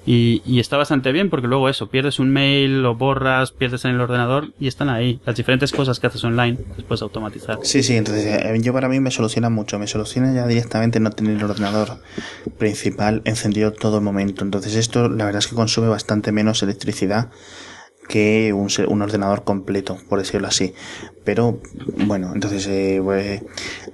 Y, 0.05 0.41
y, 0.45 0.59
está 0.59 0.77
bastante 0.77 1.11
bien 1.11 1.29
porque 1.29 1.47
luego 1.47 1.69
eso, 1.69 1.87
pierdes 1.87 2.17
un 2.17 2.31
mail, 2.31 2.81
lo 2.81 2.95
borras, 2.95 3.51
pierdes 3.51 3.85
en 3.85 3.91
el 3.91 4.01
ordenador 4.01 4.53
y 4.59 4.67
están 4.67 4.89
ahí. 4.89 5.19
Las 5.25 5.35
diferentes 5.35 5.71
cosas 5.71 5.99
que 5.99 6.07
haces 6.07 6.23
online, 6.23 6.57
después 6.77 7.01
automatizar. 7.01 7.59
Sí, 7.63 7.83
sí, 7.83 7.95
entonces 7.95 8.25
eh, 8.25 8.57
yo 8.61 8.73
para 8.73 8.89
mí 8.89 8.99
me 8.99 9.11
soluciona 9.11 9.49
mucho. 9.49 9.77
Me 9.77 9.85
soluciona 9.85 10.33
ya 10.33 10.47
directamente 10.47 10.99
no 10.99 11.11
tener 11.11 11.37
el 11.37 11.43
ordenador 11.43 11.97
principal 12.57 13.21
encendido 13.25 13.71
todo 13.73 13.97
el 13.97 14.03
momento. 14.03 14.43
Entonces 14.43 14.75
esto 14.75 15.09
la 15.09 15.25
verdad 15.25 15.39
es 15.39 15.47
que 15.47 15.55
consume 15.55 15.89
bastante 15.89 16.31
menos 16.31 16.63
electricidad 16.63 17.29
que 18.09 18.51
un, 18.53 18.69
un 18.87 19.01
ordenador 19.01 19.43
completo, 19.43 19.97
por 20.09 20.19
decirlo 20.19 20.47
así. 20.47 20.73
Pero 21.23 21.61
bueno, 22.07 22.31
entonces 22.33 22.65
eh, 22.67 22.99
pues, 23.03 23.43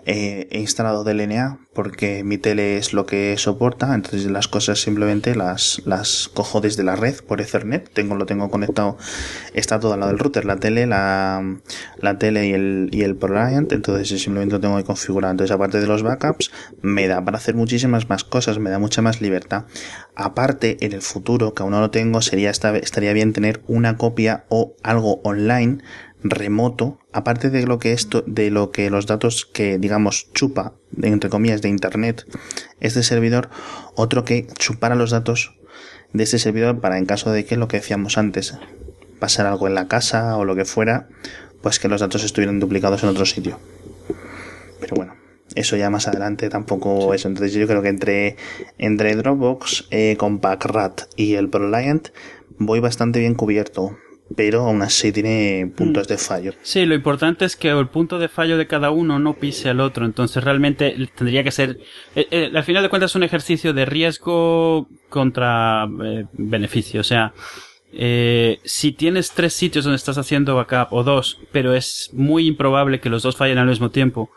eh, 0.05 0.47
he 0.49 0.59
instalado 0.59 1.03
DLNA 1.03 1.59
porque 1.73 2.23
mi 2.23 2.37
tele 2.37 2.77
es 2.77 2.93
lo 2.93 3.05
que 3.05 3.35
soporta, 3.37 3.93
entonces 3.93 4.25
las 4.31 4.47
cosas 4.47 4.79
simplemente 4.79 5.35
las, 5.35 5.81
las 5.85 6.29
cojo 6.33 6.61
desde 6.61 6.83
la 6.83 6.95
red 6.95 7.15
por 7.27 7.41
Ethernet, 7.41 7.89
tengo, 7.91 8.15
lo 8.15 8.25
tengo 8.25 8.49
conectado, 8.49 8.97
está 9.53 9.81
todo 9.81 9.91
al 9.91 9.99
lado 9.99 10.13
del 10.13 10.19
router, 10.19 10.45
la 10.45 10.55
tele, 10.55 10.87
la, 10.87 11.57
la 11.97 12.17
tele 12.17 12.47
y 12.47 12.53
el, 12.53 12.89
y 12.93 13.01
el 13.01 13.17
entonces 13.59 14.21
simplemente 14.21 14.55
lo 14.55 14.61
tengo 14.61 14.77
que 14.77 14.85
configurar. 14.85 15.31
Entonces 15.31 15.53
aparte 15.53 15.81
de 15.81 15.87
los 15.87 16.03
backups, 16.03 16.51
me 16.81 17.07
da 17.07 17.25
para 17.25 17.37
hacer 17.37 17.55
muchísimas 17.55 18.07
más 18.07 18.23
cosas, 18.23 18.59
me 18.59 18.69
da 18.69 18.79
mucha 18.79 19.01
más 19.01 19.19
libertad. 19.19 19.65
Aparte, 20.15 20.77
en 20.79 20.93
el 20.93 21.01
futuro, 21.01 21.53
que 21.53 21.63
aún 21.63 21.71
no 21.71 21.81
lo 21.81 21.91
tengo, 21.91 22.21
sería 22.21 22.49
estaría 22.49 23.11
bien 23.11 23.33
tener 23.33 23.61
una 23.67 23.97
copia 24.05 24.45
o 24.49 24.75
algo 24.83 25.19
online 25.23 25.79
remoto, 26.21 26.99
aparte 27.11 27.49
de 27.49 27.65
lo 27.65 27.79
que 27.79 27.91
esto, 27.91 28.23
de 28.27 28.51
lo 28.51 28.69
que 28.69 28.91
los 28.91 29.07
datos 29.07 29.47
que 29.51 29.79
digamos 29.79 30.31
chupa, 30.33 30.73
entre 31.01 31.31
comillas, 31.31 31.63
de 31.63 31.69
internet, 31.69 32.23
este 32.79 33.01
servidor, 33.01 33.49
otro 33.95 34.23
que 34.23 34.45
chupara 34.59 34.93
los 34.93 35.09
datos 35.09 35.55
de 36.13 36.23
este 36.23 36.37
servidor 36.37 36.81
para 36.81 36.99
en 36.99 37.07
caso 37.07 37.31
de 37.31 37.45
que 37.45 37.57
lo 37.57 37.67
que 37.67 37.77
decíamos 37.77 38.19
antes, 38.19 38.53
pasar 39.19 39.47
algo 39.47 39.67
en 39.67 39.73
la 39.73 39.87
casa 39.87 40.37
o 40.37 40.45
lo 40.45 40.55
que 40.55 40.65
fuera, 40.65 41.07
pues 41.63 41.79
que 41.79 41.87
los 41.87 42.01
datos 42.01 42.23
estuvieran 42.23 42.59
duplicados 42.59 43.01
en 43.01 43.09
otro 43.09 43.25
sitio. 43.25 43.59
Pero 44.79 44.97
bueno, 44.97 45.15
eso 45.55 45.77
ya 45.77 45.89
más 45.89 46.07
adelante 46.07 46.49
tampoco 46.49 47.13
es. 47.13 47.25
Entonces 47.25 47.53
yo 47.53 47.65
creo 47.65 47.81
que 47.81 47.89
entre, 47.89 48.35
entre 48.77 49.15
Dropbox, 49.15 49.87
eh, 49.89 50.15
Compact 50.17 50.65
Rat 50.65 51.01
y 51.15 51.35
el 51.35 51.49
ProLiant 51.49 52.09
voy 52.57 52.79
bastante 52.79 53.19
bien 53.19 53.35
cubierto 53.35 53.97
pero 54.35 54.61
aún 54.61 54.81
así 54.81 55.11
tiene 55.11 55.71
puntos 55.75 56.07
mm. 56.07 56.09
de 56.09 56.17
fallo. 56.17 56.53
Sí, 56.63 56.85
lo 56.85 56.95
importante 56.95 57.45
es 57.45 57.55
que 57.55 57.69
el 57.69 57.87
punto 57.89 58.17
de 58.17 58.27
fallo 58.27 58.57
de 58.57 58.65
cada 58.65 58.89
uno 58.89 59.19
no 59.19 59.35
pise 59.35 59.69
al 59.69 59.79
otro, 59.79 60.05
entonces 60.05 60.43
realmente 60.43 60.95
tendría 61.15 61.43
que 61.43 61.51
ser, 61.51 61.79
eh, 62.15 62.27
eh, 62.31 62.51
al 62.53 62.63
final 62.63 62.81
de 62.81 62.89
cuentas 62.89 63.11
es 63.11 63.15
un 63.15 63.23
ejercicio 63.23 63.73
de 63.73 63.85
riesgo 63.85 64.87
contra 65.09 65.87
eh, 66.03 66.25
beneficio, 66.33 67.01
o 67.01 67.03
sea, 67.03 67.33
eh, 67.97 68.59
si 68.65 68.91
tienes 68.91 69.31
tres 69.31 69.53
sitios 69.53 69.85
donde 69.85 69.95
estás 69.95 70.17
haciendo 70.17 70.55
backup 70.55 70.91
o 70.91 71.03
dos, 71.03 71.39
pero 71.51 71.73
es 71.73 72.09
muy 72.13 72.47
improbable 72.47 72.99
que 72.99 73.09
los 73.09 73.23
dos 73.23 73.37
fallen 73.37 73.57
al 73.57 73.67
mismo 73.67 73.89
tiempo, 73.89 74.31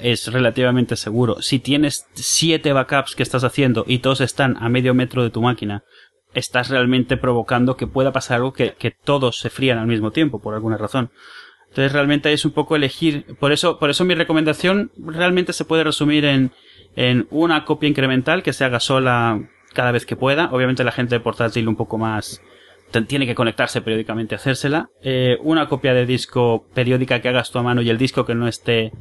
es 0.00 0.30
relativamente 0.32 0.96
seguro. 0.96 1.40
Si 1.40 1.58
tienes 1.58 2.06
siete 2.14 2.72
backups 2.72 3.14
que 3.14 3.22
estás 3.22 3.44
haciendo 3.44 3.84
y 3.86 3.98
todos 3.98 4.20
están 4.20 4.56
a 4.58 4.68
medio 4.68 4.94
metro 4.94 5.22
de 5.22 5.30
tu 5.30 5.40
máquina, 5.40 5.84
estás 6.34 6.68
realmente 6.68 7.16
provocando 7.16 7.76
que 7.76 7.86
pueda 7.86 8.12
pasar 8.12 8.36
algo 8.36 8.52
que, 8.52 8.74
que 8.74 8.90
todos 8.90 9.38
se 9.38 9.50
frían 9.50 9.78
al 9.78 9.86
mismo 9.86 10.10
tiempo, 10.10 10.40
por 10.40 10.54
alguna 10.54 10.76
razón. 10.76 11.10
Entonces 11.68 11.92
realmente 11.92 12.32
es 12.32 12.44
un 12.44 12.52
poco 12.52 12.76
elegir, 12.76 13.24
por 13.40 13.52
eso, 13.52 13.78
por 13.78 13.88
eso 13.88 14.04
mi 14.04 14.14
recomendación 14.14 14.92
realmente 14.98 15.52
se 15.52 15.64
puede 15.64 15.84
resumir 15.84 16.24
en, 16.24 16.52
en 16.96 17.26
una 17.30 17.64
copia 17.64 17.88
incremental 17.88 18.42
que 18.42 18.52
se 18.52 18.64
haga 18.64 18.78
sola 18.78 19.48
cada 19.72 19.92
vez 19.92 20.04
que 20.04 20.16
pueda. 20.16 20.50
Obviamente 20.52 20.84
la 20.84 20.92
gente 20.92 21.14
de 21.14 21.20
portátil 21.20 21.68
un 21.68 21.76
poco 21.76 21.96
más 21.96 22.42
tiene 23.06 23.26
que 23.26 23.34
conectarse 23.34 23.80
periódicamente 23.80 24.34
a 24.34 24.38
hacérsela. 24.38 24.90
Eh, 25.02 25.38
una 25.40 25.68
copia 25.68 25.94
de 25.94 26.04
disco 26.04 26.66
periódica 26.74 27.20
que 27.20 27.28
hagas 27.28 27.50
tú 27.50 27.58
a 27.58 27.62
mano 27.62 27.80
y 27.80 27.88
el 27.88 27.96
disco 27.96 28.26
que 28.26 28.34
no 28.34 28.46
esté, 28.48 28.92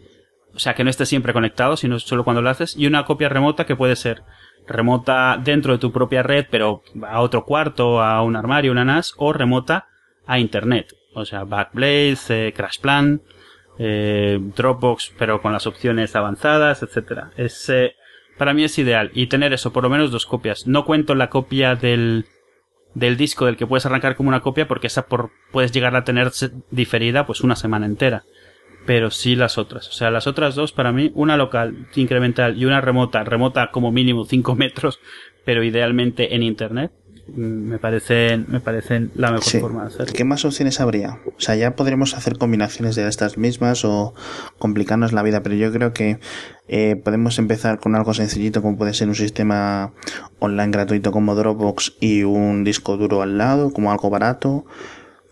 o 0.54 0.60
sea, 0.60 0.74
que 0.74 0.84
no 0.84 0.90
esté 0.90 1.06
siempre 1.06 1.34
conectado, 1.34 1.76
sino 1.76 2.00
solo 2.00 2.24
cuando 2.24 2.42
lo 2.42 2.50
haces. 2.50 2.78
Y 2.78 2.88
una 2.88 3.06
copia 3.06 3.28
remota 3.28 3.66
que 3.66 3.76
puede 3.76 3.98
ser 3.98 4.24
remota 4.68 5.40
dentro 5.44 5.74
de 5.74 5.80
tu 5.80 5.92
propia 5.92 6.24
red, 6.24 6.46
pero 6.50 6.84
a 7.04 7.22
otro 7.22 7.46
cuarto, 7.46 8.02
a 8.02 8.22
un 8.22 8.36
armario, 8.36 8.72
una 8.72 8.86
NAS, 8.86 9.14
o 9.18 9.34
remota 9.34 9.88
a 10.26 10.40
Internet. 10.40 10.96
O 11.14 11.26
sea, 11.26 11.44
Backblaze, 11.44 12.48
eh, 12.48 12.54
CrashPlan, 12.54 13.22
eh, 13.78 14.40
Dropbox, 14.56 15.14
pero 15.18 15.42
con 15.42 15.54
las 15.54 15.68
opciones 15.68 16.16
avanzadas, 16.16 16.84
etcétera. 16.84 17.32
Es, 17.38 17.70
eh, 17.70 17.96
para 18.38 18.54
mí 18.54 18.64
es 18.64 18.78
ideal. 18.78 19.12
Y 19.14 19.28
tener 19.28 19.54
eso, 19.54 19.74
por 19.74 19.84
lo 19.84 19.90
menos 19.90 20.12
dos 20.12 20.26
copias. 20.26 20.68
No 20.68 20.86
cuento 20.86 21.16
la 21.16 21.30
copia 21.30 21.76
del, 21.76 22.26
del 22.94 23.18
disco 23.18 23.46
del 23.46 23.58
que 23.58 23.68
puedes 23.68 23.86
arrancar 23.86 24.16
como 24.16 24.30
una 24.30 24.42
copia, 24.42 24.68
porque 24.68 24.88
esa 24.88 25.08
por, 25.08 25.32
puedes 25.52 25.72
llegar 25.72 25.96
a 25.96 26.06
tener 26.06 26.32
diferida 26.70 27.26
pues 27.26 27.42
una 27.42 27.56
semana 27.56 27.86
entera 27.86 28.24
pero 28.86 29.12
sí 29.12 29.36
las 29.36 29.58
otras. 29.58 29.88
O 29.88 29.92
sea, 29.92 30.12
las 30.12 30.28
otras 30.28 30.56
dos 30.56 30.72
para 30.72 30.92
mí, 30.92 31.12
una 31.16 31.38
local 31.38 31.88
incremental 31.96 32.58
y 32.58 32.66
una 32.66 32.82
remota, 32.82 33.24
remota 33.24 33.72
como 33.72 33.92
mínimo 33.92 34.26
5 34.26 34.56
metros, 34.56 35.00
pero 35.46 35.64
idealmente 35.64 36.36
en 36.36 36.44
internet, 36.44 36.92
mm, 37.28 37.40
me 37.40 37.78
parecen, 37.78 38.46
me 38.48 38.60
parecen 38.60 39.12
la 39.16 39.32
mejor 39.32 39.62
forma 39.62 39.82
de 39.82 39.88
hacerlo. 39.88 40.14
¿Qué 40.16 40.24
más 40.24 40.46
opciones 40.46 40.80
habría? 40.80 41.20
O 41.26 41.40
sea, 41.40 41.56
ya 41.56 41.76
podremos 41.76 42.16
hacer 42.16 42.38
combinaciones 42.38 42.96
de 42.96 43.08
estas 43.08 43.38
mismas 43.38 43.86
o 43.86 44.14
complicarnos 44.58 45.14
la 45.14 45.24
vida, 45.24 45.44
pero 45.44 45.56
yo 45.56 45.72
creo 45.72 45.94
que 45.94 46.20
eh, 46.68 46.96
podemos 46.96 47.38
empezar 47.38 47.80
con 47.80 47.96
algo 47.96 48.14
sencillito 48.14 48.62
como 48.62 48.78
puede 48.78 48.94
ser 48.94 49.08
un 49.08 49.16
sistema 49.16 49.94
online 50.40 50.72
gratuito 50.72 51.12
como 51.12 51.36
Dropbox 51.36 51.98
y 52.00 52.24
un 52.24 52.64
disco 52.64 52.98
duro 52.98 53.22
al 53.22 53.38
lado, 53.38 53.72
como 53.72 53.92
algo 53.92 54.10
barato 54.10 54.66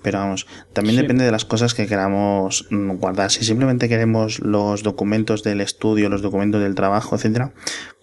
Pero 0.09 0.21
vamos, 0.21 0.47
también 0.73 0.95
depende 0.95 1.23
de 1.23 1.31
las 1.31 1.45
cosas 1.45 1.75
que 1.75 1.85
queramos 1.85 2.65
mm, 2.71 2.93
guardar. 2.93 3.29
Si 3.29 3.45
simplemente 3.45 3.87
queremos 3.87 4.39
los 4.39 4.81
documentos 4.81 5.43
del 5.43 5.61
estudio, 5.61 6.09
los 6.09 6.23
documentos 6.23 6.63
del 6.63 6.73
trabajo, 6.73 7.15
etcétera, 7.15 7.53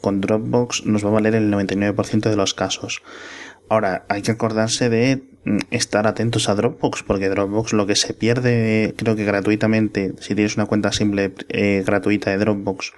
con 0.01 0.21
Dropbox 0.21 0.87
nos 0.87 1.05
va 1.05 1.09
a 1.09 1.15
valer 1.15 1.35
el 1.35 1.53
99% 1.53 2.31
de 2.31 2.37
los 2.37 2.55
casos. 2.55 3.03
Ahora, 3.69 4.07
hay 4.09 4.23
que 4.23 4.31
acordarse 4.31 4.89
de 4.89 5.25
mm, 5.47 5.59
estar 5.73 6.07
atentos 6.07 6.49
a 6.49 6.55
Dropbox, 6.55 7.03
porque 7.03 7.29
Dropbox 7.29 7.73
lo 7.73 7.89
que 7.89 7.97
se 7.97 8.15
pierde, 8.15 8.95
creo 8.97 9.17
que 9.17 9.25
gratuitamente, 9.25 10.15
si 10.21 10.37
tienes 10.37 10.55
una 10.55 10.67
cuenta 10.67 10.93
simple 10.93 11.35
eh, 11.49 11.83
gratuita 11.85 12.31
de 12.31 12.39
Dropbox, 12.39 12.93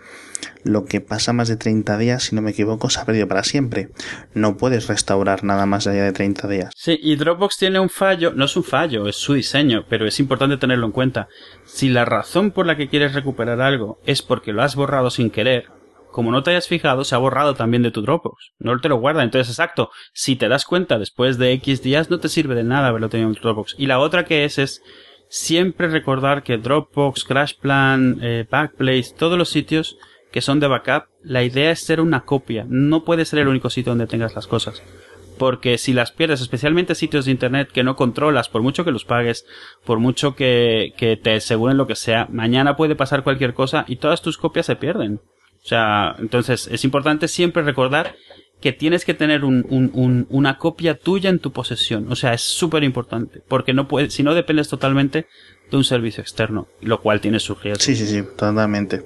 lo 0.68 0.84
que 0.84 1.00
pasa 1.00 1.32
más 1.32 1.48
de 1.48 1.56
30 1.56 1.96
días, 1.98 2.24
si 2.24 2.36
no 2.36 2.42
me 2.42 2.50
equivoco, 2.50 2.90
se 2.90 3.00
ha 3.00 3.06
perdido 3.06 3.26
para 3.26 3.42
siempre. 3.42 3.88
No 4.34 4.56
puedes 4.56 4.86
restaurar 4.86 5.42
nada 5.42 5.66
más 5.66 5.86
allá 5.86 6.04
de 6.04 6.12
30 6.12 6.46
días. 6.46 6.72
Sí, 6.76 6.98
y 7.02 7.16
Dropbox 7.16 7.56
tiene 7.56 7.80
un 7.80 7.88
fallo, 7.88 8.32
no 8.34 8.44
es 8.44 8.56
un 8.56 8.64
fallo, 8.64 9.08
es 9.08 9.16
su 9.16 9.34
diseño, 9.34 9.86
pero 9.88 10.06
es 10.06 10.20
importante 10.20 10.58
tenerlo 10.58 10.86
en 10.86 10.92
cuenta. 10.92 11.28
Si 11.64 11.88
la 11.88 12.04
razón 12.04 12.50
por 12.50 12.66
la 12.66 12.76
que 12.76 12.88
quieres 12.88 13.14
recuperar 13.14 13.60
algo 13.60 13.98
es 14.04 14.22
porque 14.22 14.52
lo 14.52 14.62
has 14.62 14.76
borrado 14.76 15.10
sin 15.10 15.30
querer, 15.30 15.66
como 16.10 16.30
no 16.30 16.42
te 16.42 16.50
hayas 16.50 16.68
fijado, 16.68 17.04
se 17.04 17.14
ha 17.14 17.18
borrado 17.18 17.54
también 17.54 17.82
de 17.82 17.90
tu 17.90 18.02
Dropbox. 18.02 18.52
No 18.58 18.78
te 18.78 18.88
lo 18.88 18.96
guarda. 18.98 19.22
Entonces, 19.22 19.50
exacto, 19.50 19.90
si 20.12 20.36
te 20.36 20.48
das 20.48 20.64
cuenta 20.64 20.98
después 20.98 21.38
de 21.38 21.52
X 21.52 21.82
días, 21.82 22.10
no 22.10 22.18
te 22.18 22.28
sirve 22.28 22.54
de 22.54 22.64
nada 22.64 22.88
haberlo 22.88 23.08
tenido 23.08 23.28
en 23.30 23.34
tu 23.34 23.42
Dropbox. 23.42 23.74
Y 23.78 23.86
la 23.86 23.98
otra 24.00 24.24
que 24.24 24.44
es, 24.44 24.58
es 24.58 24.82
siempre 25.28 25.88
recordar 25.88 26.42
que 26.42 26.58
Dropbox, 26.58 27.24
CrashPlan, 27.24 28.18
eh, 28.22 28.46
Backblaze, 28.50 29.14
todos 29.16 29.38
los 29.38 29.48
sitios 29.48 29.96
que 30.30 30.40
son 30.40 30.60
de 30.60 30.68
backup, 30.68 31.04
la 31.22 31.42
idea 31.42 31.70
es 31.70 31.80
ser 31.80 32.00
una 32.00 32.24
copia. 32.24 32.66
No 32.68 33.04
puede 33.04 33.24
ser 33.24 33.40
el 33.40 33.48
único 33.48 33.70
sitio 33.70 33.92
donde 33.92 34.06
tengas 34.06 34.34
las 34.34 34.46
cosas. 34.46 34.82
Porque 35.38 35.78
si 35.78 35.92
las 35.92 36.10
pierdes, 36.10 36.40
especialmente 36.40 36.94
sitios 36.94 37.24
de 37.24 37.30
internet 37.30 37.70
que 37.72 37.84
no 37.84 37.96
controlas, 37.96 38.48
por 38.48 38.62
mucho 38.62 38.84
que 38.84 38.90
los 38.90 39.04
pagues, 39.04 39.46
por 39.84 40.00
mucho 40.00 40.34
que, 40.34 40.92
que 40.96 41.16
te 41.16 41.34
aseguren 41.34 41.76
lo 41.76 41.86
que 41.86 41.94
sea, 41.94 42.26
mañana 42.30 42.76
puede 42.76 42.96
pasar 42.96 43.22
cualquier 43.22 43.54
cosa 43.54 43.84
y 43.86 43.96
todas 43.96 44.20
tus 44.20 44.36
copias 44.36 44.66
se 44.66 44.76
pierden. 44.76 45.20
O 45.62 45.66
sea, 45.68 46.16
entonces 46.18 46.68
es 46.70 46.84
importante 46.84 47.28
siempre 47.28 47.62
recordar 47.62 48.14
que 48.60 48.72
tienes 48.72 49.04
que 49.04 49.14
tener 49.14 49.44
un, 49.44 49.64
un, 49.70 50.26
una 50.30 50.58
copia 50.58 50.98
tuya 50.98 51.30
en 51.30 51.38
tu 51.38 51.52
posesión. 51.52 52.10
O 52.10 52.16
sea, 52.16 52.32
es 52.34 52.42
súper 52.42 52.82
importante. 52.82 53.40
Porque 53.46 53.72
no 53.72 53.86
si 54.08 54.22
no 54.22 54.34
dependes 54.34 54.68
totalmente 54.68 55.26
de 55.70 55.76
un 55.76 55.84
servicio 55.84 56.22
externo, 56.22 56.68
lo 56.80 57.00
cual 57.00 57.20
tiene 57.20 57.40
su 57.40 57.54
riesgo. 57.54 57.82
Sí, 57.82 57.94
sí, 57.94 58.06
sí, 58.06 58.22
totalmente. 58.22 59.04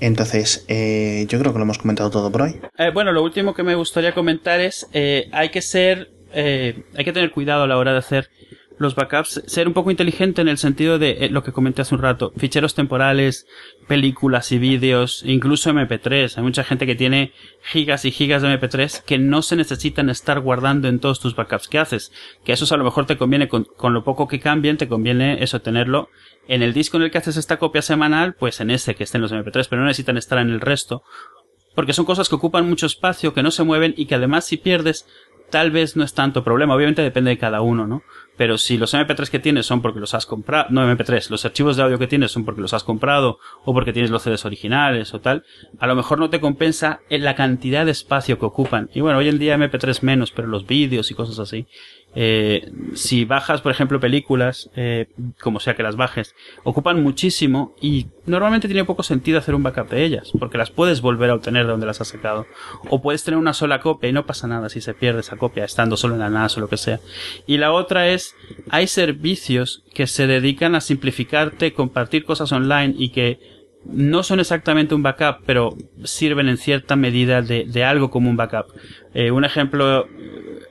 Entonces, 0.00 0.64
eh, 0.68 1.26
yo 1.28 1.38
creo 1.38 1.52
que 1.52 1.58
lo 1.58 1.64
hemos 1.64 1.78
comentado 1.78 2.10
todo 2.10 2.30
por 2.30 2.42
hoy. 2.42 2.60
Eh, 2.78 2.90
bueno, 2.92 3.12
lo 3.12 3.22
último 3.22 3.54
que 3.54 3.62
me 3.62 3.74
gustaría 3.74 4.12
comentar 4.14 4.60
es, 4.60 4.86
eh, 4.92 5.28
hay 5.32 5.48
que 5.48 5.60
ser, 5.60 6.10
eh, 6.32 6.84
hay 6.96 7.04
que 7.04 7.12
tener 7.12 7.30
cuidado 7.32 7.64
a 7.64 7.66
la 7.66 7.76
hora 7.78 7.92
de 7.92 7.98
hacer 7.98 8.30
los 8.78 8.94
backups, 8.94 9.42
ser 9.46 9.66
un 9.66 9.74
poco 9.74 9.90
inteligente 9.90 10.40
en 10.40 10.48
el 10.48 10.58
sentido 10.58 10.98
de 10.98 11.10
eh, 11.20 11.30
lo 11.30 11.42
que 11.42 11.52
comenté 11.52 11.82
hace 11.82 11.94
un 11.94 12.02
rato, 12.02 12.32
ficheros 12.36 12.74
temporales, 12.74 13.46
películas 13.86 14.52
y 14.52 14.58
vídeos, 14.58 15.22
incluso 15.26 15.70
MP3. 15.70 16.36
Hay 16.36 16.42
mucha 16.42 16.64
gente 16.64 16.86
que 16.86 16.94
tiene 16.94 17.32
gigas 17.62 18.04
y 18.04 18.10
gigas 18.10 18.42
de 18.42 18.48
MP3 18.48 19.02
que 19.02 19.18
no 19.18 19.42
se 19.42 19.56
necesitan 19.56 20.10
estar 20.10 20.40
guardando 20.40 20.88
en 20.88 21.00
todos 21.00 21.20
tus 21.20 21.34
backups 21.34 21.68
que 21.68 21.78
haces. 21.78 22.12
Que 22.44 22.52
eso 22.52 22.72
a 22.72 22.78
lo 22.78 22.84
mejor 22.84 23.06
te 23.06 23.16
conviene 23.16 23.48
con, 23.48 23.64
con 23.64 23.94
lo 23.94 24.04
poco 24.04 24.28
que 24.28 24.40
cambien, 24.40 24.76
te 24.76 24.88
conviene 24.88 25.42
eso 25.42 25.60
tenerlo 25.60 26.08
en 26.48 26.62
el 26.62 26.72
disco 26.72 26.96
en 26.96 27.04
el 27.04 27.10
que 27.10 27.18
haces 27.18 27.36
esta 27.36 27.58
copia 27.58 27.82
semanal, 27.82 28.34
pues 28.34 28.60
en 28.60 28.70
ese 28.70 28.94
que 28.94 29.04
estén 29.04 29.20
los 29.20 29.32
MP3, 29.32 29.66
pero 29.68 29.82
no 29.82 29.86
necesitan 29.88 30.16
estar 30.16 30.38
en 30.38 30.50
el 30.50 30.60
resto. 30.60 31.02
Porque 31.74 31.92
son 31.92 32.06
cosas 32.06 32.28
que 32.28 32.34
ocupan 32.34 32.68
mucho 32.68 32.86
espacio, 32.86 33.34
que 33.34 33.42
no 33.42 33.50
se 33.52 33.62
mueven 33.62 33.94
y 33.96 34.06
que 34.06 34.16
además 34.16 34.46
si 34.46 34.56
pierdes, 34.56 35.06
tal 35.50 35.70
vez 35.70 35.96
no 35.96 36.04
es 36.04 36.14
tanto 36.14 36.44
problema. 36.44 36.74
Obviamente 36.74 37.02
depende 37.02 37.30
de 37.30 37.38
cada 37.38 37.60
uno, 37.60 37.86
¿no? 37.86 38.02
Pero 38.36 38.56
si 38.56 38.78
los 38.78 38.94
MP3 38.94 39.28
que 39.30 39.40
tienes 39.40 39.66
son 39.66 39.82
porque 39.82 39.98
los 39.98 40.14
has 40.14 40.24
comprado, 40.24 40.68
no 40.70 40.88
MP3, 40.88 41.28
los 41.28 41.44
archivos 41.44 41.76
de 41.76 41.82
audio 41.82 41.98
que 41.98 42.06
tienes 42.06 42.30
son 42.30 42.44
porque 42.44 42.60
los 42.60 42.72
has 42.72 42.84
comprado 42.84 43.38
o 43.64 43.74
porque 43.74 43.92
tienes 43.92 44.12
los 44.12 44.22
CDs 44.22 44.44
originales 44.44 45.12
o 45.12 45.20
tal, 45.20 45.44
a 45.80 45.86
lo 45.88 45.96
mejor 45.96 46.20
no 46.20 46.30
te 46.30 46.40
compensa 46.40 47.00
en 47.10 47.24
la 47.24 47.34
cantidad 47.34 47.84
de 47.84 47.90
espacio 47.90 48.38
que 48.38 48.46
ocupan. 48.46 48.90
Y 48.94 49.00
bueno, 49.00 49.18
hoy 49.18 49.28
en 49.28 49.40
día 49.40 49.56
MP3 49.56 50.02
menos, 50.02 50.30
pero 50.30 50.46
los 50.46 50.66
vídeos 50.66 51.10
y 51.10 51.14
cosas 51.14 51.40
así, 51.40 51.66
eh, 52.14 52.72
si 52.94 53.24
bajas, 53.24 53.60
por 53.60 53.70
ejemplo, 53.70 54.00
películas, 54.00 54.70
eh, 54.74 55.08
como 55.40 55.60
sea 55.60 55.76
que 55.76 55.82
las 55.82 55.96
bajes, 55.96 56.34
ocupan 56.64 57.02
muchísimo 57.02 57.74
y 57.80 58.06
normalmente 58.26 58.66
tiene 58.66 58.84
poco 58.84 59.02
sentido 59.02 59.38
hacer 59.38 59.54
un 59.54 59.62
backup 59.62 59.90
de 59.90 60.04
ellas, 60.04 60.32
porque 60.38 60.58
las 60.58 60.70
puedes 60.70 61.00
volver 61.00 61.30
a 61.30 61.34
obtener 61.34 61.66
de 61.66 61.70
donde 61.70 61.86
las 61.86 62.00
has 62.00 62.08
sacado. 62.08 62.46
O 62.90 63.02
puedes 63.02 63.24
tener 63.24 63.38
una 63.38 63.52
sola 63.52 63.80
copia 63.80 64.08
y 64.08 64.12
no 64.12 64.26
pasa 64.26 64.48
nada 64.48 64.68
si 64.68 64.80
se 64.80 64.94
pierde 64.94 65.20
esa 65.20 65.36
copia, 65.36 65.64
estando 65.64 65.96
solo 65.96 66.14
en 66.14 66.20
la 66.20 66.30
NAS 66.30 66.56
o 66.56 66.60
lo 66.60 66.68
que 66.68 66.76
sea. 66.76 67.00
Y 67.46 67.58
la 67.58 67.72
otra 67.72 68.08
es, 68.08 68.34
hay 68.70 68.86
servicios 68.86 69.84
que 69.94 70.06
se 70.06 70.26
dedican 70.26 70.74
a 70.74 70.80
simplificarte, 70.80 71.72
compartir 71.72 72.24
cosas 72.24 72.52
online 72.52 72.94
y 72.96 73.10
que 73.10 73.57
no 73.84 74.22
son 74.22 74.40
exactamente 74.40 74.94
un 74.94 75.02
backup, 75.02 75.42
pero 75.46 75.76
sirven 76.04 76.48
en 76.48 76.56
cierta 76.56 76.96
medida 76.96 77.42
de, 77.42 77.84
algo 77.84 78.10
como 78.10 78.28
un 78.28 78.36
backup. 78.36 78.66
Eh, 79.14 79.30
un 79.30 79.44
ejemplo, 79.44 80.06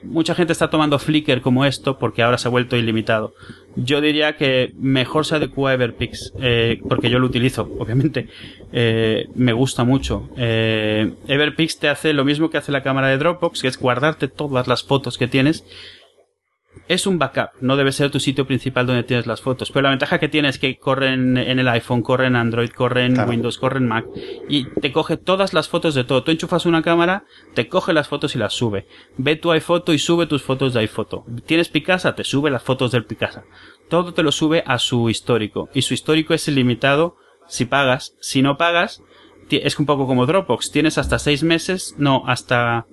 mucha 0.03 0.36
gente 0.36 0.53
está 0.53 0.70
tomando 0.70 0.99
Flickr 0.99 1.41
como 1.41 1.66
esto 1.66 1.97
porque 1.97 2.22
ahora 2.22 2.38
se 2.38 2.47
ha 2.47 2.51
vuelto 2.51 2.78
ilimitado. 2.78 3.34
Yo 3.76 4.01
diría 4.01 4.36
que 4.38 4.74
mejor 4.78 5.26
se 5.26 5.36
adecua 5.36 5.72
a 5.72 5.74
Everpix, 5.76 6.34
eh, 6.41 6.80
porque 6.88 7.10
yo 7.10 7.20
lo 7.20 7.28
utilizo, 7.28 7.70
obviamente. 7.80 8.28
Eh, 8.72 9.28
me 9.36 9.53
gusta 9.53 9.84
mucho. 9.84 10.30
Everpix 10.36 11.80
te 11.80 11.89
hace 11.89 12.14
lo 12.14 12.26
mismo 12.26 12.49
que 12.49 12.58
hace 12.58 12.72
la 12.72 12.84
cámara 12.84 13.08
de 13.08 13.18
Dropbox, 13.18 13.62
que 13.62 13.68
es 13.68 13.80
guardarte 13.80 14.28
todas 14.28 14.68
las 14.68 14.84
fotos 14.84 15.18
que 15.18 15.28
tienes 15.28 15.64
es 16.88 17.07
un 17.07 17.19
backup, 17.19 17.49
no 17.61 17.75
debe 17.75 17.91
ser 17.91 18.11
tu 18.11 18.19
sitio 18.19 18.47
principal 18.47 18.86
donde 18.86 19.03
tienes 19.03 19.28
las 19.28 19.41
fotos. 19.41 19.71
Pero 19.71 19.84
la 19.84 19.89
ventaja 19.89 20.19
que 20.19 20.30
tiene 20.30 20.49
es 20.49 20.59
que 20.59 20.78
corren 20.78 21.38
en 21.38 21.59
el 21.59 21.67
iPhone, 21.67 22.01
corre 22.01 22.28
en 22.28 22.36
Android, 22.36 22.69
corre 22.69 23.05
en 23.05 23.19
Windows, 23.28 23.57
corre 23.57 23.78
en 23.78 23.88
Mac 23.88 24.05
y 24.49 24.65
te 24.65 24.91
coge 24.91 25.17
todas 25.17 25.53
las 25.53 25.69
fotos 25.69 25.95
de 25.95 26.03
todo. 26.03 26.23
Tú 26.23 26.32
enchufas 26.32 26.65
una 26.65 26.82
cámara, 26.82 27.25
te 27.53 27.67
coge 27.67 27.93
las 27.93 28.07
fotos 28.07 28.36
y 28.36 28.39
las 28.39 28.53
sube. 28.53 28.88
Ve 29.17 29.36
tu 29.36 29.51
iPhoto 29.51 29.93
y 29.93 29.99
sube 29.99 30.28
tus 30.28 30.43
fotos 30.43 30.73
de 30.73 30.82
iPhoto. 30.82 31.25
Tienes 31.45 31.69
Picasa, 31.69 32.15
te 32.15 32.23
sube 32.23 32.49
las 32.49 32.63
fotos 32.63 32.91
del 32.91 33.05
Picasa. 33.05 33.43
Todo 33.89 34.13
te 34.13 34.23
lo 34.23 34.32
sube 34.32 34.63
a 34.65 34.80
su 34.80 35.09
histórico 35.09 35.69
y 35.73 35.82
su 35.82 35.93
histórico 35.93 36.34
es 36.34 36.47
ilimitado 36.47 37.17
si 37.47 37.65
pagas. 37.65 38.15
Si 38.19 38.41
no 38.41 38.57
pagas, 38.57 39.03
es 39.49 39.80
un 39.80 39.86
poco 39.86 40.07
como 40.07 40.25
Dropbox. 40.25 40.71
Tienes 40.71 40.97
hasta 40.97 41.19
seis 41.19 41.43
meses, 41.43 41.95
no, 41.97 42.23
hasta 42.28 42.86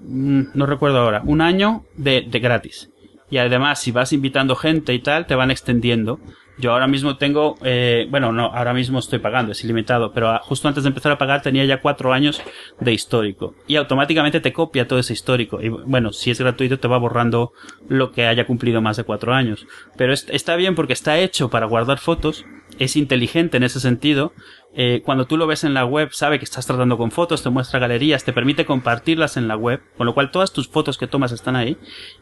mm, 0.00 0.42
no 0.54 0.66
recuerdo 0.66 0.98
ahora, 0.98 1.22
un 1.24 1.40
año 1.40 1.84
de, 1.96 2.22
de 2.22 2.38
gratis 2.40 2.90
y 3.30 3.38
además 3.38 3.80
si 3.80 3.90
vas 3.92 4.12
invitando 4.12 4.56
gente 4.56 4.94
y 4.94 4.98
tal, 5.00 5.26
te 5.26 5.34
van 5.34 5.50
extendiendo. 5.50 6.20
Yo 6.56 6.72
ahora 6.72 6.86
mismo 6.86 7.16
tengo, 7.16 7.56
eh, 7.62 8.06
bueno, 8.10 8.32
no, 8.32 8.46
ahora 8.46 8.72
mismo 8.72 8.98
estoy 8.98 9.18
pagando, 9.18 9.52
es 9.52 9.64
ilimitado, 9.64 10.12
pero 10.12 10.38
justo 10.40 10.68
antes 10.68 10.84
de 10.84 10.88
empezar 10.88 11.12
a 11.12 11.18
pagar 11.18 11.42
tenía 11.42 11.64
ya 11.64 11.80
cuatro 11.80 12.12
años 12.12 12.40
de 12.80 12.92
histórico. 12.92 13.54
Y 13.66 13.76
automáticamente 13.76 14.40
te 14.40 14.52
copia 14.52 14.86
todo 14.86 14.98
ese 14.98 15.12
histórico. 15.12 15.60
Y 15.60 15.68
bueno, 15.68 16.12
si 16.12 16.30
es 16.30 16.38
gratuito 16.38 16.78
te 16.78 16.88
va 16.88 16.98
borrando 16.98 17.52
lo 17.88 18.12
que 18.12 18.26
haya 18.26 18.46
cumplido 18.46 18.80
más 18.80 18.96
de 18.96 19.04
cuatro 19.04 19.34
años. 19.34 19.66
Pero 19.96 20.12
está 20.12 20.56
bien 20.56 20.74
porque 20.74 20.92
está 20.92 21.18
hecho 21.18 21.50
para 21.50 21.66
guardar 21.66 21.98
fotos, 21.98 22.44
es 22.78 22.96
inteligente 22.96 23.56
en 23.56 23.62
ese 23.62 23.80
sentido, 23.80 24.32
eh, 24.76 25.02
cuando 25.04 25.26
tú 25.26 25.36
lo 25.36 25.46
ves 25.46 25.62
en 25.62 25.72
la 25.72 25.84
web, 25.84 26.08
sabe 26.12 26.38
que 26.38 26.44
estás 26.44 26.66
tratando 26.66 26.98
con 26.98 27.12
fotos, 27.12 27.44
te 27.44 27.50
muestra 27.50 27.78
galerías, 27.78 28.24
te 28.24 28.32
permite 28.32 28.64
compartirlas 28.64 29.36
en 29.36 29.46
la 29.46 29.56
web, 29.56 29.80
con 29.96 30.06
lo 30.06 30.14
cual 30.14 30.32
todas 30.32 30.52
tus 30.52 30.68
fotos 30.68 30.98
que 30.98 31.06
tomas 31.06 31.30
están 31.30 31.54
ahí. 31.54 31.76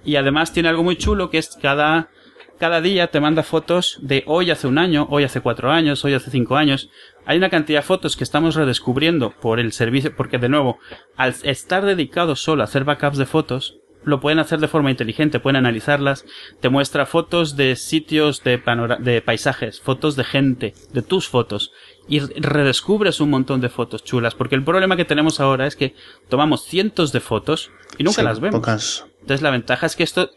Y 0.05 0.17
además 0.17 0.53
tiene 0.53 0.69
algo 0.69 0.83
muy 0.83 0.97
chulo 0.97 1.31
que 1.31 1.39
es 1.39 1.57
cada, 1.61 2.11
cada 2.63 2.81
día 2.81 3.09
te 3.09 3.19
manda 3.19 3.43
fotos 3.43 3.99
de 4.03 4.23
hoy 4.29 4.53
hace 4.53 4.69
un 4.69 4.79
año, 4.79 5.09
hoy 5.11 5.25
hace 5.25 5.41
cuatro 5.41 5.73
años, 5.73 6.05
hoy 6.05 6.15
hace 6.15 6.31
cinco 6.31 6.55
años. 6.57 6.91
Hay 7.27 7.37
una 7.37 7.51
cantidad 7.51 7.81
de 7.81 7.87
fotos 7.87 8.15
que 8.15 8.23
estamos 8.23 8.55
redescubriendo 8.55 9.33
por 9.33 9.59
el 9.59 9.73
servicio, 9.73 10.15
porque 10.15 10.39
de 10.39 10.49
nuevo, 10.49 10.79
al 11.17 11.35
estar 11.43 11.85
dedicado 11.85 12.37
solo 12.37 12.63
a 12.63 12.67
hacer 12.67 12.85
backups 12.85 13.19
de 13.19 13.27
fotos, 13.27 13.79
lo 14.05 14.21
pueden 14.21 14.39
hacer 14.39 14.61
de 14.61 14.69
forma 14.69 14.93
inteligente, 14.93 15.41
pueden 15.41 15.57
analizarlas, 15.57 16.25
te 16.61 16.69
muestra 16.69 17.05
fotos 17.05 17.57
de 17.57 17.75
sitios 17.75 18.45
de, 18.45 18.63
de 19.01 19.23
paisajes, 19.23 19.81
fotos 19.81 20.15
de 20.15 20.23
gente, 20.23 20.75
de 20.93 21.03
tus 21.03 21.27
fotos, 21.27 21.73
y 22.09 22.21
redescubres 22.21 23.21
un 23.21 23.31
montón 23.31 23.61
de 23.61 23.71
fotos 23.71 24.05
chulas, 24.05 24.37
porque 24.37 24.55
el 24.55 24.63
problema 24.63 24.97
que 24.97 25.05
tenemos 25.05 25.41
ahora 25.41 25.67
es 25.67 25.75
que 25.75 25.97
tomamos 26.29 26.63
cientos 26.63 27.11
de 27.11 27.19
fotos 27.19 27.73
y 27.99 28.05
nunca 28.05 28.23
las 28.23 28.39
vemos. 28.39 29.05
Entonces 29.21 29.43
la 29.43 29.51
ventaja 29.51 29.85
es 29.87 29.97
que 29.97 30.05
esto 30.05 30.31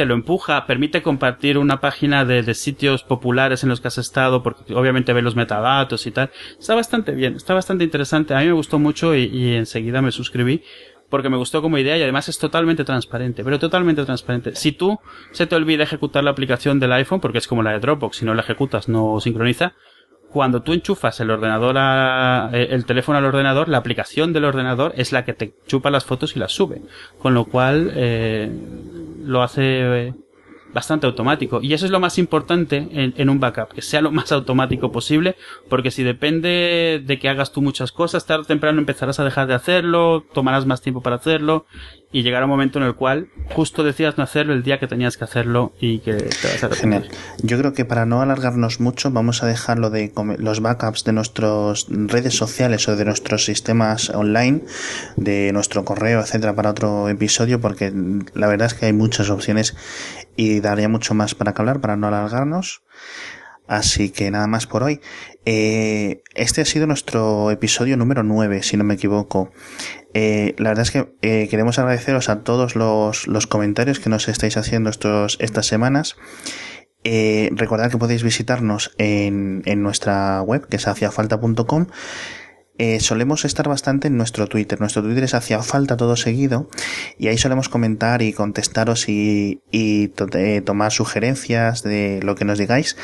te 0.00 0.06
lo 0.06 0.14
empuja, 0.14 0.64
permite 0.64 1.02
compartir 1.02 1.58
una 1.58 1.78
página 1.78 2.24
de, 2.24 2.54
sitios 2.54 3.02
populares 3.02 3.64
en 3.64 3.68
los 3.68 3.82
que 3.82 3.88
has 3.88 3.98
estado, 3.98 4.42
porque 4.42 4.72
obviamente 4.72 5.12
ve 5.12 5.20
los 5.20 5.36
metadatos 5.36 6.06
y 6.06 6.10
tal. 6.10 6.30
Está 6.58 6.74
bastante 6.74 7.12
bien, 7.12 7.36
está 7.36 7.52
bastante 7.52 7.84
interesante. 7.84 8.32
A 8.32 8.38
mí 8.38 8.46
me 8.46 8.52
gustó 8.52 8.78
mucho 8.78 9.14
y, 9.14 9.24
y 9.24 9.56
enseguida 9.56 10.00
me 10.00 10.10
suscribí 10.10 10.62
porque 11.10 11.28
me 11.28 11.36
gustó 11.36 11.60
como 11.60 11.76
idea 11.76 11.98
y 11.98 12.02
además 12.02 12.30
es 12.30 12.38
totalmente 12.38 12.82
transparente, 12.82 13.44
pero 13.44 13.58
totalmente 13.58 14.02
transparente. 14.06 14.56
Si 14.56 14.72
tú 14.72 14.98
se 15.32 15.46
te 15.46 15.54
olvida 15.54 15.82
ejecutar 15.82 16.24
la 16.24 16.30
aplicación 16.30 16.80
del 16.80 16.92
iPhone, 16.92 17.20
porque 17.20 17.36
es 17.36 17.46
como 17.46 17.62
la 17.62 17.72
de 17.72 17.80
Dropbox, 17.80 18.16
si 18.16 18.24
no 18.24 18.32
la 18.32 18.40
ejecutas 18.40 18.88
no 18.88 19.20
sincroniza, 19.20 19.74
cuando 20.30 20.62
tú 20.62 20.72
enchufas 20.72 21.18
el 21.20 21.30
ordenador 21.30 21.76
a, 21.76 22.50
eh, 22.52 22.68
el 22.70 22.84
teléfono 22.84 23.18
al 23.18 23.24
ordenador, 23.24 23.68
la 23.68 23.78
aplicación 23.78 24.32
del 24.32 24.44
ordenador 24.44 24.92
es 24.96 25.12
la 25.12 25.24
que 25.24 25.34
te 25.34 25.54
chupa 25.66 25.90
las 25.90 26.04
fotos 26.04 26.36
y 26.36 26.38
las 26.38 26.52
sube. 26.52 26.82
Con 27.18 27.34
lo 27.34 27.46
cual, 27.46 27.92
eh, 27.94 28.50
lo 29.20 29.42
hace, 29.42 30.14
bastante 30.72 31.06
automático. 31.06 31.60
Y 31.62 31.74
eso 31.74 31.84
es 31.84 31.90
lo 31.90 32.00
más 32.00 32.18
importante 32.18 32.88
en, 32.92 33.30
un 33.30 33.40
backup, 33.40 33.72
que 33.74 33.82
sea 33.82 34.00
lo 34.00 34.10
más 34.12 34.32
automático 34.32 34.92
posible, 34.92 35.36
porque 35.68 35.90
si 35.90 36.02
depende 36.02 37.02
de 37.04 37.18
que 37.18 37.28
hagas 37.28 37.52
tú 37.52 37.62
muchas 37.62 37.92
cosas, 37.92 38.26
tarde 38.26 38.42
o 38.42 38.46
temprano 38.46 38.78
empezarás 38.78 39.20
a 39.20 39.24
dejar 39.24 39.46
de 39.46 39.54
hacerlo, 39.54 40.24
tomarás 40.32 40.66
más 40.66 40.80
tiempo 40.80 41.00
para 41.00 41.16
hacerlo, 41.16 41.66
y 42.12 42.22
llegará 42.22 42.46
un 42.46 42.50
momento 42.50 42.78
en 42.78 42.86
el 42.86 42.94
cual 42.94 43.28
justo 43.54 43.84
decías 43.84 44.18
no 44.18 44.24
hacerlo 44.24 44.52
el 44.52 44.62
día 44.62 44.80
que 44.80 44.88
tenías 44.88 45.16
que 45.16 45.24
hacerlo 45.24 45.72
y 45.80 46.00
que 46.00 46.14
te 46.14 46.48
vas 46.48 46.64
a 46.64 46.70
Genial. 46.70 47.08
Yo 47.42 47.58
creo 47.58 47.72
que 47.72 47.84
para 47.84 48.04
no 48.04 48.20
alargarnos 48.20 48.80
mucho, 48.80 49.10
vamos 49.10 49.42
a 49.42 49.46
dejar 49.46 49.78
lo 49.78 49.90
de 49.90 50.12
los 50.38 50.60
backups 50.60 51.04
de 51.04 51.12
nuestras 51.12 51.86
redes 51.88 52.34
sociales 52.34 52.88
o 52.88 52.96
de 52.96 53.04
nuestros 53.04 53.44
sistemas 53.44 54.10
online, 54.10 54.62
de 55.16 55.52
nuestro 55.52 55.84
correo, 55.84 56.20
etcétera, 56.20 56.54
para 56.54 56.70
otro 56.70 57.08
episodio, 57.08 57.60
porque 57.60 57.92
la 58.34 58.48
verdad 58.48 58.66
es 58.66 58.74
que 58.74 58.86
hay 58.86 58.92
muchas 58.92 59.30
opciones 59.30 59.76
y 60.36 60.60
daría 60.60 60.88
mucho 60.88 61.14
más 61.14 61.34
para 61.34 61.54
que 61.54 61.62
hablar 61.62 61.80
para 61.80 61.96
no 61.96 62.08
alargarnos. 62.08 62.82
Así 63.70 64.10
que 64.10 64.32
nada 64.32 64.48
más 64.48 64.66
por 64.66 64.82
hoy. 64.82 65.00
Eh, 65.44 66.22
este 66.34 66.60
ha 66.60 66.64
sido 66.64 66.88
nuestro 66.88 67.52
episodio 67.52 67.96
número 67.96 68.24
9, 68.24 68.64
si 68.64 68.76
no 68.76 68.82
me 68.82 68.94
equivoco. 68.94 69.52
Eh, 70.14 70.54
la 70.58 70.70
verdad 70.70 70.82
es 70.82 70.90
que 70.90 71.12
eh, 71.22 71.48
queremos 71.48 71.78
agradeceros 71.78 72.28
a 72.28 72.42
todos 72.42 72.76
los, 72.76 73.26
los, 73.28 73.46
comentarios 73.46 74.00
que 74.00 74.10
nos 74.10 74.28
estáis 74.28 74.56
haciendo 74.56 74.90
estos, 74.90 75.36
estas 75.40 75.66
semanas. 75.66 76.16
recordad 77.04 77.90
que 77.90 77.98
podéis 77.98 78.22
visitarnos 78.22 78.92
en, 78.98 79.62
en 79.66 79.82
nuestra 79.82 80.42
web, 80.42 80.66
que 80.68 80.76
es 80.76 80.86
haciafalta.com 80.86 81.86
eh, 82.82 82.98
solemos 82.98 83.44
estar 83.44 83.68
bastante 83.68 84.08
en 84.08 84.16
nuestro 84.16 84.46
Twitter. 84.46 84.80
Nuestro 84.80 85.02
Twitter 85.02 85.24
es 85.24 85.34
hacia 85.34 85.62
falta 85.62 85.98
todo 85.98 86.16
seguido 86.16 86.70
y 87.18 87.28
ahí 87.28 87.36
solemos 87.36 87.68
comentar 87.68 88.22
y 88.22 88.32
contestaros 88.32 89.06
y, 89.06 89.60
eh, 89.70 90.62
tomar 90.64 90.90
sugerencias 90.90 91.82
de 91.82 92.20
lo 92.22 92.36
que 92.36 92.46
nos 92.46 92.56
digáis. 92.58 92.96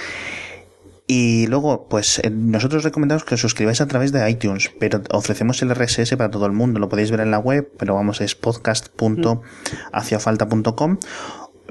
Y 1.07 1.47
luego, 1.47 1.89
pues 1.89 2.19
eh, 2.19 2.31
nosotros 2.31 2.83
recomendamos 2.83 3.23
que 3.25 3.37
os 3.37 3.41
suscribáis 3.41 3.81
a 3.81 3.87
través 3.87 4.11
de 4.11 4.29
iTunes, 4.29 4.73
pero 4.81 5.03
ofrecemos 5.13 5.63
el 5.63 5.71
RSS 5.71 6.17
para 6.17 6.31
todo 6.31 6.47
el 6.47 6.53
mundo. 6.53 6.81
Lo 6.81 6.89
podéis 6.89 7.13
ver 7.13 7.21
en 7.21 7.31
la 7.31 7.39
web, 7.39 7.71
pero 7.79 7.95
vamos, 7.95 8.21
es 8.21 8.35
podcast.haciafalta.com 8.35 10.99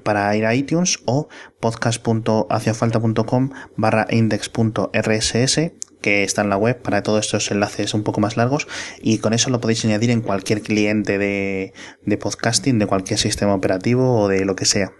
para 0.03 0.35
ir 0.37 0.45
a 0.45 0.53
iTunes 0.53 0.99
o 1.05 1.27
podcast.haciafalta.com 1.59 3.49
barra 3.75 4.05
index.rss 4.09 5.59
que 6.01 6.23
está 6.23 6.41
en 6.43 6.49
la 6.49 6.57
web 6.57 6.81
para 6.83 7.01
todos 7.01 7.25
estos 7.25 7.49
enlaces 7.49 7.95
un 7.95 8.03
poco 8.03 8.21
más 8.21 8.37
largos 8.37 8.67
y 9.01 9.17
con 9.17 9.33
eso 9.33 9.49
lo 9.49 9.59
podéis 9.59 9.83
añadir 9.85 10.11
en 10.11 10.21
cualquier 10.21 10.61
cliente 10.61 11.17
de, 11.17 11.73
de 12.03 12.17
podcasting, 12.17 12.77
de 12.77 12.85
cualquier 12.85 13.17
sistema 13.17 13.55
operativo 13.55 14.19
o 14.19 14.27
de 14.27 14.45
lo 14.45 14.55
que 14.55 14.65
sea. 14.65 14.91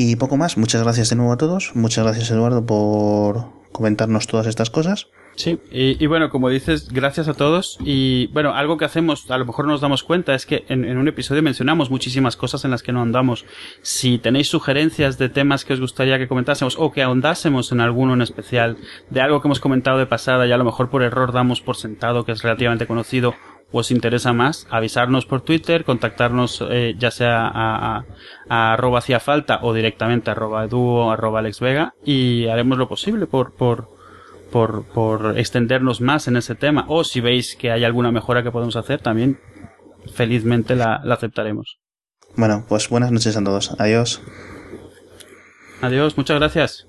Y 0.00 0.14
poco 0.14 0.36
más, 0.36 0.56
muchas 0.56 0.84
gracias 0.84 1.10
de 1.10 1.16
nuevo 1.16 1.32
a 1.32 1.38
todos, 1.38 1.72
muchas 1.74 2.04
gracias 2.04 2.30
Eduardo 2.30 2.64
por 2.64 3.46
comentarnos 3.72 4.28
todas 4.28 4.46
estas 4.46 4.70
cosas. 4.70 5.08
Sí, 5.34 5.58
y, 5.72 6.06
bueno, 6.06 6.30
como 6.30 6.50
dices, 6.50 6.88
gracias 6.88 7.26
a 7.26 7.34
todos. 7.34 7.78
Y 7.84 8.28
bueno, 8.28 8.54
algo 8.54 8.76
que 8.76 8.84
hacemos, 8.84 9.28
a 9.28 9.38
lo 9.38 9.44
mejor 9.44 9.66
nos 9.66 9.80
damos 9.80 10.04
cuenta, 10.04 10.36
es 10.36 10.46
que 10.46 10.64
en, 10.68 10.96
un 10.96 11.08
episodio 11.08 11.42
mencionamos 11.42 11.90
muchísimas 11.90 12.36
cosas 12.36 12.64
en 12.64 12.70
las 12.70 12.84
que 12.84 12.92
no 12.92 13.02
andamos. 13.02 13.44
Si 13.82 14.18
tenéis 14.18 14.48
sugerencias 14.48 15.18
de 15.18 15.30
temas 15.30 15.64
que 15.64 15.72
os 15.72 15.80
gustaría 15.80 16.18
que 16.18 16.28
comentásemos 16.28 16.76
o 16.78 16.92
que 16.92 17.02
ahondásemos 17.02 17.72
en 17.72 17.80
alguno 17.80 18.14
en 18.14 18.22
especial, 18.22 18.76
de 19.10 19.20
algo 19.20 19.40
que 19.40 19.48
hemos 19.48 19.60
comentado 19.60 19.98
de 19.98 20.06
pasada 20.06 20.46
y 20.46 20.52
a 20.52 20.58
lo 20.58 20.64
mejor 20.64 20.90
por 20.90 21.02
error 21.02 21.32
damos 21.32 21.60
por 21.60 21.76
sentado 21.76 22.24
que 22.24 22.32
es 22.32 22.42
relativamente 22.42 22.86
conocido 22.86 23.34
os 23.70 23.90
interesa 23.90 24.32
más, 24.32 24.66
avisarnos 24.70 25.26
por 25.26 25.42
Twitter, 25.42 25.84
contactarnos 25.84 26.64
eh, 26.70 26.94
ya 26.98 27.10
sea 27.10 27.46
a, 27.46 28.04
a, 28.48 28.72
arroba 28.72 28.98
hacía 28.98 29.20
falta 29.20 29.60
o 29.62 29.74
directamente 29.74 30.30
a 30.30 30.32
arroba 30.32 30.64
edu 30.64 30.80
o 30.80 31.10
arroba 31.10 31.40
Alex 31.40 31.60
Vega 31.60 31.94
y 32.04 32.46
haremos 32.46 32.78
lo 32.78 32.88
posible 32.88 33.26
por, 33.26 33.54
por, 33.54 33.90
por, 34.50 34.84
por 34.84 35.38
extendernos 35.38 36.00
más 36.00 36.28
en 36.28 36.36
ese 36.36 36.54
tema. 36.54 36.86
O 36.88 37.04
si 37.04 37.20
veis 37.20 37.56
que 37.56 37.70
hay 37.70 37.84
alguna 37.84 38.10
mejora 38.10 38.42
que 38.42 38.50
podemos 38.50 38.76
hacer, 38.76 39.00
también 39.00 39.38
felizmente 40.14 40.74
la, 40.74 41.00
la 41.04 41.14
aceptaremos. 41.14 41.78
Bueno, 42.36 42.64
pues 42.68 42.88
buenas 42.88 43.12
noches 43.12 43.36
a 43.36 43.44
todos. 43.44 43.78
Adiós. 43.78 44.22
Adiós, 45.82 46.16
muchas 46.16 46.38
gracias. 46.38 46.86